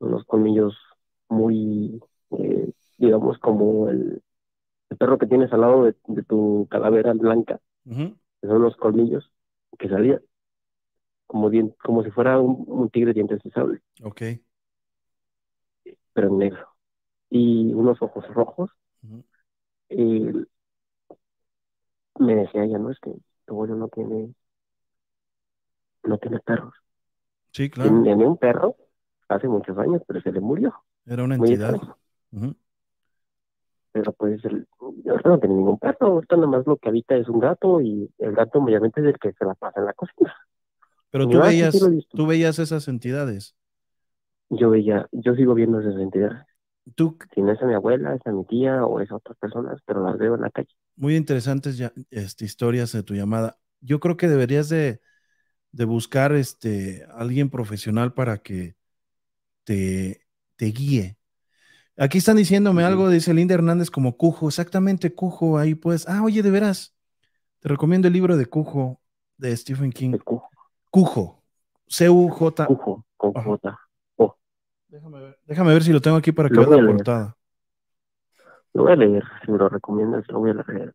Unos 0.00 0.24
colmillos 0.24 0.76
muy, 1.28 2.00
eh, 2.30 2.72
digamos, 2.98 3.38
como 3.38 3.88
el, 3.88 4.22
el 4.90 4.96
perro 4.96 5.18
que 5.18 5.26
tienes 5.26 5.52
al 5.52 5.60
lado 5.62 5.84
de, 5.84 5.96
de 6.06 6.22
tu 6.22 6.66
calavera 6.70 7.12
blanca. 7.12 7.60
son 8.42 8.62
los 8.62 8.76
colmillos 8.76 9.30
que 9.78 9.88
salían 9.88 10.20
como, 11.26 11.50
como 11.82 12.02
si 12.04 12.10
fuera 12.10 12.38
un, 12.40 12.64
un 12.66 12.90
tigre 12.90 13.12
dientes 13.12 13.42
de 13.42 13.50
sable. 13.50 13.80
Ok. 14.02 14.22
pero 16.12 16.28
en 16.28 16.38
negro. 16.38 16.68
Y 17.30 17.72
unos 17.72 18.00
ojos 18.02 18.26
rojos. 18.28 18.70
Y 19.92 20.46
me 22.18 22.34
decía 22.34 22.64
ella, 22.64 22.78
no, 22.78 22.90
es 22.90 22.98
que 23.00 23.10
tu 23.46 23.54
abuelo 23.54 23.76
no 23.76 23.88
tiene, 23.88 24.34
no 26.04 26.18
tiene 26.18 26.40
perros. 26.40 26.74
Sí, 27.52 27.70
claro. 27.70 28.02
Tenía 28.02 28.26
un 28.26 28.38
perro 28.38 28.76
hace 29.28 29.48
muchos 29.48 29.76
años, 29.78 30.02
pero 30.06 30.20
se 30.20 30.32
le 30.32 30.40
murió. 30.40 30.74
Era 31.06 31.24
una 31.24 31.36
entidad. 31.36 31.78
Pero 33.92 34.12
pues 34.14 34.42
el, 34.46 34.66
yo 35.04 35.16
no 35.24 35.38
tengo 35.38 35.54
ningún 35.54 35.78
perro, 35.78 36.06
ahorita 36.06 36.36
nada 36.36 36.48
más 36.48 36.66
lo 36.66 36.78
que 36.78 36.88
habita 36.88 37.14
es 37.14 37.28
un 37.28 37.40
gato 37.40 37.80
y 37.82 38.10
el 38.18 38.32
gato 38.34 38.58
obviamente 38.58 39.02
es 39.02 39.06
el 39.08 39.18
que 39.18 39.32
se 39.32 39.44
la 39.44 39.54
pasa 39.54 39.80
en 39.80 39.86
la 39.86 39.92
cocina. 39.92 40.34
Pero 41.10 41.28
tú 41.28 41.38
ah, 41.42 41.48
veías, 41.48 41.78
sí 41.78 42.06
tú 42.08 42.26
veías 42.26 42.58
esas 42.58 42.88
entidades. 42.88 43.54
Yo 44.48 44.70
veía, 44.70 45.08
yo 45.12 45.34
sigo 45.34 45.52
viendo 45.54 45.80
esas 45.80 46.00
entidades. 46.00 46.46
Tú, 46.94 47.18
Si 47.34 47.42
no 47.42 47.50
es 47.52 47.60
a 47.60 47.66
mi 47.66 47.74
abuela, 47.74 48.14
es 48.14 48.24
a 48.26 48.30
mi 48.30 48.44
tía 48.44 48.84
o 48.86 49.00
es 49.00 49.10
a 49.10 49.16
otras 49.16 49.36
personas, 49.38 49.80
pero 49.84 50.04
las 50.06 50.18
veo 50.18 50.36
en 50.36 50.42
la 50.42 50.50
calle. 50.50 50.72
muy 50.96 51.16
interesantes 51.16 51.76
ya, 51.78 51.92
este, 52.10 52.44
historias 52.44 52.92
de 52.92 53.02
tu 53.02 53.14
llamada. 53.14 53.58
Yo 53.80 54.00
creo 54.00 54.16
que 54.16 54.28
deberías 54.28 54.68
de, 54.68 55.00
de 55.72 55.84
buscar 55.86 56.32
este, 56.34 57.06
alguien 57.14 57.50
profesional 57.50 58.14
para 58.14 58.38
que 58.40 58.76
te, 59.64 60.26
te 60.56 60.66
guíe. 60.66 61.18
Aquí 61.98 62.18
están 62.18 62.36
diciéndome 62.36 62.84
algo, 62.84 63.10
dice 63.10 63.34
Linda 63.34 63.54
Hernández 63.54 63.90
como 63.90 64.16
Cujo, 64.16 64.48
exactamente 64.48 65.14
Cujo, 65.14 65.58
ahí 65.58 65.74
pues, 65.74 66.08
ah, 66.08 66.22
oye, 66.24 66.42
de 66.42 66.50
veras, 66.50 66.94
te 67.60 67.68
recomiendo 67.68 68.08
el 68.08 68.14
libro 68.14 68.36
de 68.36 68.46
Cujo 68.46 69.00
de 69.38 69.56
Stephen 69.56 69.92
King. 69.92 70.18
Cujo, 70.24 70.48
Cujo, 70.90 71.44
C-U-J. 71.88 72.76
cujo 72.76 73.04
con. 73.16 73.34
J. 73.34 73.78
Déjame 74.92 75.20
ver, 75.20 75.38
déjame 75.46 75.72
ver 75.72 75.82
si 75.82 75.90
lo 75.90 76.02
tengo 76.02 76.18
aquí 76.18 76.32
para 76.32 76.50
que 76.50 76.54
Lo 76.56 76.66
la 76.70 76.76
leer. 76.76 76.96
portada. 76.96 77.36
Lo 78.74 78.82
voy 78.82 78.92
a 78.92 78.96
leer, 78.96 79.24
si 79.42 79.50
me 79.50 79.56
lo 79.56 79.70
recomiendas, 79.70 80.28
lo 80.28 80.40
voy 80.40 80.50
a 80.50 80.54
leer. 80.54 80.94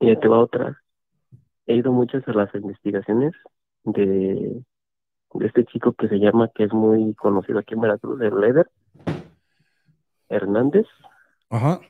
Y 0.00 0.16
te 0.16 0.28
va 0.28 0.38
otra. 0.38 0.80
He 1.66 1.76
ido 1.76 1.92
muchas 1.92 2.26
a 2.26 2.32
las 2.32 2.54
investigaciones 2.54 3.34
de, 3.84 4.64
de 5.34 5.46
este 5.46 5.66
chico 5.66 5.92
que 5.92 6.08
se 6.08 6.18
llama, 6.18 6.48
que 6.54 6.64
es 6.64 6.72
muy 6.72 7.14
conocido 7.14 7.58
aquí 7.58 7.74
en 7.74 7.82
Veracruz, 7.82 8.18
el 8.22 8.40
Leder 8.40 8.70
Hernández. 10.30 10.86
Ajá. 11.50 11.80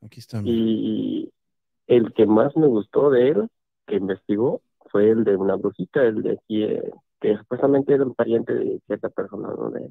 Aquí 0.00 0.20
está. 0.20 0.40
Y 0.44 1.32
el 1.88 2.12
que 2.14 2.26
más 2.26 2.56
me 2.56 2.68
gustó 2.68 3.10
de 3.10 3.30
él, 3.30 3.48
que 3.88 3.96
investigó, 3.96 4.62
fue 4.92 5.10
el 5.10 5.24
de 5.24 5.34
una 5.34 5.56
brujita, 5.56 6.04
el 6.04 6.22
de 6.22 6.32
aquí, 6.34 6.62
eh, 6.62 6.92
que 7.24 7.38
supuestamente 7.38 7.94
era 7.94 8.04
un 8.04 8.14
pariente 8.14 8.52
de 8.52 8.80
cierta 8.86 9.08
persona, 9.08 9.48
¿no? 9.48 9.70
De, 9.70 9.90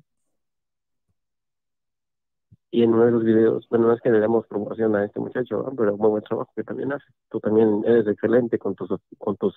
y 2.70 2.84
en 2.84 2.94
uno 2.94 3.06
de 3.06 3.12
los 3.12 3.24
videos, 3.24 3.68
bueno, 3.70 3.88
no 3.88 3.94
es 3.94 4.02
que 4.02 4.12
le 4.12 4.20
demos 4.20 4.46
promoción 4.46 4.96
a 4.96 5.04
este 5.04 5.20
muchacho, 5.20 5.64
¿no? 5.64 5.76
pero 5.76 5.98
muy 5.98 6.10
buen 6.10 6.24
trabajo 6.24 6.52
que 6.56 6.64
también 6.64 6.94
hace. 6.94 7.06
Tú 7.30 7.40
también 7.40 7.84
eres 7.86 8.06
excelente 8.08 8.60
con 8.60 8.76
tus, 8.76 8.90
con 9.18 9.36
tus, 9.38 9.56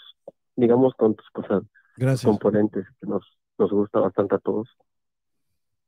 digamos, 0.54 0.94
con 0.94 1.14
tus 1.14 1.28
cosas, 1.30 1.64
Gracias. 1.98 2.24
componentes 2.24 2.86
que 2.98 3.06
nos, 3.06 3.22
nos 3.58 3.70
gusta 3.70 4.00
bastante 4.00 4.36
a 4.36 4.38
todos. 4.38 4.68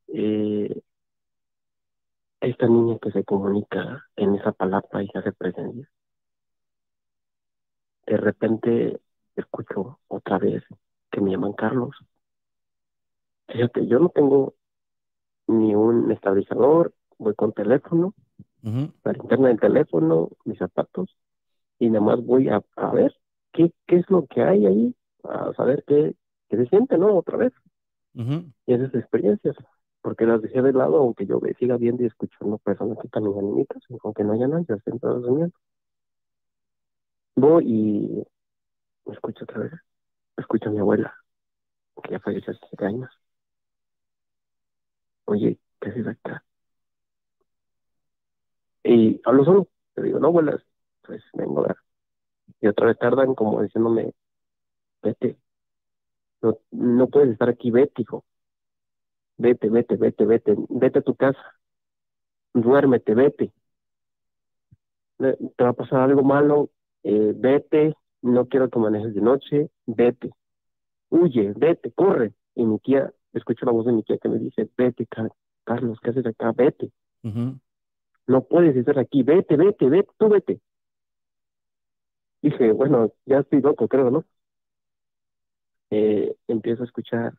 Eh, 0.09 0.81
esta 2.41 2.67
niña 2.67 2.99
que 3.01 3.11
se 3.11 3.23
comunica 3.23 4.05
en 4.15 4.35
esa 4.35 4.51
palapa 4.51 5.01
y 5.01 5.07
se 5.07 5.17
hace 5.17 5.31
presencia. 5.31 5.89
De 8.05 8.17
repente 8.17 9.01
escucho 9.35 9.99
otra 10.07 10.37
vez 10.37 10.63
que 11.11 11.21
me 11.21 11.31
llaman 11.31 11.53
Carlos. 11.53 11.95
Fíjate, 13.47 13.87
yo 13.87 13.99
no 13.99 14.09
tengo 14.09 14.55
ni 15.47 15.75
un 15.75 16.11
estabilizador, 16.11 16.93
voy 17.17 17.35
con 17.35 17.53
teléfono, 17.53 18.13
la 19.03 19.13
linterna 19.13 19.47
del 19.49 19.59
teléfono, 19.59 20.29
mis 20.45 20.59
zapatos, 20.59 21.15
y 21.79 21.89
nada 21.89 22.05
más 22.05 22.23
voy 22.25 22.49
a, 22.49 22.61
a 22.75 22.91
ver 22.93 23.15
qué, 23.51 23.73
qué 23.87 23.97
es 23.97 24.09
lo 24.09 24.27
que 24.27 24.43
hay 24.43 24.65
ahí, 24.67 24.95
a 25.23 25.53
saber 25.53 25.83
qué, 25.87 26.15
qué 26.49 26.57
se 26.57 26.67
siente, 26.67 26.97
¿no? 26.97 27.15
Otra 27.17 27.37
vez. 27.37 27.53
Y 28.67 28.73
esas 28.73 28.93
experiencias, 28.95 29.55
porque 30.01 30.25
las 30.25 30.41
dejé 30.41 30.61
de 30.61 30.73
lado, 30.73 30.97
aunque 30.97 31.25
yo 31.25 31.39
siga 31.59 31.77
viendo 31.77 32.03
y 32.03 32.07
escuchando 32.07 32.57
personas 32.59 32.97
que 32.99 33.07
están 33.07 33.25
animitas, 33.25 33.81
aunque 34.03 34.23
no 34.23 34.33
haya 34.33 34.47
nadie, 34.47 34.65
estén 34.69 34.99
todos 34.99 35.23
durmiendo. 35.23 35.55
Voy 37.35 37.65
y 37.67 39.11
escucho 39.11 39.45
otra 39.45 39.59
vez, 39.61 39.73
escucho 40.41 40.69
a 40.69 40.71
mi 40.73 40.79
abuela, 40.79 41.13
que 42.03 42.11
ya 42.13 42.19
falleció 42.21 42.53
hace 42.53 42.61
siete 42.69 42.85
años. 42.85 43.11
Oye, 45.25 45.57
¿qué 45.79 45.89
haces 45.91 46.07
acá? 46.07 46.43
Y 48.83 49.21
hablo 49.25 49.43
solo, 49.45 49.67
le 49.95 50.03
digo, 50.03 50.19
no, 50.19 50.27
abuela, 50.27 50.61
pues 51.03 51.23
vengo 51.33 51.59
a 51.63 51.67
ver. 51.69 51.77
Y 52.61 52.67
otra 52.67 52.87
vez 52.87 52.99
tardan 52.99 53.35
como 53.35 53.61
diciéndome, 53.63 54.13
vete, 55.03 55.37
no, 56.41 56.57
no 56.71 57.07
puedes 57.07 57.31
estar 57.31 57.49
aquí, 57.49 57.71
vete, 57.71 58.01
hijo 58.01 58.25
vete, 59.37 59.69
vete, 59.69 59.95
vete, 59.97 60.25
vete, 60.25 60.55
vete 60.69 60.99
a 60.99 61.01
tu 61.01 61.15
casa, 61.15 61.43
duérmete, 62.53 63.15
vete. 63.15 63.51
Eh, 65.19 65.35
Te 65.57 65.63
va 65.63 65.69
a 65.71 65.73
pasar 65.73 66.01
algo 66.01 66.23
malo, 66.23 66.69
eh, 67.03 67.33
vete, 67.35 67.95
no 68.21 68.47
quiero 68.47 68.69
que 68.69 68.79
manejes 68.79 69.13
de 69.13 69.21
noche, 69.21 69.69
vete. 69.85 70.31
Huye, 71.09 71.53
vete, 71.55 71.91
corre. 71.93 72.33
Y 72.55 72.65
mi 72.65 72.79
tía, 72.79 73.11
escucho 73.33 73.65
la 73.65 73.71
voz 73.73 73.85
de 73.85 73.93
mi 73.93 74.03
tía 74.03 74.17
que 74.17 74.29
me 74.29 74.39
dice, 74.39 74.69
vete, 74.77 75.05
Car- 75.07 75.31
Carlos, 75.65 75.99
¿qué 76.01 76.11
haces 76.11 76.25
acá? 76.25 76.51
Vete. 76.53 76.91
No 78.27 78.43
puedes 78.45 78.75
estar 78.77 78.97
aquí, 78.99 79.23
vete, 79.23 79.57
vete, 79.57 79.89
vete, 79.89 80.09
tú 80.17 80.29
vete. 80.29 80.61
dije, 82.41 82.71
bueno, 82.73 83.11
ya 83.25 83.39
estoy 83.39 83.61
loco, 83.61 83.87
creo, 83.87 84.11
¿no? 84.11 84.25
Eh, 85.91 86.35
empiezo 86.47 86.83
a 86.83 86.85
escuchar, 86.85 87.33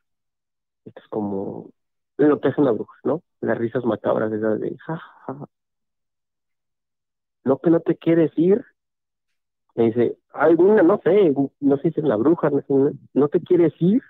esto 0.84 1.00
es 1.02 1.08
como 1.08 1.70
lo 2.18 2.40
que 2.40 2.48
hace 2.48 2.60
una 2.60 2.72
bruja, 2.72 2.98
¿no? 3.04 3.22
Las 3.40 3.58
risas 3.58 3.84
macabras, 3.84 4.32
esas 4.32 4.60
de, 4.60 4.76
ja, 4.78 4.96
ja, 4.98 5.34
ja. 5.34 5.46
Lo 7.44 7.58
que 7.58 7.70
no 7.70 7.80
te 7.80 7.96
quieres 7.96 8.32
ir, 8.36 8.64
me 9.74 9.84
dice, 9.84 10.18
alguna, 10.32 10.82
no 10.82 11.00
sé, 11.02 11.34
no 11.60 11.76
sé 11.78 11.90
si 11.92 12.00
es 12.00 12.06
la 12.06 12.16
bruja, 12.16 12.50
no, 12.50 12.60
sé, 12.60 12.98
no 13.14 13.28
te 13.28 13.40
quieres 13.40 13.72
ir, 13.80 14.02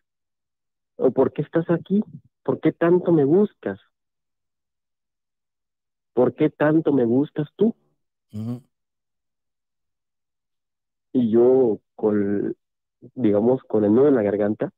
o 0.97 1.11
por 1.11 1.33
qué 1.33 1.43
estás 1.43 1.69
aquí, 1.71 2.03
por 2.43 2.61
qué 2.61 2.73
tanto 2.73 3.13
me 3.13 3.25
buscas, 3.25 3.81
por 6.13 6.35
qué 6.35 6.51
tanto 6.51 6.93
me 6.93 7.05
buscas 7.05 7.49
tú. 7.57 7.75
Y 11.13 11.31
yo 11.31 11.81
con, 11.97 12.57
digamos, 13.15 13.63
con 13.65 13.85
el 13.85 13.95
nudo 13.95 14.09
en 14.09 14.15
la 14.15 14.23
garganta, 14.23 14.73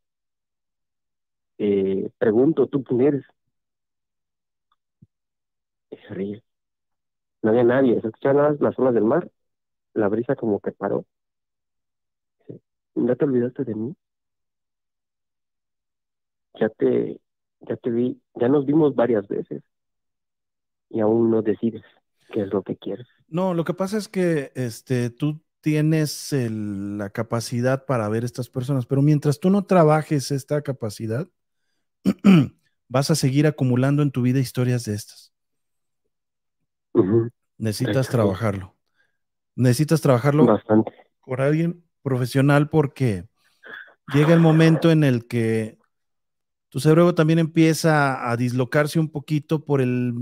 eh, 1.58 2.10
pregunto, 2.18 2.66
¿tú 2.66 2.82
quién 2.84 3.00
eres? 3.02 3.24
Y 5.90 5.96
se 5.96 6.14
ríe. 6.14 6.42
No 7.42 7.50
había 7.50 7.64
nadie, 7.64 8.00
se 8.00 8.08
escuchaban 8.08 8.52
más 8.52 8.60
las 8.60 8.78
olas 8.78 8.94
del 8.94 9.04
mar, 9.04 9.30
la 9.94 10.08
brisa 10.08 10.36
como 10.36 10.60
que 10.60 10.72
paró. 10.72 11.06
¿Ya 12.94 13.14
te 13.16 13.26
olvidaste 13.26 13.64
de 13.64 13.74
mí? 13.74 13.94
Ya 16.58 16.68
te, 16.70 17.20
ya 17.60 17.76
te 17.76 17.90
vi, 17.90 18.20
ya 18.34 18.48
nos 18.48 18.64
vimos 18.66 18.94
varias 18.94 19.28
veces 19.28 19.62
y 20.90 21.00
aún 21.00 21.30
no 21.30 21.42
decides 21.42 21.82
qué 22.32 22.42
es 22.42 22.52
lo 22.52 22.62
que 22.62 22.76
quieres. 22.76 23.06
No, 23.28 23.54
lo 23.54 23.64
que 23.64 23.74
pasa 23.74 23.96
es 23.98 24.08
que 24.08 24.52
este, 24.54 25.10
tú 25.10 25.42
tienes 25.60 26.32
el- 26.32 26.98
la 26.98 27.10
capacidad 27.10 27.86
para 27.86 28.08
ver 28.08 28.24
estas 28.24 28.48
personas, 28.50 28.86
pero 28.86 29.00
mientras 29.02 29.40
tú 29.40 29.50
no 29.50 29.64
trabajes 29.64 30.30
esta 30.30 30.62
capacidad, 30.62 31.28
vas 32.88 33.10
a 33.10 33.14
seguir 33.16 33.46
acumulando 33.46 34.02
en 34.02 34.10
tu 34.12 34.22
vida 34.22 34.40
historias 34.40 34.84
de 34.84 34.94
estas. 34.94 35.32
Necesitas 37.56 38.10
trabajarlo. 38.10 38.76
Necesitas 39.54 40.00
trabajarlo 40.00 40.46
Bastante. 40.46 40.92
por 41.24 41.40
alguien 41.40 41.84
profesional 42.02 42.68
porque 42.68 43.26
llega 44.14 44.34
el 44.34 44.40
momento 44.40 44.90
en 44.90 45.04
el 45.04 45.26
que 45.26 45.78
tu 46.68 46.80
cerebro 46.80 47.14
también 47.14 47.38
empieza 47.38 48.30
a 48.30 48.36
dislocarse 48.36 48.98
un 48.98 49.10
poquito 49.10 49.64
por 49.64 49.80
el 49.80 50.14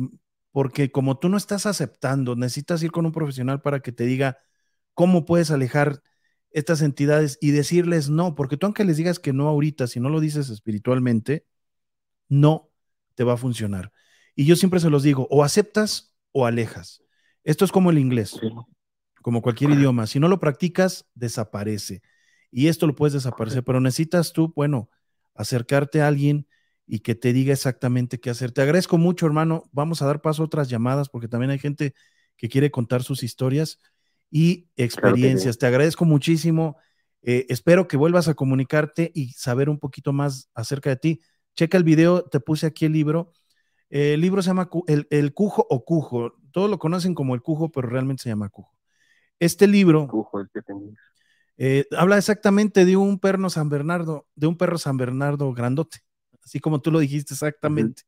porque 0.52 0.90
como 0.90 1.19
tú 1.19 1.28
no 1.28 1.36
estás 1.36 1.65
aceptando, 1.66 2.35
necesitas 2.35 2.82
ir 2.82 2.90
con 2.90 3.07
un 3.07 3.12
profesional 3.12 3.62
para 3.62 3.81
que 3.81 3.93
te 3.93 4.05
diga 4.05 4.39
cómo 4.94 5.24
puedes 5.24 5.51
alejar 5.51 6.02
estas 6.51 6.82
entidades 6.82 7.39
y 7.40 7.52
decirles 7.52 8.09
no, 8.09 8.35
porque 8.35 8.57
tú 8.57 8.66
aunque 8.66 8.85
les 8.85 8.97
digas 8.97 9.20
que 9.20 9.32
no 9.32 9.47
ahorita, 9.47 9.86
si 9.86 10.01
no 10.01 10.09
lo 10.09 10.19
dices 10.19 10.51
espiritualmente, 10.51 11.47
no 12.28 12.70
te 13.15 13.23
va 13.23 13.35
a 13.35 13.36
funcionar. 13.36 13.93
Y 14.35 14.44
yo 14.44 14.57
siempre 14.57 14.81
se 14.81 14.90
los 14.90 15.02
digo, 15.05 15.28
o 15.31 15.44
aceptas 15.44 16.16
o 16.32 16.47
alejas. 16.47 17.02
Esto 17.44 17.65
es 17.65 17.73
como 17.73 17.90
el 17.90 17.98
inglés 17.98 18.31
Sí. 18.40 18.48
Como 19.22 19.42
cualquier 19.42 19.70
idioma. 19.70 20.06
Si 20.06 20.20
no 20.20 20.28
lo 20.28 20.40
practicas, 20.40 21.06
desaparece. 21.14 22.02
Y 22.51 22.68
esto 22.68 22.86
lo 22.86 22.94
puedes 22.94 23.12
desaparecer, 23.12 23.62
pero 23.64 23.80
necesitas 23.80 24.32
tú, 24.32 24.52
bueno, 24.56 24.90
acercarte 25.34 26.02
a 26.02 26.09
alguien 26.09 26.47
y 26.86 27.01
que 27.01 27.14
te 27.14 27.32
diga 27.32 27.52
exactamente 27.52 28.18
qué 28.18 28.30
hacer. 28.30 28.51
Te 28.51 28.62
agradezco 28.62 28.98
mucho, 28.98 29.26
hermano. 29.26 29.64
Vamos 29.72 30.02
a 30.02 30.06
dar 30.06 30.20
paso 30.20 30.42
a 30.42 30.47
otras 30.47 30.68
llamadas 30.68 31.09
porque 31.09 31.28
también 31.28 31.51
hay 31.51 31.59
gente 31.59 31.94
que 32.36 32.48
quiere 32.48 32.70
contar 32.70 33.02
sus 33.02 33.22
historias 33.22 33.78
y 34.30 34.68
experiencias. 34.76 35.59
Te 35.59 35.66
agradezco 35.66 36.05
muchísimo. 36.05 36.76
Eh, 37.22 37.47
espero 37.48 37.86
que 37.86 37.97
vuelvas 37.97 38.26
a 38.28 38.34
comunicarte 38.34 39.12
y 39.14 39.32
saber 39.34 39.68
un 39.68 39.78
poquito 39.78 40.12
más 40.12 40.51
acerca 40.55 40.90
de 40.90 40.97
ti. 40.97 41.20
Checa 41.55 41.78
el 41.78 41.84
video, 41.84 42.24
te 42.24 42.40
puse 42.40 42.66
aquí 42.66 42.86
el 42.86 42.92
libro. 42.92 43.32
Eh, 43.90 44.14
el 44.14 44.20
libro 44.20 44.42
se 44.42 44.48
llama 44.48 44.68
el 44.86 45.34
Cujo 45.34 45.66
o 45.68 45.84
Cujo. 45.84 46.32
Todos 46.51 46.70
lo 46.70 46.78
conocen 46.78 47.14
como 47.14 47.34
el 47.34 47.42
Cujo, 47.42 47.70
pero 47.70 47.88
realmente 47.88 48.24
se 48.24 48.30
llama 48.30 48.48
Cujo. 48.48 48.80
Este 49.40 49.66
libro 49.66 50.20
el 50.34 50.48
que 50.52 50.60
eh, 51.58 51.86
habla 51.96 52.18
exactamente 52.18 52.84
de 52.84 52.96
un 52.96 53.18
perro 53.18 53.50
San 53.50 53.68
Bernardo, 53.68 54.26
de 54.34 54.46
un 54.46 54.56
perro 54.56 54.78
San 54.78 54.96
Bernardo 54.96 55.52
grandote, 55.52 55.98
así 56.44 56.60
como 56.60 56.80
tú 56.80 56.90
lo 56.90 57.00
dijiste 57.00 57.34
exactamente. 57.34 58.02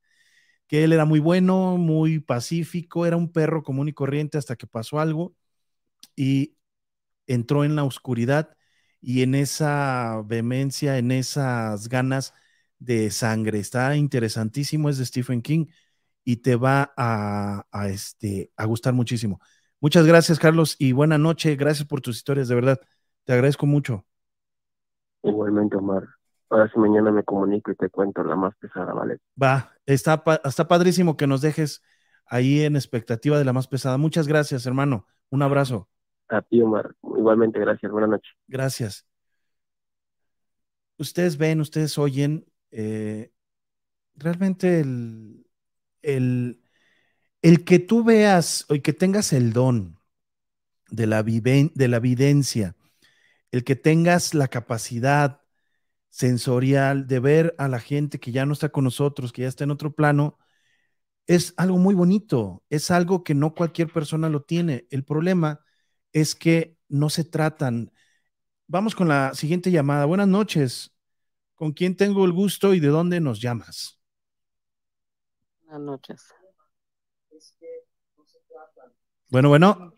Que 0.66 0.84
él 0.84 0.92
era 0.92 1.04
muy 1.04 1.20
bueno, 1.20 1.76
muy 1.76 2.20
pacífico, 2.20 3.06
era 3.06 3.16
un 3.16 3.32
perro 3.32 3.62
común 3.62 3.88
y 3.88 3.92
corriente 3.92 4.38
hasta 4.38 4.56
que 4.56 4.66
pasó 4.66 5.00
algo 5.00 5.34
y 6.16 6.56
entró 7.26 7.64
en 7.64 7.76
la 7.76 7.84
oscuridad 7.84 8.56
y 9.00 9.22
en 9.22 9.34
esa 9.34 10.22
vehemencia, 10.26 10.98
en 10.98 11.12
esas 11.12 11.88
ganas 11.88 12.34
de 12.78 13.10
sangre. 13.10 13.59
Está 13.59 13.96
interesantísimo, 13.96 14.88
es 14.90 14.98
de 14.98 15.06
Stephen 15.06 15.42
King 15.42 15.66
y 16.24 16.36
te 16.38 16.56
va 16.56 16.92
a, 16.96 17.66
a, 17.72 17.88
este, 17.88 18.52
a 18.56 18.66
gustar 18.66 18.94
muchísimo. 18.94 19.40
Muchas 19.82 20.06
gracias, 20.06 20.38
Carlos, 20.38 20.76
y 20.78 20.92
buena 20.92 21.18
noche. 21.18 21.56
Gracias 21.56 21.88
por 21.88 22.00
tus 22.00 22.14
historias, 22.16 22.46
de 22.46 22.54
verdad. 22.54 22.80
Te 23.24 23.32
agradezco 23.32 23.66
mucho. 23.66 24.06
Igualmente, 25.24 25.76
Omar. 25.76 26.04
Ahora 26.48 26.70
sí 26.72 26.78
mañana 26.78 27.10
me 27.10 27.24
comunico 27.24 27.72
y 27.72 27.74
te 27.74 27.88
cuento 27.88 28.22
la 28.22 28.36
más 28.36 28.54
pesada, 28.60 28.92
¿vale? 28.92 29.18
Va, 29.42 29.72
está, 29.84 30.22
está 30.44 30.68
padrísimo 30.68 31.16
que 31.16 31.26
nos 31.26 31.40
dejes 31.40 31.82
ahí 32.26 32.62
en 32.62 32.76
expectativa 32.76 33.36
de 33.38 33.44
la 33.44 33.52
más 33.52 33.66
pesada. 33.66 33.98
Muchas 33.98 34.28
gracias, 34.28 34.66
hermano. 34.66 35.09
Un 35.30 35.42
abrazo. 35.42 35.88
A 36.28 36.42
ti, 36.42 36.62
Omar. 36.62 36.94
Igualmente, 37.02 37.59
gracias. 37.59 37.90
Buenas 37.90 38.10
noches. 38.10 38.32
Gracias. 38.46 39.04
Ustedes 40.96 41.36
ven, 41.38 41.60
ustedes 41.60 41.98
oyen, 41.98 42.46
eh, 42.70 43.32
realmente 44.14 44.78
el, 44.78 45.44
el, 46.02 46.61
el 47.43 47.64
que 47.64 47.78
tú 47.78 48.05
veas 48.05 48.64
o 48.69 48.74
que 48.81 48.93
tengas 48.93 49.32
el 49.32 49.52
don 49.52 49.98
de 50.90 51.06
la, 51.06 51.23
de 51.23 51.89
la 51.89 51.97
evidencia, 51.97 52.77
el 53.51 53.64
que 53.64 53.77
tengas 53.77 54.35
la 54.35 54.48
capacidad 54.48 55.40
sensorial 56.09 57.06
de 57.06 57.20
ver 57.20 57.55
a 57.59 57.69
la 57.69 57.81
gente 57.81 58.20
que 58.20 58.32
ya 58.32 58.47
no 58.47 58.52
está 58.52 58.69
con 58.70 58.85
nosotros, 58.85 59.32
que 59.32 59.43
ya 59.43 59.48
está 59.48 59.64
en 59.64 59.70
otro 59.70 59.94
plano, 59.94 60.39
es 61.27 61.55
algo 61.56 61.78
muy 61.78 61.94
bonito, 61.94 62.62
es 62.69 62.90
algo 62.90 63.24
que 63.24 63.35
no 63.35 63.55
cualquier 63.55 63.93
persona 63.93 64.28
lo 64.28 64.43
tiene. 64.43 64.86
El 64.90 65.05
problema 65.05 65.64
es 66.12 66.35
que 66.35 66.77
no 66.89 67.10
se 67.10 67.24
tratan. 67.24 67.93
Vamos 68.66 68.94
con 68.94 69.09
la 69.09 69.35
siguiente 69.35 69.70
llamada. 69.70 70.05
Buenas 70.05 70.28
noches. 70.28 70.94
¿Con 71.55 71.73
quién 71.73 71.97
tengo 71.97 72.24
el 72.24 72.32
gusto 72.32 72.74
y 72.74 72.81
de 72.81 72.89
dónde 72.89 73.20
nos 73.20 73.40
llamas? 73.40 74.01
Buenas 75.64 75.81
noches. 75.81 76.41
Bueno, 79.32 79.48
bueno, 79.48 79.94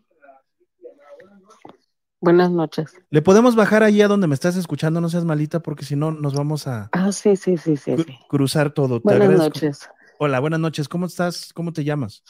Buenas 2.21 2.49
noches. 2.51 2.93
¿le 3.09 3.21
podemos 3.21 3.57
bajar 3.57 3.83
ahí 3.83 4.01
a 4.01 4.07
donde 4.07 4.27
me 4.27 4.33
estás 4.33 4.55
escuchando? 4.55 5.01
No 5.01 5.09
seas 5.09 5.25
malita 5.25 5.59
porque 5.59 5.83
si 5.83 5.97
no 5.97 6.11
nos 6.11 6.33
vamos 6.33 6.67
a 6.67 6.87
Ah, 6.93 7.11
sí, 7.11 7.35
sí, 7.35 7.57
sí, 7.57 7.75
sí, 7.75 7.91
cru- 7.91 8.05
sí. 8.05 8.17
cruzar 8.29 8.71
todo. 8.71 9.01
Te 9.01 9.03
Buenas 9.09 9.27
agradezco. 9.27 9.43
noches. 9.59 9.89
Hola, 10.19 10.39
buenas 10.39 10.61
noches. 10.61 10.87
¿Cómo 10.87 11.05
estás? 11.07 11.51
¿Cómo 11.51 11.73
te 11.73 11.83
llamas? 11.83 12.23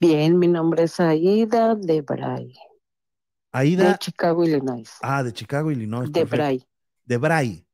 Bien, 0.00 0.38
mi 0.38 0.48
nombre 0.48 0.84
es 0.84 0.98
Aida 0.98 1.74
de 1.74 2.00
Bray, 2.00 2.46
de 2.54 2.56
Aida. 3.52 3.98
Chicago, 3.98 4.42
Illinois. 4.42 4.90
Ah, 5.02 5.22
de 5.22 5.34
Chicago, 5.34 5.70
Illinois. 5.70 6.10
De. 6.10 6.24
Bray, 6.24 6.66
De 7.04 7.18
Bray. 7.18 7.66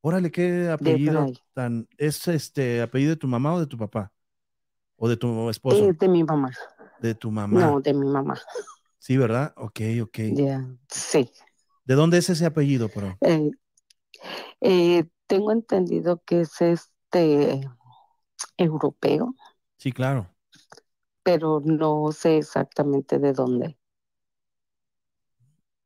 Órale, 0.00 0.32
qué 0.32 0.68
apellido 0.68 1.32
tan. 1.54 1.86
¿Es 1.96 2.26
este 2.26 2.82
apellido 2.82 3.10
de 3.10 3.16
tu 3.16 3.28
mamá 3.28 3.54
o 3.54 3.60
de 3.60 3.68
tu 3.68 3.78
papá? 3.78 4.10
¿O 4.96 5.08
de 5.08 5.16
tu 5.16 5.48
esposo? 5.48 5.92
De 5.92 6.08
mi 6.08 6.24
mamá. 6.24 6.50
De 6.98 7.14
tu 7.14 7.30
mamá. 7.30 7.60
No, 7.60 7.80
de 7.80 7.94
mi 7.94 8.06
mamá. 8.06 8.40
Sí, 8.98 9.16
¿verdad? 9.16 9.54
Ok, 9.56 9.80
ok. 10.02 10.18
Sí. 10.88 11.30
¿De 11.86 11.94
dónde 11.94 12.18
es 12.18 12.28
ese 12.28 12.44
apellido, 12.44 12.90
pero? 12.90 13.18
Eh, 13.20 13.50
eh, 14.60 15.04
tengo 15.26 15.52
entendido 15.52 16.22
que 16.24 16.42
es 16.42 16.60
este 16.60 17.60
europeo, 18.58 19.34
Sí, 19.78 19.92
claro. 19.92 20.34
pero 21.22 21.60
no 21.62 22.10
sé 22.10 22.38
exactamente 22.38 23.18
de 23.18 23.34
dónde. 23.34 23.76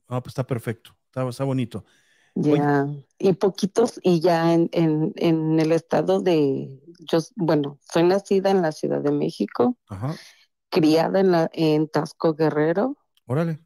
Ah, 0.09 0.21
pues 0.23 0.33
está 0.33 0.47
perfecto. 0.47 0.97
Está, 1.07 1.29
está 1.29 1.45
bonito. 1.45 1.85
Oye. 2.47 2.65
Ya, 2.65 2.87
y 3.19 3.33
poquitos, 3.35 4.01
y 4.03 4.21
ya 4.21 4.55
en, 4.55 4.69
en, 4.73 5.13
en 5.17 5.59
el 5.61 5.73
estado 5.73 6.21
de, 6.21 6.71
yo, 7.11 7.19
bueno, 7.37 7.79
soy 7.93 8.05
nacida 8.05 8.51
en 8.51 8.63
la 8.63 8.73
Ciudad 8.73 9.03
de 9.03 9.11
México, 9.13 9.77
Ajá. 9.89 10.21
Criada 10.71 11.21
en, 11.21 11.33
la, 11.33 11.51
en 11.53 11.89
Tasco 11.89 12.35
Guerrero, 12.35 12.97
Órale. 13.27 13.61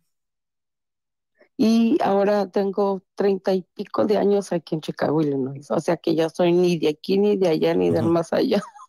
y 1.57 1.99
ahora 2.03 2.49
tengo 2.51 3.03
treinta 3.15 3.53
y 3.55 3.63
pico 3.63 4.05
de 4.07 4.19
años 4.19 4.53
aquí 4.53 4.75
en 4.75 4.81
Chicago, 4.81 5.21
Illinois. 5.23 5.71
O 5.71 5.81
sea 5.81 5.97
que 5.97 6.15
ya 6.15 6.29
soy 6.29 6.53
ni 6.53 6.79
de 6.79 6.89
aquí, 6.89 7.19
ni 7.19 7.37
de 7.37 7.49
allá, 7.49 7.75
ni 7.75 7.91
del 7.91 8.05
Ujú. 8.05 8.13
más 8.13 8.33
allá. 8.33 8.63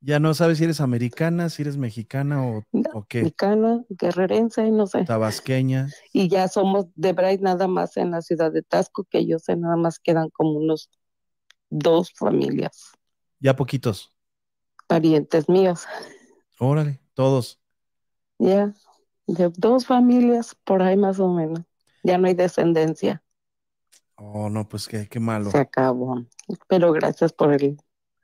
Ya 0.00 0.18
no 0.18 0.34
sabes 0.34 0.58
si 0.58 0.64
eres 0.64 0.80
americana, 0.80 1.48
si 1.48 1.62
eres 1.62 1.76
mexicana 1.76 2.44
o, 2.44 2.64
o 2.92 3.04
qué. 3.06 3.22
Mexicana, 3.22 3.84
guerrerense, 3.88 4.70
no 4.70 4.86
sé. 4.86 5.04
Tabasqueña. 5.06 5.88
Y 6.12 6.28
ya 6.28 6.48
somos 6.48 6.86
de 6.94 7.12
Bray 7.12 7.38
nada 7.38 7.68
más 7.68 7.96
en 7.96 8.10
la 8.10 8.22
ciudad 8.22 8.52
de 8.52 8.62
Tasco, 8.62 9.04
que 9.04 9.26
yo 9.26 9.38
sé, 9.38 9.56
nada 9.56 9.76
más 9.76 9.98
quedan 9.98 10.30
como 10.30 10.52
unos 10.58 10.90
dos 11.70 12.12
familias, 12.14 12.92
Ya 13.40 13.54
poquitos. 13.56 14.12
parientes 14.86 15.48
míos. 15.48 15.86
Órale, 16.58 17.01
todos. 17.14 17.60
Ya, 18.38 18.74
de 19.26 19.50
dos 19.56 19.86
familias 19.86 20.54
por 20.64 20.82
ahí 20.82 20.96
más 20.96 21.20
o 21.20 21.28
menos. 21.28 21.60
Ya 22.02 22.18
no 22.18 22.26
hay 22.28 22.34
descendencia, 22.34 23.22
Oh, 24.16 24.48
no, 24.48 24.68
pues 24.68 24.88
qué, 24.88 25.08
qué 25.08 25.20
malo. 25.20 25.50
se 25.50 25.58
acabó. 25.58 26.24
Pero 26.68 26.92
gracias 26.92 27.32
por 27.32 27.52
el, 27.52 27.76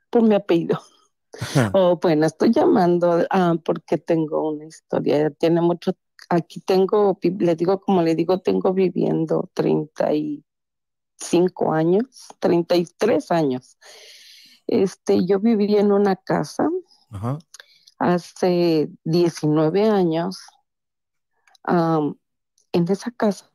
por 0.09 0.23
mi 0.23 0.35
apellido. 0.35 0.79
Oh, 1.73 1.99
bueno, 2.01 2.25
estoy 2.25 2.51
llamando 2.51 3.23
ah, 3.29 3.53
porque 3.63 3.97
tengo 3.99 4.49
una 4.51 4.65
historia. 4.65 5.29
Tiene 5.31 5.61
mucho, 5.61 5.91
aquí 6.29 6.59
tengo, 6.61 7.19
le 7.21 7.55
digo 7.55 7.79
como 7.81 8.01
le 8.01 8.15
digo, 8.15 8.39
tengo 8.41 8.73
viviendo 8.73 9.49
35 9.53 10.43
años, 11.73 12.27
33 12.39 13.31
años. 13.31 13.77
Este, 14.67 15.25
yo 15.25 15.39
viví 15.39 15.75
en 15.77 15.91
una 15.91 16.15
casa 16.15 16.69
Ajá. 17.11 17.39
Hace 17.99 18.89
19 19.03 19.89
años. 19.89 20.39
Am, 21.63 22.15
en 22.71 22.89
esa 22.91 23.11
casa 23.11 23.51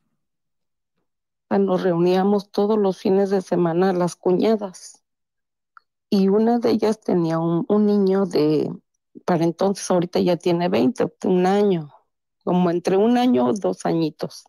nos 1.59 1.83
reuníamos 1.83 2.51
todos 2.51 2.77
los 2.77 2.97
fines 2.97 3.29
de 3.29 3.41
semana 3.41 3.93
las 3.93 4.15
cuñadas 4.15 5.03
y 6.09 6.27
una 6.27 6.59
de 6.59 6.71
ellas 6.71 6.99
tenía 6.99 7.39
un, 7.39 7.65
un 7.67 7.85
niño 7.85 8.25
de, 8.25 8.71
para 9.25 9.43
entonces 9.43 9.89
ahorita 9.89 10.19
ya 10.19 10.37
tiene 10.37 10.69
20, 10.69 11.11
un 11.23 11.45
año, 11.45 11.93
como 12.43 12.69
entre 12.69 12.97
un 12.97 13.17
año 13.17 13.47
o 13.47 13.53
dos 13.53 13.85
añitos. 13.85 14.45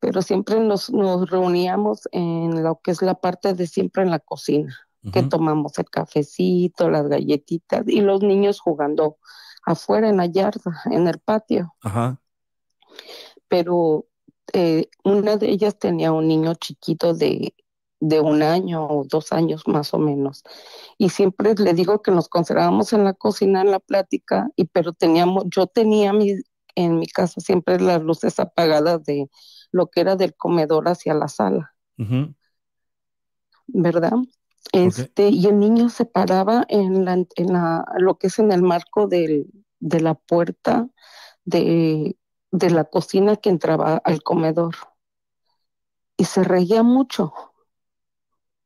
Pero 0.00 0.22
siempre 0.22 0.58
nos, 0.60 0.90
nos 0.90 1.28
reuníamos 1.30 2.08
en 2.12 2.62
lo 2.62 2.80
que 2.80 2.90
es 2.90 3.02
la 3.02 3.14
parte 3.14 3.54
de 3.54 3.66
siempre 3.66 4.02
en 4.02 4.10
la 4.10 4.18
cocina, 4.18 4.76
que 5.12 5.22
tomamos 5.22 5.78
el 5.78 5.88
cafecito, 5.88 6.90
las 6.90 7.08
galletitas 7.08 7.84
y 7.86 8.00
los 8.00 8.22
niños 8.22 8.60
jugando 8.60 9.16
afuera 9.64 10.08
en 10.08 10.18
la 10.18 10.26
yarda, 10.26 10.82
en 10.90 11.08
el 11.08 11.18
patio 11.18 11.74
Ajá. 11.82 12.20
pero 13.48 14.06
eh, 14.52 14.88
una 15.04 15.36
de 15.36 15.50
ellas 15.50 15.78
tenía 15.78 16.12
un 16.12 16.28
niño 16.28 16.54
chiquito 16.54 17.14
de, 17.14 17.54
de 18.00 18.20
un 18.20 18.42
año 18.42 18.86
o 18.86 19.04
dos 19.04 19.32
años 19.32 19.68
más 19.68 19.94
o 19.94 19.98
menos. 19.98 20.42
Y 20.98 21.10
siempre 21.10 21.54
le 21.54 21.72
digo 21.74 22.02
que 22.02 22.10
nos 22.10 22.28
conservábamos 22.28 22.92
en 22.92 23.04
la 23.04 23.14
cocina, 23.14 23.60
en 23.60 23.70
la 23.70 23.78
plática, 23.78 24.50
y 24.56 24.64
pero 24.64 24.92
teníamos, 24.92 25.44
yo 25.48 25.66
tenía 25.66 26.12
mi, 26.12 26.34
en 26.74 26.98
mi 26.98 27.06
casa 27.06 27.40
siempre 27.40 27.78
las 27.80 28.02
luces 28.02 28.40
apagadas 28.40 29.04
de 29.04 29.30
lo 29.70 29.88
que 29.88 30.00
era 30.00 30.16
del 30.16 30.34
comedor 30.34 30.88
hacia 30.88 31.14
la 31.14 31.28
sala. 31.28 31.74
¿verdad? 33.72 34.12
Este, 34.72 35.30
y 35.30 35.46
el 35.46 35.58
niño 35.58 35.88
se 35.88 36.04
paraba 36.04 36.64
en 36.68 37.04
la, 37.04 37.14
en 37.14 37.52
la, 37.52 37.84
lo 37.98 38.18
que 38.18 38.28
es 38.28 38.38
en 38.38 38.52
el 38.52 38.62
marco 38.62 39.08
del, 39.08 39.50
de 39.80 40.00
la 40.00 40.14
puerta 40.14 40.88
de, 41.44 42.16
de 42.50 42.70
la 42.70 42.84
cocina 42.84 43.36
que 43.36 43.50
entraba 43.50 43.96
al 43.96 44.22
comedor. 44.22 44.76
Y 46.16 46.24
se 46.24 46.44
reía 46.44 46.82
mucho. 46.82 47.32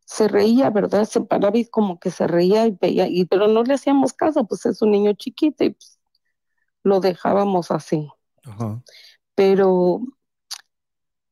Se 0.05 0.29
reía, 0.29 0.71
¿verdad? 0.71 1.05
Se 1.07 1.21
paraba 1.23 1.57
y 1.57 1.67
como 1.67 1.99
que 1.99 2.11
se 2.11 2.27
reía 2.27 2.67
y 2.67 2.77
veía, 2.79 3.07
y, 3.09 3.25
pero 3.25 3.49
no 3.49 3.63
le 3.63 3.75
hacíamos 3.75 4.13
caso, 4.13 4.45
pues 4.47 4.67
es 4.67 4.83
un 4.83 4.91
niño 4.91 5.15
chiquito 5.15 5.65
y 5.65 5.71
pues, 5.71 5.99
lo 6.83 7.01
dejábamos 7.01 7.71
así. 7.71 8.11
Pero, 9.35 10.01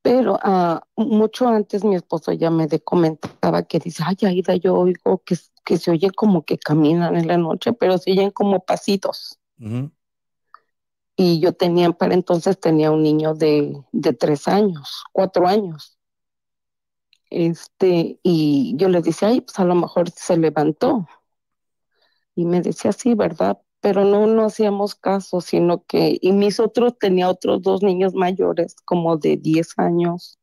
pero 0.02 0.38
ah, 0.42 0.82
mucho 0.96 1.48
antes 1.48 1.84
mi 1.84 1.94
esposo 1.94 2.32
ya 2.32 2.50
me 2.50 2.68
comentaba 2.80 3.62
que 3.62 3.78
dice, 3.78 4.02
ay, 4.04 4.16
Aida, 4.22 4.56
yo 4.56 4.74
oigo 4.74 5.22
que, 5.24 5.36
que 5.64 5.78
se 5.78 5.92
oye 5.92 6.10
como 6.10 6.44
que 6.44 6.58
caminan 6.58 7.16
en 7.16 7.28
la 7.28 7.38
noche, 7.38 7.72
pero 7.72 7.96
se 7.98 8.10
oyen 8.10 8.32
como 8.32 8.64
pasitos. 8.64 9.38
Y 11.16 11.40
yo 11.40 11.52
tenía, 11.52 11.92
para 11.92 12.14
entonces 12.14 12.58
tenía 12.58 12.90
un 12.90 13.02
niño 13.02 13.34
de, 13.34 13.80
de 13.92 14.12
tres 14.12 14.48
años, 14.48 15.04
cuatro 15.12 15.46
años. 15.46 15.98
Este, 17.30 18.18
y 18.22 18.74
yo 18.76 18.88
le 18.88 19.00
decía, 19.02 19.28
ay, 19.28 19.40
pues 19.42 19.58
a 19.58 19.64
lo 19.64 19.74
mejor 19.74 20.10
se 20.10 20.36
levantó. 20.36 21.06
Y 22.34 22.44
me 22.44 22.60
decía, 22.60 22.92
sí, 22.92 23.14
¿verdad? 23.14 23.58
Pero 23.82 24.04
no, 24.04 24.26
no 24.28 24.44
hacíamos 24.44 24.94
caso, 24.94 25.40
sino 25.40 25.84
que, 25.84 26.18
y 26.22 26.32
mis 26.32 26.60
otros, 26.60 26.96
tenía 26.98 27.28
otros 27.28 27.62
dos 27.62 27.82
niños 27.82 28.14
mayores, 28.14 28.76
como 28.84 29.16
de 29.18 29.36
10 29.36 29.74
años, 29.78 30.38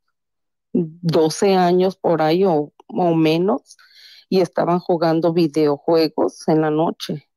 12 0.74 1.56
años 1.56 1.96
por 1.96 2.22
ahí 2.22 2.44
o, 2.46 2.74
menos, 3.16 3.78
y 4.30 4.42
estaban 4.42 4.80
jugando 4.80 5.34
videojuegos 5.34 6.48
en 6.50 6.62
la 6.62 6.70
noche, 6.70 7.30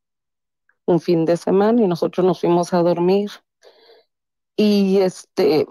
un 0.87 1.01
fin 1.01 1.25
de 1.25 1.37
semana, 1.37 1.83
y 1.83 1.87
nosotros 1.87 2.27
nos 2.27 2.41
fuimos 2.41 2.75
a 2.75 2.83
dormir. 2.83 3.31
Y 4.57 4.99
este, 4.99 5.67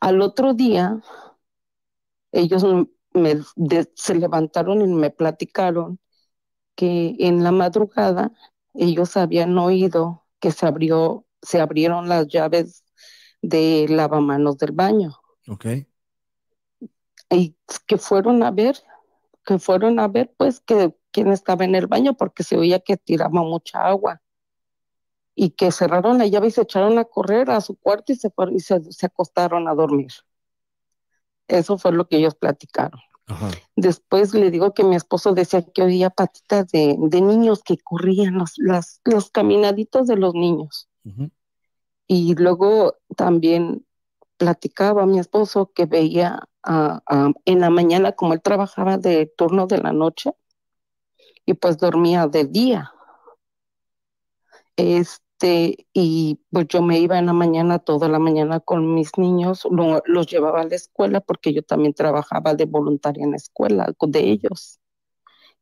al 0.00 0.20
otro 0.22 0.54
día, 0.54 1.00
ellos 2.32 2.64
se 3.94 4.14
levantaron 4.16 4.82
y 4.82 4.86
me 4.88 5.10
platicaron 5.10 6.00
que 6.74 7.16
en 7.20 7.44
la 7.44 7.52
madrugada 7.52 8.32
ellos 8.74 9.16
habían 9.16 9.56
oído 9.58 10.24
que 10.40 10.52
se 10.52 10.66
abrió, 10.66 11.26
se 11.42 11.60
abrieron 11.60 12.08
las 12.08 12.28
llaves 12.28 12.84
de 13.42 13.86
lavamanos 13.88 14.58
del 14.58 14.72
baño 14.72 15.18
Ok. 15.48 15.66
y 17.30 17.56
que 17.86 17.96
fueron 17.98 18.42
a 18.42 18.50
ver, 18.50 18.76
que 19.44 19.58
fueron 19.58 19.98
a 20.00 20.08
ver 20.08 20.32
pues 20.36 20.60
que 20.60 20.94
quién 21.12 21.32
estaba 21.32 21.64
en 21.64 21.74
el 21.74 21.86
baño 21.86 22.14
porque 22.16 22.42
se 22.44 22.56
oía 22.56 22.80
que 22.80 22.96
tiraba 22.96 23.42
mucha 23.42 23.86
agua 23.86 24.20
y 25.34 25.50
que 25.50 25.72
cerraron 25.72 26.18
la 26.18 26.26
llave 26.26 26.48
y 26.48 26.50
se 26.52 26.62
echaron 26.62 26.98
a 26.98 27.04
correr 27.04 27.50
a 27.50 27.60
su 27.60 27.76
cuarto 27.76 28.12
y 28.12 28.16
se 28.16 28.30
fueron 28.30 28.54
y 28.56 28.60
se, 28.60 28.80
se 28.92 29.06
acostaron 29.06 29.66
a 29.68 29.74
dormir. 29.74 30.12
Eso 31.48 31.76
fue 31.76 31.92
lo 31.92 32.08
que 32.08 32.16
ellos 32.16 32.34
platicaron. 32.34 33.00
Ajá. 33.30 33.50
Después 33.76 34.34
le 34.34 34.50
digo 34.50 34.74
que 34.74 34.84
mi 34.84 34.96
esposo 34.96 35.32
decía 35.32 35.62
que 35.62 35.82
oía 35.82 36.10
patitas 36.10 36.68
de, 36.68 36.96
de 36.98 37.20
niños 37.20 37.62
que 37.62 37.78
corrían, 37.78 38.34
los, 38.34 38.54
las, 38.58 39.00
los 39.04 39.30
caminaditos 39.30 40.06
de 40.06 40.16
los 40.16 40.34
niños. 40.34 40.88
Y 42.06 42.34
luego 42.34 42.96
también 43.16 43.86
platicaba 44.36 45.06
mi 45.06 45.18
esposo 45.18 45.70
que 45.74 45.86
veía 45.86 46.40
en 47.44 47.60
la 47.60 47.70
mañana, 47.70 48.12
como 48.12 48.34
él 48.34 48.42
trabajaba 48.42 48.98
de 48.98 49.26
turno 49.26 49.66
de 49.66 49.78
la 49.78 49.92
noche, 49.92 50.32
y 51.46 51.54
pues 51.54 51.78
dormía 51.78 52.26
de 52.26 52.44
día. 52.44 52.92
Este, 55.42 55.86
y 55.94 56.38
pues 56.50 56.68
yo 56.68 56.82
me 56.82 56.98
iba 56.98 57.18
en 57.18 57.24
la 57.24 57.32
mañana, 57.32 57.78
toda 57.78 58.08
la 58.08 58.18
mañana 58.18 58.60
con 58.60 58.92
mis 58.94 59.16
niños, 59.16 59.66
lo- 59.70 60.02
los 60.04 60.26
llevaba 60.26 60.60
a 60.60 60.66
la 60.66 60.74
escuela 60.76 61.20
porque 61.22 61.54
yo 61.54 61.62
también 61.62 61.94
trabajaba 61.94 62.54
de 62.54 62.66
voluntaria 62.66 63.24
en 63.24 63.30
la 63.30 63.38
escuela 63.38 63.94
de 64.06 64.20
ellos. 64.20 64.80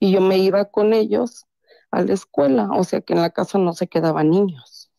Y 0.01 0.11
yo 0.11 0.21
me 0.21 0.39
iba 0.39 0.65
con 0.65 0.95
ellos 0.95 1.47
a 1.93 2.03
la 2.03 2.13
escuela, 2.13 2.69
o 2.73 2.83
sea 2.83 3.03
que 3.03 3.13
en 3.13 3.21
la 3.23 3.31
casa 3.31 3.59
no 3.59 3.73
se 3.73 3.87
quedaban 3.87 4.31
niños, 4.31 4.91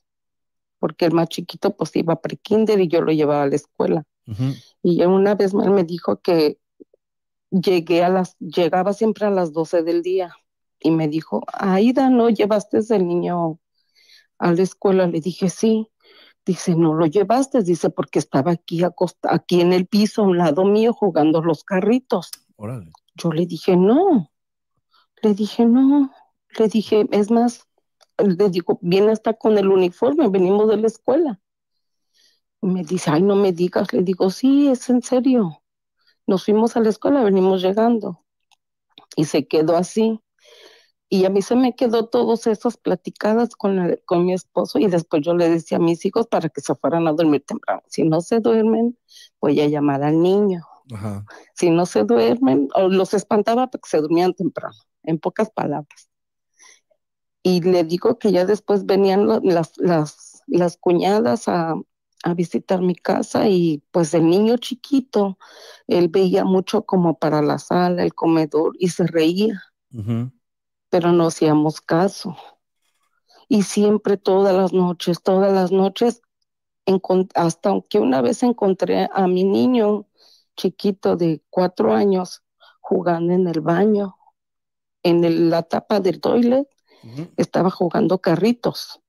porque 0.80 1.06
el 1.08 1.12
más 1.12 1.28
chiquito 1.28 1.76
pues 1.76 1.94
iba 1.98 2.14
a 2.14 2.22
pre-kinder 2.22 2.80
y 2.80 2.88
yo 2.88 3.02
lo 3.02 3.12
llevaba 3.12 3.44
a 3.44 3.48
la 3.48 3.56
escuela. 3.58 4.06
Y 4.82 5.04
una 5.04 5.36
vez 5.36 5.54
él 5.54 5.72
me 5.72 5.84
dijo 5.84 6.22
que 6.22 6.58
llegué 7.50 8.02
a 8.06 8.08
las, 8.10 8.38
llegaba 8.40 8.94
siempre 8.94 9.26
a 9.26 9.30
las 9.30 9.52
12 9.52 9.84
del 9.84 10.04
día 10.04 10.34
y 10.80 10.92
me 10.92 11.10
dijo, 11.10 11.44
Aida, 11.52 12.10
¿no 12.10 12.30
llevaste 12.30 12.80
el 12.96 13.06
niño 13.08 13.60
a 14.40 14.54
la 14.54 14.64
escuela? 14.64 15.08
Le 15.08 15.22
dije, 15.22 15.50
sí. 15.50 15.90
Dice, 16.46 16.76
no 16.76 16.96
lo 16.96 17.06
llevaste, 17.06 17.62
dice, 17.62 17.92
porque 17.92 18.18
estaba 18.18 18.52
aquí, 18.52 18.84
acosta, 18.84 19.34
aquí 19.34 19.62
en 19.62 19.72
el 19.72 19.86
piso, 19.86 20.24
a 20.24 20.26
un 20.26 20.38
lado 20.38 20.66
mío, 20.66 20.94
jugando 20.94 21.42
los 21.42 21.64
carritos. 21.64 22.32
Órale. 22.56 22.92
Yo 23.14 23.32
le 23.32 23.46
dije, 23.46 23.78
no. 23.78 24.32
Le 25.22 25.34
dije, 25.34 25.66
no. 25.66 26.12
Le 26.58 26.68
dije, 26.68 27.06
es 27.12 27.30
más, 27.30 27.68
le 28.18 28.50
digo, 28.50 28.80
viene 28.82 29.12
hasta 29.12 29.34
con 29.34 29.58
el 29.58 29.68
uniforme, 29.68 30.30
venimos 30.30 30.68
de 30.70 30.78
la 30.78 30.88
escuela. 30.88 31.40
Me 32.62 32.84
dice, 32.84 33.12
ay, 33.12 33.22
no 33.22 33.36
me 33.36 33.52
digas. 33.52 33.94
Le 33.94 34.02
digo, 34.02 34.30
sí, 34.30 34.68
es 34.70 34.90
en 34.90 35.02
serio. 35.02 35.62
Nos 36.26 36.46
fuimos 36.46 36.76
a 36.76 36.82
la 36.82 36.90
escuela, 36.90 37.24
venimos 37.24 37.62
llegando. 37.62 38.26
Y 39.16 39.26
se 39.26 39.48
quedó 39.48 39.76
así. 39.76 40.20
Y 41.10 41.26
a 41.26 41.30
mí 41.30 41.42
se 41.42 41.56
me 41.56 41.76
quedó 41.76 42.08
todas 42.08 42.48
esas 42.48 42.78
platicadas 42.78 43.56
con, 43.56 43.98
con 44.06 44.26
mi 44.26 44.34
esposo 44.34 44.80
y 44.80 44.88
después 44.88 45.24
yo 45.24 45.36
le 45.36 45.50
decía 45.50 45.78
a 45.78 45.82
mis 45.82 46.06
hijos 46.06 46.28
para 46.28 46.50
que 46.50 46.62
se 46.62 46.76
fueran 46.76 47.08
a 47.08 47.14
dormir 47.14 47.44
temprano. 47.46 47.82
Si 47.88 48.04
no 48.04 48.22
se 48.22 48.40
duermen, 48.42 48.98
voy 49.42 49.60
a 49.62 49.68
llamar 49.68 50.04
al 50.04 50.22
niño. 50.22 50.62
Ajá. 50.92 51.26
Si 51.56 51.70
no 51.72 51.86
se 51.86 52.04
duermen, 52.04 52.70
o 52.76 52.90
los 52.90 53.14
espantaba 53.14 53.68
para 53.68 53.82
que 53.82 53.90
se 53.90 54.02
durmieran 54.02 54.34
temprano, 54.34 54.76
en 55.04 55.20
pocas 55.20 55.50
palabras. 55.52 56.10
y 57.44 57.62
le 57.62 57.84
digo 57.84 58.20
que 58.20 58.32
ya 58.32 58.46
después 58.46 58.86
venían 58.86 59.28
las, 59.44 59.78
las, 59.78 60.44
las 60.48 60.78
cuñadas 60.78 61.48
a, 61.48 61.76
a 62.24 62.34
visitar 62.34 62.82
mi 62.82 62.96
casa 62.96 63.48
y 63.50 63.84
pues 63.92 64.14
el 64.14 64.28
niño 64.30 64.58
chiquito, 64.58 65.38
él 65.88 66.10
veía 66.10 66.44
mucho 66.46 66.84
como 66.86 67.18
para 67.20 67.42
la 67.42 67.60
sala, 67.60 68.04
el 68.04 68.14
comedor 68.14 68.74
y 68.80 68.90
se 68.90 69.08
reía. 69.08 69.62
Pero 70.90 71.12
no 71.12 71.28
hacíamos 71.28 71.82
caso. 71.82 72.36
Y 73.50 73.64
siempre 73.64 74.16
todas 74.16 74.56
las 74.56 74.72
noches, 74.72 75.22
todas 75.22 75.52
las 75.52 75.72
noches, 75.74 76.22
hasta 77.36 77.82
que 77.90 78.00
una 78.00 78.22
vez 78.22 78.44
encontré 78.44 79.10
a 79.14 79.28
mi 79.28 79.44
niño 79.44 80.06
chiquito 80.56 81.16
de 81.16 81.42
cuatro 81.50 81.94
años 81.94 82.44
jugando 82.82 83.34
en 83.34 83.48
el 83.48 83.62
baño, 83.62 84.18
en 85.04 85.24
el- 85.26 85.50
la 85.50 85.64
tapa 85.64 86.00
del 86.02 86.22
toilet, 86.22 86.68
estaba 87.38 87.72
jugando 87.72 88.20
carritos 88.22 89.02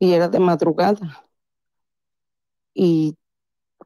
y 0.00 0.12
era 0.14 0.28
de 0.28 0.40
madrugada. 0.40 1.26
Y 2.74 3.16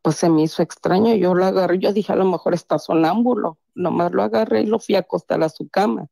pues 0.03 0.17
se 0.17 0.31
me 0.31 0.43
hizo 0.43 0.63
extraño, 0.63 1.15
yo 1.17 1.35
lo 1.35 1.45
agarré, 1.47 1.79
yo 1.81 1.93
dije 1.93 2.13
a 2.13 2.17
lo 2.17 2.25
mejor 2.27 2.55
está 2.55 2.79
sonámbulo, 2.79 3.59
nomás 3.75 4.13
lo 4.13 4.23
agarré 4.23 4.63
y 4.63 4.67
lo 4.67 4.79
fui 4.81 4.97
a 4.97 5.01
acostar 5.01 5.43
a 5.43 5.49
su 5.51 5.69
cama. 5.69 6.09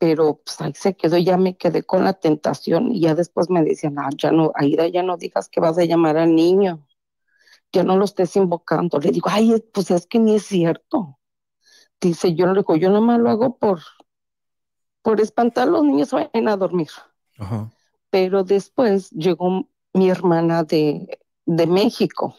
Pero 0.00 0.40
pues 0.42 0.58
ahí 0.62 0.72
se 0.74 0.94
quedó, 0.94 1.18
ya 1.18 1.36
me 1.36 1.58
quedé 1.58 1.82
con 1.82 2.04
la 2.04 2.14
tentación 2.14 2.90
y 2.90 3.02
ya 3.02 3.14
después 3.14 3.50
me 3.50 3.62
decían, 3.62 3.98
ah, 3.98 4.08
ya 4.16 4.32
no, 4.32 4.50
Aida, 4.54 4.88
ya 4.88 5.02
no 5.02 5.18
digas 5.18 5.50
que 5.50 5.60
vas 5.60 5.76
a 5.76 5.84
llamar 5.84 6.16
al 6.16 6.34
niño, 6.34 6.86
ya 7.70 7.84
no 7.84 7.98
lo 7.98 8.06
estés 8.06 8.34
invocando. 8.36 8.98
Le 8.98 9.10
digo, 9.10 9.28
ay, 9.30 9.62
pues 9.74 9.90
es 9.90 10.06
que 10.06 10.18
ni 10.18 10.36
es 10.36 10.46
cierto. 10.46 11.18
Dice, 12.00 12.34
yo 12.34 12.46
le 12.46 12.60
digo, 12.60 12.76
yo 12.76 12.88
nomás 12.88 13.20
lo 13.20 13.28
hago 13.28 13.58
por, 13.58 13.80
por 15.02 15.20
espantar 15.20 15.68
a 15.68 15.70
los 15.70 15.84
niños, 15.84 16.12
vayan 16.12 16.48
a 16.48 16.56
dormir. 16.56 16.88
Ajá. 17.38 17.70
Pero 18.08 18.42
después 18.42 19.10
llegó 19.10 19.68
mi 19.92 20.08
hermana 20.08 20.64
de, 20.64 21.20
de 21.44 21.66
México 21.66 22.34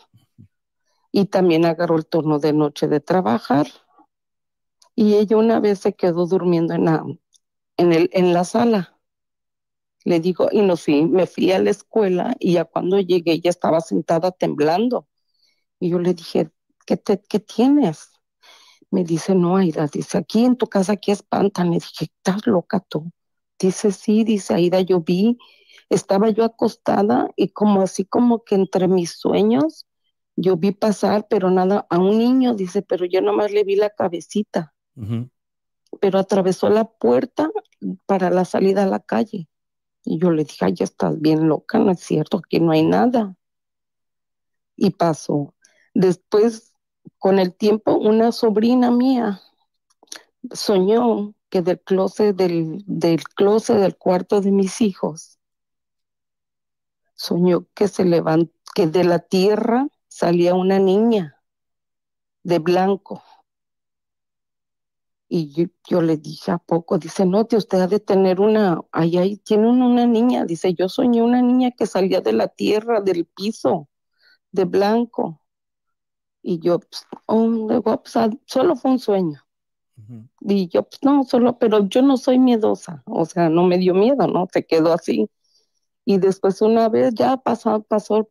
y 1.12 1.26
también 1.26 1.66
agarró 1.66 1.96
el 1.96 2.08
turno 2.08 2.40
de 2.40 2.54
noche 2.54 2.88
de 2.88 3.02
trabajar. 3.02 3.68
Y 4.96 5.14
ella 5.14 5.38
una 5.38 5.60
vez 5.60 5.78
se 5.78 5.94
quedó 5.94 6.26
durmiendo 6.26 6.74
en 6.74 6.86
la, 6.86 7.06
en 7.82 7.94
el, 7.94 8.10
en 8.14 8.34
la 8.34 8.44
sala. 8.44 8.98
Le 10.04 10.20
digo, 10.20 10.50
y 10.52 10.62
nos 10.62 10.84
fui, 10.84 11.06
me 11.06 11.28
fui 11.28 11.52
a 11.52 11.60
la 11.60 11.72
escuela 11.72 12.36
y 12.40 12.54
ya 12.54 12.66
cuando 12.66 13.00
llegué 13.00 13.34
ella 13.34 13.50
estaba 13.50 13.82
sentada 13.82 14.32
temblando. 14.32 15.08
Y 15.80 15.90
yo 15.90 16.00
le 16.00 16.14
dije, 16.14 16.50
¿qué, 16.86 16.98
te, 16.98 17.22
qué 17.22 17.40
tienes? 17.40 18.10
Me 18.90 19.04
dice, 19.04 19.36
no, 19.36 19.58
Aida, 19.58 19.88
dice, 19.88 20.18
aquí 20.18 20.44
en 20.46 20.56
tu 20.58 20.68
casa, 20.68 20.94
aquí 20.94 21.12
espantan. 21.12 21.72
Le 21.72 21.76
dije, 21.76 22.06
¿estás 22.06 22.46
loca 22.48 22.80
tú? 22.88 23.12
Dice, 23.60 23.92
sí, 23.92 24.24
dice, 24.24 24.54
Aida, 24.54 24.82
yo 24.82 25.02
vi, 25.02 25.38
estaba 25.90 26.30
yo 26.30 26.44
acostada 26.44 27.30
y 27.36 27.50
como 27.50 27.82
así 27.82 28.06
como 28.06 28.44
que 28.44 28.56
entre 28.56 28.88
mis 28.88 29.12
sueños, 29.12 29.88
yo 30.36 30.58
vi 30.58 30.72
pasar, 30.72 31.28
pero 31.30 31.52
nada, 31.52 31.86
a 31.90 31.98
un 31.98 32.18
niño, 32.18 32.54
dice, 32.56 32.82
pero 32.82 33.06
yo 33.06 33.22
nomás 33.22 33.52
le 33.52 33.64
vi 33.64 33.76
la 33.76 33.90
cabecita, 33.90 34.74
Ujú. 34.96 35.30
Pero 36.00 36.20
atravesó 36.20 36.70
la 36.70 36.86
puerta 36.86 37.50
para 38.06 38.30
la 38.30 38.46
salida 38.46 38.84
a 38.84 38.88
la 38.88 39.00
calle. 39.00 39.48
Y 40.04 40.20
yo 40.20 40.32
le 40.32 40.44
dije, 40.44 40.66
ay, 40.66 40.74
ya 40.74 40.86
estás 40.86 41.20
bien 41.20 41.48
loca, 41.48 41.80
no 41.80 41.92
es 41.92 42.00
cierto, 42.00 42.38
aquí 42.38 42.60
no 42.60 42.72
hay 42.72 42.84
nada. 42.84 43.36
Y 44.76 44.92
pasó. 44.92 45.54
Después, 45.94 46.74
con 47.20 47.40
el 47.40 47.54
tiempo, 47.56 47.96
una 47.96 48.32
sobrina 48.32 48.92
mía 48.92 49.42
soñó 50.54 51.36
que 51.50 51.62
del 51.62 51.82
closet 51.82 52.36
del, 52.36 52.84
del 52.88 53.22
del 53.38 53.98
cuarto 53.98 54.42
de 54.42 54.52
mis 54.52 54.82
hijos, 54.82 55.40
soñó 57.14 57.68
que 57.76 57.88
se 57.88 58.06
levantó, 58.06 58.54
que 58.74 58.88
de 58.88 59.04
la 59.04 59.20
tierra 59.20 59.88
salía 60.08 60.56
una 60.56 60.80
niña 60.80 61.38
de 62.44 62.60
blanco. 62.60 63.24
Y 65.34 65.50
yo, 65.54 65.64
yo 65.88 66.02
le 66.02 66.18
dije 66.18 66.52
a 66.52 66.58
poco, 66.58 66.98
dice, 66.98 67.26
no, 67.26 67.48
que 67.48 67.56
usted 67.56 67.80
ha 67.80 67.88
de 67.88 68.02
tener 68.02 68.42
una, 68.42 68.82
ahí, 68.92 69.18
ahí 69.18 69.38
tiene 69.38 69.70
una, 69.70 70.06
niña, 70.06 70.44
dice, 70.44 70.74
yo 70.74 70.90
soñé 70.90 71.22
una 71.24 71.42
niña 71.42 71.72
que 71.72 71.86
salía 71.88 72.20
de 72.20 72.34
la 72.34 72.50
tierra, 72.50 73.00
del 73.00 73.26
piso, 73.26 73.88
de 74.52 74.66
blanco. 74.66 75.42
Y 76.42 76.60
yo, 76.60 76.80
pues, 76.80 77.06
oh, 77.28 77.48
luego, 77.48 78.04
pues, 78.04 78.18
ah, 78.18 78.30
solo 78.46 78.76
fue 78.76 78.92
un 78.92 79.00
sueño. 79.00 79.42
Y 80.42 80.68
yo, 80.68 80.84
pues 80.84 81.00
no, 81.02 81.24
solo, 81.24 81.58
pero 81.58 81.88
yo 81.88 82.02
no 82.02 82.18
soy 82.18 82.38
miedosa, 82.38 83.02
o 83.06 83.24
sea, 83.26 83.48
no 83.48 83.64
me 83.64 83.78
dio 83.78 83.94
miedo, 83.94 84.28
¿no? 84.28 84.48
Se 84.52 84.66
quedó 84.66 84.92
así. 84.92 85.30
Y 86.04 86.18
después 86.18 86.62
una 86.62 86.90
vez 86.90 87.14
ya 87.14 87.38
pasó, 87.38 87.82
pasó, 87.84 88.30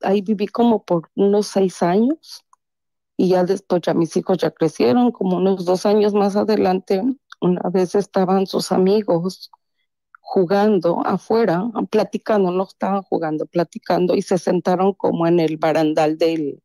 ahí 0.00 0.20
viví 0.20 0.48
como 0.48 0.84
por 0.84 1.10
unos 1.14 1.46
seis 1.46 1.80
años. 1.80 2.44
Y 3.20 3.28
ya 3.28 3.44
después 3.44 3.82
ya 3.82 3.92
mis 3.92 4.16
hijos 4.16 4.38
ya 4.38 4.50
crecieron, 4.50 5.12
como 5.12 5.36
unos 5.36 5.66
dos 5.66 5.84
años 5.84 6.14
más 6.14 6.36
adelante, 6.36 7.02
una 7.42 7.68
vez 7.68 7.94
estaban 7.94 8.46
sus 8.46 8.72
amigos 8.72 9.50
jugando 10.22 11.02
afuera, 11.04 11.70
platicando, 11.90 12.50
no 12.50 12.62
estaban 12.64 13.02
jugando, 13.02 13.44
platicando, 13.44 14.14
y 14.14 14.22
se 14.22 14.38
sentaron 14.38 14.94
como 14.94 15.26
en 15.26 15.38
el 15.38 15.58
barandal 15.58 16.16
del, 16.16 16.62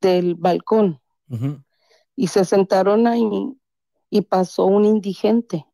del 0.00 0.36
balcón 0.36 1.00
y 2.14 2.28
se 2.28 2.44
sentaron 2.44 3.08
ahí 3.08 3.28
y 4.10 4.20
pasó 4.20 4.64
un 4.64 4.84
indigente 4.84 5.66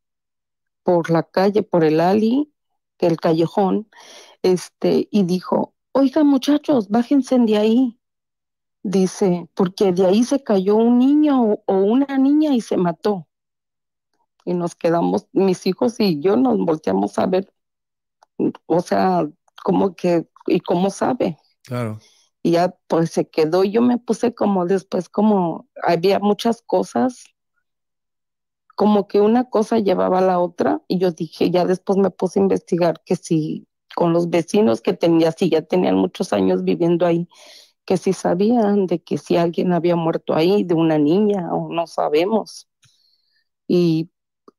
por 0.82 1.10
la 1.10 1.24
calle, 1.24 1.62
por 1.62 1.84
el 1.84 2.00
ali, 2.00 2.50
el 3.00 3.18
callejón, 3.18 3.90
este, 4.40 5.08
y 5.10 5.24
dijo, 5.24 5.74
oiga 5.92 6.24
muchachos, 6.24 6.88
bájense 6.88 7.38
de 7.38 7.58
ahí. 7.58 7.98
Dice, 8.84 9.48
porque 9.54 9.92
de 9.92 10.06
ahí 10.06 10.24
se 10.24 10.44
cayó 10.44 10.76
un 10.76 10.98
niño 10.98 11.42
o, 11.42 11.62
o 11.66 11.74
una 11.78 12.18
niña 12.18 12.54
y 12.54 12.60
se 12.60 12.76
mató. 12.76 13.26
Y 14.44 14.54
nos 14.54 14.74
quedamos, 14.76 15.26
mis 15.32 15.66
hijos 15.66 15.98
y 15.98 16.20
yo 16.20 16.36
nos 16.36 16.58
volteamos 16.58 17.18
a 17.18 17.26
ver, 17.26 17.52
o 18.66 18.80
sea, 18.80 19.26
como 19.64 19.96
que, 19.96 20.28
¿y 20.46 20.60
cómo 20.60 20.90
sabe? 20.90 21.38
Claro. 21.62 21.98
y 22.42 22.52
ya 22.52 22.76
pues 22.88 23.10
se 23.10 23.28
quedó. 23.28 23.64
Yo 23.64 23.82
me 23.82 23.98
puse 23.98 24.34
como 24.34 24.66
después, 24.66 25.08
como 25.08 25.68
había 25.82 26.20
muchas 26.20 26.62
cosas, 26.62 27.24
como 28.76 29.08
que 29.08 29.20
una 29.20 29.48
cosa 29.50 29.78
llevaba 29.78 30.18
a 30.18 30.22
la 30.22 30.38
otra, 30.40 30.82
y 30.88 30.98
yo 30.98 31.12
dije, 31.12 31.50
ya 31.50 31.64
después 31.64 31.98
me 31.98 32.10
puse 32.10 32.38
a 32.40 32.42
investigar 32.42 33.02
que 33.04 33.16
si 33.16 33.66
con 33.94 34.12
los 34.12 34.28
vecinos 34.30 34.80
que 34.82 34.92
tenía, 34.94 35.32
si 35.32 35.50
ya 35.50 35.62
tenían 35.62 35.96
muchos 35.96 36.32
años 36.32 36.64
viviendo 36.64 37.06
ahí, 37.06 37.28
que 37.84 37.96
si 37.98 38.12
sabían 38.12 38.86
de 38.86 39.02
que 39.02 39.18
si 39.18 39.36
alguien 39.36 39.72
había 39.72 39.96
muerto 39.96 40.34
ahí, 40.34 40.64
de 40.64 40.74
una 40.74 40.98
niña, 40.98 41.52
o 41.54 41.72
no 41.72 41.86
sabemos. 41.86 42.68
Y, 43.68 44.10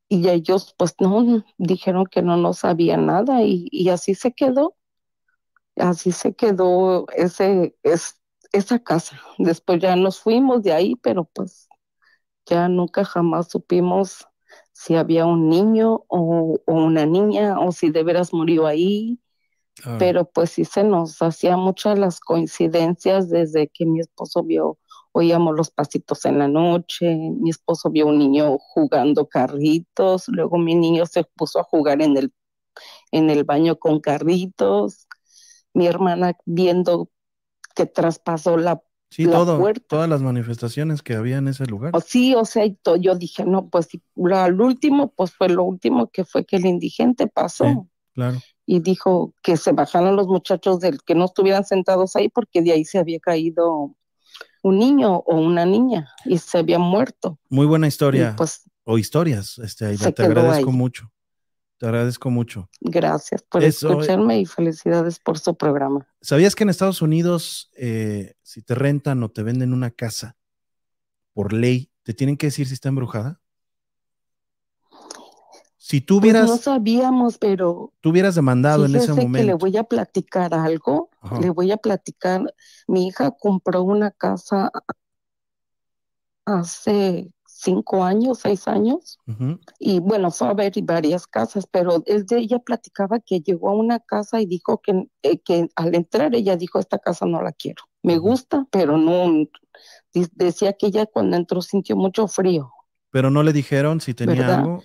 y 0.09 0.29
ellos 0.29 0.75
pues 0.77 0.95
no, 1.01 1.45
dijeron 1.57 2.05
que 2.07 2.21
no, 2.23 2.37
no 2.37 2.53
sabían 2.53 3.07
nada, 3.07 3.43
y, 3.43 3.67
y 3.71 3.89
así 3.89 4.15
se 4.15 4.33
quedó 4.33 4.75
así 5.75 6.11
se 6.11 6.35
quedó 6.35 7.07
ese, 7.15 7.75
es, 7.83 8.19
esa 8.51 8.79
casa. 8.79 9.19
Después 9.37 9.79
ya 9.81 9.95
nos 9.95 10.19
fuimos 10.19 10.63
de 10.63 10.73
ahí, 10.73 10.95
pero 10.97 11.25
pues 11.25 11.67
ya 12.47 12.69
nunca 12.69 13.05
jamás 13.05 13.49
supimos 13.49 14.27
si 14.73 14.95
había 14.95 15.25
un 15.25 15.49
niño 15.49 16.05
o, 16.09 16.59
o 16.65 16.73
una 16.73 17.05
niña 17.05 17.59
o 17.59 17.71
si 17.71 17.91
de 17.91 18.03
veras 18.03 18.33
murió 18.33 18.67
ahí. 18.67 19.19
Claro. 19.75 19.99
Pero 19.99 20.25
pues 20.29 20.51
sí 20.51 20.65
se 20.65 20.83
nos 20.83 21.21
hacía 21.21 21.57
muchas 21.57 21.97
las 21.99 22.19
coincidencias 22.19 23.29
desde 23.29 23.67
que 23.69 23.85
mi 23.85 24.01
esposo 24.01 24.43
vio, 24.43 24.77
oíamos 25.13 25.55
los 25.55 25.71
pasitos 25.71 26.25
en 26.25 26.39
la 26.39 26.47
noche, 26.49 27.15
mi 27.15 27.49
esposo 27.49 27.89
vio 27.91 28.07
un 28.07 28.17
niño 28.19 28.57
jugando 28.59 29.27
carritos, 29.29 30.25
luego 30.27 30.57
mi 30.57 30.75
niño 30.75 31.05
se 31.05 31.23
puso 31.23 31.59
a 31.59 31.63
jugar 31.63 32.01
en 32.01 32.17
el, 32.17 32.33
en 33.11 33.29
el 33.29 33.43
baño 33.43 33.77
con 33.77 33.99
carritos, 34.01 35.07
mi 35.73 35.87
hermana 35.87 36.37
viendo 36.45 37.09
que 37.75 37.85
traspasó 37.85 38.57
la 38.57 38.81
Sí, 39.09 39.25
la 39.25 39.31
todo, 39.31 39.57
puerta. 39.57 39.85
todas 39.87 40.09
las 40.09 40.21
manifestaciones 40.21 41.01
que 41.01 41.15
había 41.15 41.37
en 41.37 41.47
ese 41.47 41.65
lugar. 41.65 41.93
O 41.95 42.01
sí, 42.01 42.35
o 42.35 42.43
sea, 42.45 42.65
yo 42.99 43.15
dije, 43.15 43.45
no, 43.45 43.69
pues 43.69 43.87
lo- 44.15 44.37
al 44.37 44.59
último, 44.59 45.13
pues 45.15 45.31
fue 45.33 45.49
lo 45.49 45.63
último 45.63 46.09
que 46.09 46.25
fue 46.25 46.45
que 46.45 46.57
el 46.57 46.65
indigente 46.65 47.27
pasó 47.27 47.65
Sí. 47.65 47.89
Claro. 48.13 48.39
Y 48.65 48.79
dijo 48.79 49.33
que 49.41 49.57
se 49.57 49.71
bajaron 49.71 50.15
los 50.15 50.27
muchachos 50.27 50.79
del 50.79 51.01
que 51.03 51.15
no 51.15 51.25
estuvieran 51.25 51.65
sentados 51.65 52.15
ahí 52.15 52.29
porque 52.29 52.61
de 52.61 52.71
ahí 52.71 52.85
se 52.85 52.97
había 52.97 53.19
caído 53.19 53.95
un 54.63 54.79
niño 54.79 55.17
o 55.17 55.35
una 55.39 55.65
niña 55.65 56.09
y 56.25 56.37
se 56.39 56.57
había 56.57 56.79
muerto. 56.79 57.39
Muy 57.49 57.65
buena 57.67 57.87
historia. 57.87 58.35
pues 58.35 58.63
o 58.83 58.97
historias, 58.99 59.57
este, 59.59 59.85
Aida, 59.85 60.11
te 60.11 60.23
agradezco 60.23 60.69
ahí. 60.69 60.75
mucho. 60.75 61.11
Te 61.77 61.87
agradezco 61.87 62.29
mucho. 62.29 62.69
gracias 62.79 63.41
por 63.43 63.63
Eso, 63.63 63.89
escucharme 63.89 64.39
y 64.39 64.45
felicidades 64.45 65.19
por 65.19 65.39
su 65.39 65.55
programa. 65.55 66.07
¿Sabías 66.21 66.55
que 66.55 66.63
en 66.63 66.69
Estados 66.69 67.01
Unidos, 67.01 67.69
eh, 67.75 68.35
si 68.43 68.61
te 68.61 68.75
rentan 68.75 69.21
o 69.23 69.29
te 69.29 69.43
venden 69.43 69.73
una 69.73 69.91
casa, 69.91 70.37
por 71.33 71.51
ley, 71.51 71.91
te 72.03 72.13
tienen 72.13 72.37
que 72.37 72.47
decir 72.47 72.67
si 72.67 72.75
está 72.75 72.89
embrujada? 72.89 73.41
Si 75.87 76.01
tú 76.01 76.15
Pues 76.15 76.23
hubieras, 76.23 76.49
no 76.49 76.57
sabíamos, 76.57 77.37
pero 77.37 77.93
tú 78.01 78.09
hubieras 78.09 78.33
demandado 78.33 78.87
en 78.87 78.95
ese 78.95 79.13
fíjese 79.13 79.21
que 79.21 79.21
le 79.21 79.27
momento. 79.27 79.57
voy 79.59 79.77
a 79.77 79.83
platicar 79.83 80.51
algo. 80.55 81.11
Ajá. 81.21 81.39
Le 81.39 81.51
voy 81.51 81.71
a 81.71 81.77
platicar. 81.77 82.41
Mi 82.87 83.05
hija 83.05 83.29
compró 83.29 83.83
una 83.83 84.09
casa 84.09 84.71
hace 86.43 87.29
cinco 87.45 88.03
años, 88.03 88.39
seis 88.39 88.67
años. 88.67 89.19
Y 89.77 89.99
bueno, 89.99 90.31
fue 90.31 90.47
a 90.47 90.53
ver 90.55 90.73
varias 90.81 91.27
casas, 91.27 91.67
pero 91.69 92.01
él 92.07 92.25
de 92.25 92.39
ella 92.39 92.57
platicaba 92.57 93.19
que 93.19 93.41
llegó 93.41 93.69
a 93.69 93.75
una 93.75 93.99
casa 93.99 94.41
y 94.41 94.47
dijo 94.47 94.81
que, 94.81 95.07
eh, 95.21 95.37
que 95.37 95.69
al 95.75 95.93
entrar 95.93 96.33
ella 96.33 96.57
dijo, 96.57 96.79
esta 96.79 96.97
casa 96.97 97.27
no 97.27 97.43
la 97.43 97.51
quiero. 97.51 97.83
Me 98.01 98.17
gusta, 98.17 98.65
pero 98.71 98.97
no, 98.97 99.47
decía 100.33 100.73
que 100.73 100.87
ella 100.87 101.05
cuando 101.05 101.37
entró 101.37 101.61
sintió 101.61 101.95
mucho 101.95 102.27
frío. 102.27 102.71
Pero 103.11 103.29
no 103.29 103.43
le 103.43 103.53
dijeron 103.53 104.01
si 104.01 104.15
tenía 104.15 104.33
¿Verdad? 104.33 104.59
algo. 104.61 104.83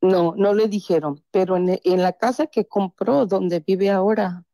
No, 0.00 0.34
no 0.36 0.54
le 0.54 0.68
dijeron, 0.68 1.24
pero 1.32 1.56
en, 1.56 1.80
en 1.84 2.02
la 2.02 2.12
casa 2.12 2.46
que 2.46 2.66
compró, 2.66 3.26
donde 3.26 3.60
vive 3.60 3.90
ahora, 3.90 4.44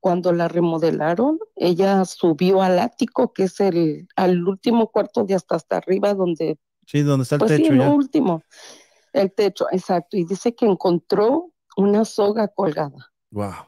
cuando 0.00 0.32
la 0.32 0.48
remodelaron, 0.48 1.38
ella 1.56 2.04
subió 2.06 2.62
al 2.62 2.78
ático, 2.78 3.32
que 3.34 3.44
es 3.44 3.60
el 3.60 4.08
al 4.16 4.46
último 4.48 4.90
cuarto 4.90 5.24
de 5.24 5.34
hasta 5.34 5.56
hasta 5.56 5.76
arriba, 5.78 6.14
donde 6.14 6.58
Sí, 6.86 7.02
donde 7.02 7.22
está 7.24 7.36
el 7.36 7.44
Pues 7.44 7.54
sí, 7.54 7.62
techo 7.62 7.70
lo 7.70 7.90
ya. 7.90 7.94
último, 7.94 8.44
el 9.14 9.32
techo, 9.34 9.66
exacto. 9.72 10.16
Y 10.18 10.24
dice 10.26 10.54
que 10.56 10.66
encontró 10.66 11.52
una 11.76 12.04
soga 12.06 12.48
colgada, 12.48 13.12
Wow. 13.30 13.66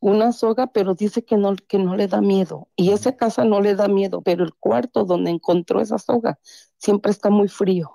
una 0.00 0.30
soga, 0.32 0.68
pero 0.68 0.94
dice 0.94 1.24
que 1.24 1.36
no, 1.36 1.56
que 1.56 1.78
no 1.78 1.96
le 1.96 2.06
da 2.08 2.20
miedo. 2.20 2.68
Y 2.76 2.92
esa 2.92 3.16
casa 3.16 3.44
no 3.44 3.60
le 3.60 3.74
da 3.74 3.88
miedo, 3.88 4.22
pero 4.22 4.44
el 4.44 4.54
cuarto 4.54 5.04
donde 5.04 5.30
encontró 5.30 5.80
esa 5.80 5.98
soga 5.98 6.38
siempre 6.78 7.10
está 7.12 7.30
muy 7.30 7.48
frío. 7.48 7.90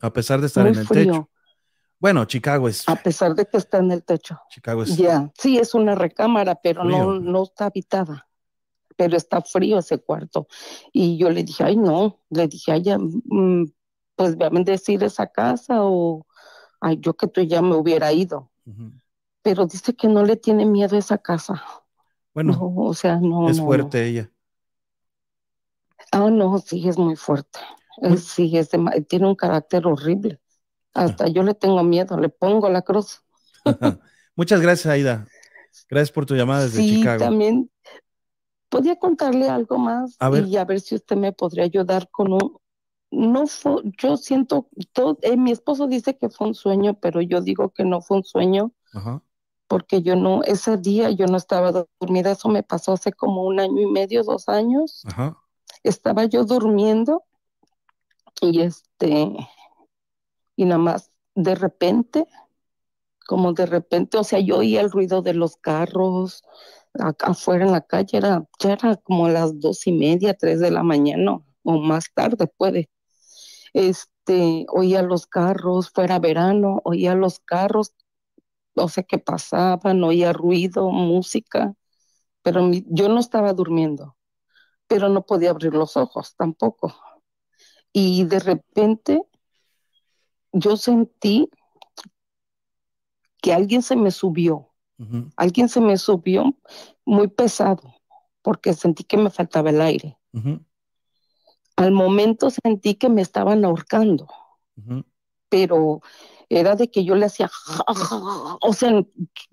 A 0.00 0.12
pesar 0.12 0.40
de 0.40 0.46
estar 0.46 0.64
muy 0.64 0.72
en 0.72 0.78
el 0.78 0.86
frío, 0.86 1.12
techo. 1.12 1.30
Bueno, 1.98 2.24
Chicago 2.26 2.68
es, 2.68 2.88
a 2.88 2.96
pesar 2.96 3.34
de 3.34 3.46
que 3.46 3.56
está 3.56 3.78
en 3.78 3.90
el 3.90 4.04
techo. 4.04 4.38
Chicago 4.50 4.82
es 4.82 4.96
Ya, 4.96 5.30
sí, 5.38 5.58
es 5.58 5.74
una 5.74 5.94
recámara, 5.94 6.54
pero 6.56 6.84
no, 6.84 7.18
no 7.18 7.42
está 7.44 7.66
habitada. 7.66 8.28
Pero 8.96 9.16
está 9.16 9.40
frío 9.42 9.78
ese 9.78 9.98
cuarto. 9.98 10.46
Y 10.92 11.18
yo 11.18 11.30
le 11.30 11.42
dije, 11.42 11.64
ay, 11.64 11.76
no, 11.76 12.20
le 12.30 12.48
dije, 12.48 12.72
ay, 12.72 12.82
ya, 12.82 12.98
mm, 12.98 13.66
pues 14.14 14.36
voy 14.36 14.46
a 14.46 14.50
bendecir 14.50 15.02
esa 15.04 15.26
casa 15.26 15.82
o, 15.82 16.26
ay, 16.80 16.98
yo 17.00 17.14
que 17.14 17.26
tú 17.26 17.40
ya 17.42 17.62
me 17.62 17.74
hubiera 17.74 18.12
ido. 18.12 18.50
Pero 19.42 19.66
dice 19.66 19.94
que 19.94 20.08
no 20.08 20.24
le 20.24 20.36
tiene 20.36 20.66
miedo 20.66 20.96
a 20.96 20.98
esa 20.98 21.18
casa. 21.18 21.62
Bueno, 22.34 22.52
No, 22.52 22.74
o 22.84 22.94
sea, 22.94 23.16
no, 23.16 23.48
es 23.48 23.58
no, 23.58 23.64
fuerte 23.64 24.06
ella. 24.06 24.30
Ah, 26.12 26.30
no, 26.30 26.58
sí, 26.58 26.86
es 26.88 26.98
muy 26.98 27.16
fuerte. 27.16 27.58
Eh, 28.02 28.16
sí, 28.16 28.56
es 28.56 28.70
tiene 29.08 29.26
un 29.26 29.34
carácter 29.34 29.86
horrible. 29.86 30.40
Hasta 30.94 31.28
yo 31.28 31.42
le 31.42 31.54
tengo 31.54 31.82
miedo, 31.82 32.18
le 32.18 32.28
pongo 32.28 32.68
la 32.68 32.82
cruz. 32.82 33.22
Muchas 34.36 34.60
gracias, 34.60 34.86
Aida. 34.92 35.26
Gracias 35.88 36.12
por 36.12 36.26
tu 36.26 36.34
llamada 36.34 36.64
desde 36.64 36.82
Sí, 36.82 36.98
Chicago. 36.98 37.24
también 37.24 37.70
podía 38.68 38.96
contarle 38.96 39.48
algo 39.48 39.78
más 39.78 40.16
A 40.18 40.28
ver. 40.28 40.46
y 40.46 40.56
a 40.56 40.64
ver 40.64 40.80
si 40.80 40.94
usted 40.94 41.16
me 41.16 41.32
podría 41.32 41.64
ayudar 41.64 42.08
con 42.10 42.32
un, 42.32 42.58
no 43.10 43.46
fue, 43.46 43.82
yo 43.98 44.16
siento, 44.16 44.68
todo, 44.92 45.18
eh, 45.22 45.36
mi 45.36 45.52
esposo 45.52 45.86
dice 45.86 46.16
que 46.16 46.28
fue 46.28 46.48
un 46.48 46.54
sueño, 46.54 46.94
pero 47.00 47.20
yo 47.20 47.40
digo 47.40 47.70
que 47.70 47.84
no 47.84 48.00
fue 48.00 48.18
un 48.18 48.24
sueño 48.24 48.72
Ajá. 48.92 49.22
porque 49.68 50.02
yo 50.02 50.16
no, 50.16 50.42
ese 50.42 50.76
día 50.76 51.10
yo 51.10 51.26
no 51.26 51.36
estaba 51.36 51.86
dormida, 52.00 52.32
eso 52.32 52.48
me 52.48 52.62
pasó 52.62 52.92
hace 52.92 53.12
como 53.12 53.44
un 53.44 53.60
año 53.60 53.80
y 53.82 53.86
medio, 53.86 54.22
dos 54.24 54.48
años, 54.48 55.02
Ajá. 55.06 55.36
estaba 55.82 56.24
yo 56.24 56.44
durmiendo 56.44 57.24
y 58.40 58.60
este, 58.62 59.32
y 60.56 60.64
nada 60.64 60.78
más 60.78 61.12
de 61.34 61.54
repente, 61.54 62.26
como 63.26 63.52
de 63.52 63.66
repente, 63.66 64.18
o 64.18 64.24
sea, 64.24 64.40
yo 64.40 64.58
oía 64.58 64.80
el 64.80 64.90
ruido 64.90 65.22
de 65.22 65.34
los 65.34 65.56
carros 65.56 66.42
acá 66.94 67.28
afuera 67.28 67.64
en 67.66 67.72
la 67.72 67.82
calle, 67.82 68.18
era, 68.18 68.46
ya 68.60 68.72
era 68.74 68.96
como 68.96 69.28
las 69.28 69.60
dos 69.60 69.86
y 69.86 69.92
media, 69.92 70.34
tres 70.34 70.60
de 70.60 70.70
la 70.70 70.82
mañana 70.82 71.40
o 71.64 71.78
más 71.78 72.06
tarde 72.14 72.46
puede. 72.46 72.90
Este, 73.74 74.66
oía 74.70 75.02
los 75.02 75.26
carros, 75.26 75.90
fuera 75.90 76.18
verano, 76.20 76.80
oía 76.84 77.14
los 77.16 77.40
carros, 77.40 77.94
o 78.76 78.88
sea, 78.88 79.04
que 79.04 79.18
pasaban, 79.18 80.04
oía 80.04 80.32
ruido, 80.34 80.90
música, 80.90 81.74
pero 82.42 82.62
mi- 82.64 82.84
yo 82.88 83.08
no 83.10 83.20
estaba 83.20 83.52
durmiendo, 83.54 84.16
pero 84.88 85.08
no 85.10 85.26
podía 85.26 85.50
abrir 85.50 85.74
los 85.74 85.96
ojos 85.98 86.34
tampoco. 86.36 86.94
Y 87.98 88.24
de 88.24 88.40
repente 88.40 89.22
yo 90.52 90.76
sentí 90.76 91.48
que 93.40 93.54
alguien 93.54 93.80
se 93.80 93.96
me 93.96 94.10
subió, 94.10 94.74
alguien 95.34 95.70
se 95.70 95.80
me 95.80 95.96
subió 95.96 96.54
muy 97.06 97.28
pesado, 97.28 97.94
porque 98.42 98.74
sentí 98.74 99.02
que 99.02 99.16
me 99.16 99.30
faltaba 99.30 99.70
el 99.70 99.80
aire. 99.80 100.18
Al 101.76 101.92
momento 101.92 102.50
sentí 102.50 102.96
que 102.96 103.08
me 103.08 103.22
estaban 103.22 103.64
ahorcando, 103.64 104.28
pero 105.48 106.02
era 106.50 106.76
de 106.76 106.90
que 106.90 107.02
yo 107.02 107.14
le 107.14 107.24
hacía, 107.24 107.50
o 108.60 108.74
sea, 108.74 108.92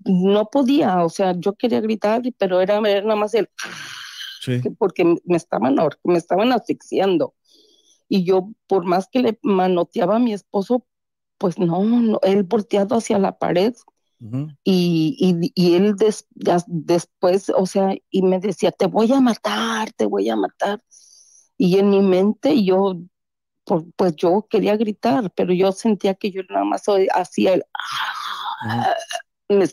no 0.04 0.50
podía, 0.50 1.02
o 1.02 1.08
sea, 1.08 1.32
yo 1.34 1.54
quería 1.54 1.80
gritar, 1.80 2.20
pero 2.36 2.60
era, 2.60 2.76
era 2.76 3.00
nada 3.00 3.16
más 3.16 3.32
el, 3.32 3.48
Sí. 4.42 4.60
porque 4.76 5.16
me 5.24 5.38
estaban, 5.38 5.78
me 6.02 6.18
estaban 6.18 6.52
asfixiando. 6.52 7.32
Y 8.08 8.24
yo, 8.24 8.50
por 8.66 8.84
más 8.84 9.08
que 9.08 9.20
le 9.20 9.38
manoteaba 9.42 10.16
a 10.16 10.18
mi 10.20 10.32
esposo, 10.32 10.86
pues 11.38 11.58
no, 11.58 11.84
no, 11.84 12.20
él 12.22 12.44
volteado 12.44 12.96
hacia 12.96 13.18
la 13.18 13.38
pared 13.38 13.74
y, 14.64 15.16
y, 15.20 15.52
y 15.54 15.74
él 15.76 15.96
des- 15.96 16.26
después, 16.66 17.50
o 17.50 17.66
sea, 17.66 17.94
y 18.10 18.22
me 18.22 18.40
decía, 18.40 18.72
te 18.72 18.86
voy 18.86 19.12
a 19.12 19.20
matar, 19.20 19.92
te 19.92 20.06
voy 20.06 20.28
a 20.30 20.36
matar. 20.36 20.82
Y 21.58 21.78
en 21.78 21.90
mi 21.90 22.00
mente 22.02 22.64
yo, 22.64 22.94
por- 23.64 23.86
pues 23.96 24.16
yo 24.16 24.46
quería 24.50 24.76
gritar, 24.76 25.32
pero 25.36 25.52
yo 25.54 25.72
sentía 25.72 26.14
que 26.14 26.30
yo 26.32 26.42
nada 26.50 26.64
más 26.64 26.84
hacía 27.14 27.54
el, 27.54 27.64
me- 29.48 29.66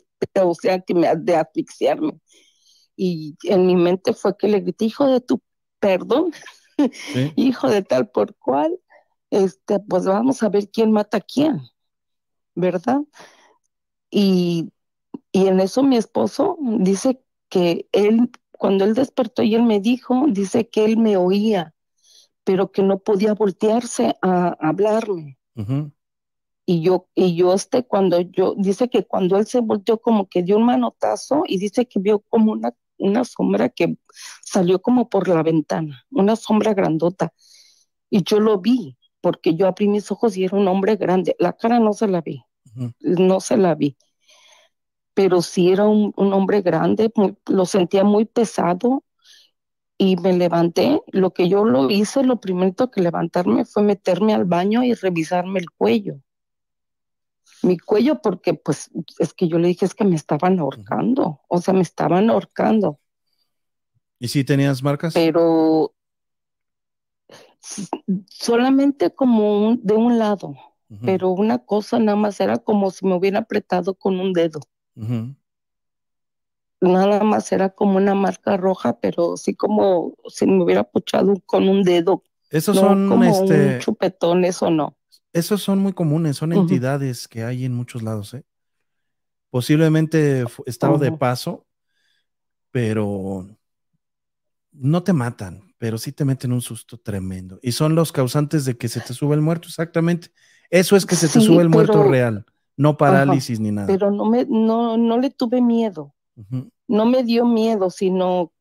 o 0.43 0.53
sea, 0.55 0.79
que 0.81 0.93
me 0.93 1.15
de 1.15 1.35
asfixiarme. 1.35 2.19
Y 2.95 3.37
en 3.45 3.67
mi 3.67 3.75
mente 3.77 4.13
fue 4.13 4.37
que 4.37 4.47
le 4.47 4.61
grité, 4.61 4.85
hijo 4.85 5.07
de 5.07 5.21
tu 5.21 5.41
perdón, 5.79 6.31
Sí. 6.93 7.33
hijo 7.35 7.69
de 7.69 7.81
tal 7.81 8.09
por 8.09 8.35
cual, 8.35 8.79
este, 9.29 9.79
pues 9.79 10.05
vamos 10.05 10.43
a 10.43 10.49
ver 10.49 10.69
quién 10.69 10.91
mata 10.91 11.17
a 11.17 11.21
quién, 11.21 11.61
¿verdad? 12.55 13.01
Y, 14.09 14.71
y 15.31 15.47
en 15.47 15.59
eso 15.59 15.83
mi 15.83 15.97
esposo 15.97 16.57
dice 16.59 17.21
que 17.49 17.87
él, 17.91 18.31
cuando 18.51 18.85
él 18.85 18.93
despertó 18.93 19.43
y 19.43 19.55
él 19.55 19.63
me 19.63 19.79
dijo, 19.79 20.25
dice 20.27 20.69
que 20.69 20.85
él 20.85 20.97
me 20.97 21.17
oía, 21.17 21.73
pero 22.43 22.71
que 22.71 22.83
no 22.83 22.99
podía 22.99 23.33
voltearse 23.33 24.17
a, 24.21 24.55
hablarme. 24.59 25.37
Ujú. 25.55 25.91
Y 26.65 26.81
yo, 26.81 27.07
y 27.15 27.35
yo 27.35 27.53
este, 27.53 27.83
cuando 27.83 28.19
yo, 28.21 28.55
dice 28.57 28.89
que 28.89 29.05
cuando 29.05 29.37
él 29.37 29.45
se 29.45 29.61
volteó 29.61 29.99
como 29.99 30.27
que 30.27 30.43
dio 30.43 30.57
un 30.57 30.65
manotazo 30.65 31.43
y 31.47 31.57
dice 31.57 31.87
que 31.87 31.99
vio 31.99 32.19
como 32.19 32.51
una, 32.51 32.73
una 33.01 33.25
sombra 33.25 33.69
que 33.69 33.97
salió 34.43 34.81
como 34.81 35.09
por 35.09 35.27
la 35.27 35.43
ventana, 35.43 36.05
una 36.11 36.35
sombra 36.35 36.73
grandota. 36.73 37.33
Y 38.09 38.23
yo 38.23 38.39
lo 38.39 38.59
vi, 38.59 38.97
porque 39.21 39.55
yo 39.55 39.67
abrí 39.67 39.87
mis 39.87 40.11
ojos 40.11 40.37
y 40.37 40.45
era 40.45 40.57
un 40.57 40.67
hombre 40.67 40.95
grande. 40.97 41.35
La 41.39 41.53
cara 41.53 41.79
no 41.79 41.93
se 41.93 42.07
la 42.07 42.21
vi, 42.21 42.43
no 43.01 43.39
se 43.41 43.57
la 43.57 43.75
vi. 43.75 43.97
Pero 45.13 45.41
sí 45.41 45.71
era 45.71 45.87
un, 45.87 46.13
un 46.17 46.33
hombre 46.33 46.61
grande, 46.61 47.11
muy- 47.15 47.37
lo 47.47 47.65
sentía 47.65 48.03
muy 48.03 48.25
pesado 48.25 49.03
y 49.97 50.17
me 50.17 50.33
levanté. 50.33 51.01
Lo 51.11 51.33
que 51.33 51.49
yo 51.49 51.65
lo 51.65 51.89
hice, 51.91 52.23
lo 52.23 52.39
primero 52.41 52.91
que 52.91 53.01
levantarme 53.01 53.65
fue 53.65 53.83
meterme 53.83 54.33
al 54.33 54.45
baño 54.45 54.83
y 54.83 54.93
revisarme 54.95 55.59
el 55.59 55.71
cuello. 55.71 56.15
Mi 57.63 57.77
cuello, 57.77 58.21
porque 58.21 58.53
pues 58.53 58.89
es 59.19 59.33
que 59.33 59.47
yo 59.47 59.59
le 59.59 59.67
dije 59.67 59.85
es 59.85 59.93
que 59.95 60.03
me 60.05 60.15
estaban 60.15 60.59
ahorcando, 60.59 61.41
o 61.47 61.61
sea, 61.61 61.73
me 61.73 61.81
estaban 61.81 62.29
ahorcando, 62.29 62.99
¿Y 64.19 64.27
si 64.27 64.43
tenías 64.43 64.83
marcas? 64.83 65.13
pero 65.13 65.93
solamente 68.29 69.13
como 69.13 69.67
un- 69.67 69.79
de 69.83 69.93
un 69.95 70.17
lado, 70.19 70.55
pero 71.03 71.29
una 71.29 71.59
cosa 71.59 71.99
nada 71.99 72.15
más 72.17 72.39
era 72.39 72.57
como 72.57 72.91
si 72.91 73.05
me 73.05 73.15
hubiera 73.15 73.39
apretado 73.39 73.93
con 73.95 74.19
un 74.19 74.33
dedo. 74.33 74.59
Nada 76.81 77.23
más 77.23 77.51
era 77.51 77.69
como 77.69 77.97
una 77.97 78.15
marca 78.15 78.57
roja, 78.57 78.99
pero 78.99 79.37
sí 79.37 79.55
como 79.55 80.15
si 80.27 80.47
me 80.47 80.63
hubiera 80.63 80.83
puchado 80.83 81.35
con 81.45 81.69
un 81.69 81.83
dedo, 81.83 82.23
Esos 82.49 82.75
no 82.75 82.81
son, 82.81 83.07
como 83.09 83.29
este, 83.29 83.67
un 83.67 83.79
chupetón, 83.79 84.45
eso 84.45 84.71
no. 84.71 84.97
Esos 85.33 85.61
son 85.61 85.79
muy 85.79 85.93
comunes, 85.93 86.37
son 86.37 86.53
entidades 86.53 87.27
que 87.27 87.43
hay 87.43 87.65
en 87.65 87.73
muchos 87.73 88.03
lados, 88.03 88.33
¿eh? 88.33 88.43
Posiblemente 89.49 90.45
estado 90.65 90.97
de 90.97 91.11
paso, 91.11 91.65
pero 92.71 93.45
no 94.71 95.03
te 95.03 95.13
matan, 95.13 95.73
pero 95.77 95.97
sí 95.97 96.11
te 96.11 96.25
meten 96.25 96.51
un 96.53 96.61
susto 96.61 96.97
tremendo. 96.97 97.59
Y 97.61 97.73
son 97.73 97.95
los 97.95 98.11
causantes 98.11 98.65
de 98.65 98.77
que 98.77 98.87
se 98.87 99.01
te 99.01 99.13
sube 99.13 99.35
el 99.35 99.41
muerto, 99.41 99.67
exactamente. 99.67 100.29
Eso 100.69 100.95
es 100.95 101.05
que 101.05 101.15
se 101.15 101.27
te 101.27 101.39
Sí, 101.39 101.45
sube 101.45 101.61
el 101.61 101.69
muerto 101.69 102.03
real, 102.03 102.45
no 102.77 102.97
parálisis 102.97 103.59
ni 103.59 103.71
nada. 103.71 103.87
pero 103.87 104.11
no 104.11 104.25
me, 104.25 104.45
no, 104.45 104.97
no 104.97 105.17
le 105.19 105.29
tuve 105.29 105.61
miedo. 105.61 106.13
No 106.87 107.05
me 107.05 107.23
dio 107.23 107.45
miedo, 107.45 107.89
sino 107.89 108.53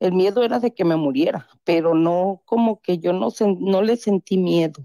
el 0.00 0.12
miedo 0.12 0.42
era 0.42 0.58
de 0.58 0.72
que 0.74 0.84
me 0.86 0.96
muriera, 0.96 1.48
pero 1.64 1.94
no 1.94 2.40
como 2.46 2.80
que 2.80 2.98
yo 2.98 3.12
no, 3.12 3.28
no 3.60 3.82
le 3.82 3.96
sentí 3.96 4.38
miedo. 4.38 4.82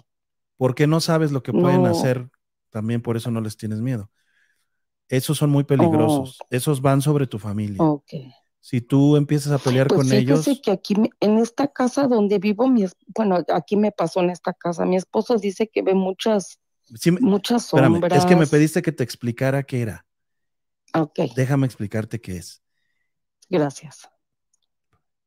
Porque 0.61 0.85
no 0.85 0.99
sabes 1.01 1.31
lo 1.31 1.41
que 1.41 1.51
pueden 1.53 1.81
No. 1.81 1.89
hacer, 1.89 2.29
también 2.69 3.01
por 3.01 3.17
eso 3.17 3.31
no 3.31 3.41
les 3.41 3.57
tienes 3.57 3.81
miedo. 3.81 4.11
Esos 5.09 5.39
son 5.39 5.49
muy 5.49 5.63
peligrosos. 5.63 6.38
Oh. 6.39 6.45
Esos 6.51 6.83
van 6.83 7.01
sobre 7.01 7.25
tu 7.25 7.39
familia. 7.39 7.81
Si 8.59 8.79
tú 8.79 9.17
empiezas 9.17 9.53
a 9.53 9.57
pelear 9.57 9.88
Pues 9.88 10.01
con 10.01 10.07
fíjese 10.07 10.51
ellos, 10.51 10.61
que 10.63 10.69
aquí, 10.69 10.93
en 11.19 11.39
esta 11.39 11.67
casa 11.67 12.05
donde 12.07 12.38
vivo, 12.38 12.67
mi, 12.67 12.85
bueno, 13.07 13.43
aquí 13.51 13.75
me 13.75 13.91
pasó 13.91 14.19
en 14.19 14.29
esta 14.29 14.53
casa, 14.53 14.85
mi 14.85 14.97
esposo 14.97 15.39
dice 15.39 15.67
que 15.67 15.81
ve 15.81 15.95
muchas, 15.95 16.59
sí 16.93 17.09
muchas 17.09 17.65
espérame, 17.65 17.93
sombras. 17.93 18.19
es 18.19 18.25
que 18.27 18.35
me 18.35 18.45
pediste 18.45 18.83
que 18.83 18.91
te 18.91 19.03
explicara 19.03 19.63
qué 19.63 19.81
era. 19.81 20.05
Ok, 20.93 21.21
Déjame 21.35 21.65
explicarte 21.65 22.21
qué 22.21 22.38
es. 22.38 22.61
gracias. 23.49 24.07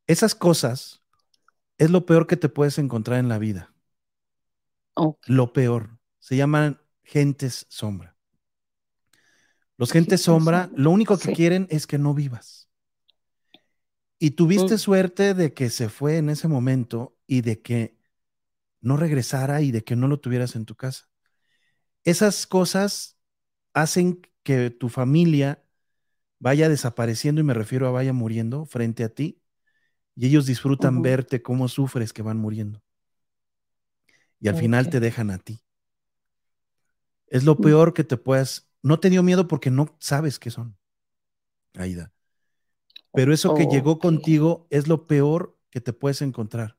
Esas 0.07 0.37
cosas 0.37 1.03
es 1.77 1.91
lo 1.91 2.07
peor 2.07 2.29
que 2.29 2.37
te 2.37 2.49
puedes 2.49 2.79
encontrar 2.79 3.19
en 3.19 3.29
la 3.29 3.39
vida. 3.39 3.74
Lo 5.27 5.53
peor. 5.53 5.99
Se 6.19 6.37
llaman 6.37 6.81
gentes 7.03 7.67
sombra. 7.69 8.17
Los 9.77 9.93
gentes 9.93 10.21
sombra, 10.23 10.71
lo 10.77 10.91
único 10.91 11.19
que 11.19 11.29
sí. 11.29 11.35
quieren 11.35 11.67
es 11.71 11.87
que 11.87 11.99
no 11.99 12.15
vivas. 12.15 12.69
Y 14.19 14.33
tuviste 14.33 14.75
Mm. 14.75 14.79
suerte 14.79 15.35
de 15.35 15.53
que 15.55 15.71
se 15.71 15.89
fue 15.89 16.17
en 16.19 16.31
ese 16.31 16.49
momento 16.49 17.17
y 17.27 17.41
de 17.43 17.61
que 17.61 17.99
no 18.83 18.97
regresara 18.99 19.63
y 19.63 19.73
de 19.73 19.85
que 19.85 19.97
no 19.97 20.09
lo 20.09 20.21
tuvieras 20.21 20.57
en 20.57 20.67
tu 20.67 20.77
casa. 20.77 21.09
Esas 22.05 22.47
cosas 22.47 23.19
hacen 23.75 24.23
que 24.45 24.71
tu 24.71 24.91
familia 24.91 25.65
vaya 26.41 26.69
desapareciendo, 26.71 27.43
y 27.43 27.45
me 27.45 27.55
refiero 27.55 27.89
a 27.89 27.93
vaya 27.93 28.15
muriendo 28.15 28.67
frente 28.67 29.05
a 29.05 29.11
ti, 29.11 29.43
y 30.17 30.29
ellos 30.29 30.47
disfrutan 30.47 31.03
verte 31.03 31.43
cómo 31.43 31.69
sufres 31.69 32.13
que 32.15 32.23
van 32.23 32.39
muriendo. 32.39 32.84
Y 34.45 34.49
al 34.49 34.57
final 34.57 34.91
te 34.91 35.01
dejan 35.01 35.31
a 35.31 35.39
ti. 35.39 35.63
Es 37.29 37.45
lo 37.45 37.55
Mm. 37.57 37.63
peor 37.63 37.95
que 37.95 38.05
te 38.05 38.19
puedas. 38.19 38.69
No 38.83 39.01
te 39.01 39.09
dio 39.09 39.23
miedo 39.23 39.49
porque 39.49 39.71
no 39.71 39.97
sabes 39.99 40.39
qué 40.39 40.51
son, 40.51 40.77
Aida. 41.75 42.13
Pero 43.15 43.33
eso 43.33 43.55
que 43.55 43.67
llegó 43.67 43.99
contigo 43.99 44.67
es 44.71 44.87
lo 44.89 45.07
peor 45.07 45.57
que 45.71 45.81
te 45.81 45.93
puedes 45.93 46.21
encontrar. 46.23 46.77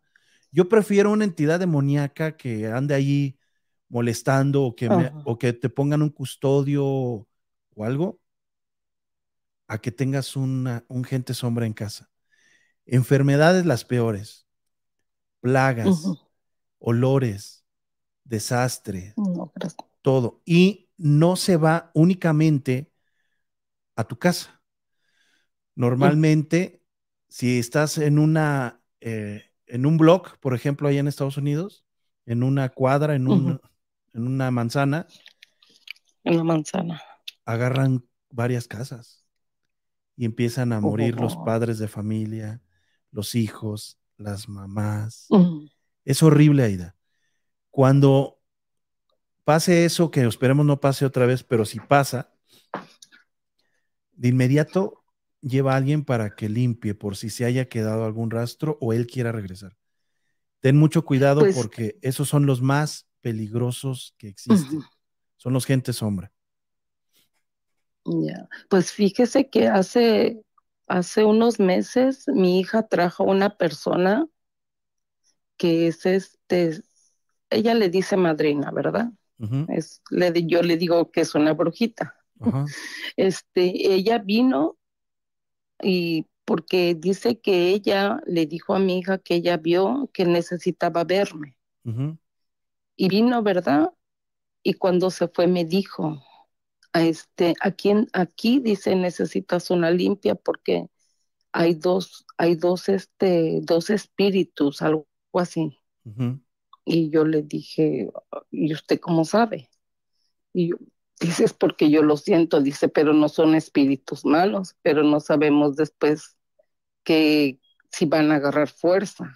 Yo 0.51 0.69
prefiero 0.69 1.11
una 1.11 1.25
entidad 1.25 1.59
demoníaca 1.59 2.37
que 2.37 2.67
ande 2.67 2.95
ahí 2.95 3.39
molestando 3.89 4.63
o 4.63 4.75
que, 4.75 4.89
me- 4.89 5.11
o 5.25 5.37
que 5.39 5.53
te 5.53 5.69
pongan 5.69 6.01
un 6.03 6.09
custodio 6.09 6.85
o 6.85 7.27
algo, 7.85 8.19
a 9.67 9.79
que 9.79 9.91
tengas 9.91 10.35
una, 10.35 10.85
un 10.87 11.03
gente 11.03 11.33
sombra 11.33 11.65
en 11.65 11.73
casa. 11.73 12.09
Enfermedades 12.85 13.65
las 13.65 13.85
peores, 13.85 14.47
plagas. 15.41 16.24
Olores, 16.87 17.65
desastre, 18.23 19.13
No, 19.17 19.51
todo. 20.03 20.41
Y 20.45 20.89
no 20.97 21.35
se 21.35 21.57
va 21.57 21.89
únicamente 21.95 22.91
a 23.95 24.03
tu 24.03 24.17
casa. 24.19 24.61
Normalmente, 25.75 26.83
si 27.27 27.57
estás 27.59 27.97
en 27.97 28.19
una, 28.19 28.81
eh, 29.01 29.43
en 29.65 29.85
un 29.85 29.97
blog, 29.97 30.37
por 30.39 30.53
ejemplo, 30.53 30.87
allá 30.87 30.99
en 30.99 31.07
Estados 31.07 31.37
Unidos, 31.37 31.85
en 32.25 32.43
una 32.43 32.69
cuadra, 32.69 33.15
en, 33.15 33.27
un- 33.27 33.59
en 34.13 34.27
una 34.27 34.51
manzana, 34.51 35.07
En 36.23 36.37
la 36.37 36.43
manzana. 36.43 37.01
agarran 37.45 38.05
varias 38.29 38.67
casas 38.67 39.25
y 40.15 40.25
empiezan 40.25 40.71
a 40.71 40.79
morir 40.81 41.19
los 41.19 41.35
Oh. 41.35 41.43
padres 41.45 41.77
de 41.79 41.87
familia, 41.87 42.61
los 43.11 43.33
hijos, 43.35 43.97
las 44.17 44.47
mamás. 44.47 45.27
Es 46.05 46.23
horrible, 46.23 46.63
Aida. 46.63 46.95
Cuando 47.71 48.39
pase 49.43 49.85
eso, 49.85 50.11
que 50.11 50.23
esperemos 50.25 50.65
no 50.65 50.79
pase 50.79 51.05
otra 51.05 51.25
vez, 51.25 51.43
pero 51.43 51.65
si 51.65 51.79
pasa, 51.79 52.31
de 54.13 54.29
inmediato 54.29 55.03
lleva 55.41 55.73
a 55.73 55.77
alguien 55.77 56.05
para 56.05 56.35
que 56.35 56.47
limpie 56.49 56.95
por 56.95 57.17
si 57.17 57.29
se 57.29 57.45
haya 57.45 57.67
quedado 57.67 58.05
algún 58.05 58.31
rastro 58.31 58.77
o 58.81 58.93
él 58.93 59.07
quiera 59.07 59.31
regresar. 59.31 59.77
Ten 60.61 60.77
mucho 60.77 61.05
cuidado 61.05 61.41
Pues- 61.41 61.55
porque 61.55 61.97
esos 62.01 62.29
son 62.29 62.45
los 62.45 62.61
más 62.61 63.07
peligrosos 63.21 64.15
que 64.17 64.27
existen. 64.27 64.81
Son 65.37 65.53
los 65.53 65.65
gente 65.65 65.93
sombra. 65.93 66.31
Ya, 68.05 68.47
Pues 68.69 68.91
fíjese 68.91 69.49
que 69.49 69.67
hace, 69.67 70.41
hace 70.87 71.23
unos 71.25 71.59
meses 71.59 72.25
mi 72.27 72.59
hija 72.59 72.87
trajo 72.87 73.23
a 73.23 73.31
una 73.31 73.57
persona 73.57 74.27
que 75.57 75.87
es 75.87 76.05
este, 76.05 76.81
ella 77.49 77.73
le 77.75 77.89
dice 77.89 78.17
madrina, 78.17 78.71
¿verdad? 78.71 79.11
Es, 79.67 80.01
le, 80.11 80.31
di- 80.31 80.47
yo 80.47 80.61
le 80.63 80.77
digo 80.77 81.11
que 81.11 81.21
es 81.21 81.35
una 81.35 81.53
brujita. 81.53 82.15
Este, 83.17 83.93
ella 83.95 84.19
vino 84.19 84.77
y 85.81 86.27
porque 86.45 86.95
dice 86.95 87.39
que 87.39 87.69
ella 87.69 88.21
le 88.27 88.45
dijo 88.45 88.75
a 88.75 88.79
mi 88.79 88.99
hija 88.99 89.17
que 89.19 89.35
ella 89.35 89.57
vio 89.57 90.09
que 90.13 90.25
necesitaba 90.25 91.03
verme. 91.05 91.57
Y 92.97 93.09
vino, 93.09 93.41
¿verdad? 93.43 93.93
Y 94.63 94.75
cuando 94.75 95.11
se 95.11 95.27
fue 95.29 95.47
me 95.47 95.65
dijo, 95.65 96.21
a 96.93 97.03
este, 97.03 97.55
aquí, 97.61 97.93
aquí 98.13 98.59
dice 98.59 98.95
necesitas 98.95 99.69
una 99.71 99.91
limpia 99.91 100.35
porque 100.35 100.89
hay 101.53 101.75
dos, 101.75 102.25
hay 102.37 102.55
dos, 102.55 102.89
este, 102.89 103.59
dos 103.63 103.89
espíritus, 103.89 104.81
algo 104.81 105.07
así. 105.39 105.79
ujú. 106.05 106.39
Y 106.85 107.09
yo 107.09 107.25
le 107.25 107.41
dije, 107.41 108.09
¿y 108.51 108.73
usted 108.73 108.99
cómo 108.99 109.25
sabe? 109.25 109.69
Y 110.53 110.69
yo, 110.69 110.77
dice, 111.19 111.45
es 111.45 111.53
porque 111.53 111.89
yo 111.89 112.03
lo 112.03 112.17
siento, 112.17 112.61
dice, 112.61 112.89
pero 112.89 113.13
no 113.13 113.27
son 113.29 113.55
espíritus 113.55 114.23
malos, 114.25 114.75
pero 114.81 115.03
no 115.03 115.19
sabemos 115.19 115.75
después 115.75 116.37
que 117.03 117.59
si 117.91 118.05
van 118.05 118.31
a 118.31 118.35
agarrar 118.35 118.69
fuerza. 118.69 119.33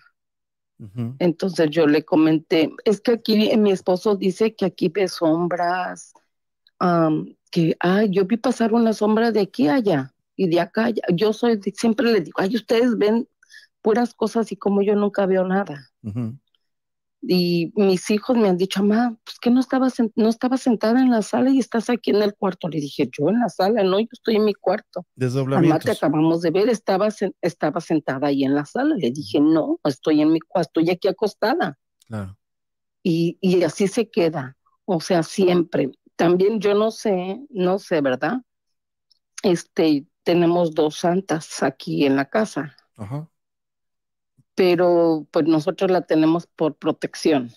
Entonces 1.20 1.70
yo 1.70 1.88
le 1.88 2.06
comenté, 2.06 2.72
es 2.86 3.02
que 3.02 3.12
aquí 3.12 3.56
mi 3.58 3.72
esposo 3.72 4.16
dice 4.16 4.56
que 4.56 4.66
aquí 4.66 4.90
ve 4.90 5.08
sombras, 5.08 6.14
am, 6.80 7.36
que, 7.52 7.76
ay, 7.80 8.10
yo 8.12 8.26
vi 8.26 8.38
pasar 8.38 8.74
una 8.74 8.94
sombra 8.94 9.32
de 9.32 9.42
aquí 9.42 9.68
a 9.68 9.76
allá 9.76 10.14
y 10.36 10.48
de 10.48 10.60
acá 10.60 10.84
a 10.84 10.86
allá. 10.88 11.02
Yo 11.14 11.34
soy, 11.34 11.60
siempre 11.76 12.12
le 12.12 12.22
digo, 12.22 12.40
ay, 12.40 12.56
ustedes 12.56 12.98
ven 12.98 13.28
puras 13.82 14.14
cosas 14.14 14.52
y 14.52 14.56
como 14.56 14.82
yo 14.82 14.96
nunca 14.96 15.26
veo 15.26 15.46
nada. 15.46 15.90
Ujú. 16.04 16.38
Y 17.22 17.74
mis 17.76 18.10
hijos 18.12 18.38
me 18.38 18.48
han 18.48 18.56
dicho, 18.58 18.82
mamá, 18.82 19.18
pues 19.26 19.40
que 19.40 19.50
no 19.50 19.60
estabas, 19.60 19.96
no 20.16 20.30
estaba 20.30 20.58
sentada 20.58 21.02
en 21.02 21.12
la 21.12 21.22
sala 21.22 21.50
y 21.50 21.60
estás 21.60 21.90
aquí 21.90 22.12
en 22.12 22.22
el 22.22 22.34
cuarto. 22.34 22.70
Le 22.70 22.80
dije, 22.80 23.10
yo 23.12 23.28
en 23.30 23.40
la 23.42 23.50
sala, 23.50 23.84
no, 23.84 24.00
yo 24.00 24.08
estoy 24.12 24.38
en 24.38 24.46
mi 24.46 24.54
cuarto. 24.54 25.06
Mamá, 25.68 25.80
te 25.80 25.92
acabamos 26.06 26.42
de 26.42 26.52
ver, 26.52 26.70
estaba, 26.70 27.10
estaba 27.42 27.82
sentada 27.82 28.28
ahí 28.28 28.46
en 28.46 28.56
la 28.56 28.66
sala. 28.66 28.96
Le 28.96 29.12
dije, 29.12 29.42
no, 29.42 29.80
estoy 29.84 30.22
en 30.22 30.32
mi 30.32 30.40
cua- 30.40 30.62
estoy 30.62 30.90
aquí 30.90 31.10
acostada. 31.10 31.78
Claro. 32.08 32.38
Y, 33.04 33.38
y 33.42 33.64
así 33.64 33.88
se 33.90 34.10
queda. 34.10 34.56
O 34.86 35.02
sea, 35.02 35.22
siempre. 35.24 35.92
También 36.16 36.62
yo 36.62 36.74
no 36.74 36.90
sé, 36.92 37.42
no 37.50 37.80
sé, 37.80 38.00
¿verdad? 38.02 38.42
Este, 39.44 40.06
tenemos 40.24 40.74
dos 40.74 40.98
santas 41.00 41.64
aquí 41.64 42.06
en 42.06 42.16
la 42.16 42.26
casa, 42.26 42.76
Ajá. 42.98 43.30
Pero 44.60 45.26
pues 45.32 45.46
nosotros 45.48 45.90
la 45.90 46.02
tenemos 46.02 46.46
por 46.48 46.76
protección. 46.76 47.52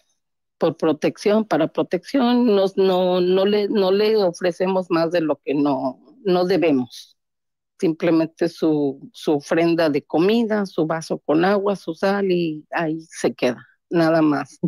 Por 0.58 0.76
protección, 0.76 1.44
para 1.46 1.68
protección, 1.68 2.46
nos, 2.46 2.76
no, 2.76 3.20
no, 3.20 3.46
le, 3.46 3.68
no 3.68 3.92
le 3.92 4.16
ofrecemos 4.16 4.90
más 4.90 5.10
de 5.12 5.20
lo 5.22 5.36
que 5.44 5.54
no, 5.54 6.00
no 6.24 6.44
debemos. 6.46 7.18
Simplemente 7.80 8.48
su, 8.48 9.10
su 9.12 9.34
ofrenda 9.34 9.90
de 9.90 10.02
comida, 10.04 10.66
su 10.66 10.86
vaso 10.86 11.18
con 11.18 11.44
agua, 11.44 11.76
su 11.76 11.94
sal 11.94 12.30
y 12.32 12.66
ahí 12.72 13.00
se 13.10 13.34
queda, 13.34 13.66
nada 13.90 14.22
más. 14.22 14.60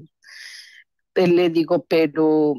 Te 1.13 1.27
le 1.27 1.51
digo, 1.51 1.85
pero 1.87 2.55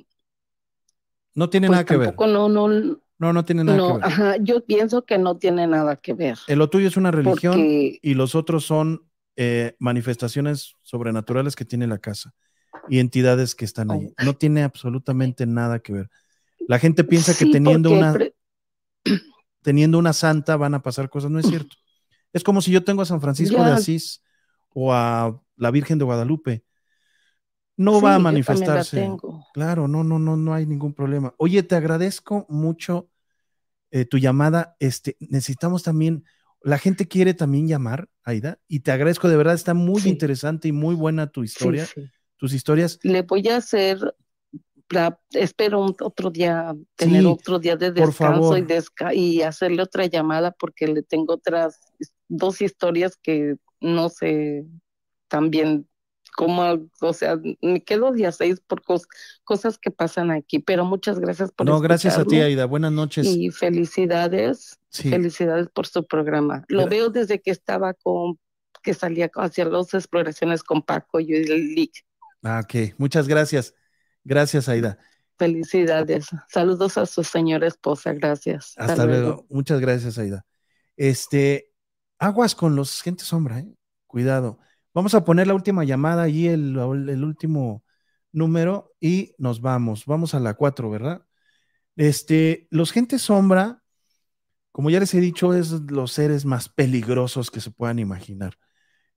No 1.36 1.50
tiene 1.50 1.68
pues 1.68 1.70
nada 1.70 1.86
que 1.86 1.98
ver. 1.98 2.08
tampoco 2.08 2.28
no, 2.28 2.50
no, 2.50 3.00
No, 3.18 3.34
no 3.34 3.46
tiene 3.46 3.64
nada 3.64 3.78
no, 3.78 3.88
que 3.88 3.94
ver. 3.94 4.06
ajá, 4.06 4.38
yo 4.38 4.66
pienso 4.66 5.06
que 5.06 5.18
no 5.18 5.38
tiene 5.38 5.68
nada 5.68 5.96
que 5.98 6.14
ver. 6.14 6.38
Eh, 6.48 6.56
Lo 6.56 6.70
tuyo 6.70 6.88
es 6.88 6.98
una 6.98 7.12
religión 7.12 7.56
Porque, 7.62 8.00
y 8.02 8.14
los 8.14 8.36
otros 8.36 8.66
son 8.66 9.10
eh, 9.36 9.76
manifestaciones 9.80 10.76
sobrenaturales 10.82 11.56
que 11.56 11.66
tiene 11.66 11.88
la 11.88 11.98
casa 11.98 12.34
y 12.90 13.00
entidades 13.00 13.56
que 13.56 13.66
están 13.66 13.92
ahí. 13.92 14.14
No 14.24 14.36
tiene 14.36 14.64
absolutamente 14.64 15.46
nada 15.46 15.80
que 15.80 15.94
ver. 15.94 16.10
La 16.68 16.80
gente 16.80 17.04
piensa 17.04 17.36
que 17.38 17.46
teniendo 17.46 17.92
una, 17.92 18.16
teniendo 19.62 20.00
una 20.00 20.14
santa 20.14 20.58
van 20.58 20.74
a 20.74 20.82
pasar 20.82 21.10
cosas. 21.10 21.32
No 21.32 21.40
es 21.40 21.48
cierto. 21.48 21.76
Es 22.34 22.44
como 22.44 22.62
si 22.62 22.72
yo 22.72 22.84
tengo 22.84 23.02
a 23.02 23.06
San 23.06 23.22
Francisco 23.22 23.64
de. 23.64 23.72
Asís 23.72 24.22
o 24.74 24.94
a 24.94 25.42
la 25.56 25.72
Virgen 25.72 25.98
de 25.98 26.06
Guadalupe. 26.06 26.64
no 27.78 28.00
Sí, 28.00 28.06
va 28.06 28.16
a 28.16 28.20
manifestarse. 28.20 28.98
tengo. 28.98 29.46
Claro, 29.54 29.88
no, 29.88 30.04
no, 30.04 30.20
no, 30.20 30.36
no 30.36 30.54
hay 30.54 30.66
ningún 30.66 30.94
problema. 30.94 31.34
Oye, 31.38 31.64
te 31.64 31.76
agradezco 31.76 32.46
mucho 32.50 33.10
eh, 33.92 34.06
tu 34.06 34.18
llamada. 34.18 34.76
Este, 34.80 35.16
necesitamos 35.20 35.84
también, 35.84 36.26
la 36.66 36.78
gente 36.80 37.08
quiere 37.08 37.34
también 37.36 37.68
llamar, 37.68 38.10
Aida, 38.24 38.58
y 38.68 38.80
te 38.80 38.92
agradezco 38.92 39.30
de 39.30 39.38
verdad, 39.38 39.54
está 39.54 39.74
muy 39.76 40.02
Sí. 40.02 40.10
interesante 40.10 40.68
y 40.68 40.72
muy 40.72 40.96
buena 40.96 41.28
tu 41.28 41.44
historia, 41.44 41.86
sí. 41.86 42.10
tus 42.38 42.54
historias. 42.54 43.00
Le 43.04 43.22
voy 43.22 43.48
a 43.50 43.58
hacer, 43.58 44.16
la- 44.90 45.20
espero 45.32 45.80
un- 45.84 45.96
otro 46.02 46.32
día, 46.32 46.76
tener 46.96 47.26
otro 47.28 47.60
día 47.60 47.76
de 47.76 47.92
descanso 47.92 48.58
y, 48.58 48.64
desca- 48.64 49.16
y 49.16 49.44
hacerle 49.44 49.84
otra 49.84 50.08
llamada 50.08 50.52
porque 50.52 50.88
le 50.88 51.04
tengo 51.04 51.36
otras 51.36 51.80
dos 52.28 52.62
historias 52.62 53.16
que 53.16 53.56
no 53.80 54.10
sé 54.10 54.66
también 55.28 55.88
cómo, 56.36 56.90
o 57.02 57.14
sea, 57.14 57.38
me 57.62 57.84
quedo 57.84 58.12
día 58.12 58.32
seis 58.32 58.60
por 58.60 58.82
cos- 58.84 59.08
cosas 59.44 59.78
que 59.78 59.92
pasan 59.92 60.32
aquí, 60.32 60.60
pero 60.60 60.86
muchas 60.86 61.20
gracias 61.20 61.52
por 61.52 61.66
No, 61.66 61.80
gracias 61.80 62.18
a 62.18 62.26
ti, 62.26 62.38
Aida. 62.42 62.66
Buenas 62.66 62.92
noches. 62.92 63.26
y 63.26 63.50
felicidades, 63.52 64.78
Sí, 64.90 65.10
felicidades 65.10 65.68
por 65.70 65.88
su 65.88 66.06
programa. 66.06 66.64
Lo 66.68 66.84
Gra- 66.86 66.90
veo 66.90 67.10
desde 67.10 67.42
que 67.42 67.52
estaba 67.52 67.94
con, 67.94 68.38
que 68.84 68.94
salía 68.94 69.30
hacia 69.36 69.66
las 69.66 69.94
exploraciones 69.94 70.64
con 70.64 70.82
Paco 70.84 71.20
y 71.20 71.34
el 71.34 71.74
Lick. 71.76 72.06
ah, 72.44 72.62
ok, 72.64 72.96
muchas 72.98 73.28
gracias. 73.28 73.74
Gracias, 74.24 74.68
Aida. 74.70 74.98
Felicidades. 75.38 76.28
Saludos 76.50 76.98
a 76.98 77.06
su 77.06 77.24
señora 77.24 77.68
esposa. 77.68 78.14
Gracias. 78.14 78.74
Hasta 78.78 79.06
luego. 79.06 79.46
Muchas 79.50 79.80
gracias, 79.82 80.18
Aida. 80.18 80.46
Este, 80.98 81.72
aguas 82.20 82.56
con 82.56 82.76
los 82.76 83.02
gente 83.02 83.24
sombra, 83.24 83.60
¿eh? 83.60 83.68
Cuidado. 84.08 84.60
Vamos 84.96 85.14
a 85.14 85.26
poner 85.26 85.46
la 85.46 85.54
última 85.54 85.84
llamada 85.84 86.28
el, 86.28 86.78
el 87.10 87.24
último 87.24 87.84
número, 88.32 88.94
y 89.00 89.34
nos 89.38 89.62
vamos. 89.62 90.06
Vamos 90.06 90.34
a 90.34 90.40
la 90.40 90.56
4, 90.56 90.90
¿verdad? 90.90 91.26
Este, 91.98 92.68
los 92.72 92.92
gente 92.92 93.20
sombra, 93.20 93.84
como 94.72 94.90
ya 94.90 95.00
les 95.00 95.14
he 95.14 95.22
dicho, 95.22 95.54
es 95.54 95.72
los 95.90 96.12
seres 96.14 96.46
más 96.46 96.70
peligrosos 96.70 97.52
que 97.52 97.62
se 97.62 97.72
puedan 97.72 98.00
imaginar. 98.00 98.58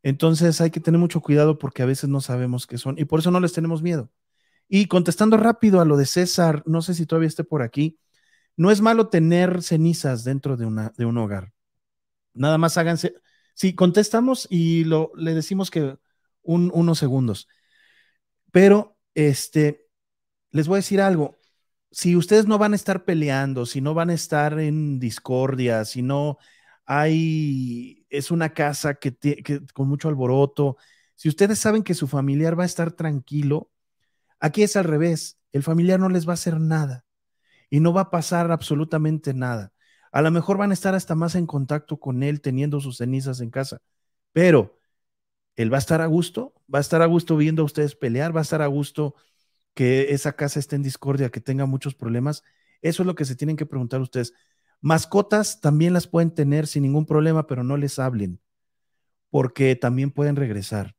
Entonces 0.02 0.60
hay 0.60 0.70
que 0.70 0.80
tener 0.80 1.00
mucho 1.00 1.20
cuidado 1.20 1.58
porque 1.58 1.82
a 1.82 1.86
veces 1.86 2.10
no 2.10 2.20
sabemos 2.20 2.66
qué 2.66 2.78
son 2.78 2.96
y 2.98 3.04
por 3.06 3.20
eso 3.20 3.30
no 3.30 3.40
les 3.40 3.52
tenemos 3.52 3.82
miedo. 3.82 4.10
Y 4.68 4.86
contestando 4.86 5.36
rápido 5.36 5.80
a 5.80 5.84
lo 5.84 5.96
de 5.96 6.06
César, 6.06 6.62
no 6.66 6.82
sé 6.82 6.94
si 6.94 7.06
todavía 7.06 7.28
esté 7.28 7.44
por 7.44 7.62
aquí, 7.62 7.98
no 8.56 8.70
es 8.70 8.80
malo 8.80 9.08
tener 9.08 9.62
cenizas 9.62 10.24
dentro 10.24 10.56
de, 10.56 10.66
una, 10.66 10.92
de 10.96 11.06
un 11.06 11.18
hogar. 11.18 11.52
Nada 12.34 12.58
más 12.58 12.78
háganse. 12.78 13.14
Sí, 13.58 13.74
contestamos 13.74 14.46
y 14.50 14.84
lo, 14.84 15.10
le 15.16 15.34
decimos 15.34 15.70
que 15.70 15.98
un, 16.42 16.70
unos 16.74 16.98
segundos. 16.98 17.48
Pero, 18.52 18.96
este, 19.14 19.86
les 20.52 20.68
voy 20.68 20.76
a 20.76 20.78
decir 20.78 21.00
algo. 21.00 21.38
Si 21.92 22.16
ustedes 22.16 22.46
no 22.46 22.58
van 22.58 22.72
a 22.74 22.76
estar 22.76 23.04
peleando, 23.04 23.66
si 23.66 23.80
no 23.80 23.94
van 23.94 24.10
a 24.10 24.14
estar 24.14 24.58
en 24.60 25.00
discordia, 25.00 25.84
si 25.86 26.02
no 26.02 26.38
hay, 26.86 28.06
es 28.10 28.30
una 28.30 28.54
casa 28.54 28.94
que, 28.96 29.12
tie- 29.18 29.42
que 29.44 29.62
con 29.74 29.88
mucho 29.88 30.08
alboroto, 30.08 30.76
si 31.16 31.28
ustedes 31.30 31.58
saben 31.60 31.82
que 31.84 31.94
su 31.94 32.08
familiar 32.08 32.58
va 32.58 32.64
a 32.64 32.66
estar 32.66 32.92
tranquilo, 32.92 33.70
aquí 34.40 34.62
es 34.64 34.76
al 34.76 34.84
revés. 34.84 35.38
El 35.52 35.62
familiar 35.64 36.00
no 36.00 36.08
les 36.10 36.28
va 36.28 36.32
a 36.32 36.34
hacer 36.34 36.60
nada 36.60 37.06
y 37.70 37.80
no 37.80 37.92
va 37.94 38.02
a 38.02 38.10
pasar 38.10 38.52
absolutamente 38.52 39.34
nada. 39.34 39.72
A 40.12 40.22
lo 40.22 40.30
mejor 40.30 40.56
van 40.58 40.70
a 40.70 40.74
estar 40.74 40.94
hasta 40.94 41.14
más 41.14 41.34
en 41.34 41.46
contacto 41.46 41.98
con 41.98 42.22
él 42.22 42.40
teniendo 42.40 42.80
sus 42.80 42.98
cenizas 42.98 43.40
en 43.40 43.50
casa, 43.50 43.80
pero 44.32 44.78
él 45.56 45.72
va 45.72 45.76
a 45.76 45.80
estar 45.80 46.00
a 46.00 46.06
gusto, 46.06 46.54
va 46.72 46.78
a 46.78 46.80
estar 46.82 47.02
a 47.02 47.06
gusto 47.06 47.36
viendo 47.36 47.62
a 47.62 47.64
ustedes 47.64 47.96
pelear, 47.96 48.34
va 48.34 48.40
a 48.40 48.42
estar 48.42 48.62
a 48.62 48.66
gusto 48.66 49.14
que 49.74 50.12
esa 50.12 50.34
casa 50.34 50.60
esté 50.60 50.76
en 50.76 50.82
discordia, 50.82 51.30
que 51.30 51.40
tenga 51.40 51.66
muchos 51.66 51.94
problemas. 51.94 52.44
Eso 52.82 53.02
es 53.02 53.06
lo 53.06 53.14
que 53.14 53.24
se 53.24 53.36
tienen 53.36 53.56
que 53.56 53.66
preguntar 53.66 54.00
ustedes. 54.00 54.34
Mascotas 54.80 55.60
también 55.60 55.92
las 55.92 56.06
pueden 56.06 56.32
tener 56.32 56.66
sin 56.66 56.84
ningún 56.84 57.06
problema, 57.06 57.46
pero 57.46 57.64
no 57.64 57.76
les 57.76 57.98
hablen, 57.98 58.40
porque 59.30 59.76
también 59.76 60.10
pueden 60.10 60.36
regresar 60.36 60.96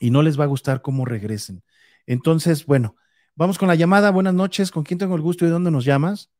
y 0.00 0.10
no 0.10 0.22
les 0.22 0.38
va 0.38 0.44
a 0.44 0.48
gustar 0.48 0.82
cómo 0.82 1.04
regresen. 1.04 1.62
Entonces, 2.06 2.66
bueno, 2.66 2.96
vamos 3.34 3.58
con 3.58 3.68
la 3.68 3.74
llamada. 3.74 4.10
Buenas 4.10 4.34
noches. 4.34 4.70
¿Con 4.70 4.84
quién 4.84 4.98
tengo 4.98 5.16
el 5.16 5.22
gusto 5.22 5.44
y 5.44 5.48
de 5.48 5.52
dónde 5.52 5.70
nos 5.70 5.84
llamas? 5.84 6.30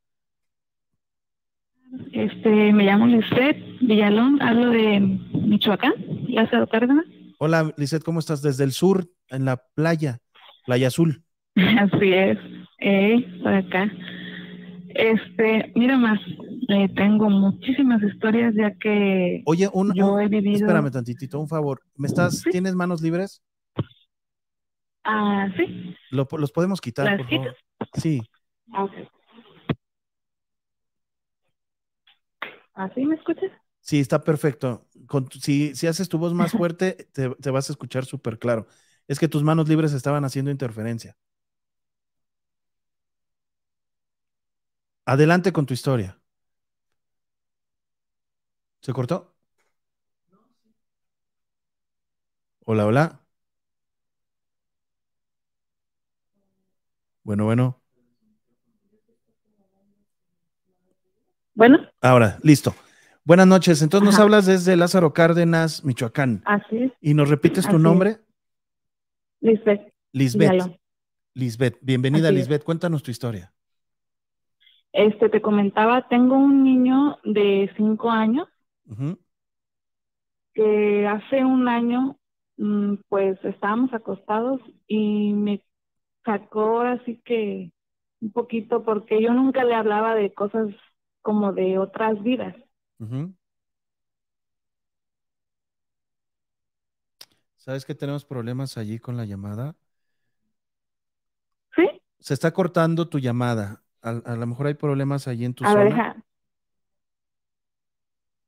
Este, 2.11 2.73
me 2.73 2.83
llamo 2.83 3.07
Lisbeth 3.07 3.57
Villalón, 3.81 4.41
hablo 4.41 4.69
de 4.71 4.99
Michoacán, 5.33 5.93
Lázaro 6.27 6.67
Cárdenas. 6.67 7.05
Hola, 7.39 7.73
Lizeth, 7.77 8.03
¿cómo 8.03 8.19
estás? 8.19 8.41
Desde 8.41 8.63
el 8.63 8.71
sur, 8.71 9.07
en 9.29 9.45
la 9.45 9.57
playa, 9.75 10.19
Playa 10.65 10.87
Azul. 10.87 11.23
Así 11.55 12.13
es, 12.13 12.37
eh, 12.79 13.39
por 13.41 13.53
acá. 13.53 13.91
Este, 14.89 15.71
mira 15.75 15.97
más, 15.97 16.19
eh, 16.69 16.89
tengo 16.95 17.29
muchísimas 17.29 18.01
historias 18.03 18.53
ya 18.55 18.73
que 18.75 19.43
Oye, 19.45 19.69
un, 19.71 19.93
yo 19.93 20.13
un- 20.13 20.21
he 20.21 20.27
vivido. 20.27 20.55
espérame 20.65 20.91
tantitito, 20.91 21.39
un 21.39 21.47
favor. 21.47 21.81
¿Me 21.95 22.07
estás, 22.07 22.39
Sí. 22.39 22.49
tienes 22.49 22.73
manos 22.75 23.01
libres? 23.01 23.41
Ah, 25.03 25.47
sí, 25.55 25.95
Lo- 26.11 26.27
los 26.37 26.51
podemos 26.51 26.81
quitar, 26.81 27.05
¿Las 27.05 27.17
por 27.17 27.29
favor. 27.29 27.55
Sí, 27.93 28.21
Ah, 28.73 28.85
¿Así 32.77 33.05
me 33.05 33.15
escuchas? 33.15 33.51
sí, 33.81 33.99
está 33.99 34.23
perfecto. 34.23 34.87
Con 35.07 35.29
si, 35.31 35.75
si 35.75 35.87
haces 35.87 36.09
tu 36.09 36.17
voz 36.17 36.33
más 36.33 36.53
fuerte, 36.53 37.09
te, 37.13 37.29
te 37.35 37.49
vas 37.51 37.69
a 37.69 37.73
escuchar 37.73 38.05
súper 38.05 38.39
claro. 38.39 38.67
Es 39.07 39.19
que 39.19 39.27
tus 39.27 39.43
manos 39.43 39.69
libres 39.69 39.93
estaban 39.93 40.25
haciendo 40.25 40.51
interferencia. 40.51 41.17
Adelante 45.05 45.51
con 45.51 45.65
tu 45.65 45.73
historia. 45.73 46.21
¿Se 48.81 48.93
cortó? 48.93 49.35
Hola, 52.65 52.85
hola. 52.85 53.23
Bueno, 57.23 57.45
bueno. 57.45 57.81
Bueno, 61.57 61.79
Ahora, 62.01 62.37
listo. 62.43 62.75
Buenas 63.25 63.47
noches. 63.47 63.81
Entonces 63.81 64.05
nos 64.05 64.19
hablas 64.19 64.45
desde 64.45 64.75
Lázaro 64.75 65.11
Cárdenas, 65.11 65.83
Michoacán. 65.83 66.43
así 66.45 66.77
es, 66.77 66.91
Y 67.01 67.15
nos 67.15 67.29
repites 67.29 67.63
tu 67.65 67.77
Así 67.77 67.83
nombre, 67.83 68.17
Lisbeth 69.41 69.91
Lisbeth. 70.13 70.79
Lisbeth, 71.33 71.79
bienvenida. 71.81 72.29
Lisbeth. 72.31 72.63
Cuéntanos 72.63 73.01
tu 73.01 73.09
historia. 73.09 73.51
Este, 74.93 75.29
te 75.29 75.41
comentaba, 75.41 76.07
tengo 76.07 76.35
un 76.37 76.63
niño 76.63 77.17
de 77.23 77.71
cinco 77.75 78.11
años 78.11 78.47
que 80.53 81.07
hace 81.07 81.43
un 81.43 81.67
año, 81.67 82.19
mm, 82.57 82.97
pues 83.09 83.43
estábamos 83.43 83.91
acostados 83.95 84.61
y 84.87 85.33
me 85.33 85.63
sacó 86.23 86.81
así 86.81 87.19
que 87.25 87.71
un 88.21 88.31
poquito 88.31 88.83
porque 88.83 89.19
yo 89.23 89.33
nunca 89.33 89.63
le 89.63 89.73
hablaba 89.73 90.13
de 90.13 90.31
cosas 90.35 90.67
como 91.21 91.53
de 91.53 91.77
otras 91.79 92.21
vidas. 92.23 92.55
¿Sabes 97.57 97.85
que 97.85 97.93
tenemos 97.95 98.25
problemas 98.25 98.77
allí 98.77 98.99
con 98.99 99.17
la 99.17 99.25
llamada? 99.25 99.75
¿Sí? 101.75 101.83
Se 102.19 102.33
está 102.35 102.51
cortando 102.53 103.09
tu 103.09 103.17
llamada. 103.19 103.83
A, 104.03 104.09
a 104.11 104.35
lo 104.35 104.45
mejor 104.47 104.67
hay 104.67 104.75
problemas 104.75 105.27
allí 105.27 105.45
en 105.45 105.53
tu 105.55 105.65
A 105.65 105.73
ver, 105.73 105.89
zona. 105.89 105.95
deja. 105.95 106.15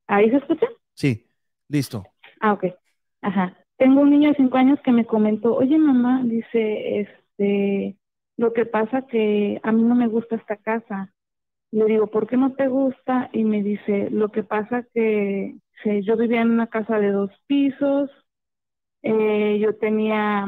¿Ahí 0.08 0.30
se 0.30 0.36
escucha? 0.36 0.66
Sí, 0.94 1.28
listo. 1.68 2.04
Ah, 2.40 2.52
ok. 2.52 2.64
Ajá. 3.22 3.56
Tengo 3.76 4.00
un 4.02 4.10
niño 4.10 4.28
de 4.30 4.34
cinco 4.36 4.56
años 4.58 4.78
que 4.84 4.92
me 4.92 5.06
comentó, 5.06 5.54
oye 5.54 5.78
mamá, 5.78 6.22
dice, 6.24 7.00
este, 7.00 7.96
lo 8.36 8.52
que 8.52 8.66
pasa 8.66 9.06
que 9.06 9.58
a 9.62 9.72
mí 9.72 9.82
no 9.82 9.94
me 9.94 10.06
gusta 10.08 10.36
esta 10.36 10.56
casa. 10.56 11.12
Le 11.72 11.84
digo, 11.86 12.08
¿por 12.08 12.26
qué 12.26 12.36
no 12.36 12.54
te 12.54 12.66
gusta? 12.68 13.30
Y 13.32 13.44
me 13.44 13.62
dice, 13.62 14.10
lo 14.10 14.30
que 14.30 14.42
pasa 14.42 14.84
que 14.94 15.56
sí, 15.82 16.02
yo 16.04 16.16
vivía 16.16 16.42
en 16.42 16.50
una 16.50 16.66
casa 16.68 16.98
de 16.98 17.12
dos 17.12 17.30
pisos, 17.46 18.10
eh, 19.02 19.58
yo 19.60 19.76
tenía 19.78 20.46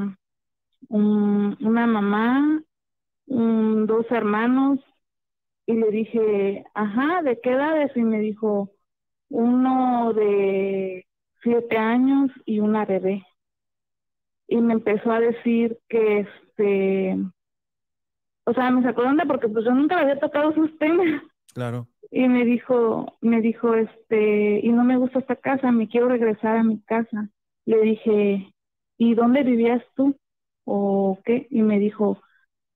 un- 0.88 1.56
una 1.62 1.86
mamá, 1.86 2.62
un- 3.28 3.86
dos 3.86 4.06
hermanos, 4.12 4.80
y 5.66 5.74
le 5.74 5.90
dije, 5.90 6.64
ajá, 6.74 7.22
¿de 7.22 7.40
qué 7.42 7.52
edades? 7.52 7.92
Y 7.96 8.02
me 8.02 8.20
dijo, 8.20 8.72
uno 9.30 10.12
de 10.14 11.06
siete 11.42 11.78
años 11.78 12.30
y 12.46 12.60
una 12.60 12.84
bebé. 12.86 13.24
Y 14.46 14.56
me 14.60 14.74
empezó 14.74 15.10
a 15.12 15.20
decir 15.20 15.78
que 15.88 16.20
este, 16.20 17.16
o 18.44 18.52
sea, 18.52 18.70
me 18.70 18.82
sacó 18.82 19.02
de 19.02 19.08
onda 19.08 19.24
porque 19.26 19.48
pues 19.48 19.64
yo 19.64 19.72
nunca 19.72 19.96
le 19.96 20.02
había 20.02 20.20
tocado 20.20 20.50
esos 20.50 20.76
temas. 20.78 21.22
Claro. 21.54 21.86
Y 22.10 22.28
me 22.28 22.44
dijo, 22.44 23.16
me 23.20 23.40
dijo, 23.40 23.74
este, 23.74 24.60
y 24.62 24.68
no 24.70 24.84
me 24.84 24.96
gusta 24.96 25.18
esta 25.18 25.36
casa, 25.36 25.72
me 25.72 25.88
quiero 25.88 26.08
regresar 26.08 26.56
a 26.56 26.62
mi 26.62 26.80
casa. 26.82 27.28
Le 27.64 27.80
dije, 27.80 28.52
¿y 28.98 29.14
dónde 29.14 29.42
vivías 29.42 29.82
tú? 29.94 30.16
o 30.64 31.18
qué, 31.24 31.46
y 31.50 31.62
me 31.62 31.78
dijo, 31.78 32.20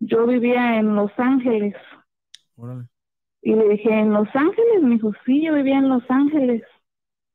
yo 0.00 0.26
vivía 0.26 0.78
en 0.78 0.94
Los 0.94 1.12
Ángeles. 1.18 1.74
Órale. 2.56 2.86
Y 3.42 3.54
le 3.54 3.68
dije, 3.68 3.90
¿en 3.90 4.12
Los 4.12 4.28
Ángeles? 4.34 4.82
Me 4.82 4.94
dijo, 4.94 5.12
sí, 5.24 5.44
yo 5.44 5.54
vivía 5.54 5.78
en 5.78 5.88
Los 5.88 6.02
Ángeles. 6.08 6.62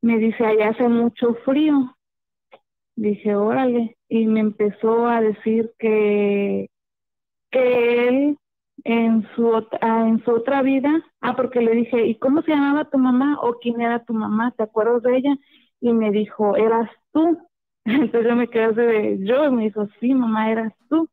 Me 0.01 0.17
dice, 0.17 0.45
allá 0.45 0.69
hace 0.69 0.87
mucho 0.87 1.35
frío. 1.45 1.95
Dije, 2.95 3.35
órale. 3.35 3.97
Y 4.09 4.27
me 4.27 4.41
empezó 4.41 5.07
a 5.07 5.21
decir 5.21 5.71
que, 5.79 6.69
que 7.51 8.07
él 8.07 8.37
en 8.83 9.27
su, 9.35 9.55
ah, 9.81 10.07
en 10.07 10.23
su 10.23 10.31
otra 10.31 10.61
vida, 10.61 11.03
ah, 11.21 11.35
porque 11.35 11.61
le 11.61 11.71
dije, 11.73 12.05
¿y 12.07 12.15
cómo 12.15 12.41
se 12.41 12.51
llamaba 12.51 12.89
tu 12.89 12.97
mamá 12.97 13.39
o 13.41 13.59
quién 13.59 13.79
era 13.81 14.03
tu 14.03 14.13
mamá? 14.13 14.53
¿Te 14.57 14.63
acuerdas 14.63 15.03
de 15.03 15.17
ella? 15.17 15.37
Y 15.79 15.93
me 15.93 16.11
dijo, 16.11 16.55
eras 16.55 16.89
tú. 17.11 17.37
Entonces 17.85 18.29
yo 18.29 18.35
me 18.35 18.47
quedé 18.47 18.63
así 18.65 18.75
de 18.75 19.19
yo 19.21 19.45
y 19.45 19.51
me 19.51 19.63
dijo, 19.63 19.87
sí, 19.99 20.13
mamá, 20.13 20.51
eras 20.51 20.73
tú. 20.89 21.07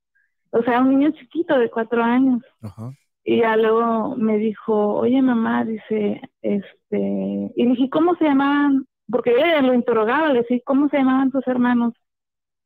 O 0.50 0.62
sea, 0.62 0.80
un 0.80 0.90
niño 0.90 1.10
chiquito 1.10 1.58
de 1.58 1.70
cuatro 1.70 2.02
años. 2.02 2.42
Ajá. 2.62 2.92
Y 3.24 3.40
ya 3.40 3.56
luego 3.58 4.16
me 4.16 4.38
dijo, 4.38 4.94
oye 4.94 5.20
mamá, 5.20 5.62
dice, 5.62 6.22
este, 6.40 7.52
y 7.54 7.62
le 7.62 7.70
dije, 7.70 7.90
¿cómo 7.90 8.14
se 8.14 8.24
llamaban? 8.24 8.86
Porque 9.10 9.32
yo 9.32 9.66
lo 9.66 9.74
interrogaba, 9.74 10.32
le 10.32 10.40
dije, 10.40 10.62
¿cómo 10.64 10.88
se 10.88 10.96
llamaban 10.96 11.30
tus 11.30 11.46
hermanos? 11.46 11.92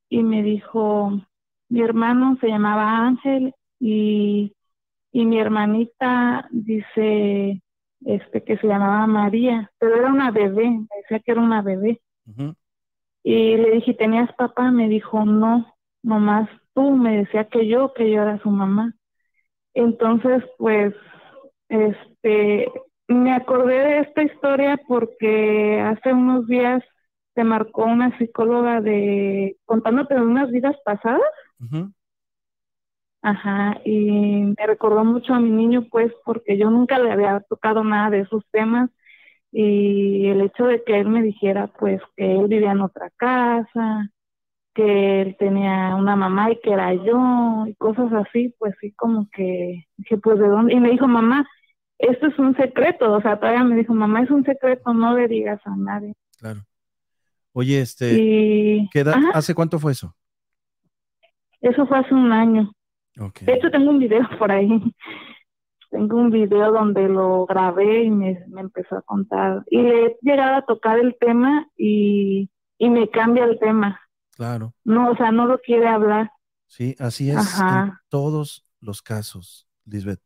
Y 0.08 0.22
me 0.22 0.44
dijo, 0.44 1.20
mi 1.68 1.80
hermano 1.80 2.36
se 2.40 2.46
llamaba 2.46 2.98
Ángel 2.98 3.52
y, 3.84 4.54
y 5.10 5.26
mi 5.26 5.40
hermanita 5.40 6.46
dice, 6.52 7.60
este, 8.06 8.44
que 8.44 8.56
se 8.58 8.68
llamaba 8.68 9.08
María, 9.08 9.72
pero 9.78 9.96
era 9.96 10.08
una 10.08 10.30
bebé, 10.30 10.70
me 10.70 10.86
decía 11.02 11.18
que 11.18 11.32
era 11.32 11.40
una 11.40 11.62
bebé. 11.62 12.00
Y 13.24 13.56
le 13.56 13.72
dije, 13.72 13.94
¿tenías 13.94 14.32
papá? 14.34 14.70
Me 14.70 14.88
dijo, 14.88 15.24
no, 15.24 15.66
nomás 16.00 16.48
tú, 16.74 16.92
me 16.92 17.18
decía 17.18 17.48
que 17.48 17.66
yo, 17.66 17.92
que 17.92 18.08
yo 18.08 18.22
era 18.22 18.38
su 18.38 18.50
mamá. 18.50 18.94
Entonces, 19.74 20.44
pues, 20.58 20.94
este, 21.68 22.70
me 23.08 23.32
acordé 23.32 23.78
de 23.78 23.98
esta 24.00 24.22
historia 24.22 24.78
porque 24.86 25.80
hace 25.80 26.12
unos 26.12 26.46
días 26.46 26.84
te 27.34 27.42
marcó 27.42 27.84
una 27.84 28.16
psicóloga 28.16 28.80
de 28.80 29.56
contándote 29.64 30.14
de 30.14 30.20
unas 30.20 30.52
vidas 30.52 30.76
pasadas. 30.84 31.20
Ujú. 31.60 31.92
Ajá, 33.22 33.80
y 33.84 34.00
me 34.58 34.66
recordó 34.66 35.04
mucho 35.04 35.32
a 35.32 35.38
mi 35.40 35.50
niño, 35.50 35.86
pues, 35.90 36.12
porque 36.24 36.58
yo 36.58 36.70
nunca 36.70 36.98
le 36.98 37.12
había 37.12 37.40
tocado 37.48 37.84
nada 37.84 38.10
de 38.10 38.20
esos 38.20 38.44
temas 38.50 38.90
y 39.52 40.26
el 40.26 40.40
hecho 40.40 40.64
de 40.66 40.82
que 40.82 40.98
él 40.98 41.08
me 41.08 41.22
dijera, 41.22 41.68
pues, 41.78 42.00
que 42.16 42.32
él 42.36 42.48
vivía 42.48 42.72
en 42.72 42.80
otra 42.80 43.10
casa, 43.16 44.08
que 44.74 45.22
él 45.22 45.36
tenía 45.38 45.94
una 45.94 46.16
mamá 46.16 46.50
y 46.50 46.60
que 46.60 46.72
era 46.72 46.94
yo 46.94 47.64
y 47.68 47.74
cosas 47.76 48.12
así, 48.12 48.54
pues 48.58 48.74
sí, 48.80 48.92
como 48.92 49.28
que 49.30 49.84
dije, 49.98 50.16
pues, 50.18 50.38
¿de 50.40 50.48
dónde? 50.48 50.74
Y 50.74 50.80
me 50.80 50.90
dijo, 50.90 51.06
mamá, 51.06 51.46
esto 51.98 52.26
es 52.26 52.38
un 52.40 52.56
secreto, 52.56 53.12
o 53.12 53.20
sea, 53.22 53.38
todavía 53.38 53.62
me 53.62 53.76
dijo, 53.76 53.94
mamá, 53.94 54.22
es 54.22 54.30
un 54.30 54.44
secreto, 54.44 54.92
no 54.94 55.16
le 55.16 55.28
digas 55.28 55.60
a 55.64 55.76
nadie. 55.76 56.14
Claro. 56.38 56.62
Oye, 57.52 57.80
este, 57.82 58.14
Y 58.18 58.90
¿qué 58.90 59.00
edad- 59.00 59.20
¿hace 59.34 59.54
cuánto 59.54 59.78
fue 59.78 59.92
eso? 59.92 60.16
eso 61.60 61.86
fue 61.86 61.98
hace 61.98 62.12
un 62.14 62.32
año. 62.32 62.72
Ok. 63.20 63.40
De 63.40 63.54
hecho, 63.54 63.70
tengo 63.70 63.90
un 63.90 63.98
video 63.98 64.22
por 64.38 64.50
ahí. 64.50 64.68
Tengo 65.90 66.16
un 66.16 66.30
video 66.30 66.72
donde 66.72 67.08
lo 67.08 67.44
grabé 67.44 68.04
y 68.04 68.10
me, 68.10 68.44
me 68.48 68.62
empezó 68.62 68.96
a 68.96 69.02
contar. 69.02 69.62
Y 69.70 69.82
le 69.82 70.06
he 70.06 70.16
llegado 70.22 70.56
a 70.56 70.64
tocar 70.64 70.98
el 70.98 71.16
tema 71.20 71.68
y, 71.76 72.48
y 72.78 72.88
me 72.88 73.10
cambia 73.10 73.44
el 73.44 73.58
tema. 73.58 74.00
Claro. 74.36 74.74
No, 74.84 75.10
o 75.10 75.16
sea, 75.16 75.30
no 75.30 75.46
lo 75.46 75.58
quiere 75.58 75.86
hablar. 75.88 76.30
Sí, 76.66 76.96
así 76.98 77.30
es 77.30 77.60
en 77.60 77.92
todos 78.08 78.64
los 78.80 79.02
casos, 79.02 79.68
Lisbeth. 79.84 80.20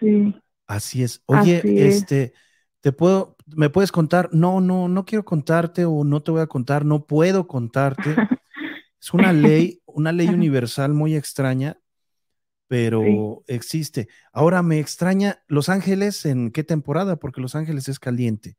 Sí. 0.00 0.34
Así 0.66 1.02
es. 1.02 1.22
Oye, 1.26 1.58
Así 1.58 1.78
es. 1.78 1.96
este, 1.96 2.32
¿te 2.80 2.92
puedo, 2.92 3.36
me 3.46 3.68
puedes 3.68 3.92
contar? 3.92 4.30
No, 4.32 4.62
no, 4.62 4.88
no 4.88 5.04
quiero 5.04 5.24
contarte 5.24 5.84
o 5.84 6.04
no 6.04 6.22
te 6.22 6.30
voy 6.30 6.40
a 6.40 6.46
contar, 6.46 6.86
no 6.86 7.04
puedo 7.04 7.46
contarte. 7.46 8.16
Es 9.02 9.14
una 9.14 9.32
ley, 9.32 9.80
una 9.86 10.12
ley 10.12 10.28
universal 10.28 10.92
muy 10.92 11.16
extraña, 11.16 11.79
pero 12.70 13.42
existe. 13.48 14.08
Ahora 14.32 14.62
me 14.62 14.78
extraña 14.78 15.42
Los 15.48 15.68
Ángeles, 15.68 16.24
¿en 16.24 16.52
qué 16.52 16.62
temporada? 16.64 17.16
Porque 17.16 17.40
Los 17.40 17.56
Ángeles 17.56 17.88
es 17.88 17.98
caliente. 17.98 18.56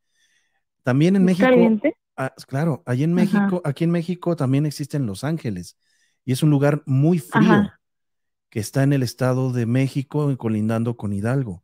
También 0.83 1.15
en 1.15 1.23
¿Es 1.23 1.25
México, 1.25 1.77
caliente? 1.77 1.95
ah, 2.17 2.33
claro, 2.47 2.83
allí 2.85 3.03
en 3.03 3.13
Ajá. 3.15 3.15
México, 3.15 3.61
aquí 3.65 3.83
en 3.85 3.91
México 3.91 4.35
también 4.35 4.65
existen 4.65 5.05
Los 5.07 5.23
Ángeles 5.23 5.77
y 6.25 6.33
es 6.33 6.43
un 6.43 6.49
lugar 6.51 6.83
muy 6.85 7.19
frío 7.19 7.69
Ajá. 7.69 7.79
que 8.49 8.59
está 8.59 8.83
en 8.83 8.93
el 8.93 9.03
estado 9.03 9.53
de 9.53 9.65
México 9.67 10.31
y 10.31 10.38
colindando 10.38 10.97
con 10.97 11.13
Hidalgo. 11.13 11.63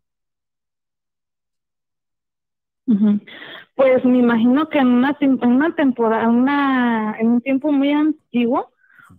Pues 3.75 4.03
me 4.05 4.17
imagino 4.19 4.69
que 4.69 4.79
en 4.79 4.87
una, 4.87 5.15
en 5.19 5.43
una 5.43 5.75
temporada, 5.75 6.27
una, 6.29 7.15
en 7.19 7.27
un 7.27 7.41
tiempo 7.41 7.71
muy 7.71 7.91
antiguo, 7.91 8.71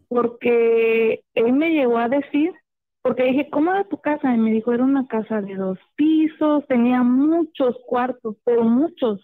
porque 0.09 1.25
él 1.35 1.53
me 1.53 1.71
llegó 1.71 1.99
a 1.99 2.09
decir, 2.09 2.53
porque 3.03 3.25
dije, 3.25 3.49
¿cómo 3.51 3.73
era 3.73 3.85
tu 3.85 4.01
casa? 4.01 4.35
Y 4.35 4.39
me 4.39 4.53
dijo, 4.53 4.73
era 4.73 4.85
una 4.85 5.07
casa 5.07 5.41
de 5.41 5.55
dos 5.55 5.79
pisos, 5.97 6.67
tenía 6.67 7.03
muchos 7.03 7.77
cuartos, 7.87 8.37
pero 8.45 8.65
muchos. 8.65 9.21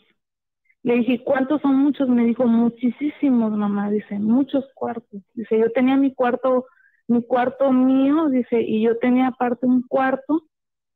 Le 0.82 0.96
dije, 0.96 1.22
¿cuántos 1.24 1.62
son 1.62 1.76
muchos? 1.76 2.08
Me 2.08 2.24
dijo, 2.24 2.46
muchísimos, 2.46 3.52
mamá, 3.52 3.90
dice, 3.90 4.18
muchos 4.18 4.64
cuartos. 4.74 5.22
Dice, 5.34 5.58
yo 5.58 5.70
tenía 5.72 5.96
mi 5.96 6.14
cuarto, 6.14 6.66
mi 7.08 7.24
cuarto 7.24 7.72
mío, 7.72 8.28
dice, 8.28 8.60
y 8.60 8.82
yo 8.82 8.98
tenía 8.98 9.28
aparte 9.28 9.66
un 9.66 9.82
cuarto 9.82 10.42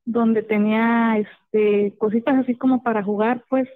donde 0.05 0.43
tenía 0.43 1.19
este 1.19 1.95
cositas 1.99 2.37
así 2.39 2.55
como 2.57 2.83
para 2.83 3.03
jugar, 3.03 3.45
pues 3.51 3.69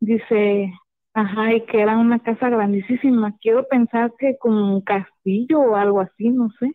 dice, 0.00 0.72
ajá, 1.14 1.54
y 1.54 1.62
que 1.66 1.80
era 1.80 1.96
una 1.98 2.20
casa 2.20 2.48
grandísima. 2.48 3.36
Quiero 3.40 3.66
pensar 3.68 4.12
que 4.18 4.36
como 4.38 4.74
un 4.74 4.80
castillo 4.82 5.60
o 5.60 5.76
algo 5.76 6.00
así, 6.00 6.30
no 6.30 6.50
sé. 6.60 6.72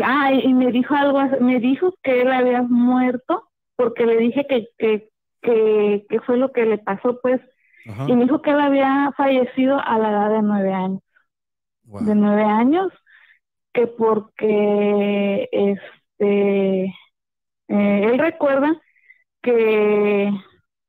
Ah, 0.00 0.32
y, 0.32 0.54
me 0.54 0.70
dijo 0.70 0.94
algo, 0.94 1.20
me 1.40 1.58
dijo 1.58 1.94
que 2.02 2.22
él 2.22 2.32
había 2.32 2.62
muerto 2.62 3.48
porque 3.76 4.06
le 4.06 4.16
dije 4.16 4.46
que, 4.48 4.68
que, 4.78 5.10
que, 5.42 6.06
que 6.08 6.20
fue 6.20 6.36
lo 6.36 6.52
que 6.52 6.64
le 6.64 6.78
pasó, 6.78 7.20
pues, 7.20 7.40
Ajá. 7.88 8.06
y 8.08 8.14
me 8.14 8.24
dijo 8.24 8.42
que 8.42 8.50
él 8.50 8.60
había 8.60 9.12
fallecido 9.16 9.80
a 9.80 9.98
la 9.98 10.10
edad 10.10 10.30
de 10.30 10.42
nueve 10.42 10.72
años. 10.72 11.02
De 11.84 12.14
nueve 12.14 12.42
años, 12.42 12.92
que 13.72 13.86
porque 13.86 15.48
este 15.50 16.84
eh, 17.68 18.04
él 18.04 18.18
recuerda 18.18 18.80
que 19.42 20.30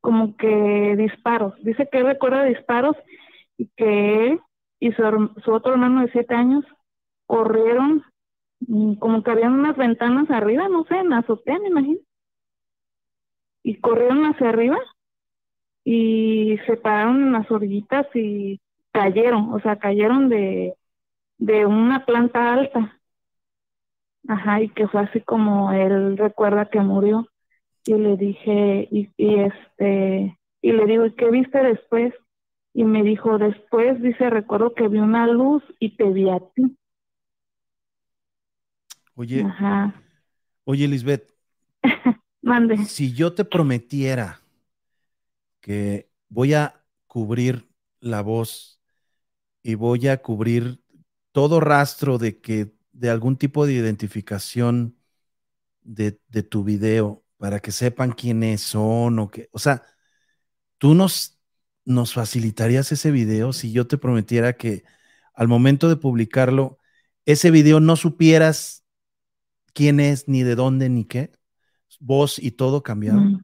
como 0.01 0.35
que 0.37 0.95
disparos, 0.97 1.53
dice 1.63 1.87
que 1.91 1.99
él 1.99 2.05
recuerda 2.05 2.43
disparos 2.43 2.95
y 3.57 3.69
que 3.75 4.27
él 4.27 4.39
y 4.79 4.91
su, 4.93 5.31
su 5.43 5.51
otro 5.51 5.73
hermano 5.73 6.01
de 6.01 6.11
siete 6.11 6.35
años 6.35 6.65
corrieron 7.25 8.03
como 8.99 9.23
que 9.23 9.31
habían 9.31 9.53
unas 9.53 9.75
ventanas 9.77 10.29
arriba, 10.31 10.69
no 10.69 10.85
sé, 10.85 10.95
en 10.97 11.09
la 11.09 11.17
azotea, 11.19 11.59
me 11.59 11.67
imagino, 11.69 11.99
y 13.63 13.79
corrieron 13.79 14.25
hacia 14.25 14.49
arriba 14.49 14.77
y 15.83 16.57
se 16.67 16.77
pararon 16.77 17.23
en 17.23 17.31
las 17.33 17.49
orillitas 17.51 18.07
y 18.15 18.59
cayeron, 18.91 19.53
o 19.53 19.59
sea, 19.61 19.77
cayeron 19.79 20.29
de, 20.29 20.75
de 21.39 21.65
una 21.67 22.05
planta 22.05 22.53
alta. 22.53 22.99
Ajá, 24.27 24.61
y 24.61 24.69
que 24.69 24.87
fue 24.87 25.01
así 25.01 25.21
como 25.21 25.71
él 25.73 26.17
recuerda 26.17 26.69
que 26.69 26.79
murió. 26.79 27.27
Y 27.85 27.95
le 27.95 28.17
dije, 28.17 28.87
y, 28.91 29.09
y 29.17 29.35
este, 29.41 30.39
y 30.61 30.73
le 30.73 30.85
digo, 30.87 31.05
¿y 31.07 31.15
qué 31.15 31.31
viste 31.31 31.59
después? 31.63 32.13
Y 32.73 32.85
me 32.85 33.03
dijo, 33.03 33.39
después, 33.39 34.01
dice, 34.03 34.29
recuerdo 34.31 34.75
que 34.75 34.89
vi 34.89 34.99
una 34.99 35.27
luz 35.27 35.63
y 35.79 35.97
te 35.97 36.05
vi 36.05 36.29
a 36.29 36.39
ti. 36.55 36.77
Oye, 39.19 39.43
Ajá, 39.43 39.93
oye, 40.63 40.87
Lisbeth, 40.87 41.35
mande. 42.41 42.77
si 42.85 43.11
yo 43.11 43.33
te 43.33 43.43
prometiera 43.43 44.39
que 45.59 46.09
voy 46.29 46.53
a 46.53 46.85
cubrir 47.05 47.67
la 47.99 48.21
voz 48.21 48.79
y 49.61 49.75
voy 49.75 50.07
a 50.07 50.21
cubrir 50.21 50.81
todo 51.33 51.59
rastro 51.59 52.17
de 52.17 52.39
que 52.39 52.73
de 52.93 53.09
algún 53.09 53.35
tipo 53.35 53.65
de 53.65 53.73
identificación 53.73 54.95
de, 55.81 56.21
de 56.29 56.43
tu 56.43 56.63
video 56.63 57.25
para 57.35 57.59
que 57.59 57.73
sepan 57.73 58.13
quiénes 58.13 58.61
son 58.61 59.19
o 59.19 59.29
que, 59.29 59.49
o 59.51 59.59
sea, 59.59 59.83
tú 60.77 60.95
nos, 60.95 61.37
nos 61.83 62.13
facilitarías 62.13 62.93
ese 62.93 63.11
video 63.11 63.51
si 63.51 63.73
yo 63.73 63.85
te 63.85 63.97
prometiera 63.97 64.53
que 64.55 64.85
al 65.33 65.49
momento 65.49 65.89
de 65.89 65.97
publicarlo, 65.97 66.77
ese 67.25 67.51
video 67.51 67.81
no 67.81 67.97
supieras 67.97 68.78
quién 69.73 69.99
es, 69.99 70.27
ni 70.27 70.43
de 70.43 70.55
dónde, 70.55 70.89
ni 70.89 71.05
qué, 71.05 71.31
voz 71.99 72.39
y 72.39 72.51
todo 72.51 72.83
cambiado. 72.83 73.19
Mm. 73.21 73.41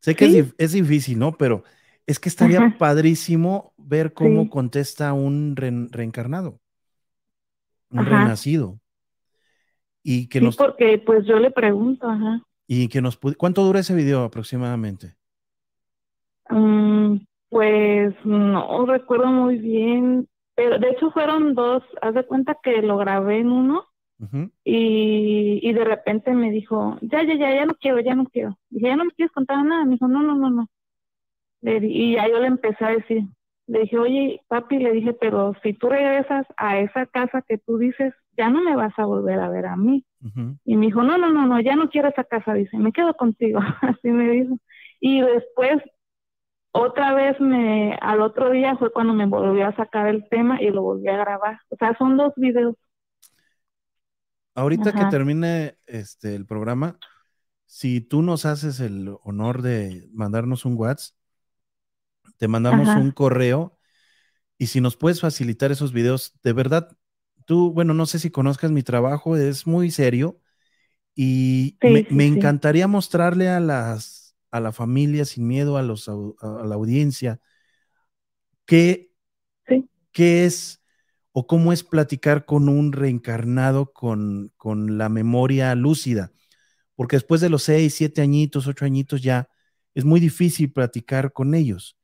Sé 0.00 0.14
que 0.16 0.26
Sí. 0.26 0.38
es, 0.38 0.46
dif- 0.48 0.54
es 0.58 0.72
difícil, 0.72 1.18
¿no? 1.18 1.36
Pero 1.36 1.64
Es 2.06 2.20
que 2.20 2.28
estaría 2.28 2.58
Ajá. 2.58 2.76
padrísimo 2.78 3.72
ver 3.78 4.12
cómo 4.12 4.44
Sí. 4.44 4.50
contesta 4.50 5.14
un 5.14 5.56
re- 5.56 5.88
reencarnado, 5.90 6.60
un 7.90 8.00
Ajá. 8.00 8.10
renacido. 8.10 8.78
Y 10.04 10.28
que 10.28 10.38
Sí, 10.38 10.46
nos, 10.46 10.56
porque 10.56 10.98
pues 10.98 11.26
yo 11.26 11.38
le 11.40 11.50
pregunto, 11.50 12.08
ajá. 12.08 12.42
y 12.66 12.88
que 12.88 13.00
nos 13.00 13.16
¿Cuánto 13.38 13.64
dura 13.64 13.80
ese 13.80 13.94
video 13.94 14.22
aproximadamente? 14.24 15.16
Mm, 16.50 17.18
pues 17.50 18.14
no 18.24 18.86
recuerdo 18.86 19.26
muy 19.26 19.58
bien, 19.58 20.28
pero 20.54 20.78
de 20.78 20.90
hecho 20.90 21.10
fueron 21.10 21.54
dos. 21.54 21.82
Haz 22.00 22.14
de 22.14 22.24
cuenta 22.24 22.58
que 22.62 22.82
lo 22.82 22.96
grabé 22.96 23.38
en 23.38 23.50
uno 23.50 23.86
y, 24.64 25.60
y 25.62 25.72
de 25.72 25.84
repente 25.84 26.32
me 26.32 26.50
dijo, 26.50 26.96
ya, 27.02 27.22
ya, 27.22 27.34
ya, 27.34 27.54
ya 27.54 27.66
no 27.66 27.74
quiero, 27.74 28.00
ya 28.00 28.14
no 28.14 28.24
quiero. 28.26 28.56
Dije, 28.70 28.86
ya 28.86 28.96
no 28.96 29.04
me 29.04 29.12
quieres 29.12 29.32
contar 29.32 29.64
nada. 29.64 29.84
Me 29.84 29.92
dijo, 29.92 30.08
no, 30.08 30.22
no, 30.22 30.34
no, 30.34 30.50
no. 30.50 30.68
Le 31.60 31.78
y 31.86 32.14
ya 32.14 32.28
yo 32.28 32.38
le 32.40 32.46
empecé 32.46 32.84
a 32.84 32.90
decir, 32.90 33.24
le 33.66 33.80
dije, 33.80 33.98
oye, 33.98 34.40
papi, 34.48 34.78
le 34.78 34.92
dije, 34.92 35.14
pero 35.14 35.54
si 35.62 35.72
tú 35.72 35.88
regresas 35.88 36.46
a 36.56 36.78
esa 36.78 37.06
casa 37.06 37.42
que 37.42 37.58
tú 37.58 37.78
dices, 37.78 38.12
ya 38.36 38.50
no 38.50 38.62
me 38.62 38.76
vas 38.76 38.92
a 38.98 39.06
volver 39.06 39.40
a 39.40 39.48
ver 39.48 39.66
a 39.66 39.76
mí. 39.76 40.04
Y 40.64 40.76
me 40.76 40.86
dijo, 40.86 41.02
no, 41.02 41.18
no, 41.18 41.30
no, 41.30 41.46
no, 41.46 41.60
ya 41.60 41.76
no 41.76 41.90
quiero 41.90 42.08
esa 42.08 42.24
casa, 42.24 42.54
dice, 42.54 42.78
me 42.78 42.92
quedo 42.92 43.14
contigo, 43.14 43.60
así 43.82 44.08
me 44.08 44.30
dijo. 44.30 44.58
Y 45.00 45.20
después, 45.20 45.82
otra 46.74 47.14
vez, 47.14 47.40
me, 47.40 47.94
al 48.02 48.20
otro 48.22 48.50
día 48.50 48.76
fue 48.78 48.92
cuando 48.92 49.14
me 49.14 49.26
volvió 49.26 49.66
a 49.68 49.76
sacar 49.76 50.08
el 50.08 50.28
tema 50.30 50.62
y 50.62 50.70
lo 50.70 50.82
volví 50.82 51.08
a 51.08 51.16
grabar. 51.18 51.60
O 51.70 51.76
sea, 51.76 51.96
son 51.98 52.16
dos 52.18 52.32
videos. 52.36 52.76
Ahorita 54.54 54.94
que 54.94 55.06
termine 55.06 55.78
este 55.86 56.34
el 56.36 56.46
programa, 56.46 57.00
si 57.66 58.00
tú 58.02 58.22
nos 58.22 58.46
haces 58.46 58.80
el 58.80 59.16
honor 59.24 59.62
de 59.62 60.08
mandarnos 60.12 60.64
un 60.66 60.76
WhatsApp, 60.78 61.16
te 62.38 62.48
mandamos 62.48 62.96
Ajá. 62.96 62.96
un 62.96 63.12
correo 63.12 63.78
y 64.58 64.68
si 64.68 64.80
nos 64.80 64.96
puedes 64.96 65.20
facilitar 65.20 65.72
esos 65.72 65.92
videos, 65.92 66.34
de 66.42 66.52
verdad, 66.52 66.96
tú, 67.46 67.72
bueno, 67.72 67.94
no 67.94 68.06
sé 68.06 68.18
si 68.18 68.30
conozcas 68.30 68.70
mi 68.72 68.82
trabajo, 68.82 69.36
es 69.36 69.66
muy 69.66 69.90
serio 69.90 70.40
y 71.14 71.80
Sí, 71.80 71.88
me, 71.88 72.06
sí, 72.10 72.10
me 72.10 72.26
sí. 72.32 72.54
encantaría 72.54 72.88
mostrarle 72.88 73.48
a 73.48 73.60
las 73.60 74.23
a 74.54 74.60
la 74.60 74.70
familia 74.72 75.24
sin 75.24 75.48
miedo, 75.48 75.76
a 75.76 75.82
los 75.82 76.08
a 76.08 76.14
la 76.64 76.76
audiencia, 76.76 77.40
qué, 78.66 79.10
Sí. 79.66 79.88
qué 80.12 80.44
es 80.44 80.80
o 81.32 81.46
cómo 81.48 81.72
es 81.72 81.82
platicar 81.82 82.44
con 82.44 82.68
un 82.68 82.92
reencarnado 82.92 83.92
con, 83.92 84.52
con 84.56 84.96
la 84.98 85.08
memoria 85.08 85.74
lúcida. 85.74 86.32
Porque 86.94 87.16
después 87.16 87.40
de 87.40 87.50
los 87.50 87.64
seis, 87.64 87.94
siete 87.96 88.22
añitos, 88.22 88.68
ocho 88.68 88.84
añitos 88.84 89.22
ya 89.22 89.48
es 89.94 90.04
muy 90.04 90.20
difícil 90.20 90.72
platicar 90.72 91.32
con 91.32 91.54
ellos 91.54 91.96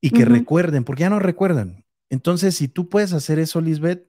y 0.00 0.10
que 0.10 0.24
recuerden, 0.24 0.84
porque 0.84 1.02
ya 1.02 1.10
no 1.10 1.20
recuerdan. 1.20 1.84
Entonces, 2.10 2.56
si 2.56 2.68
tú 2.68 2.88
puedes 2.88 3.12
hacer 3.12 3.38
eso, 3.38 3.60
Lisbeth, 3.60 4.08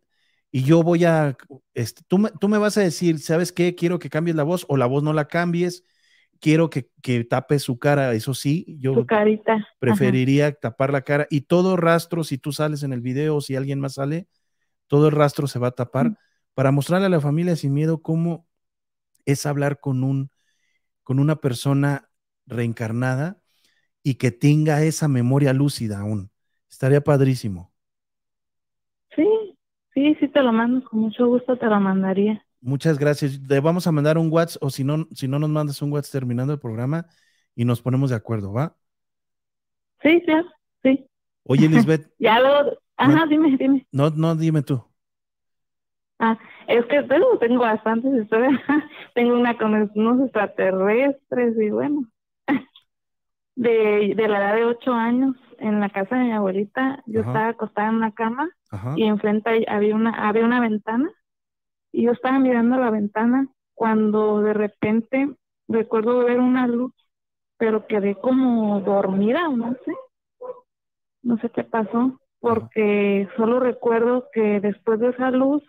y 0.52 0.64
yo 0.64 0.84
voy 0.84 1.06
a, 1.06 1.38
este, 1.76 2.04
tú, 2.08 2.18
me, 2.18 2.32
tú 2.32 2.50
me 2.50 2.58
vas 2.58 2.78
a 2.78 2.82
decir, 2.82 3.20
¿sabes 3.20 3.52
qué? 3.52 3.76
Quiero 3.76 4.00
que 4.00 4.10
cambies 4.10 4.36
la 4.36 4.44
voz 4.44 4.66
o 4.68 4.78
la 4.78 4.88
voz 4.88 5.04
no 5.04 5.14
la 5.14 5.28
cambies, 5.28 5.84
quiero 6.46 6.70
que, 6.70 6.90
que 7.02 7.24
tapes 7.26 7.64
su 7.64 7.80
cara, 7.80 8.14
eso 8.14 8.36
sí, 8.36 8.78
yo 8.80 8.94
Su 8.96 9.06
carita. 9.06 9.54
Ajá. 9.54 9.66
preferiría 9.80 10.54
tapar 10.54 10.92
la 10.94 11.02
cara 11.04 11.28
y 11.30 11.42
todo 11.42 11.78
rastro, 11.78 12.24
si 12.24 12.38
tú 12.38 12.54
sales 12.54 12.84
en 12.84 12.94
el 12.94 13.02
video, 13.02 13.42
si 13.42 13.56
alguien 13.56 13.80
más 13.80 13.96
sale, 13.96 14.28
todo 14.88 15.08
el 15.10 15.14
rastro 15.16 15.48
se 15.48 15.60
va 15.60 15.70
a 15.70 15.72
tapar 15.72 16.12
Mm. 16.12 16.16
para 16.56 16.72
mostrarle 16.72 17.08
a 17.08 17.10
la 17.10 17.22
familia 17.22 17.56
sin 17.58 17.74
miedo 17.74 18.02
cómo 18.04 18.48
es 19.26 19.46
hablar 19.48 19.80
con 19.80 20.04
un 20.04 20.32
con 21.04 21.20
una 21.20 21.38
persona 21.38 22.10
reencarnada 22.48 23.40
y 24.04 24.16
que 24.16 24.32
tenga 24.32 24.84
esa 24.84 25.08
memoria 25.10 25.54
lúcida 25.54 26.00
aún. 26.02 26.32
Estaría 26.70 27.04
padrísimo. 27.04 27.74
Sí, 29.16 29.26
sí, 29.96 30.14
sí 30.20 30.28
te 30.30 30.42
lo 30.44 30.52
mando, 30.54 30.88
con 30.88 31.00
mucho 31.00 31.26
gusto 31.28 31.58
te 31.58 31.66
lo 31.66 31.80
mandaría. 31.80 32.45
Muchas 32.66 32.98
gracias. 32.98 33.40
Le 33.48 33.60
vamos 33.60 33.86
a 33.86 33.92
mandar 33.92 34.18
un 34.18 34.32
WhatsApp 34.32 34.64
o 34.64 34.70
si 34.72 34.84
no, 34.84 35.08
si 35.14 35.28
no 35.28 35.38
nos 35.40 35.50
mandas 35.52 35.82
un 35.84 35.92
WhatsApp 35.92 36.14
terminando 36.14 36.54
el 36.54 36.60
programa 36.60 37.06
y 37.56 37.64
nos 37.64 37.82
ponemos 37.82 38.10
de 38.10 38.16
acuerdo, 38.16 38.52
¿va? 38.54 38.76
Sí, 40.02 40.22
sí, 40.26 40.34
sí. 40.84 41.08
Oye, 41.44 41.68
Lisbeth, 41.70 42.10
Ya 42.20 42.40
lo, 42.40 42.78
ajá, 42.98 43.26
dime, 43.30 43.56
dime. 43.58 43.86
no, 43.92 44.10
no, 44.12 44.36
dime 44.36 44.62
tú. 44.64 44.84
Ah, 46.20 46.38
es 46.68 46.86
que 46.86 47.04
tengo, 47.04 47.38
tengo 47.40 47.60
bastantes 47.62 48.14
historias. 48.24 48.60
tengo 49.16 49.36
una 49.36 49.58
con 49.58 49.74
unos 49.96 50.22
extraterrestres 50.26 51.58
y 51.60 51.70
bueno. 51.70 52.06
De, 53.56 54.14
de 54.16 54.28
la 54.28 54.40
edad 54.40 54.56
de 54.56 54.66
ocho 54.66 54.94
años, 54.94 55.36
en 55.60 55.80
la 55.80 55.90
casa 55.90 56.18
de 56.18 56.26
mi 56.26 56.32
abuelita, 56.34 57.02
yo 57.06 57.22
Ajá. 57.22 57.30
estaba 57.30 57.48
acostada 57.50 57.90
en 57.90 57.96
una 57.96 58.12
cama 58.14 58.50
Ajá. 58.70 58.94
y 58.98 59.04
enfrente 59.06 59.66
había 59.70 59.96
una, 59.96 60.12
había 60.28 60.46
una 60.46 60.60
ventana 60.60 61.10
y 61.96 62.04
yo 62.04 62.12
estaba 62.12 62.40
mirando 62.40 62.76
la 62.76 62.90
ventana 62.90 63.48
cuando 63.74 64.42
de 64.42 64.54
repente 64.54 65.30
recuerdo 65.70 66.26
ver 66.26 66.40
una 66.40 66.68
luz, 66.68 66.94
pero 67.58 67.88
quedé 67.88 68.16
como 68.16 68.82
dormida, 68.82 69.48
o 69.48 69.56
no 69.56 69.74
sé, 69.86 69.94
no 71.24 71.38
sé 71.38 71.50
qué 71.52 71.64
pasó, 71.64 72.20
porque 72.42 73.30
solo 73.38 73.62
recuerdo 73.62 74.28
que 74.34 74.60
después 74.60 75.00
de 75.00 75.10
esa 75.10 75.32
luz, 75.32 75.64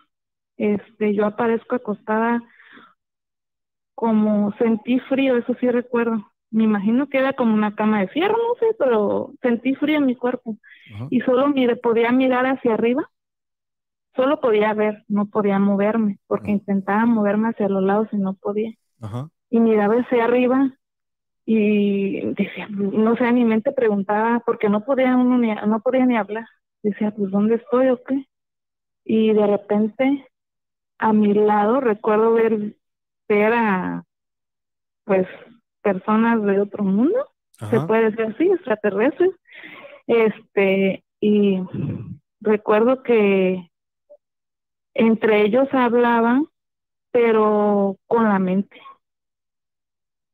este, 0.57 1.15
yo 1.15 1.25
aparezco 1.25 1.75
acostada 1.75 2.43
como 3.95 4.51
sentí 4.57 4.99
frío, 4.99 5.37
eso 5.37 5.55
sí 5.61 5.71
recuerdo. 5.71 6.29
Me 6.51 6.65
imagino 6.65 7.07
que 7.07 7.19
era 7.19 7.33
como 7.33 7.53
una 7.53 7.73
cama 7.73 8.01
de 8.01 8.09
fierro, 8.09 8.35
no 8.35 8.55
sé, 8.59 8.75
pero 8.77 9.31
sentí 9.41 9.75
frío 9.75 9.97
en 9.97 10.05
mi 10.05 10.15
cuerpo 10.15 10.57
Ajá. 10.93 11.07
y 11.09 11.21
solo 11.21 11.47
mire, 11.47 11.77
podía 11.77 12.11
mirar 12.11 12.45
hacia 12.45 12.73
arriba, 12.73 13.09
solo 14.17 14.41
podía 14.41 14.73
ver, 14.73 15.05
no 15.07 15.27
podía 15.27 15.59
moverme, 15.59 16.19
porque 16.27 16.51
intentaba 16.51 17.05
moverme 17.05 17.49
hacia 17.49 17.69
los 17.69 17.81
lados 17.81 18.09
y 18.11 18.17
no 18.17 18.33
podía. 18.33 18.73
Ajá. 19.01 19.29
Y 19.49 19.61
miraba 19.61 19.95
hacia 19.95 20.25
arriba 20.25 20.73
y 21.45 22.33
decía, 22.33 22.67
no 22.69 23.15
sé, 23.15 23.31
mi 23.31 23.45
mente 23.45 23.71
preguntaba, 23.71 24.41
porque 24.45 24.67
no 24.67 24.83
podía 24.83 25.15
uno 25.15 25.37
ni, 25.37 25.55
no 25.55 25.79
podía 25.79 26.05
ni 26.05 26.17
hablar. 26.17 26.45
Decía, 26.83 27.11
pues, 27.11 27.31
¿dónde 27.31 27.55
estoy 27.55 27.87
o 27.87 28.03
qué? 28.03 28.25
Y 29.05 29.31
de 29.31 29.47
repente, 29.47 30.27
a 30.97 31.13
mi 31.13 31.33
lado, 31.33 31.79
recuerdo 31.79 32.33
ver, 32.33 32.75
ver 33.29 33.53
a, 33.53 34.03
pues, 35.05 35.25
personas 35.81 36.43
de 36.43 36.59
otro 36.59 36.83
mundo 36.83 37.29
se 37.69 37.79
puede 37.81 38.11
decir 38.11 38.25
así, 38.25 38.51
extraterrestres. 38.51 39.31
Este, 40.05 41.03
y 41.19 41.59
recuerdo 42.39 43.03
que 43.03 43.69
entre 44.97 45.45
ellos 45.45 45.67
hablaban, 45.71 46.47
pero 47.11 47.97
con 48.07 48.23
la 48.25 48.39
mente. 48.39 48.81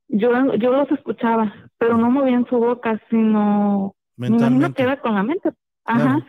Yo, 0.07 0.55
yo 0.55 0.71
los 0.71 0.91
escuchaba, 0.91 1.53
pero 1.77 1.97
no 1.97 2.09
movían 2.09 2.45
su 2.47 2.57
boca, 2.57 3.01
sino, 3.09 3.95
me 4.15 4.27
imagino 4.27 4.37
que 4.37 4.53
Mentalmente. 4.53 4.83
era 4.83 4.97
con 4.99 5.15
la 5.15 5.23
mente. 5.23 5.49
Ajá. 5.85 5.99
Claro. 5.99 6.25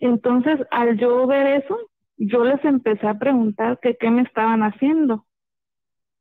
Entonces, 0.00 0.58
al 0.70 0.98
yo 0.98 1.26
ver 1.26 1.62
eso, 1.62 1.78
yo 2.16 2.44
les 2.44 2.64
empecé 2.64 3.06
a 3.06 3.18
preguntar 3.18 3.78
que 3.80 3.96
qué 3.96 4.10
me 4.10 4.22
estaban 4.22 4.62
haciendo. 4.62 5.26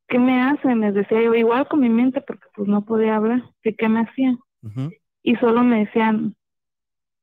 ¿Qué 0.07 0.17
me 0.19 0.41
hacen? 0.41 0.81
Les 0.81 0.93
decía 0.93 1.21
yo, 1.21 1.33
igual 1.33 1.67
con 1.67 1.81
mi 1.81 1.89
mente, 1.89 2.21
porque 2.21 2.47
pues 2.55 2.67
no 2.67 2.83
podía 2.83 3.15
hablar, 3.15 3.43
que 3.61 3.75
qué 3.75 3.87
me 3.89 4.01
hacían. 4.01 4.39
Y 5.23 5.35
solo 5.37 5.63
me 5.63 5.85
decían, 5.85 6.35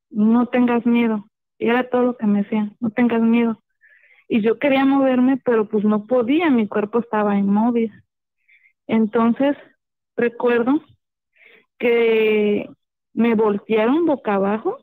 no 0.09 0.47
tengas 0.47 0.85
miedo. 0.85 1.27
Y 1.59 1.69
era 1.69 1.89
todo 1.89 2.03
lo 2.03 2.17
que 2.17 2.27
me 2.27 2.43
decían, 2.43 2.75
no 2.79 2.89
tengas 2.91 3.21
miedo. 3.21 3.61
Y 4.27 4.41
yo 4.41 4.59
quería 4.59 4.85
moverme, 4.85 5.37
pero 5.37 5.67
pues 5.67 5.83
no 5.85 6.05
podía, 6.05 6.49
mi 6.49 6.67
cuerpo 6.67 6.99
estaba 6.99 7.37
inmóvil. 7.37 7.91
Entonces, 8.87 9.55
recuerdo 10.15 10.81
que 11.77 12.69
me 13.13 13.35
voltearon 13.35 14.05
boca 14.05 14.35
abajo 14.35 14.79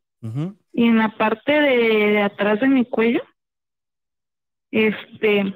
y 0.73 0.87
en 0.87 0.97
la 0.97 1.11
parte 1.17 1.53
de, 1.53 1.79
de 2.13 2.23
atrás 2.23 2.61
de 2.61 2.69
mi 2.69 2.87
cuello, 2.87 3.23
este, 4.71 5.55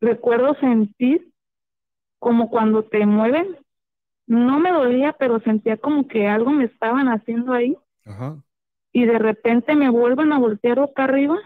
recuerdo 0.00 0.54
sentir 0.54 1.30
como 2.18 2.48
cuando 2.50 2.84
te 2.84 3.04
mueven, 3.06 3.56
no 4.26 4.58
me 4.58 4.72
dolía, 4.72 5.14
pero 5.18 5.40
sentía 5.40 5.76
como 5.76 6.08
que 6.08 6.26
algo 6.26 6.50
me 6.50 6.64
estaban 6.64 7.08
haciendo 7.08 7.52
ahí. 7.52 7.76
Y 8.92 9.04
de 9.04 9.18
repente 9.18 9.74
me 9.74 9.90
vuelven 9.90 10.32
a 10.32 10.38
voltear 10.38 10.80
boca 10.80 11.04
arriba 11.04 11.38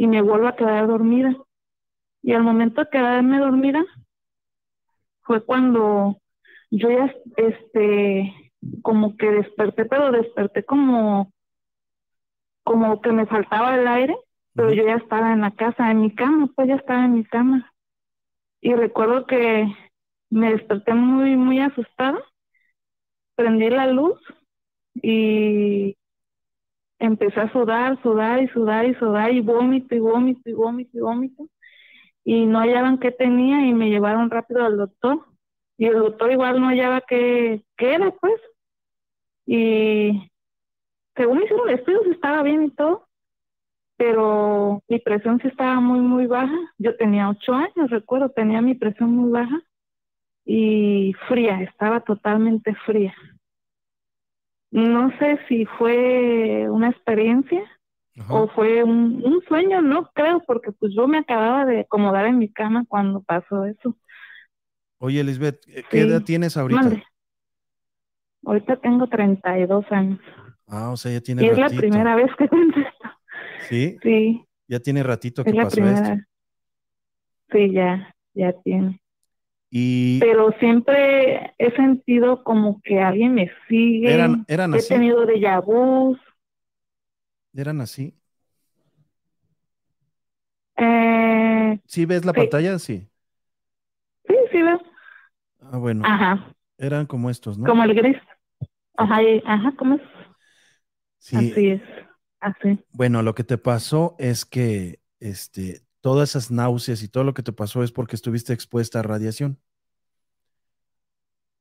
y 0.00 0.06
me 0.06 0.22
vuelvo 0.22 0.48
a 0.48 0.56
quedar 0.56 0.86
dormida. 0.86 1.36
Y 2.22 2.32
al 2.32 2.42
momento 2.42 2.80
de 2.80 2.88
quedarme 2.88 3.38
dormida 3.38 3.84
fue 5.20 5.44
cuando 5.44 6.16
yo 6.70 6.88
ya, 6.88 7.14
este, 7.36 8.32
como 8.80 9.18
que 9.18 9.30
desperté, 9.30 9.84
pero 9.84 10.10
desperté 10.10 10.64
como, 10.64 11.30
como 12.64 13.02
que 13.02 13.12
me 13.12 13.26
faltaba 13.26 13.74
el 13.74 13.86
aire, 13.86 14.16
pero 14.54 14.72
yo 14.72 14.86
ya 14.86 14.94
estaba 14.94 15.34
en 15.34 15.42
la 15.42 15.50
casa, 15.50 15.90
en 15.90 16.00
mi 16.00 16.14
cama, 16.14 16.48
pues 16.56 16.68
ya 16.68 16.76
estaba 16.76 17.04
en 17.04 17.16
mi 17.16 17.24
cama. 17.26 17.70
Y 18.62 18.72
recuerdo 18.72 19.26
que 19.26 19.66
me 20.30 20.52
desperté 20.52 20.94
muy, 20.94 21.36
muy 21.36 21.60
asustada, 21.60 22.18
prendí 23.34 23.68
la 23.68 23.86
luz 23.86 24.18
y 24.94 25.98
empecé 27.00 27.40
a 27.40 27.52
sudar, 27.52 28.00
sudar 28.02 28.42
y 28.42 28.48
sudar 28.48 28.86
y 28.86 28.94
sudar 28.94 29.32
y 29.32 29.40
vómito 29.40 29.94
y 29.94 29.98
vómito 29.98 30.48
y 30.48 30.52
vómito 30.52 30.96
y 30.96 31.00
vómito. 31.00 31.48
Y 32.24 32.46
no 32.46 32.60
hallaban 32.60 32.98
qué 32.98 33.10
tenía 33.10 33.66
y 33.66 33.74
me 33.74 33.90
llevaron 33.90 34.30
rápido 34.30 34.64
al 34.64 34.76
doctor. 34.76 35.26
Y 35.78 35.86
el 35.86 35.94
doctor 35.94 36.30
igual 36.30 36.60
no 36.60 36.68
hallaba 36.68 37.02
qué, 37.08 37.64
qué 37.76 37.94
era 37.94 38.12
pues. 38.12 38.40
Y 39.46 40.30
según 41.16 41.42
hicieron 41.42 41.70
estudios 41.70 42.06
estaba 42.06 42.42
bien 42.42 42.64
y 42.64 42.70
todo 42.70 43.10
pero 44.00 44.82
mi 44.88 44.98
presión 44.98 45.38
sí 45.42 45.48
estaba 45.48 45.78
muy 45.78 46.00
muy 46.00 46.24
baja. 46.24 46.56
Yo 46.78 46.96
tenía 46.96 47.28
ocho 47.28 47.52
años 47.52 47.90
recuerdo 47.90 48.30
tenía 48.30 48.62
mi 48.62 48.74
presión 48.74 49.10
muy 49.14 49.30
baja 49.30 49.60
y 50.46 51.12
fría 51.28 51.60
estaba 51.60 52.00
totalmente 52.00 52.74
fría 52.86 53.14
no 54.70 55.10
sé 55.18 55.38
si 55.48 55.64
fue 55.66 56.68
una 56.70 56.90
experiencia 56.90 57.62
Ajá. 58.18 58.34
o 58.34 58.48
fue 58.48 58.84
un, 58.84 59.22
un 59.24 59.42
sueño, 59.48 59.82
no 59.82 60.10
creo, 60.14 60.42
porque 60.46 60.72
pues 60.72 60.92
yo 60.94 61.08
me 61.08 61.18
acababa 61.18 61.64
de 61.64 61.80
acomodar 61.80 62.26
en 62.26 62.38
mi 62.38 62.48
cama 62.52 62.84
cuando 62.88 63.22
pasó 63.22 63.64
eso. 63.64 63.96
Oye, 64.98 65.24
Lisbeth, 65.24 65.60
¿qué 65.64 65.82
Sí. 65.90 65.98
edad 65.98 66.22
tienes 66.22 66.56
ahorita? 66.56 66.82
Mande. 66.82 67.02
Ahorita 68.44 68.76
tengo 68.76 69.06
32 69.06 69.84
años 69.90 70.18
Ah, 70.66 70.90
o 70.90 70.96
sea, 70.96 71.12
ya 71.12 71.18
y 71.18 71.22
tiene 71.24 71.42
es 71.42 71.58
la 71.58 71.68
ratito. 71.68 71.80
primera 71.80 72.14
vez 72.16 72.30
que 72.38 72.48
contesto. 72.48 73.08
Sí, 73.68 73.98
Sí, 74.02 74.44
ya 74.68 74.80
tiene 74.80 75.02
ratito 75.02 75.44
que 75.44 75.50
es 75.50 75.56
la 75.56 75.62
pasó 75.64 75.76
primera. 75.76 76.12
esto. 76.12 76.24
Sí, 77.52 77.72
ya, 77.72 78.14
ya 78.34 78.52
tiene. 78.62 79.00
Y 79.70 80.20
Pero 80.20 80.52
siempre 80.60 81.54
he 81.58 81.70
sentido 81.76 82.42
como 82.44 82.80
que 82.82 83.00
alguien 83.00 83.34
me 83.34 83.50
sigue. 83.68 84.12
eran, 84.12 84.44
eran 84.48 84.74
he 84.74 84.78
así, 84.78 84.94
tenido 84.94 85.26
déjà 85.26 85.60
vu. 85.60 86.16
eran 87.54 87.80
así. 87.80 88.14
Eh, 90.76 91.78
¿Sí 91.86 92.06
ves 92.06 92.24
la 92.24 92.32
Sí. 92.32 92.38
pantalla? 92.38 92.78
Sí. 92.78 93.10
sí, 94.26 94.34
sí, 94.52 94.62
veo. 94.62 94.80
Ah, 95.60 95.78
bueno, 95.78 96.04
Ajá, 96.04 96.52
eran 96.78 97.06
como 97.06 97.30
estos, 97.30 97.58
¿no? 97.58 97.66
como 97.66 97.84
el 97.84 97.94
gris. 97.94 98.16
Ajá, 98.96 99.18
ajá, 99.46 99.74
¿cómo 99.78 99.96
es? 99.96 100.02
Sí. 101.18 101.52
Así 101.52 101.70
es, 101.70 101.82
así. 102.40 102.78
Bueno, 102.92 103.22
lo 103.22 103.34
que 103.34 103.44
te 103.44 103.58
pasó 103.58 104.16
es 104.18 104.44
que 104.44 105.00
este, 105.20 105.82
todas 106.00 106.30
esas 106.30 106.50
náuseas 106.50 107.02
y 107.02 107.08
todo 107.08 107.24
lo 107.24 107.34
que 107.34 107.42
te 107.42 107.52
pasó 107.52 107.82
es 107.82 107.92
porque 107.92 108.16
estuviste 108.16 108.52
expuesta 108.52 109.00
a 109.00 109.02
radiación. 109.02 109.58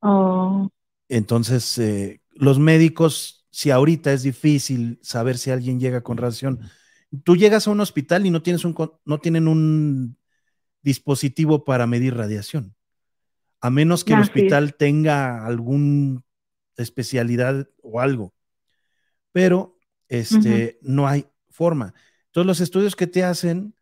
Oh, 0.02 0.70
Entonces, 1.10 1.78
eh, 1.78 2.22
los 2.32 2.60
médicos, 2.60 3.46
si 3.52 3.72
ahorita 3.72 4.14
es 4.14 4.24
difícil 4.24 5.00
saber 5.02 5.38
si 5.38 5.52
alguien 5.52 5.80
llega 5.80 6.02
con 6.02 6.18
radiación, 6.18 6.60
tú 7.24 7.36
llegas 7.36 7.68
a 7.68 7.72
un 7.72 7.82
hospital 7.82 8.26
y 8.26 8.30
no 8.30 8.42
tienes 8.42 8.64
un, 8.64 8.76
no 9.06 9.20
tienen 9.20 9.48
un 9.48 10.18
dispositivo 10.82 11.66
para 11.66 11.88
medir 11.88 12.16
radiación, 12.16 12.76
a 13.60 13.70
menos 13.70 14.04
que 14.06 14.14
el 14.14 14.22
hospital 14.22 14.76
tenga 14.76 15.46
alguna 15.46 16.22
especialidad 16.78 17.70
o 17.82 18.00
algo. 18.00 18.34
Pero 19.34 19.78
este, 20.08 20.80
no 20.82 21.08
hay 21.08 21.28
forma. 21.50 21.94
Todos 22.32 22.48
los 22.48 22.62
estudios 22.62 22.96
que 22.96 23.08
te 23.08 23.24
hacen 23.24 23.76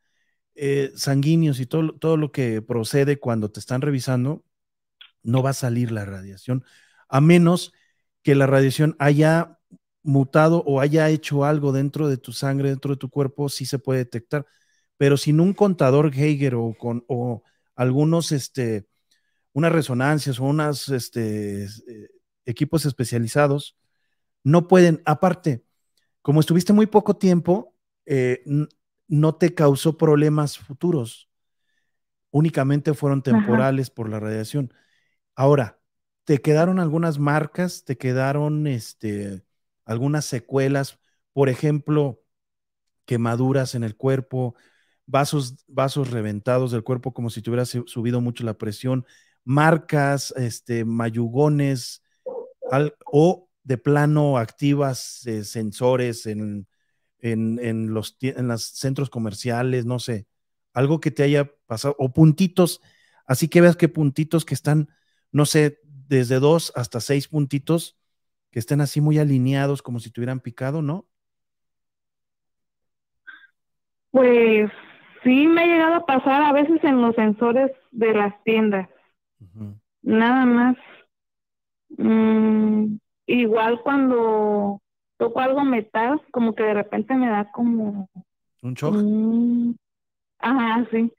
eh, 0.58 0.92
sanguíneos 0.96 1.60
y 1.60 1.66
todo, 1.68 1.94
todo 1.94 2.18
lo 2.18 2.32
que 2.32 2.62
procede 2.62 3.20
cuando 3.20 3.52
te 3.52 3.60
están 3.60 3.82
revisando, 3.82 4.44
no 5.24 5.44
va 5.44 5.52
a 5.52 5.54
salir 5.54 5.92
la 5.92 6.06
radiación, 6.06 6.64
a 7.10 7.22
menos 7.22 7.74
que 8.24 8.36
la 8.36 8.48
radiación 8.48 8.96
haya 9.00 9.60
mutado 10.04 10.64
o 10.66 10.80
haya 10.82 11.10
hecho 11.10 11.46
algo 11.46 11.72
dentro 11.72 12.08
de 12.10 12.18
tu 12.18 12.32
sangre, 12.32 12.70
dentro 12.70 12.92
de 12.92 12.98
tu 12.98 13.10
cuerpo, 13.10 13.50
sí 13.50 13.66
se 13.66 13.78
puede 13.80 14.00
detectar. 14.00 14.46
Pero 14.98 15.18
sin 15.18 15.40
un 15.40 15.54
contador 15.54 16.12
Geiger 16.12 16.56
o 16.56 16.74
con 16.78 17.04
o 17.08 17.44
algunos, 17.76 18.32
este, 18.32 18.88
unas 19.54 19.72
resonancias 19.72 20.40
o 20.40 20.46
unos 20.46 20.90
este, 20.90 21.66
eh, 21.66 22.10
equipos 22.46 22.86
especializados, 22.86 23.78
no 24.44 24.68
pueden, 24.68 25.02
aparte, 25.06 25.64
como 26.22 26.40
estuviste 26.40 26.74
muy 26.74 26.88
poco 26.88 27.18
tiempo, 27.18 27.76
eh, 28.06 28.44
no 29.08 29.36
te 29.36 29.54
causó 29.54 29.98
problemas 29.98 30.58
futuros, 30.58 31.30
únicamente 32.32 32.94
fueron 32.94 33.22
temporales 33.24 33.90
por 33.90 34.10
la 34.10 34.20
radiación. 34.20 34.74
Ahora, 35.36 35.80
¿te 36.26 36.40
quedaron 36.42 36.80
algunas 36.80 37.20
marcas? 37.20 37.84
¿Te 37.86 37.98
quedaron 37.98 38.68
este, 38.68 39.44
algunas 39.86 40.26
secuelas? 40.26 41.00
Por 41.34 41.50
ejemplo, 41.50 42.22
quemaduras 43.06 43.76
en 43.76 43.84
el 43.84 43.96
cuerpo, 43.96 44.56
vasos, 45.06 45.56
vasos 45.68 46.12
reventados 46.12 46.72
del 46.72 46.84
cuerpo 46.84 47.14
como 47.14 47.30
si 47.30 47.42
te 47.42 47.50
hubiera 47.50 47.66
subido 47.66 48.22
mucho 48.22 48.44
la 48.44 48.56
presión, 48.58 49.06
marcas, 49.44 50.34
este, 50.38 50.86
mayugones, 50.86 52.04
al- 52.72 52.96
o 53.12 53.50
de 53.64 53.78
plano 53.78 54.38
activas 54.38 55.26
eh, 55.28 55.44
sensores 55.44 56.26
en, 56.26 56.68
en, 57.20 57.60
en 57.62 57.94
los, 57.94 58.18
en 58.22 58.48
los 58.48 58.64
centros 58.64 59.10
comerciales, 59.10 59.86
no 59.86 60.00
sé, 60.00 60.28
algo 60.74 61.00
que 61.00 61.12
te 61.12 61.24
haya 61.24 61.52
pasado, 61.66 61.96
o 61.98 62.14
puntitos, 62.14 62.82
así 63.26 63.48
que 63.48 63.62
veas 63.62 63.76
que 63.76 63.90
puntitos 63.90 64.46
que 64.46 64.54
están, 64.54 64.90
no 65.32 65.46
sé, 65.46 65.80
desde 65.84 66.40
dos 66.40 66.72
hasta 66.76 67.00
seis 67.00 67.28
puntitos, 67.28 67.98
que 68.52 68.60
estén 68.60 68.82
así 68.82 69.02
muy 69.02 69.20
alineados 69.20 69.82
como 69.82 70.00
si 70.00 70.12
te 70.12 70.20
hubieran 70.20 70.40
picado, 70.40 70.82
¿no? 70.82 71.08
Pues 74.12 74.72
sí 75.24 75.48
me 75.48 75.62
ha 75.62 75.66
llegado 75.66 75.96
a 75.96 76.06
pasar 76.06 76.42
a 76.42 76.54
veces 76.54 76.84
en 76.84 77.02
los 77.02 77.16
sensores 77.16 77.72
de 77.92 78.14
las 78.14 78.42
tiendas, 78.44 78.90
nada 80.02 80.46
más. 80.46 80.78
Mm, 81.98 82.98
igual 83.28 83.82
cuando 83.82 84.82
toco 85.18 85.40
algo 85.40 85.64
metal, 85.64 86.22
como 86.32 86.56
que 86.56 86.64
de 86.64 86.74
repente 86.76 87.14
me 87.16 87.30
da 87.30 87.52
como 87.52 88.10
Un 88.64 88.76
shock. 88.76 88.94
un... 88.94 89.78
Ajá, 90.40 90.88
sí. 90.92 91.14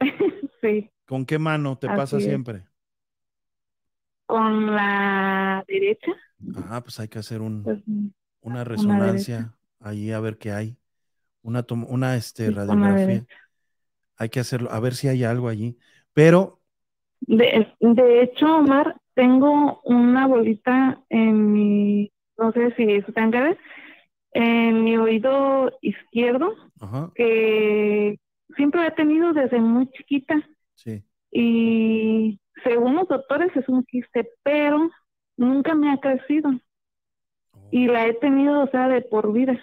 Sí, 0.62 0.90
¿Con 1.04 1.26
qué 1.26 1.38
mano 1.40 1.78
te 1.78 1.90
pasa 1.90 2.18
es. 2.18 2.24
siempre? 2.24 2.68
con 4.26 4.74
la 4.74 5.64
derecha, 5.66 6.12
Ah, 6.54 6.82
pues 6.82 6.98
hay 7.00 7.08
que 7.08 7.18
hacer 7.18 7.40
un, 7.40 7.72
pues 7.72 7.82
una 8.42 8.64
derecha. 8.76 9.44
resonancia 9.44 9.56
ahí 9.80 10.12
a 10.12 10.20
ver 10.20 10.38
qué 10.38 10.52
hay. 10.52 10.78
Una, 11.42 11.66
una 11.88 12.16
este, 12.16 12.50
Sí, 12.50 12.52
radiografía. 12.52 13.26
Hay 14.16 14.30
que 14.30 14.40
hacerlo, 14.40 14.70
a 14.72 14.80
ver 14.80 14.94
si 14.96 15.08
hay 15.08 15.24
algo 15.24 15.48
allí. 15.48 15.78
Pero, 16.14 16.62
De, 17.20 17.66
de 17.80 18.22
hecho, 18.22 18.46
Omar, 18.58 18.96
tengo 19.14 19.80
una 19.84 20.26
bolita 20.26 21.02
en 21.08 21.52
mi, 21.52 22.12
no 22.38 22.52
sé 22.52 22.74
si 22.76 22.84
eso 22.84 23.12
tenga 23.12 23.38
que 23.38 23.44
ver, 23.44 23.58
en 24.32 24.84
mi 24.84 24.96
oído 24.96 25.72
izquierdo, 25.80 26.54
ajá, 26.80 27.10
que 27.14 28.18
siempre 28.56 28.86
he 28.86 28.90
tenido 28.92 29.32
desde 29.32 29.60
muy 29.60 29.88
chiquita 29.90 30.46
sí. 30.74 31.02
y 31.30 32.40
según 32.62 32.96
los 32.96 33.08
doctores 33.08 33.54
es 33.56 33.68
un 33.68 33.84
quiste, 33.84 34.30
pero 34.42 34.90
nunca 35.36 35.74
me 35.74 35.90
ha 35.90 35.98
crecido 35.98 36.50
y 37.70 37.86
la 37.86 38.06
he 38.06 38.14
tenido, 38.14 38.62
o 38.62 38.70
sea, 38.70 38.88
de 38.88 39.02
por 39.02 39.32
vida. 39.32 39.58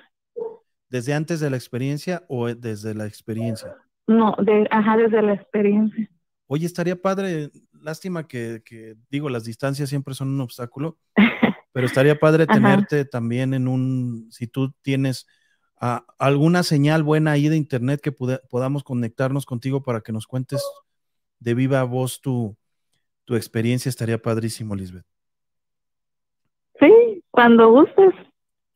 ¿Desde 0.90 1.14
antes 1.14 1.40
de 1.40 1.50
la 1.50 1.56
experiencia 1.56 2.24
o 2.28 2.48
desde 2.48 2.94
la 2.94 3.08
experiencia? 3.08 3.76
No, 4.06 4.36
de, 4.40 4.68
ajá, 4.70 4.98
desde 4.98 5.22
la 5.22 5.34
experiencia. 5.34 6.10
Oye, 6.48 6.66
estaría 6.66 7.02
padre, 7.02 7.50
lástima 7.72 8.28
que, 8.28 8.62
que, 8.64 8.96
digo, 9.10 9.30
las 9.30 9.46
distancias 9.46 9.90
siempre 9.90 10.14
son 10.14 10.30
un 10.30 10.42
obstáculo, 10.42 10.98
pero 11.74 11.88
estaría 11.88 12.18
padre 12.18 12.44
Ajá. 12.44 12.54
tenerte 12.54 13.04
también 13.04 13.54
en 13.54 13.68
un, 13.68 14.28
si 14.32 14.48
tú 14.48 14.72
tienes 14.82 15.28
ah, 15.82 16.06
alguna 16.18 16.64
señal 16.64 17.04
buena 17.04 17.32
ahí 17.32 17.50
de 17.50 17.58
internet 17.58 18.00
que 18.00 18.12
podamos 18.14 18.84
conectarnos 18.86 19.46
contigo 19.46 19.84
para 19.84 20.00
que 20.02 20.14
nos 20.14 20.28
cuentes 20.28 20.64
de 21.40 21.54
viva 21.56 21.84
voz 21.84 22.22
tu, 22.22 22.56
tu 23.26 23.36
experiencia, 23.36 23.90
estaría 23.90 24.22
padrísimo, 24.22 24.76
Lisbeth. 24.76 25.06
Sí, 26.80 27.24
cuando 27.32 27.70
gustes. 27.72 28.14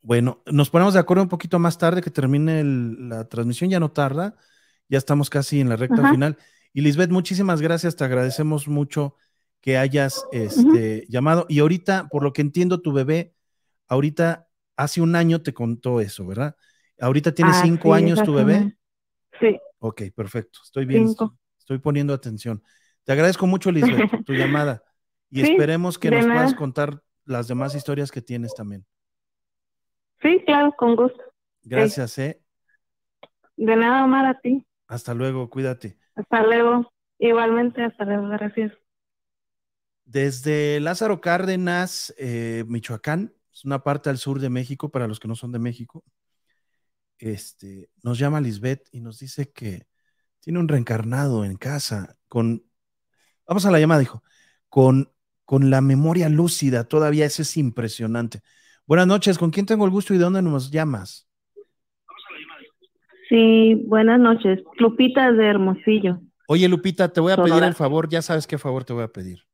Bueno, 0.02 0.42
nos 0.46 0.70
ponemos 0.70 0.94
de 0.94 1.00
acuerdo 1.00 1.22
un 1.22 1.28
poquito 1.28 1.58
más 1.58 1.78
tarde 1.78 2.02
que 2.02 2.10
termine 2.10 2.60
el- 2.60 3.08
la 3.08 3.28
transmisión, 3.28 3.70
ya 3.70 3.80
no 3.80 3.90
tarda, 3.90 4.36
ya 4.88 4.98
estamos 4.98 5.30
casi 5.30 5.60
en 5.60 5.68
la 5.68 5.76
recta 5.76 6.02
Ajá. 6.02 6.10
final. 6.10 6.38
Y 6.72 6.80
Lisbeth, 6.82 7.10
muchísimas 7.10 7.60
gracias, 7.60 7.96
te 7.96 8.04
agradecemos 8.04 8.68
mucho 8.68 9.16
que 9.60 9.78
hayas 9.78 10.26
este, 10.32 11.06
llamado. 11.08 11.46
Y 11.48 11.60
ahorita, 11.60 12.08
por 12.10 12.22
lo 12.22 12.32
que 12.32 12.42
entiendo, 12.42 12.80
tu 12.80 12.92
bebé, 12.92 13.34
ahorita 13.88 14.48
hace 14.76 15.00
un 15.00 15.16
año 15.16 15.42
te 15.42 15.54
contó 15.54 16.00
eso, 16.00 16.26
¿verdad? 16.26 16.56
Ahorita 17.00 17.34
tiene 17.34 17.52
Así 17.52 17.68
cinco 17.68 17.94
años 17.94 18.22
tu 18.22 18.34
bebé. 18.34 18.76
Sí, 19.40 19.58
Ok, 19.78 20.02
perfecto, 20.14 20.60
estoy 20.64 20.86
bien, 20.86 21.06
Cinco. 21.06 21.34
estoy 21.58 21.78
poniendo 21.78 22.12
atención. 22.14 22.62
Te 23.04 23.12
agradezco 23.12 23.46
mucho, 23.46 23.70
Lisbeth, 23.70 24.08
tu 24.24 24.34
llamada. 24.34 24.82
Y 25.30 25.40
Sí, 25.40 25.42
esperemos 25.42 25.98
que 25.98 26.10
nos 26.10 26.26
puedas 26.28 26.54
contar 26.54 27.02
las 27.24 27.48
demás 27.48 27.74
historias 27.74 28.10
que 28.10 28.22
tienes 28.22 28.54
también. 28.54 28.86
Sí, 30.22 30.40
claro, 30.46 30.72
con 30.76 30.94
gusto. 30.94 31.20
Gracias, 31.62 32.18
¿eh? 32.18 32.42
De 33.66 33.76
nada, 33.76 34.04
Omar, 34.04 34.24
a 34.24 34.40
ti. 34.40 34.64
Hasta 34.86 35.14
luego, 35.14 35.48
cuídate. 35.50 35.98
Hasta 36.16 36.42
luego. 36.42 36.92
Igualmente, 37.18 37.82
hasta 37.82 38.04
luego. 38.04 38.28
Gracias. 38.28 38.72
Desde 40.08 40.80
Lázaro 40.80 41.20
Cárdenas, 41.20 42.14
eh, 42.16 42.64
Michoacán, 42.66 43.34
es 43.52 43.66
una 43.66 43.82
parte 43.82 44.08
al 44.08 44.16
sur 44.16 44.40
de 44.40 44.48
México, 44.48 44.90
para 44.90 45.06
los 45.06 45.20
que 45.20 45.28
no 45.28 45.34
son 45.34 45.52
de 45.52 45.58
México. 45.58 46.02
Este, 47.18 47.90
nos 48.02 48.18
llama 48.18 48.40
Lisbeth 48.40 48.88
y 48.90 49.02
nos 49.02 49.18
dice 49.18 49.52
que 49.52 49.86
tiene 50.40 50.60
un 50.60 50.68
reencarnado 50.68 51.44
en 51.44 51.58
casa 51.58 52.16
con, 52.26 52.64
vamos 53.46 53.66
a 53.66 53.70
la 53.70 53.80
llamada, 53.80 54.00
dijo, 54.00 54.22
con, 54.70 55.12
con 55.44 55.68
la 55.68 55.82
memoria 55.82 56.30
lúcida, 56.30 56.84
todavía 56.84 57.26
eso 57.26 57.42
es 57.42 57.58
impresionante. 57.58 58.40
Buenas 58.86 59.08
noches, 59.08 59.36
¿con 59.36 59.50
quién 59.50 59.66
tengo 59.66 59.84
el 59.84 59.90
gusto 59.90 60.14
y 60.14 60.16
de 60.16 60.24
dónde 60.24 60.40
nos 60.40 60.70
llamas? 60.70 61.28
Sí, 63.28 63.74
buenas 63.86 64.18
noches. 64.18 64.60
Lupita 64.78 65.32
de 65.32 65.46
Hermosillo. 65.48 66.22
Oye, 66.46 66.66
Lupita, 66.66 67.12
te 67.12 67.20
voy 67.20 67.34
a 67.34 67.36
pedir 67.36 67.62
el 67.62 67.74
favor, 67.74 68.08
ya 68.08 68.22
sabes 68.22 68.46
qué 68.46 68.56
favor 68.56 68.84
te 68.84 68.94
voy 68.94 69.04
a 69.04 69.08
pedir. 69.08 69.47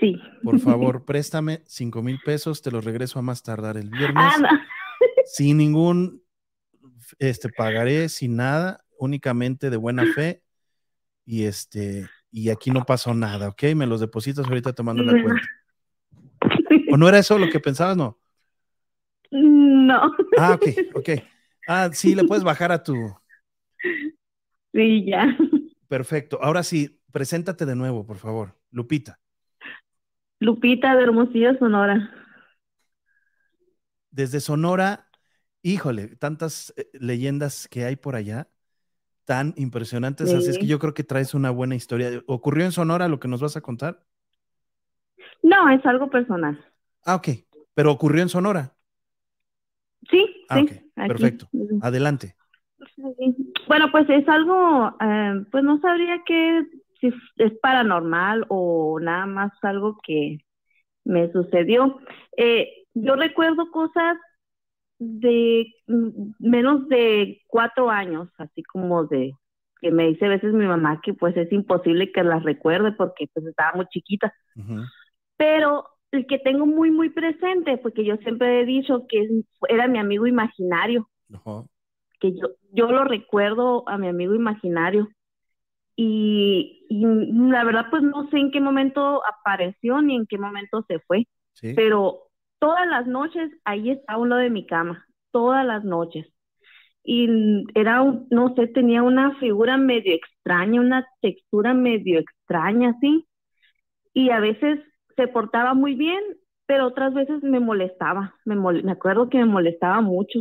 Sí. 0.00 0.16
Por 0.42 0.58
favor, 0.60 1.04
préstame 1.04 1.62
cinco 1.66 2.02
mil 2.02 2.18
pesos, 2.24 2.62
te 2.62 2.70
los 2.70 2.84
regreso 2.84 3.18
a 3.18 3.22
más 3.22 3.42
tardar 3.42 3.76
el 3.76 3.90
viernes. 3.90 4.16
Ah, 4.16 4.38
no. 4.40 4.48
sin 5.26 5.58
ningún 5.58 6.22
este 7.18 7.48
pagaré, 7.50 8.08
sin 8.08 8.36
nada, 8.36 8.84
únicamente 8.98 9.70
de 9.70 9.76
buena 9.76 10.06
fe. 10.14 10.42
Y 11.26 11.44
este, 11.44 12.08
y 12.30 12.50
aquí 12.50 12.70
no 12.70 12.84
pasó 12.84 13.14
nada, 13.14 13.48
¿ok? 13.48 13.62
Me 13.74 13.86
los 13.86 14.00
depositas 14.00 14.46
ahorita 14.46 14.72
tomando 14.72 15.02
la 15.02 15.12
cuenta. 15.22 15.42
¿O 16.92 16.96
no 16.96 17.08
era 17.08 17.18
eso 17.18 17.38
lo 17.38 17.48
que 17.48 17.60
pensabas? 17.60 17.96
No. 17.96 18.18
No. 19.30 20.12
Ah, 20.38 20.54
ok, 20.54 20.66
ok. 20.94 21.08
Ah, 21.66 21.90
sí, 21.92 22.14
le 22.14 22.24
puedes 22.24 22.44
bajar 22.44 22.72
a 22.72 22.82
tu. 22.82 22.94
Sí, 24.72 25.04
ya. 25.06 25.36
Perfecto. 25.88 26.38
Ahora 26.42 26.62
sí, 26.62 27.00
preséntate 27.10 27.64
de 27.66 27.76
nuevo, 27.76 28.06
por 28.06 28.18
favor. 28.18 28.58
Lupita. 28.70 29.18
Lupita 30.44 30.94
de 30.94 31.04
Hermosillo, 31.04 31.56
Sonora. 31.58 32.10
Desde 34.10 34.40
Sonora, 34.40 35.08
híjole, 35.62 36.16
tantas 36.16 36.74
eh, 36.76 36.88
leyendas 36.92 37.66
que 37.68 37.84
hay 37.84 37.96
por 37.96 38.14
allá, 38.14 38.48
tan 39.24 39.54
impresionantes. 39.56 40.34
Así 40.34 40.50
es 40.50 40.58
que 40.58 40.66
yo 40.66 40.78
creo 40.78 40.94
que 40.94 41.02
traes 41.02 41.34
una 41.34 41.50
buena 41.50 41.74
historia. 41.74 42.22
¿Ocurrió 42.26 42.66
en 42.66 42.72
Sonora 42.72 43.08
lo 43.08 43.18
que 43.18 43.28
nos 43.28 43.40
vas 43.40 43.56
a 43.56 43.62
contar? 43.62 44.04
No, 45.42 45.68
es 45.70 45.84
algo 45.86 46.10
personal. 46.10 46.62
Ah, 47.04 47.16
ok. 47.16 47.28
Pero 47.74 47.90
ocurrió 47.90 48.22
en 48.22 48.28
Sonora. 48.28 48.74
Sí, 50.10 50.26
Ah, 50.48 50.62
sí. 50.68 50.80
Perfecto. 51.06 51.48
Adelante. 51.80 52.36
Bueno, 53.66 53.90
pues 53.90 54.08
es 54.10 54.28
algo, 54.28 54.94
eh, 55.00 55.44
pues 55.50 55.64
no 55.64 55.80
sabría 55.80 56.22
que 56.24 56.62
si 57.10 57.42
es 57.42 57.52
paranormal 57.60 58.46
o 58.48 58.98
nada 59.00 59.26
más 59.26 59.52
algo 59.62 59.98
que 60.02 60.38
me 61.04 61.30
sucedió. 61.32 61.98
Eh, 62.36 62.84
yo 62.94 63.16
recuerdo 63.16 63.70
cosas 63.70 64.16
de 64.98 65.72
mm, 65.86 66.32
menos 66.38 66.88
de 66.88 67.42
cuatro 67.46 67.90
años, 67.90 68.28
así 68.38 68.62
como 68.62 69.04
de 69.04 69.32
que 69.80 69.90
me 69.90 70.06
dice 70.06 70.26
a 70.26 70.30
veces 70.30 70.54
mi 70.54 70.66
mamá 70.66 71.00
que 71.02 71.12
pues 71.12 71.36
es 71.36 71.52
imposible 71.52 72.10
que 72.10 72.22
las 72.22 72.42
recuerde 72.42 72.92
porque 72.92 73.28
pues 73.32 73.44
estaba 73.46 73.72
muy 73.74 73.86
chiquita. 73.88 74.32
Pero 75.36 75.86
el 76.10 76.26
que 76.26 76.38
tengo 76.38 76.64
muy, 76.64 76.90
muy 76.90 77.10
presente, 77.10 77.76
porque 77.78 78.04
yo 78.04 78.16
siempre 78.18 78.60
he 78.60 78.64
dicho 78.64 79.06
que 79.08 79.42
era 79.68 79.88
mi 79.88 79.98
amigo 79.98 80.26
imaginario 80.26 81.08
Ajá. 81.34 81.64
que 82.20 82.32
yo, 82.32 82.48
yo 82.72 82.90
lo 82.92 83.04
recuerdo 83.04 83.86
a 83.88 83.98
mi 83.98 84.08
amigo 84.08 84.34
imaginario. 84.34 85.08
Y, 85.96 86.83
y 86.88 87.04
la 87.06 87.64
verdad, 87.64 87.86
pues 87.90 88.02
no 88.02 88.28
sé 88.30 88.38
en 88.38 88.50
qué 88.50 88.60
momento 88.60 89.22
apareció 89.26 90.02
ni 90.02 90.16
en 90.16 90.26
qué 90.26 90.38
momento 90.38 90.84
se 90.88 90.98
fue, 91.00 91.26
Sí. 91.54 91.72
pero 91.74 92.22
todas 92.58 92.86
las 92.88 93.06
noches 93.06 93.50
ahí 93.64 93.90
está 93.90 94.14
a 94.14 94.18
un 94.18 94.28
lado 94.30 94.42
de 94.42 94.50
mi 94.50 94.66
cama, 94.66 95.06
todas 95.30 95.64
las 95.66 95.84
noches. 95.84 96.26
Y 97.02 97.28
era, 97.74 98.00
un- 98.02 98.26
no 98.30 98.54
sé, 98.54 98.66
tenía 98.68 99.02
una 99.02 99.34
figura 99.36 99.76
medio 99.76 100.14
extraña, 100.14 100.80
una 100.80 101.06
textura 101.20 101.74
medio 101.74 102.18
extraña, 102.20 102.90
así. 102.96 103.26
Y 104.14 104.30
a 104.30 104.40
veces 104.40 104.80
se 105.16 105.28
portaba 105.28 105.74
muy 105.74 105.94
bien, 105.94 106.20
pero 106.66 106.86
otras 106.86 107.12
veces 107.14 107.42
me 107.42 107.60
molestaba. 107.60 108.34
Me, 108.44 108.56
mol- 108.56 108.82
me 108.84 108.92
acuerdo 108.92 109.28
que 109.28 109.38
me 109.38 109.44
molestaba 109.46 110.00
mucho 110.00 110.40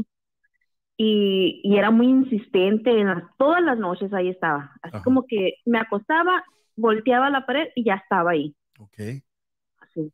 y, 0.97 1.61
y 1.63 1.77
era 1.77 1.91
muy 1.91 2.07
insistente 2.07 2.91
en 2.91 3.07
las, 3.07 3.23
todas 3.37 3.61
las 3.63 3.77
noches 3.77 4.13
ahí 4.13 4.29
estaba. 4.29 4.71
Así 4.81 4.95
Ajá. 4.97 5.03
como 5.03 5.25
que 5.27 5.55
me 5.65 5.79
acostaba, 5.79 6.43
volteaba 6.75 7.29
la 7.29 7.45
pared 7.45 7.67
y 7.75 7.83
ya 7.83 7.95
estaba 7.95 8.31
ahí. 8.31 8.55
Ok. 8.79 8.99
Así. 9.79 10.11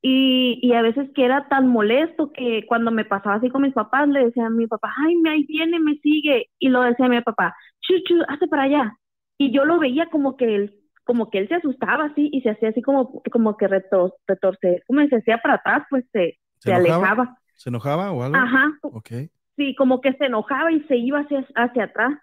Y, 0.00 0.60
y 0.62 0.72
a 0.74 0.82
veces 0.82 1.10
que 1.14 1.24
era 1.24 1.48
tan 1.48 1.68
molesto 1.68 2.32
que 2.32 2.64
cuando 2.66 2.90
me 2.90 3.04
pasaba 3.04 3.36
así 3.36 3.50
con 3.50 3.62
mis 3.62 3.74
papás, 3.74 4.08
le 4.08 4.26
decía 4.26 4.46
a 4.46 4.50
mi 4.50 4.66
papá, 4.66 4.92
ay, 5.06 5.16
me 5.16 5.30
ahí 5.30 5.44
viene, 5.46 5.80
me 5.80 5.96
sigue. 5.96 6.50
Y 6.58 6.68
lo 6.68 6.82
decía 6.82 7.06
a 7.06 7.08
mi 7.08 7.20
papá, 7.20 7.54
chu, 7.80 7.94
chu, 8.06 8.14
hazte 8.28 8.46
para 8.46 8.64
allá. 8.64 8.96
Y 9.38 9.52
yo 9.52 9.64
lo 9.64 9.78
veía 9.78 10.08
como 10.10 10.36
que 10.36 10.54
él, 10.54 10.74
como 11.04 11.30
que 11.30 11.38
él 11.38 11.48
se 11.48 11.56
asustaba 11.56 12.06
así 12.06 12.28
y 12.32 12.40
se 12.42 12.50
hacía 12.50 12.68
así 12.70 12.82
como, 12.82 13.22
como 13.32 13.56
que 13.56 13.66
retor, 13.68 14.14
retorce, 14.26 14.82
como 14.86 15.06
se 15.08 15.16
hacía 15.16 15.38
para 15.38 15.54
atrás, 15.54 15.84
pues 15.90 16.04
se, 16.12 16.38
¿Se 16.58 16.70
se 16.70 16.72
alejaba. 16.72 17.36
¿Se 17.56 17.70
enojaba 17.70 18.12
o 18.12 18.22
algo? 18.22 18.36
Ajá, 18.36 18.70
Ok. 18.82 19.10
Sí, 19.58 19.76
como 19.76 20.00
que 20.00 20.14
se 20.14 20.26
enojaba 20.26 20.72
y 20.72 20.82
se 20.84 20.96
iba 20.98 21.20
hacia, 21.20 21.46
hacia 21.56 21.84
atrás. 21.84 22.14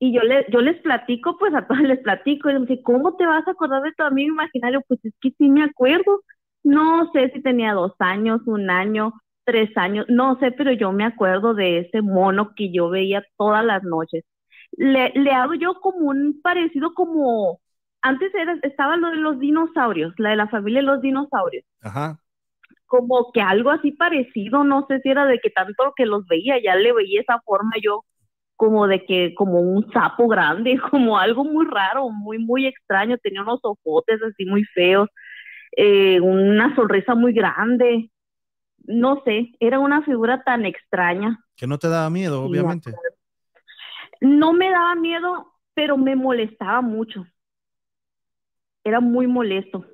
Y 0.00 0.14
yo, 0.14 0.22
le, 0.22 0.46
yo 0.50 0.60
les 0.60 0.80
platico, 0.82 1.38
pues 1.38 1.54
a 1.54 1.66
todos 1.66 1.80
les 1.82 2.00
platico. 2.00 2.50
Y 2.50 2.54
me 2.54 2.60
dice, 2.66 2.82
¿cómo 2.82 3.16
te 3.16 3.26
vas 3.26 3.46
a 3.48 3.52
acordar 3.52 3.82
de 3.82 3.92
tu 3.92 4.04
amigo 4.04 4.34
imaginario? 4.34 4.82
Pues 4.88 5.00
es 5.04 5.14
que 5.20 5.32
sí 5.38 5.48
me 5.50 5.64
acuerdo. 5.64 6.22
No 6.64 7.10
sé 7.12 7.30
si 7.34 7.42
tenía 7.42 7.74
dos 7.74 7.92
años, 8.00 8.40
un 8.46 8.70
año, 8.70 9.14
tres 9.44 9.76
años, 9.76 10.06
no 10.08 10.38
sé, 10.40 10.52
pero 10.52 10.72
yo 10.72 10.92
me 10.92 11.04
acuerdo 11.04 11.54
de 11.54 11.80
ese 11.80 12.02
mono 12.02 12.54
que 12.56 12.72
yo 12.72 12.88
veía 12.90 13.24
todas 13.38 13.64
las 13.64 13.82
noches. 13.84 14.24
Le, 14.72 15.12
le 15.14 15.30
hago 15.32 15.54
yo 15.54 15.74
como 15.80 16.08
un 16.10 16.40
parecido 16.42 16.94
como, 16.94 17.60
antes 18.02 18.34
era, 18.34 18.58
estaba 18.62 18.96
lo 18.96 19.10
de 19.10 19.16
los 19.16 19.38
dinosaurios, 19.40 20.14
la 20.18 20.30
de 20.30 20.36
la 20.36 20.48
familia 20.48 20.80
de 20.80 20.86
los 20.86 21.02
dinosaurios 21.02 21.64
Ajá. 21.82 22.18
Como 22.86 23.32
que 23.32 23.40
algo 23.40 23.70
así 23.70 23.92
parecido, 23.92 24.64
no 24.64 24.86
sé 24.88 25.00
si 25.00 25.10
era 25.10 25.26
de 25.26 25.38
que 25.40 25.50
tanto 25.50 25.92
que 25.96 26.06
los 26.06 26.26
veía, 26.26 26.62
ya 26.62 26.76
le 26.76 26.92
veía 26.92 27.20
esa 27.20 27.40
forma 27.44 27.72
yo 27.82 28.04
como 28.56 28.86
de 28.86 29.04
que 29.04 29.34
como 29.34 29.60
un 29.60 29.90
sapo 29.92 30.28
grande, 30.28 30.78
como 30.90 31.18
algo 31.18 31.44
muy 31.44 31.66
raro, 31.66 32.08
muy 32.10 32.38
muy 32.38 32.66
extraño, 32.66 33.18
tenía 33.18 33.42
unos 33.42 33.60
ojotes 33.62 34.22
así 34.22 34.44
muy 34.44 34.64
feos, 34.64 35.08
eh, 35.76 36.20
una 36.20 36.74
sonrisa 36.74 37.14
muy 37.14 37.32
grande, 37.32 38.10
no 38.86 39.22
sé, 39.24 39.52
era 39.60 39.78
una 39.78 40.02
figura 40.02 40.42
tan 40.44 40.64
extraña. 40.66 41.40
Que 41.56 41.66
no 41.66 41.78
te 41.78 41.88
daba 41.88 42.10
miedo, 42.10 42.42
obviamente. 42.42 42.92
No 44.20 44.52
me 44.52 44.70
daba 44.70 44.94
miedo, 44.94 45.52
pero 45.74 45.96
me 45.96 46.16
molestaba 46.16 46.80
mucho. 46.80 47.26
Era 48.84 49.00
muy 49.00 49.26
molesto. 49.26 49.84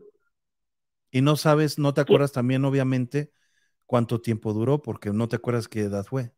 Y 1.10 1.22
no 1.22 1.36
sabes, 1.36 1.78
no 1.78 1.94
te 1.94 2.00
acuerdas 2.00 2.32
también, 2.32 2.64
obviamente, 2.64 3.32
cuánto 3.86 4.20
tiempo 4.20 4.52
duró, 4.52 4.82
porque 4.82 5.10
no 5.10 5.28
te 5.28 5.36
acuerdas 5.36 5.68
qué 5.68 5.80
edad 5.80 6.04
fue. 6.04 6.32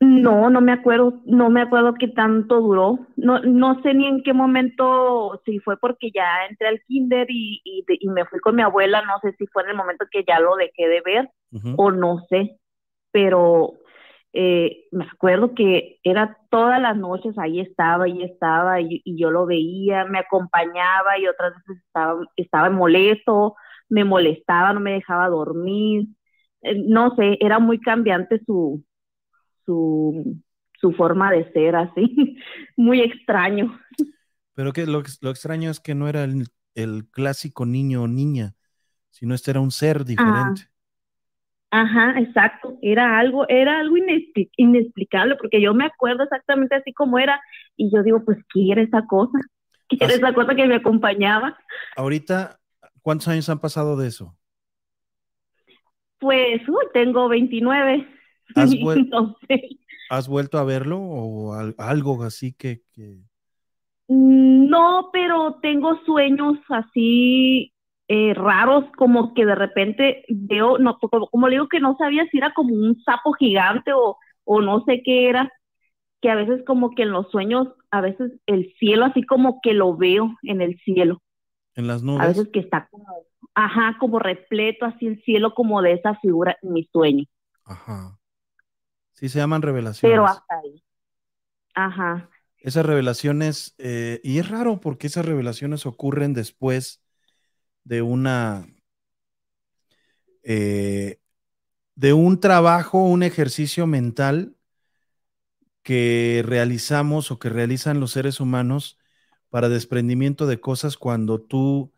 No, 0.00 0.50
no 0.50 0.60
me 0.60 0.72
acuerdo, 0.72 1.22
no 1.24 1.50
me 1.50 1.62
acuerdo 1.62 1.94
qué 1.94 2.08
tanto 2.08 2.60
duró. 2.60 3.06
No, 3.16 3.40
no 3.40 3.80
sé 3.82 3.94
ni 3.94 4.06
en 4.06 4.22
qué 4.22 4.32
momento, 4.32 5.40
si 5.44 5.60
fue 5.60 5.78
porque 5.78 6.10
ya 6.12 6.46
entré 6.48 6.68
al 6.68 6.82
kinder 6.82 7.26
y, 7.30 7.62
y, 7.64 8.08
me 8.08 8.24
fui 8.26 8.40
con 8.40 8.56
mi 8.56 8.62
abuela, 8.62 9.02
no 9.02 9.18
sé 9.22 9.34
si 9.38 9.46
fue 9.46 9.62
en 9.62 9.70
el 9.70 9.76
momento 9.76 10.04
que 10.10 10.24
ya 10.26 10.40
lo 10.40 10.56
dejé 10.56 10.88
de 10.88 11.00
ver 11.04 11.30
o 11.76 11.90
no 11.90 12.24
sé, 12.28 12.58
pero 13.12 13.74
eh, 14.34 14.86
me 14.92 15.04
acuerdo 15.04 15.54
que 15.54 15.98
era 16.04 16.38
todas 16.50 16.80
las 16.82 16.96
noches, 16.96 17.38
ahí 17.38 17.60
estaba, 17.60 18.04
ahí 18.06 18.22
estaba, 18.22 18.80
y, 18.80 19.02
y 19.04 19.18
yo 19.18 19.30
lo 19.30 19.46
veía, 19.46 20.04
me 20.06 20.18
acompañaba 20.20 21.18
y 21.18 21.26
otras 21.28 21.54
veces 21.56 21.82
estaba, 21.86 22.20
estaba 22.36 22.70
molesto, 22.70 23.56
me 23.88 24.04
molestaba, 24.04 24.72
no 24.72 24.80
me 24.80 24.92
dejaba 24.94 25.28
dormir, 25.28 26.08
Eh, 26.62 26.76
no 26.88 27.14
sé, 27.16 27.38
era 27.40 27.58
muy 27.58 27.78
cambiante 27.80 28.40
su, 28.46 28.84
su, 29.66 30.36
su 30.80 30.92
forma 30.92 31.30
de 31.32 31.50
ser, 31.52 31.76
así, 31.76 32.38
muy 32.76 33.00
extraño. 33.02 33.78
Pero 34.54 34.72
que 34.72 34.86
lo, 34.86 35.02
lo 35.20 35.30
extraño 35.30 35.70
es 35.70 35.80
que 35.80 35.94
no 35.94 36.08
era 36.08 36.24
el, 36.24 36.48
el 36.74 37.08
clásico 37.10 37.66
niño 37.66 38.02
o 38.04 38.08
niña, 38.08 38.54
sino 39.10 39.34
este 39.34 39.52
era 39.52 39.60
un 39.60 39.70
ser 39.72 40.04
diferente. 40.04 40.64
Ajá, 41.76 42.20
exacto, 42.20 42.78
era 42.82 43.18
algo, 43.18 43.48
era 43.48 43.80
algo 43.80 43.96
inexpli- 43.96 44.48
inexplicable, 44.56 45.34
porque 45.34 45.60
yo 45.60 45.74
me 45.74 45.86
acuerdo 45.86 46.22
exactamente 46.22 46.76
así 46.76 46.92
como 46.92 47.18
era, 47.18 47.40
y 47.76 47.90
yo 47.92 48.04
digo, 48.04 48.24
pues, 48.24 48.38
¿qué 48.54 48.70
era 48.70 48.80
esa 48.80 49.04
cosa? 49.08 49.32
¿Qué 49.88 49.96
era 49.96 50.06
Así- 50.06 50.18
esa 50.18 50.32
cosa 50.32 50.54
que 50.54 50.68
me 50.68 50.76
acompañaba? 50.76 51.58
Ahorita, 51.96 52.60
¿cuántos 53.02 53.26
años 53.26 53.48
han 53.48 53.58
pasado 53.58 53.96
de 53.96 54.06
eso? 54.06 54.36
Pues, 56.20 56.60
uy, 56.68 56.84
tengo 56.92 57.28
29. 57.28 58.06
¿Has, 58.54 58.70
vuel- 58.70 59.10
has 60.10 60.28
vuelto 60.28 60.58
a 60.58 60.64
verlo 60.64 61.00
o 61.00 61.54
al- 61.54 61.74
algo 61.76 62.22
así 62.22 62.52
que, 62.52 62.82
que- 62.92 63.18
No, 64.06 65.10
pero 65.12 65.58
tengo 65.60 65.98
sueños 66.06 66.56
así 66.68 67.73
eh, 68.08 68.34
raros, 68.34 68.84
como 68.96 69.34
que 69.34 69.46
de 69.46 69.54
repente 69.54 70.24
veo, 70.28 70.78
no, 70.78 70.98
como, 70.98 71.28
como 71.28 71.48
le 71.48 71.56
digo 71.56 71.68
que 71.68 71.80
no 71.80 71.96
sabía 71.96 72.26
si 72.30 72.38
era 72.38 72.52
como 72.54 72.74
un 72.74 73.02
sapo 73.04 73.32
gigante 73.34 73.92
o, 73.94 74.18
o 74.44 74.60
no 74.62 74.84
sé 74.84 75.02
qué 75.04 75.28
era, 75.28 75.52
que 76.22 76.30
a 76.30 76.36
veces 76.36 76.62
como 76.66 76.92
que 76.94 77.02
en 77.04 77.12
los 77.12 77.30
sueños, 77.30 77.68
a 77.90 78.00
veces 78.02 78.32
el 78.46 78.74
cielo 78.78 79.06
así 79.06 79.22
como 79.24 79.60
que 79.62 79.74
lo 79.74 79.96
veo 79.96 80.36
en 80.42 80.60
el 80.62 80.78
cielo, 80.80 81.22
en 81.76 81.86
las 81.86 82.02
a 82.14 82.26
nubes? 82.26 82.28
veces 82.28 82.48
que 82.52 82.60
está 82.60 82.88
como, 82.90 83.06
ajá, 83.54 83.96
como 84.00 84.18
repleto 84.20 84.86
así 84.86 85.06
el 85.08 85.22
cielo 85.24 85.54
como 85.54 85.82
de 85.82 85.94
esa 85.94 86.16
figura 86.16 86.56
en 86.62 86.72
mi 86.74 86.84
sueño, 86.92 87.24
Ajá. 87.64 88.18
Sí, 89.14 89.28
se 89.30 89.38
llaman 89.40 89.62
revelaciones. 89.62 90.00
pero 90.00 90.26
hasta 90.26 90.58
ahí. 90.58 90.82
Ajá. 91.74 92.30
Esas 92.58 92.86
revelaciones, 92.86 93.74
eh, 93.78 94.20
y 94.24 94.38
es 94.38 94.48
raro 94.48 94.80
porque 94.80 95.06
esas 95.08 95.26
revelaciones 95.26 95.84
ocurren 95.86 96.32
después 96.32 97.02
de 97.84 98.02
una, 98.02 98.66
eh, 100.42 101.18
de 101.96 102.12
un 102.12 102.40
trabajo, 102.40 102.98
un 103.04 103.22
ejercicio 103.22 103.86
mental 103.88 104.56
que 105.82 106.42
realizamos 106.46 107.30
o 107.30 107.38
que 107.38 107.50
realizan 107.50 108.00
los 108.00 108.12
seres 108.12 108.40
humanos 108.40 108.98
para 109.50 109.68
desprendimiento 109.68 110.46
de 110.46 110.60
cosas 110.60 110.96
cuando 110.96 111.40
tú 111.40 111.92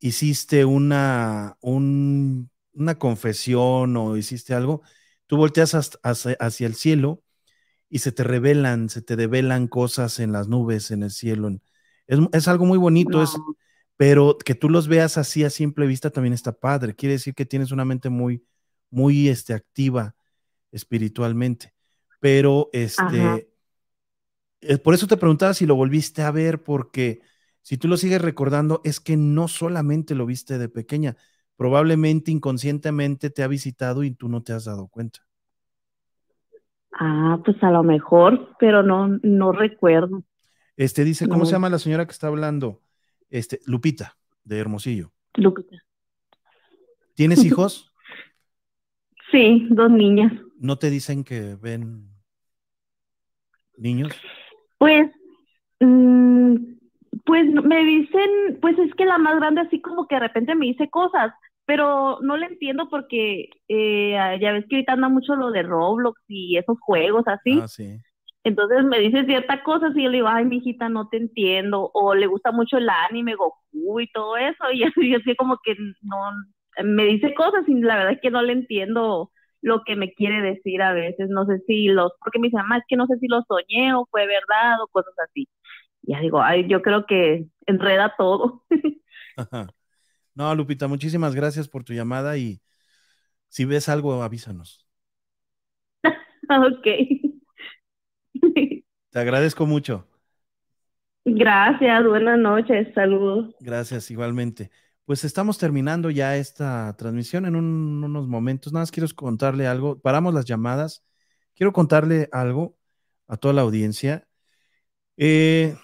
hiciste 0.00 0.64
una, 0.66 1.58
un- 1.60 2.50
una 2.74 2.98
confesión 2.98 3.96
o 3.96 4.16
hiciste 4.16 4.54
algo, 4.54 4.82
tú 5.26 5.36
volteas 5.38 5.74
hacia, 6.04 6.66
el 6.68 6.74
cielo 6.76 7.22
y 7.90 8.00
se 8.00 8.12
te 8.12 8.24
revelan, 8.24 8.90
se 8.90 9.02
te 9.02 9.16
develan 9.16 9.68
cosas 9.68 10.20
en 10.20 10.32
las 10.32 10.48
nubes, 10.48 10.90
en 10.92 11.02
el 11.04 11.10
cielo. 11.12 11.50
Es, 12.06 12.20
es 12.32 12.48
algo 12.48 12.66
muy 12.66 12.78
bonito, 12.78 13.22
es. 13.22 13.42
Pero 13.96 14.36
que 14.38 14.54
tú 14.54 14.68
los 14.68 14.88
veas 14.88 15.18
así 15.18 15.44
a 15.44 15.50
simple 15.50 15.86
vista 15.86 16.10
también 16.10 16.32
está 16.32 16.52
padre. 16.52 16.94
Quiere 16.94 17.14
decir 17.14 17.34
que 17.34 17.46
tienes 17.46 17.72
una 17.72 17.84
mente 17.84 18.08
muy, 18.08 18.44
muy 18.90 19.28
este, 19.28 19.54
activa 19.54 20.14
espiritualmente. 20.70 21.74
Pero 22.20 22.70
este, 22.72 23.52
eh, 24.60 24.78
por 24.78 24.94
eso 24.94 25.06
te 25.06 25.16
preguntaba 25.16 25.54
si 25.54 25.66
lo 25.66 25.74
volviste 25.74 26.22
a 26.22 26.30
ver, 26.30 26.62
porque 26.62 27.20
si 27.62 27.78
tú 27.78 27.88
lo 27.88 27.96
sigues 27.96 28.22
recordando, 28.22 28.80
es 28.84 29.00
que 29.00 29.16
no 29.16 29.48
solamente 29.48 30.14
lo 30.14 30.26
viste 30.26 30.58
de 30.58 30.68
pequeña, 30.68 31.16
probablemente 31.56 32.30
inconscientemente 32.30 33.30
te 33.30 33.42
ha 33.42 33.48
visitado 33.48 34.04
y 34.04 34.12
tú 34.12 34.28
no 34.28 34.42
te 34.42 34.52
has 34.52 34.64
dado 34.64 34.88
cuenta. 34.88 35.20
Ah, 36.92 37.40
pues 37.44 37.56
a 37.62 37.70
lo 37.70 37.82
mejor, 37.82 38.56
pero 38.58 38.82
no, 38.82 39.08
no 39.22 39.52
recuerdo. 39.52 40.22
Este 40.76 41.04
dice, 41.04 41.28
¿cómo 41.28 41.44
se 41.44 41.52
llama 41.52 41.68
la 41.68 41.78
señora 41.78 42.06
que 42.06 42.12
está 42.12 42.28
hablando? 42.28 42.80
Este, 43.32 43.60
Lupita, 43.64 44.18
de 44.44 44.58
Hermosillo. 44.58 45.10
Lupita. 45.34 45.78
¿Tienes 47.14 47.42
hijos? 47.44 47.90
Sí, 49.30 49.66
dos 49.70 49.90
niñas. 49.90 50.32
¿No 50.58 50.76
te 50.76 50.90
dicen 50.90 51.24
que 51.24 51.56
ven 51.56 52.10
niños? 53.78 54.12
Pues, 54.76 55.10
mm, 55.80 56.56
pues 57.24 57.50
me 57.50 57.84
dicen, 57.86 58.58
pues 58.60 58.78
es 58.78 58.94
que 58.96 59.06
la 59.06 59.16
más 59.16 59.36
grande 59.36 59.62
así 59.62 59.80
como 59.80 60.06
que 60.06 60.16
de 60.16 60.20
repente 60.20 60.54
me 60.54 60.66
dice 60.66 60.90
cosas, 60.90 61.32
pero 61.64 62.18
no 62.20 62.36
le 62.36 62.46
entiendo 62.46 62.90
porque 62.90 63.48
eh, 63.66 64.38
ya 64.42 64.52
ves 64.52 64.66
que 64.68 64.76
ahorita 64.76 64.92
anda 64.92 65.08
mucho 65.08 65.36
lo 65.36 65.50
de 65.52 65.62
Roblox 65.62 66.20
y 66.28 66.58
esos 66.58 66.78
juegos 66.80 67.24
así. 67.26 67.60
Ah, 67.62 67.66
sí. 67.68 67.98
Entonces 68.44 68.84
me 68.84 68.98
dice 68.98 69.24
ciertas 69.24 69.62
cosas 69.62 69.92
y 69.96 70.02
yo 70.02 70.10
le 70.10 70.18
digo, 70.18 70.28
ay, 70.28 70.44
mijita, 70.44 70.88
no 70.88 71.08
te 71.08 71.16
entiendo. 71.16 71.90
O 71.94 72.14
le 72.14 72.26
gusta 72.26 72.52
mucho 72.52 72.78
el 72.78 72.88
anime, 72.88 73.34
Goku 73.36 74.00
y 74.00 74.10
todo 74.12 74.36
eso. 74.36 74.70
Y 74.72 74.82
así, 74.84 75.10
yo 75.10 75.18
así 75.18 75.36
como 75.36 75.58
que 75.64 75.76
no, 76.02 76.18
me 76.84 77.04
dice 77.04 77.34
cosas 77.34 77.64
y 77.68 77.74
la 77.80 77.96
verdad 77.96 78.12
es 78.14 78.20
que 78.20 78.30
no 78.30 78.42
le 78.42 78.52
entiendo 78.52 79.30
lo 79.60 79.84
que 79.84 79.94
me 79.96 80.12
quiere 80.12 80.42
decir 80.42 80.82
a 80.82 80.92
veces. 80.92 81.28
No 81.30 81.46
sé 81.46 81.60
si 81.66 81.86
los, 81.88 82.12
porque 82.20 82.38
me 82.40 82.48
dice, 82.48 82.56
mamá, 82.56 82.78
es 82.78 82.84
que 82.88 82.96
no 82.96 83.06
sé 83.06 83.16
si 83.18 83.28
lo 83.28 83.42
soñé 83.48 83.94
o 83.94 84.06
fue 84.10 84.26
verdad 84.26 84.82
o 84.82 84.88
cosas 84.88 85.14
así. 85.28 85.48
Ya 86.02 86.20
digo, 86.20 86.42
ay, 86.42 86.66
yo 86.68 86.82
creo 86.82 87.06
que 87.06 87.46
enreda 87.66 88.14
todo. 88.18 88.64
Ajá. 89.36 89.68
No, 90.34 90.54
Lupita, 90.54 90.88
muchísimas 90.88 91.34
gracias 91.34 91.68
por 91.68 91.84
tu 91.84 91.92
llamada 91.94 92.36
y 92.38 92.62
si 93.48 93.64
ves 93.66 93.88
algo, 93.88 94.22
avísanos. 94.22 94.86
ok. 96.50 96.86
Te 99.10 99.20
agradezco 99.20 99.64
mucho. 99.66 100.06
Gracias, 101.24 102.04
buenas 102.06 102.38
noches, 102.38 102.86
saludos. 102.94 103.52
Gracias, 103.58 104.10
igualmente. 104.10 104.70
Pues 105.04 105.24
estamos 105.24 105.58
terminando 105.58 106.10
ya 106.10 106.36
esta 106.36 106.94
transmisión 106.96 107.46
en 107.46 107.56
un- 107.56 108.02
unos 108.04 108.26
momentos. 108.28 108.72
Nada 108.72 108.82
más 108.82 108.90
quiero 108.90 109.08
contarle 109.14 109.66
algo. 109.66 110.00
Paramos 110.00 110.34
las 110.34 110.44
llamadas. 110.46 111.04
Quiero 111.54 111.72
contarle 111.72 112.28
algo 112.32 112.76
a 113.28 113.36
toda 113.36 113.54
la 113.54 113.62
audiencia. 113.62 114.26
Eh, 115.16 115.76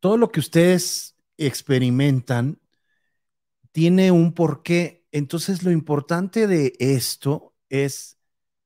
todo 0.00 0.16
lo 0.16 0.30
que 0.30 0.40
ustedes 0.40 1.16
experimentan 1.36 2.58
tiene 3.72 4.10
un 4.10 4.32
porqué. 4.34 5.04
Entonces, 5.12 5.62
lo 5.62 5.70
importante 5.70 6.46
de 6.46 6.74
esto 6.78 7.54
es 7.68 8.18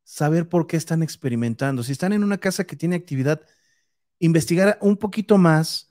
saber 0.09 0.49
por 0.49 0.67
qué 0.67 0.79
están 0.79 1.03
experimentando. 1.03 1.83
Si 1.83 1.93
están 1.93 2.15
en 2.15 2.25
una 2.25 2.39
casa 2.39 2.65
que 2.65 2.77
tiene 2.77 2.97
actividad, 2.97 3.43
investigar 4.21 4.79
un 4.81 4.97
poquito 4.97 5.39
más 5.39 5.91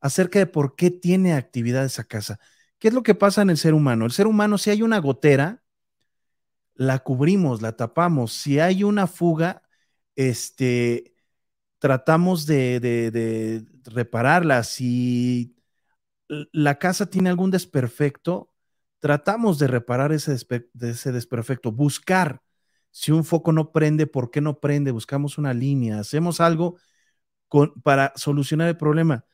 acerca 0.00 0.38
de 0.38 0.46
por 0.46 0.76
qué 0.76 0.92
tiene 0.92 1.34
actividad 1.34 1.84
esa 1.84 2.04
casa. 2.04 2.38
¿Qué 2.78 2.88
es 2.88 2.94
lo 2.94 3.02
que 3.02 3.16
pasa 3.16 3.42
en 3.42 3.50
el 3.50 3.58
ser 3.58 3.74
humano? 3.74 4.04
El 4.06 4.12
ser 4.12 4.28
humano, 4.28 4.56
si 4.58 4.70
hay 4.70 4.82
una 4.82 4.98
gotera, 5.00 5.64
la 6.74 7.00
cubrimos, 7.00 7.60
la 7.60 7.76
tapamos. 7.76 8.32
Si 8.34 8.60
hay 8.60 8.84
una 8.84 9.08
fuga, 9.08 9.62
este, 10.14 11.14
tratamos 11.78 12.46
de, 12.46 12.80
de- 12.80 13.64
repararla. 13.86 14.62
Si 14.64 15.56
la 16.28 16.78
casa 16.78 17.06
tiene 17.06 17.30
algún 17.30 17.50
desperfecto, 17.50 18.52
tratamos 19.00 19.58
de 19.58 19.68
reparar 19.68 20.12
ese, 20.12 20.36
ese 20.80 21.12
desperfecto, 21.12 21.72
buscar 21.72 22.42
si 22.96 23.12
un 23.12 23.24
foco 23.24 23.52
no 23.52 23.72
prende, 23.72 24.06
por 24.06 24.30
qué 24.30 24.40
no 24.40 24.58
prende, 24.58 24.90
buscamos 24.90 25.36
una 25.36 25.52
línea, 25.52 25.98
hacemos 25.98 26.40
algo 26.40 26.78
para 27.82 28.14
solucionar 28.16 28.68
el 28.68 28.78
problema. 28.78 29.26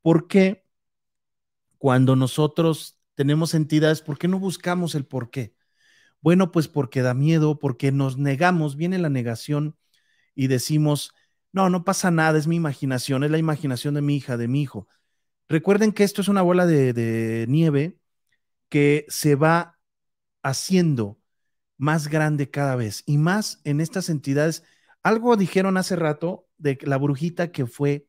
¿Por 0.00 0.26
qué 0.26 0.64
cuando 1.76 2.16
nosotros 2.16 2.98
tenemos 3.14 3.52
entidades, 3.52 4.00
por 4.00 4.16
qué 4.16 4.26
no 4.26 4.38
buscamos 4.38 4.94
el 4.94 5.04
por 5.04 5.28
qué? 5.28 5.54
Bueno, 6.22 6.50
pues 6.50 6.66
porque 6.66 7.02
da 7.02 7.12
miedo, 7.12 7.58
porque 7.58 7.92
nos 7.92 8.16
negamos, 8.16 8.76
viene 8.76 8.98
la 8.98 9.10
negación 9.10 9.76
y 10.34 10.46
decimos, 10.46 11.12
no, 11.52 11.68
no 11.68 11.84
pasa 11.84 12.10
nada, 12.10 12.38
es 12.38 12.46
mi 12.46 12.56
imaginación, 12.56 13.22
es 13.22 13.30
la 13.30 13.38
imaginación 13.38 13.92
de 13.92 14.00
mi 14.00 14.16
hija, 14.16 14.38
de 14.38 14.48
mi 14.48 14.62
hijo. 14.62 14.88
Recuerden 15.46 15.92
que 15.92 16.04
esto 16.04 16.22
es 16.22 16.28
una 16.28 16.40
bola 16.40 16.64
de 16.64 17.44
nieve 17.50 17.98
que 18.70 19.04
se 19.10 19.34
va 19.34 19.78
haciendo 20.42 21.19
más 21.80 22.08
grande 22.08 22.50
cada 22.50 22.76
vez 22.76 23.02
y 23.06 23.16
más 23.16 23.60
en 23.64 23.80
estas 23.80 24.10
entidades. 24.10 24.62
Algo 25.02 25.36
dijeron 25.36 25.78
hace 25.78 25.96
rato 25.96 26.46
de 26.58 26.78
la 26.82 26.98
brujita 26.98 27.52
que 27.52 27.66
fue 27.66 28.06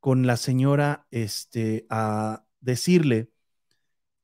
con 0.00 0.26
la 0.26 0.36
señora 0.36 1.06
este, 1.12 1.86
a 1.90 2.44
decirle 2.60 3.30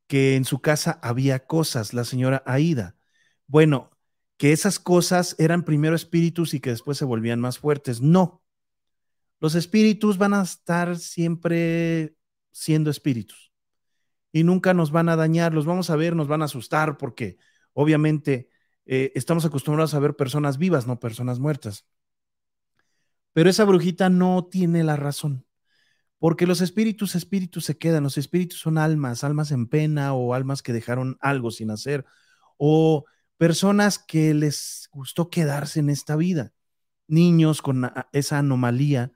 que 0.09 0.35
en 0.35 0.45
su 0.45 0.61
casa 0.61 0.99
había 1.03 1.47
cosas, 1.47 1.95
la 1.95 2.03
señora 2.03 2.43
Aida. 2.47 2.97
Bueno, 3.47 3.91
que 4.39 4.53
esas 4.53 4.81
cosas 4.81 5.37
eran 5.39 5.65
primero 5.65 5.95
espíritus 5.95 6.53
y 6.53 6.61
que 6.61 6.71
después 6.71 6.99
se 6.99 7.05
volvían 7.05 7.41
más 7.41 7.59
fuertes. 7.59 8.01
No, 8.01 8.43
los 9.39 9.55
espíritus 9.55 10.19
van 10.19 10.35
a 10.35 10.43
estar 10.43 10.99
siempre 10.99 12.17
siendo 12.51 12.91
espíritus 12.91 13.53
y 14.33 14.43
nunca 14.43 14.75
nos 14.75 14.91
van 14.91 15.09
a 15.09 15.17
dañar, 15.17 15.55
los 15.55 15.65
vamos 15.65 15.91
a 15.91 15.97
ver, 15.97 16.17
nos 16.17 16.27
van 16.27 16.43
a 16.43 16.47
asustar 16.47 16.99
porque 16.99 17.39
obviamente 17.79 18.49
eh, 18.87 19.13
estamos 19.15 19.45
acostumbrados 19.45 19.95
a 19.95 20.01
ver 20.01 20.17
personas 20.17 20.59
vivas, 20.59 20.89
no 20.89 20.99
personas 20.99 21.39
muertas. 21.39 21.87
Pero 23.33 23.49
esa 23.49 23.65
brujita 23.65 24.09
no 24.09 24.49
tiene 24.51 24.83
la 24.83 24.97
razón. 24.97 25.47
Porque 26.19 26.49
los 26.49 26.61
espíritus, 26.61 27.15
espíritus 27.15 27.65
se 27.65 27.79
quedan, 27.79 28.03
los 28.03 28.19
espíritus 28.19 28.59
son 28.59 28.79
almas, 28.79 29.23
almas 29.23 29.53
en 29.53 29.69
pena 29.69 30.13
o 30.13 30.35
almas 30.35 30.61
que 30.61 30.73
dejaron 30.73 31.19
algo 31.21 31.53
sin 31.53 31.71
hacer, 31.71 32.05
o 32.57 33.05
personas 33.37 34.01
que 34.01 34.35
les 34.35 34.89
gustó 34.91 35.31
quedarse 35.31 35.79
en 35.79 35.91
esta 35.91 36.17
vida, 36.17 36.53
niños 37.07 37.63
con 37.63 37.93
esa 38.11 38.39
anomalía, 38.39 39.13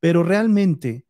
pero 0.00 0.22
realmente 0.22 1.06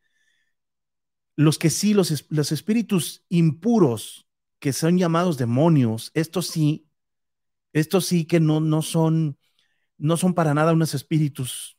los 1.37 1.57
que 1.57 1.71
sí, 1.71 1.95
los, 1.95 2.27
los 2.31 2.51
espíritus 2.51 3.25
impuros, 3.29 4.27
que 4.61 4.73
son 4.75 4.99
llamados 4.99 5.39
demonios, 5.39 6.13
estos 6.15 6.49
sí 6.49 6.87
Estos 7.73 8.07
sí 8.07 8.27
que 8.27 8.41
no, 8.41 8.61
no 8.61 8.83
son, 8.83 9.39
no 9.99 10.17
son 10.17 10.35
para 10.35 10.55
nada 10.55 10.73
unos 10.73 10.95
espíritus 10.95 11.79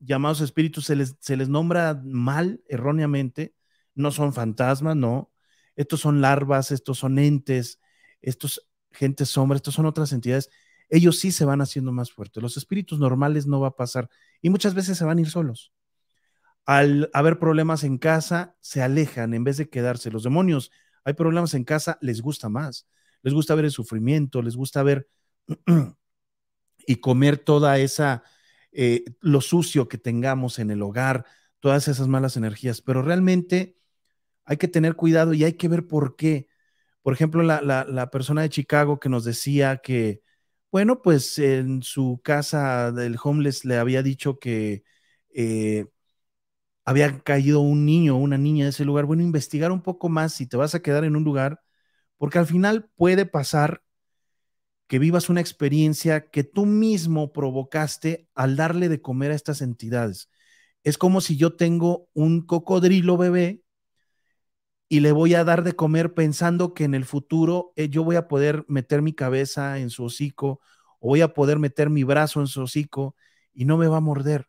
llamados 0.00 0.40
espíritus, 0.40 0.86
se 0.86 0.96
les, 0.96 1.16
se 1.20 1.36
les 1.36 1.48
nombra 1.48 2.00
mal, 2.04 2.62
erróneamente, 2.68 3.54
no 3.94 4.10
son 4.12 4.32
fantasmas, 4.32 4.96
no. 4.96 5.32
Estos 5.76 6.00
son 6.00 6.20
larvas, 6.20 6.70
estos 6.72 6.98
son 6.98 7.18
entes, 7.18 7.80
estos 8.22 8.68
gentes 8.92 9.30
sombra, 9.30 9.56
estos 9.56 9.74
son 9.74 9.86
otras 9.86 10.12
entidades. 10.12 10.50
Ellos 10.88 11.18
sí 11.18 11.32
se 11.32 11.44
van 11.44 11.60
haciendo 11.60 11.92
más 11.92 12.12
fuertes. 12.12 12.42
Los 12.42 12.56
espíritus 12.56 12.98
normales 12.98 13.46
no 13.46 13.60
va 13.60 13.68
a 13.68 13.76
pasar 13.76 14.08
y 14.42 14.50
muchas 14.50 14.74
veces 14.74 14.98
se 14.98 15.04
van 15.04 15.18
a 15.18 15.20
ir 15.22 15.30
solos. 15.30 15.72
Al 16.66 17.10
haber 17.14 17.38
problemas 17.38 17.82
en 17.84 17.98
casa, 17.98 18.56
se 18.60 18.82
alejan 18.82 19.32
en 19.34 19.44
vez 19.44 19.56
de 19.56 19.68
quedarse. 19.70 20.10
Los 20.10 20.22
demonios, 20.22 20.70
hay 21.04 21.14
problemas 21.14 21.54
en 21.54 21.64
casa, 21.64 21.98
les 22.00 22.20
gusta 22.20 22.48
más. 22.48 22.86
Les 23.22 23.34
gusta 23.34 23.54
ver 23.54 23.64
el 23.66 23.70
sufrimiento, 23.70 24.42
les 24.42 24.56
gusta 24.56 24.82
ver 24.82 25.08
y 26.86 26.96
comer 26.96 27.38
toda 27.38 27.78
esa, 27.78 28.22
eh, 28.72 29.04
lo 29.20 29.40
sucio 29.40 29.88
que 29.88 29.98
tengamos 29.98 30.58
en 30.58 30.70
el 30.70 30.82
hogar, 30.82 31.26
todas 31.60 31.88
esas 31.88 32.08
malas 32.08 32.36
energías. 32.36 32.80
Pero 32.80 33.02
realmente 33.02 33.76
hay 34.44 34.56
que 34.56 34.68
tener 34.68 34.96
cuidado 34.96 35.34
y 35.34 35.44
hay 35.44 35.54
que 35.54 35.68
ver 35.68 35.86
por 35.86 36.16
qué. 36.16 36.48
Por 37.02 37.12
ejemplo, 37.14 37.42
la, 37.42 38.10
persona 38.10 38.42
de 38.42 38.50
Chicago 38.50 39.00
que 39.00 39.08
nos 39.08 39.24
decía 39.24 39.78
que, 39.78 40.22
bueno, 40.70 41.02
pues 41.02 41.38
en 41.38 41.82
su 41.82 42.20
casa 42.24 42.92
del 42.92 43.16
homeless 43.22 43.64
le 43.64 43.78
había 43.78 44.02
dicho 44.02 44.38
que 44.38 44.84
eh, 45.30 45.86
había 46.88 47.20
caído 47.20 47.60
un 47.60 47.84
niño 47.84 48.16
o 48.16 48.18
una 48.18 48.38
niña 48.38 48.64
de 48.64 48.70
ese 48.70 48.86
lugar. 48.86 49.04
Bueno, 49.04 49.22
investigar 49.22 49.72
un 49.72 49.82
poco 49.82 50.08
más 50.08 50.32
si 50.32 50.46
te 50.46 50.56
vas 50.56 50.74
a 50.74 50.80
quedar 50.80 51.04
en 51.04 51.16
un 51.16 51.24
lugar, 51.24 51.60
porque 52.16 52.38
al 52.38 52.46
final 52.46 52.88
puede 52.96 53.26
pasar 53.26 53.82
que 54.86 54.98
vivas 54.98 55.28
una 55.28 55.42
experiencia 55.42 56.30
que 56.30 56.44
tú 56.44 56.64
mismo 56.64 57.30
provocaste 57.34 58.26
al 58.34 58.56
darle 58.56 58.88
de 58.88 59.02
comer 59.02 59.32
a 59.32 59.34
estas 59.34 59.60
entidades. 59.60 60.30
Es 60.82 60.96
como 60.96 61.20
si 61.20 61.36
yo 61.36 61.56
tengo 61.56 62.08
un 62.14 62.46
cocodrilo 62.46 63.18
bebé 63.18 63.62
y 64.88 65.00
le 65.00 65.12
voy 65.12 65.34
a 65.34 65.44
dar 65.44 65.64
de 65.64 65.74
comer 65.74 66.14
pensando 66.14 66.72
que 66.72 66.84
en 66.84 66.94
el 66.94 67.04
futuro 67.04 67.74
eh, 67.76 67.90
yo 67.90 68.02
voy 68.02 68.16
a 68.16 68.28
poder 68.28 68.64
meter 68.66 69.02
mi 69.02 69.12
cabeza 69.12 69.78
en 69.78 69.90
su 69.90 70.04
hocico 70.04 70.60
o 71.00 71.08
voy 71.08 71.20
a 71.20 71.34
poder 71.34 71.58
meter 71.58 71.90
mi 71.90 72.02
brazo 72.02 72.40
en 72.40 72.46
su 72.46 72.62
hocico 72.62 73.14
y 73.52 73.66
no 73.66 73.76
me 73.76 73.88
va 73.88 73.98
a 73.98 74.00
morder. 74.00 74.48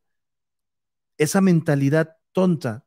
Esa 1.17 1.41
mentalidad 1.41 2.18
tonta 2.33 2.85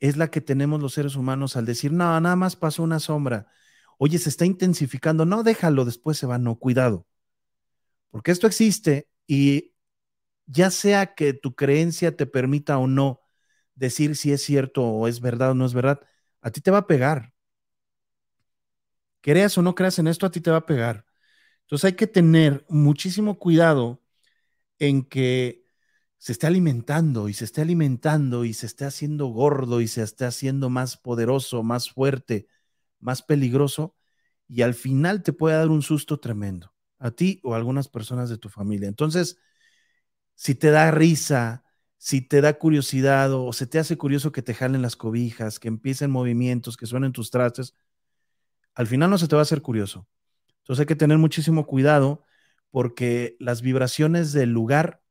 es 0.00 0.16
la 0.16 0.30
que 0.30 0.40
tenemos 0.40 0.80
los 0.82 0.94
seres 0.94 1.16
humanos 1.16 1.56
al 1.56 1.66
decir, 1.66 1.92
no, 1.92 2.20
nada 2.20 2.36
más 2.36 2.56
pasó 2.56 2.82
una 2.82 3.00
sombra 3.00 3.48
oye, 3.98 4.18
se 4.18 4.28
está 4.28 4.44
intensificando, 4.46 5.24
no, 5.24 5.42
déjalo, 5.42 5.84
después 5.84 6.18
se 6.18 6.26
va, 6.26 6.38
no, 6.38 6.58
cuidado. 6.58 7.06
Porque 8.10 8.30
esto 8.30 8.46
existe 8.46 9.08
y 9.26 9.74
ya 10.46 10.70
sea 10.70 11.14
que 11.14 11.34
tu 11.34 11.54
creencia 11.54 12.16
te 12.16 12.26
permita 12.26 12.78
o 12.78 12.86
no 12.86 13.20
decir 13.74 14.16
si 14.16 14.32
es 14.32 14.42
cierto 14.42 14.84
o 14.84 15.08
es 15.08 15.20
verdad 15.20 15.52
o 15.52 15.54
no 15.54 15.66
es 15.66 15.74
verdad, 15.74 16.00
a 16.40 16.50
ti 16.50 16.60
te 16.60 16.70
va 16.70 16.78
a 16.78 16.86
pegar. 16.86 17.32
Creas 19.20 19.56
o 19.58 19.62
no 19.62 19.74
creas 19.74 19.98
en 19.98 20.06
esto, 20.06 20.26
a 20.26 20.30
ti 20.30 20.40
te 20.40 20.50
va 20.50 20.58
a 20.58 20.66
pegar. 20.66 21.06
Entonces 21.62 21.86
hay 21.86 21.94
que 21.94 22.06
tener 22.06 22.64
muchísimo 22.68 23.38
cuidado 23.38 24.02
en 24.78 25.04
que 25.04 25.63
se 26.24 26.32
esté 26.32 26.46
alimentando 26.46 27.28
y 27.28 27.34
se 27.34 27.44
esté 27.44 27.60
alimentando 27.60 28.46
y 28.46 28.54
se 28.54 28.64
esté 28.64 28.86
haciendo 28.86 29.26
gordo 29.26 29.82
y 29.82 29.88
se 29.88 30.02
esté 30.02 30.24
haciendo 30.24 30.70
más 30.70 30.96
poderoso, 30.96 31.62
más 31.62 31.90
fuerte 31.90 32.46
más 32.98 33.20
peligroso 33.20 33.94
y 34.48 34.62
al 34.62 34.72
final 34.72 35.22
te 35.22 35.34
puede 35.34 35.58
dar 35.58 35.68
un 35.68 35.82
susto 35.82 36.20
tremendo 36.20 36.72
a 36.98 37.10
ti 37.10 37.40
o 37.44 37.52
a 37.52 37.58
algunas 37.58 37.88
personas 37.88 38.30
de 38.30 38.38
tu 38.38 38.48
familia. 38.48 38.88
Entonces, 38.88 39.36
si 40.34 40.54
te 40.54 40.70
da 40.70 40.90
risa, 40.92 41.62
si 41.98 42.22
te 42.22 42.40
da 42.40 42.54
curiosidad 42.54 43.34
o 43.34 43.52
se 43.52 43.66
te 43.66 43.78
hace 43.78 43.98
curioso 43.98 44.32
que 44.32 44.40
te 44.40 44.54
jalen 44.54 44.80
las 44.80 44.96
cobijas, 44.96 45.60
que 45.60 45.68
empiecen 45.68 46.10
movimientos, 46.10 46.78
que 46.78 46.86
suenen 46.86 47.12
tus 47.12 47.30
trastes, 47.30 47.74
al 48.74 48.86
final 48.86 49.10
no 49.10 49.18
se 49.18 49.28
te 49.28 49.36
va 49.36 49.42
a 49.42 49.44
hacer 49.44 49.60
curioso. 49.60 50.08
Entonces 50.60 50.80
hay 50.80 50.86
que 50.86 50.96
tener 50.96 51.18
muchísimo 51.18 51.66
cuidado 51.66 52.22
porque 52.70 53.36
las 53.40 53.60
vibraciones 53.60 54.32
del 54.32 54.48
lugar 54.48 55.03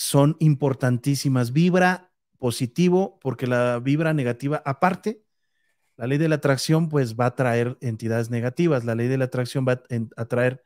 son 0.00 0.34
importantísimas. 0.40 1.52
Vibra 1.52 2.10
positivo 2.38 3.18
porque 3.20 3.46
la 3.46 3.78
vibra 3.80 4.14
negativa, 4.14 4.62
aparte, 4.64 5.22
la 5.98 6.06
ley 6.06 6.16
de 6.16 6.30
la 6.30 6.36
atracción 6.36 6.88
pues 6.88 7.16
va 7.16 7.26
a 7.26 7.34
traer 7.34 7.76
entidades 7.82 8.30
negativas, 8.30 8.86
la 8.86 8.94
ley 8.94 9.08
de 9.08 9.18
la 9.18 9.26
atracción 9.26 9.66
va 9.68 9.82
a 10.16 10.24
traer 10.24 10.64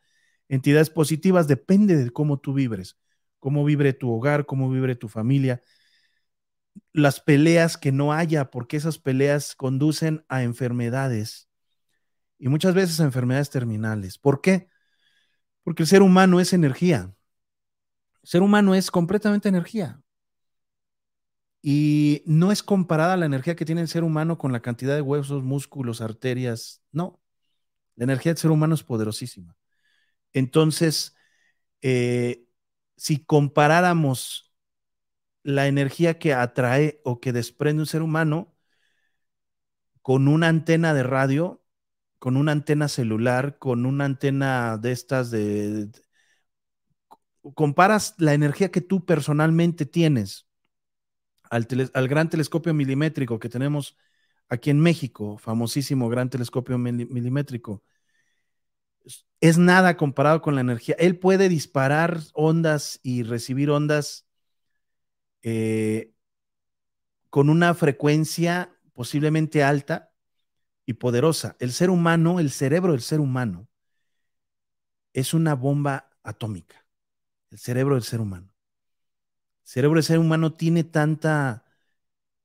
entidades 0.48 0.88
positivas, 0.88 1.48
depende 1.48 1.96
de 1.96 2.10
cómo 2.12 2.38
tú 2.38 2.54
vibres, 2.54 2.96
cómo 3.40 3.64
vibre 3.64 3.92
tu 3.92 4.12
hogar, 4.12 4.46
cómo 4.46 4.70
vibre 4.70 4.94
tu 4.94 5.08
familia, 5.08 5.64
las 6.92 7.18
peleas 7.18 7.76
que 7.76 7.90
no 7.90 8.12
haya, 8.12 8.52
porque 8.52 8.76
esas 8.76 9.00
peleas 9.00 9.56
conducen 9.56 10.24
a 10.28 10.44
enfermedades 10.44 11.48
y 12.38 12.46
muchas 12.46 12.74
veces 12.74 13.00
a 13.00 13.04
enfermedades 13.04 13.50
terminales. 13.50 14.16
¿Por 14.16 14.40
qué? 14.40 14.68
Porque 15.64 15.82
el 15.82 15.88
ser 15.88 16.02
humano 16.02 16.38
es 16.38 16.52
energía. 16.52 17.12
Ser 18.24 18.42
humano 18.42 18.74
es 18.74 18.90
completamente 18.90 19.48
energía. 19.48 20.00
Y 21.62 22.22
no 22.26 22.52
es 22.52 22.62
comparada 22.62 23.16
la 23.16 23.26
energía 23.26 23.56
que 23.56 23.64
tiene 23.64 23.80
el 23.80 23.88
ser 23.88 24.04
humano 24.04 24.36
con 24.38 24.52
la 24.52 24.60
cantidad 24.60 24.94
de 24.94 25.00
huesos, 25.00 25.42
músculos, 25.42 26.00
arterias. 26.00 26.82
No, 26.92 27.22
la 27.96 28.04
energía 28.04 28.32
del 28.32 28.38
ser 28.38 28.50
humano 28.50 28.74
es 28.74 28.84
poderosísima. 28.84 29.56
Entonces, 30.32 31.16
eh, 31.82 32.46
si 32.96 33.24
comparáramos 33.24 34.54
la 35.44 35.68
energía 35.68 36.18
que 36.18 36.34
atrae 36.34 37.00
o 37.04 37.20
que 37.20 37.32
desprende 37.32 37.82
un 37.82 37.86
ser 37.86 38.02
humano 38.02 38.54
con 40.02 40.28
una 40.28 40.48
antena 40.48 40.94
de 40.94 41.02
radio, 41.02 41.62
con 42.18 42.36
una 42.36 42.52
antena 42.52 42.88
celular, 42.88 43.58
con 43.58 43.86
una 43.86 44.04
antena 44.06 44.78
de 44.78 44.92
estas 44.92 45.30
de 45.30 45.90
comparas 47.52 48.14
la 48.18 48.34
energía 48.34 48.70
que 48.70 48.80
tú 48.80 49.04
personalmente 49.04 49.86
tienes 49.86 50.46
al, 51.50 52.08
gran 52.08 52.30
telescopio 52.30 52.74
milimétrico 52.74 53.38
que 53.38 53.48
tenemos 53.48 53.96
aquí 54.48 54.70
en 54.70 54.80
México, 54.80 55.38
famosísimo 55.38 56.08
gran 56.08 56.30
telescopio 56.30 56.78
milimétrico, 56.78 57.82
es 59.40 59.58
nada 59.58 59.96
comparado 59.96 60.40
con 60.40 60.54
la 60.54 60.62
energía. 60.62 60.96
Él 60.98 61.18
puede 61.18 61.48
disparar 61.48 62.20
ondas 62.32 62.98
y 63.02 63.22
recibir 63.22 63.70
ondas 63.70 64.26
eh, 65.42 66.12
con 67.28 67.50
una 67.50 67.74
frecuencia 67.74 68.74
posiblemente 68.94 69.62
alta 69.62 70.12
y 70.86 70.94
poderosa. 70.94 71.56
El 71.58 71.72
ser 71.72 71.90
humano, 71.90 72.40
el 72.40 72.50
cerebro 72.50 72.92
del 72.92 73.02
ser 73.02 73.20
humano, 73.20 73.68
es 75.12 75.34
una 75.34 75.54
bomba 75.54 76.10
atómica. 76.22 76.83
El 77.50 77.58
cerebro 77.58 77.94
del 77.94 78.04
ser 78.04 78.20
humano 78.20 78.54
cerebro 79.64 79.96
del 79.96 80.04
ser 80.04 80.18
humano 80.18 80.52
tiene 80.52 80.84
tanta 80.84 81.64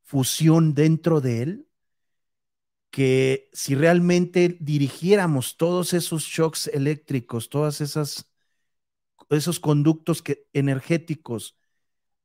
fusión 0.02 0.74
dentro 0.74 1.22
de 1.22 1.42
él 1.44 1.66
que 2.90 3.50
si 3.54 3.76
realmente 3.76 4.58
dirigiéramos 4.60 5.58
todos 5.58 5.94
esos 5.94 6.24
shocks 6.24 6.68
eléctricos, 6.68 7.50
todas 7.50 7.82
esas 7.82 8.26
esos 9.30 9.60
conductos 9.60 10.24
que, 10.24 10.48
energéticos 10.54 11.56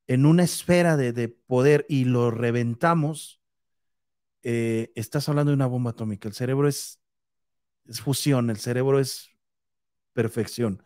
en 0.06 0.24
una 0.24 0.44
esfera 0.44 0.96
de, 0.96 1.28
poder 1.28 1.84
y 1.86 2.06
lo 2.06 2.30
reventamos, 2.30 3.42
eh, 4.42 4.90
estás 4.94 5.28
hablando 5.28 5.50
de 5.50 5.56
una 5.56 5.66
bomba 5.66 5.90
atómica. 5.90 6.28
El 6.28 6.34
cerebro 6.34 6.66
es, 6.66 7.02
es 7.86 8.00
fusión, 8.00 8.48
el 8.48 8.56
cerebro 8.56 9.00
es 9.00 9.28
perfección. 10.14 10.82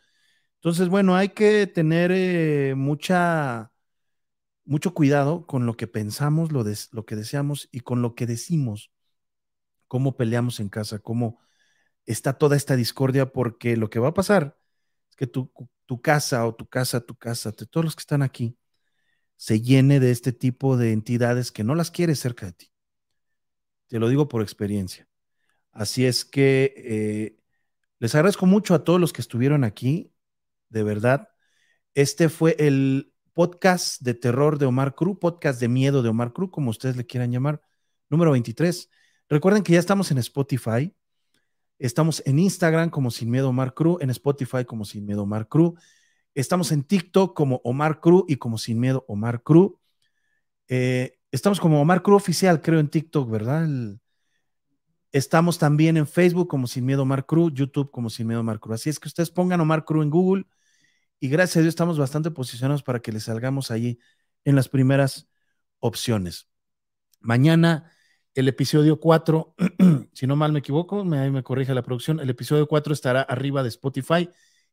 Entonces, 0.59 0.89
bueno, 0.89 1.17
hay 1.17 1.31
que 1.31 1.67
tener 1.67 2.11
eh, 2.13 2.75
mucha 2.77 3.73
mucho 4.69 4.93
cuidado 4.93 5.47
con 5.47 5.65
lo 5.65 5.79
que 5.79 5.87
pensamos, 5.87 6.53
lo, 6.53 6.63
que 7.07 7.17
deseamos 7.17 7.71
y 7.73 7.81
con 7.81 8.03
lo 8.03 8.15
que 8.15 8.27
decimos, 8.27 8.93
cómo 9.87 10.17
peleamos 10.17 10.61
en 10.61 10.69
casa, 10.69 10.99
cómo 10.99 11.41
está 12.05 12.35
toda 12.35 12.57
esta 12.57 12.77
discordia, 12.77 13.33
porque 13.33 13.79
lo 13.79 13.89
que 13.89 13.99
va 13.99 14.09
a 14.09 14.15
pasar 14.15 14.59
es 15.09 15.17
que 15.17 15.27
tu, 15.27 15.51
tu 15.87 16.03
casa 16.03 16.47
o 16.47 16.55
tu 16.55 16.67
casa, 16.67 17.01
tu 17.01 17.17
casa, 17.17 17.51
de 17.53 17.65
todos 17.67 17.85
los 17.87 17.97
que 17.97 18.01
están 18.01 18.21
aquí, 18.23 18.59
se 19.37 19.63
llene 19.63 20.01
de 20.01 20.11
este 20.11 20.33
tipo 20.33 20.77
de 20.77 20.93
entidades 20.93 21.51
que 21.51 21.65
no 21.65 21.75
las 21.75 21.91
quieres 21.91 22.19
cerca 22.21 22.45
de 22.47 22.53
ti. 22.53 22.73
Te 23.87 23.99
lo 23.99 24.11
digo 24.11 24.29
por 24.29 24.43
experiencia. 24.43 25.09
Así 25.73 26.05
es 26.05 26.27
que 26.27 26.75
eh, 26.77 27.39
les 28.01 28.15
agradezco 28.15 28.45
mucho 28.45 28.75
a 28.75 28.85
todos 28.85 29.01
los 29.01 29.15
que 29.15 29.23
estuvieron 29.23 29.65
aquí, 29.65 30.13
de 30.69 30.83
verdad. 30.83 31.29
Este 31.95 32.29
fue 32.29 32.57
el 32.59 33.13
podcast 33.33 34.01
de 34.03 34.15
terror 34.15 34.59
de 34.59 34.67
Omar 34.67 34.95
Cruz, 34.95 35.19
podcast 35.21 35.61
de 35.61 35.69
miedo 35.69 36.03
de 36.03 36.09
Omar 36.09 36.33
Cruz, 36.33 36.51
como 36.51 36.71
ustedes 36.71 36.97
le 36.97 37.07
quieran 37.07 37.33
llamar, 37.33 37.61
número 38.09 38.33
23. 38.33 38.91
Recuerden 39.29 39.63
que 39.63 39.73
ya 39.73 39.79
estamos 39.79 40.11
en 40.11 40.19
Spotify, 40.19 40.95
Estamos 41.79 42.23
en 42.27 42.41
Instagram 42.41 42.91
como 42.91 43.11
Sin 43.11 43.31
Miedo 43.31 43.49
Omar 43.49 43.73
Cruz, 43.73 44.03
en 44.03 44.11
Spotify 44.11 44.65
como 44.65 44.85
Sin 44.85 45.07
Miedo 45.07 45.23
Omar 45.23 45.49
Cruz. 45.49 45.81
Estamos 46.35 46.73
en 46.73 46.83
TikTok 46.83 47.37
como 47.37 47.61
Omar 47.63 48.01
Cruz 48.01 48.25
y 48.27 48.37
como 48.37 48.59
Sin 48.59 48.81
Miedo 48.81 49.05
Omar 49.07 49.43
Cruz. 49.45 49.75
Eh, 50.67 51.19
estamos 51.31 51.61
como 51.61 51.81
Omar 51.81 52.03
Cruz 52.03 52.17
Oficial, 52.17 52.61
creo, 52.63 52.81
en 52.81 52.89
TikTok, 52.89 53.31
¿verdad? 53.31 53.69
Estamos 55.13 55.59
también 55.59 55.97
en 55.97 56.07
Facebook 56.09 56.49
como 56.49 56.67
Sin 56.67 56.85
Miedo 56.85 57.03
Omar 57.03 57.27
Cruz, 57.27 57.53
YouTube 57.55 57.93
como 57.93 58.11
Sin 58.11 58.27
Miedo 58.27 58.41
Omar 58.41 58.59
Cruz. 58.59 58.75
Así 58.75 58.91
es 58.91 58.99
que 58.99 59.07
ustedes 59.07 59.31
pongan 59.31 59.61
Omar 59.61 59.85
Cruz 59.85 60.03
en 60.03 60.11
Google 60.11 60.47
y 61.21 61.29
gracias 61.29 61.57
a 61.59 61.61
Dios 61.61 61.73
estamos 61.73 61.99
bastante 61.99 62.31
posicionados 62.31 62.83
para 62.83 63.01
que 63.01 63.13
les 63.13 63.25
salgamos 63.25 63.71
allí 63.71 63.99
en 64.45 64.57
las 64.57 64.69
primeras 64.69 65.29
opciones. 65.81 66.49
Mañana 67.21 67.91
el 68.35 68.49
episodio 68.49 69.01
4, 69.01 69.55
si 70.13 70.27
no 70.27 70.37
mal 70.37 70.53
me 70.53 70.61
equivoco, 70.61 71.05
me, 71.05 71.31
me 71.31 71.43
corrige 71.43 71.75
la 71.75 71.83
producción, 71.83 72.21
el 72.21 72.31
episodio 72.31 72.69
4 72.69 72.93
estará 72.93 73.23
arriba 73.23 73.63
de 73.63 73.69
Spotify 73.71 74.31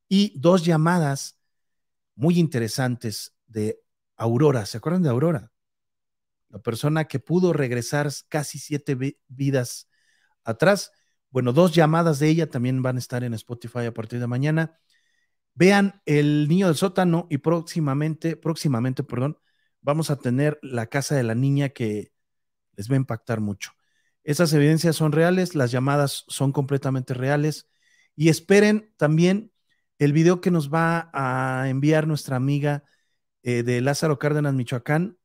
y 0.07 0.39
dos 0.39 0.63
llamadas 0.63 1.39
muy 2.15 2.39
interesantes 2.39 3.35
de 3.47 3.81
Aurora. 4.15 4.65
¿Se 4.65 4.77
acuerdan 4.77 5.03
de 5.03 5.09
Aurora? 5.09 5.51
La 6.49 6.59
persona 6.59 7.05
que 7.05 7.19
pudo 7.19 7.53
regresar 7.53 8.09
casi 8.29 8.59
siete 8.59 8.95
vi- 8.95 9.17
vidas 9.27 9.89
atrás. 10.43 10.91
Bueno, 11.29 11.53
dos 11.53 11.73
llamadas 11.73 12.19
de 12.19 12.29
ella 12.29 12.49
también 12.49 12.81
van 12.81 12.95
a 12.97 12.99
estar 12.99 13.23
en 13.23 13.33
Spotify 13.33 13.85
a 13.85 13.93
partir 13.93 14.19
de 14.19 14.27
mañana. 14.27 14.79
Vean 15.55 16.01
El 16.05 16.47
Niño 16.49 16.67
del 16.67 16.75
Sótano 16.75 17.27
y 17.29 17.37
próximamente, 17.37 18.35
próximamente, 18.35 19.03
perdón, 19.03 19.37
vamos 19.81 20.11
a 20.11 20.17
tener 20.17 20.59
La 20.61 20.87
Casa 20.87 21.15
de 21.15 21.23
la 21.23 21.33
Niña 21.33 21.69
que 21.69 22.11
les 22.75 22.89
va 22.89 22.95
a 22.95 22.97
impactar 22.97 23.39
mucho. 23.39 23.71
Esas 24.23 24.51
evidencias 24.53 24.95
son 24.97 25.13
reales, 25.13 25.55
las 25.55 25.71
llamadas 25.71 26.25
son 26.27 26.51
completamente 26.51 27.13
reales 27.13 27.69
y 28.15 28.29
esperen 28.29 28.93
también 28.97 29.51
el 29.97 30.13
video 30.13 30.41
que 30.41 30.51
nos 30.51 30.73
va 30.73 31.09
a 31.13 31.69
enviar 31.69 32.07
nuestra 32.07 32.35
amiga 32.35 32.83
eh, 33.43 33.63
de 33.63 33.79
Lázaro 33.81 34.19
Cárdenas, 34.19 34.53
Michoacán, 34.53 35.17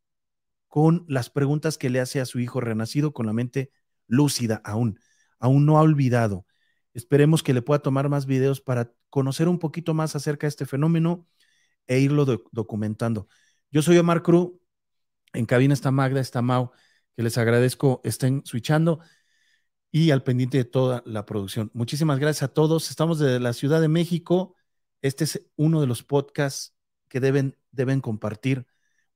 con 0.68 1.04
las 1.08 1.30
preguntas 1.30 1.76
que 1.78 1.90
le 1.90 1.98
hace 1.98 2.20
a 2.20 2.26
su 2.26 2.38
hijo 2.38 2.60
renacido 2.60 3.12
con 3.12 3.26
la 3.26 3.32
mente 3.32 3.72
lúcida 4.06 4.60
aún, 4.64 5.00
aún 5.40 5.66
no 5.66 5.78
ha 5.78 5.82
olvidado. 5.82 6.46
Esperemos 6.94 7.42
que 7.42 7.54
le 7.54 7.62
pueda 7.62 7.80
tomar 7.80 8.08
más 8.08 8.26
videos 8.26 8.60
para 8.60 8.92
conocer 9.10 9.48
un 9.48 9.58
poquito 9.58 9.94
más 9.94 10.16
acerca 10.16 10.46
de 10.46 10.50
este 10.50 10.66
fenómeno 10.66 11.26
e 11.86 11.98
irlo 12.00 12.24
doc- 12.24 12.48
documentando. 12.52 13.28
Yo 13.70 13.82
soy 13.82 13.98
Omar 13.98 14.22
Cruz, 14.22 14.52
en 15.32 15.46
cabina 15.46 15.74
está 15.74 15.90
Magda, 15.90 16.20
está 16.20 16.42
Mau, 16.42 16.72
que 17.16 17.22
les 17.22 17.38
agradezco 17.38 18.00
estén 18.04 18.42
switchando 18.44 19.00
y 19.92 20.10
al 20.10 20.22
pendiente 20.22 20.58
de 20.58 20.64
toda 20.64 21.02
la 21.06 21.26
producción. 21.26 21.70
Muchísimas 21.74 22.18
gracias 22.18 22.44
a 22.44 22.52
todos. 22.54 22.90
Estamos 22.90 23.18
desde 23.18 23.40
la 23.40 23.52
Ciudad 23.52 23.80
de 23.80 23.88
México. 23.88 24.56
Este 25.02 25.24
es 25.24 25.46
uno 25.56 25.80
de 25.80 25.86
los 25.86 26.02
podcasts 26.02 26.74
que 27.08 27.20
deben, 27.20 27.56
deben 27.72 28.00
compartir 28.00 28.66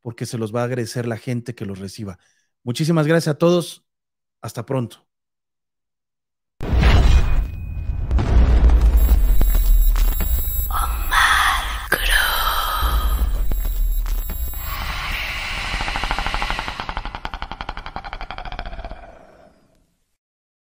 porque 0.00 0.26
se 0.26 0.38
los 0.38 0.54
va 0.54 0.62
a 0.62 0.64
agradecer 0.64 1.06
la 1.06 1.16
gente 1.16 1.54
que 1.54 1.66
los 1.66 1.78
reciba. 1.78 2.18
Muchísimas 2.62 3.06
gracias 3.06 3.34
a 3.34 3.38
todos. 3.38 3.84
Hasta 4.40 4.66
pronto. 4.66 5.06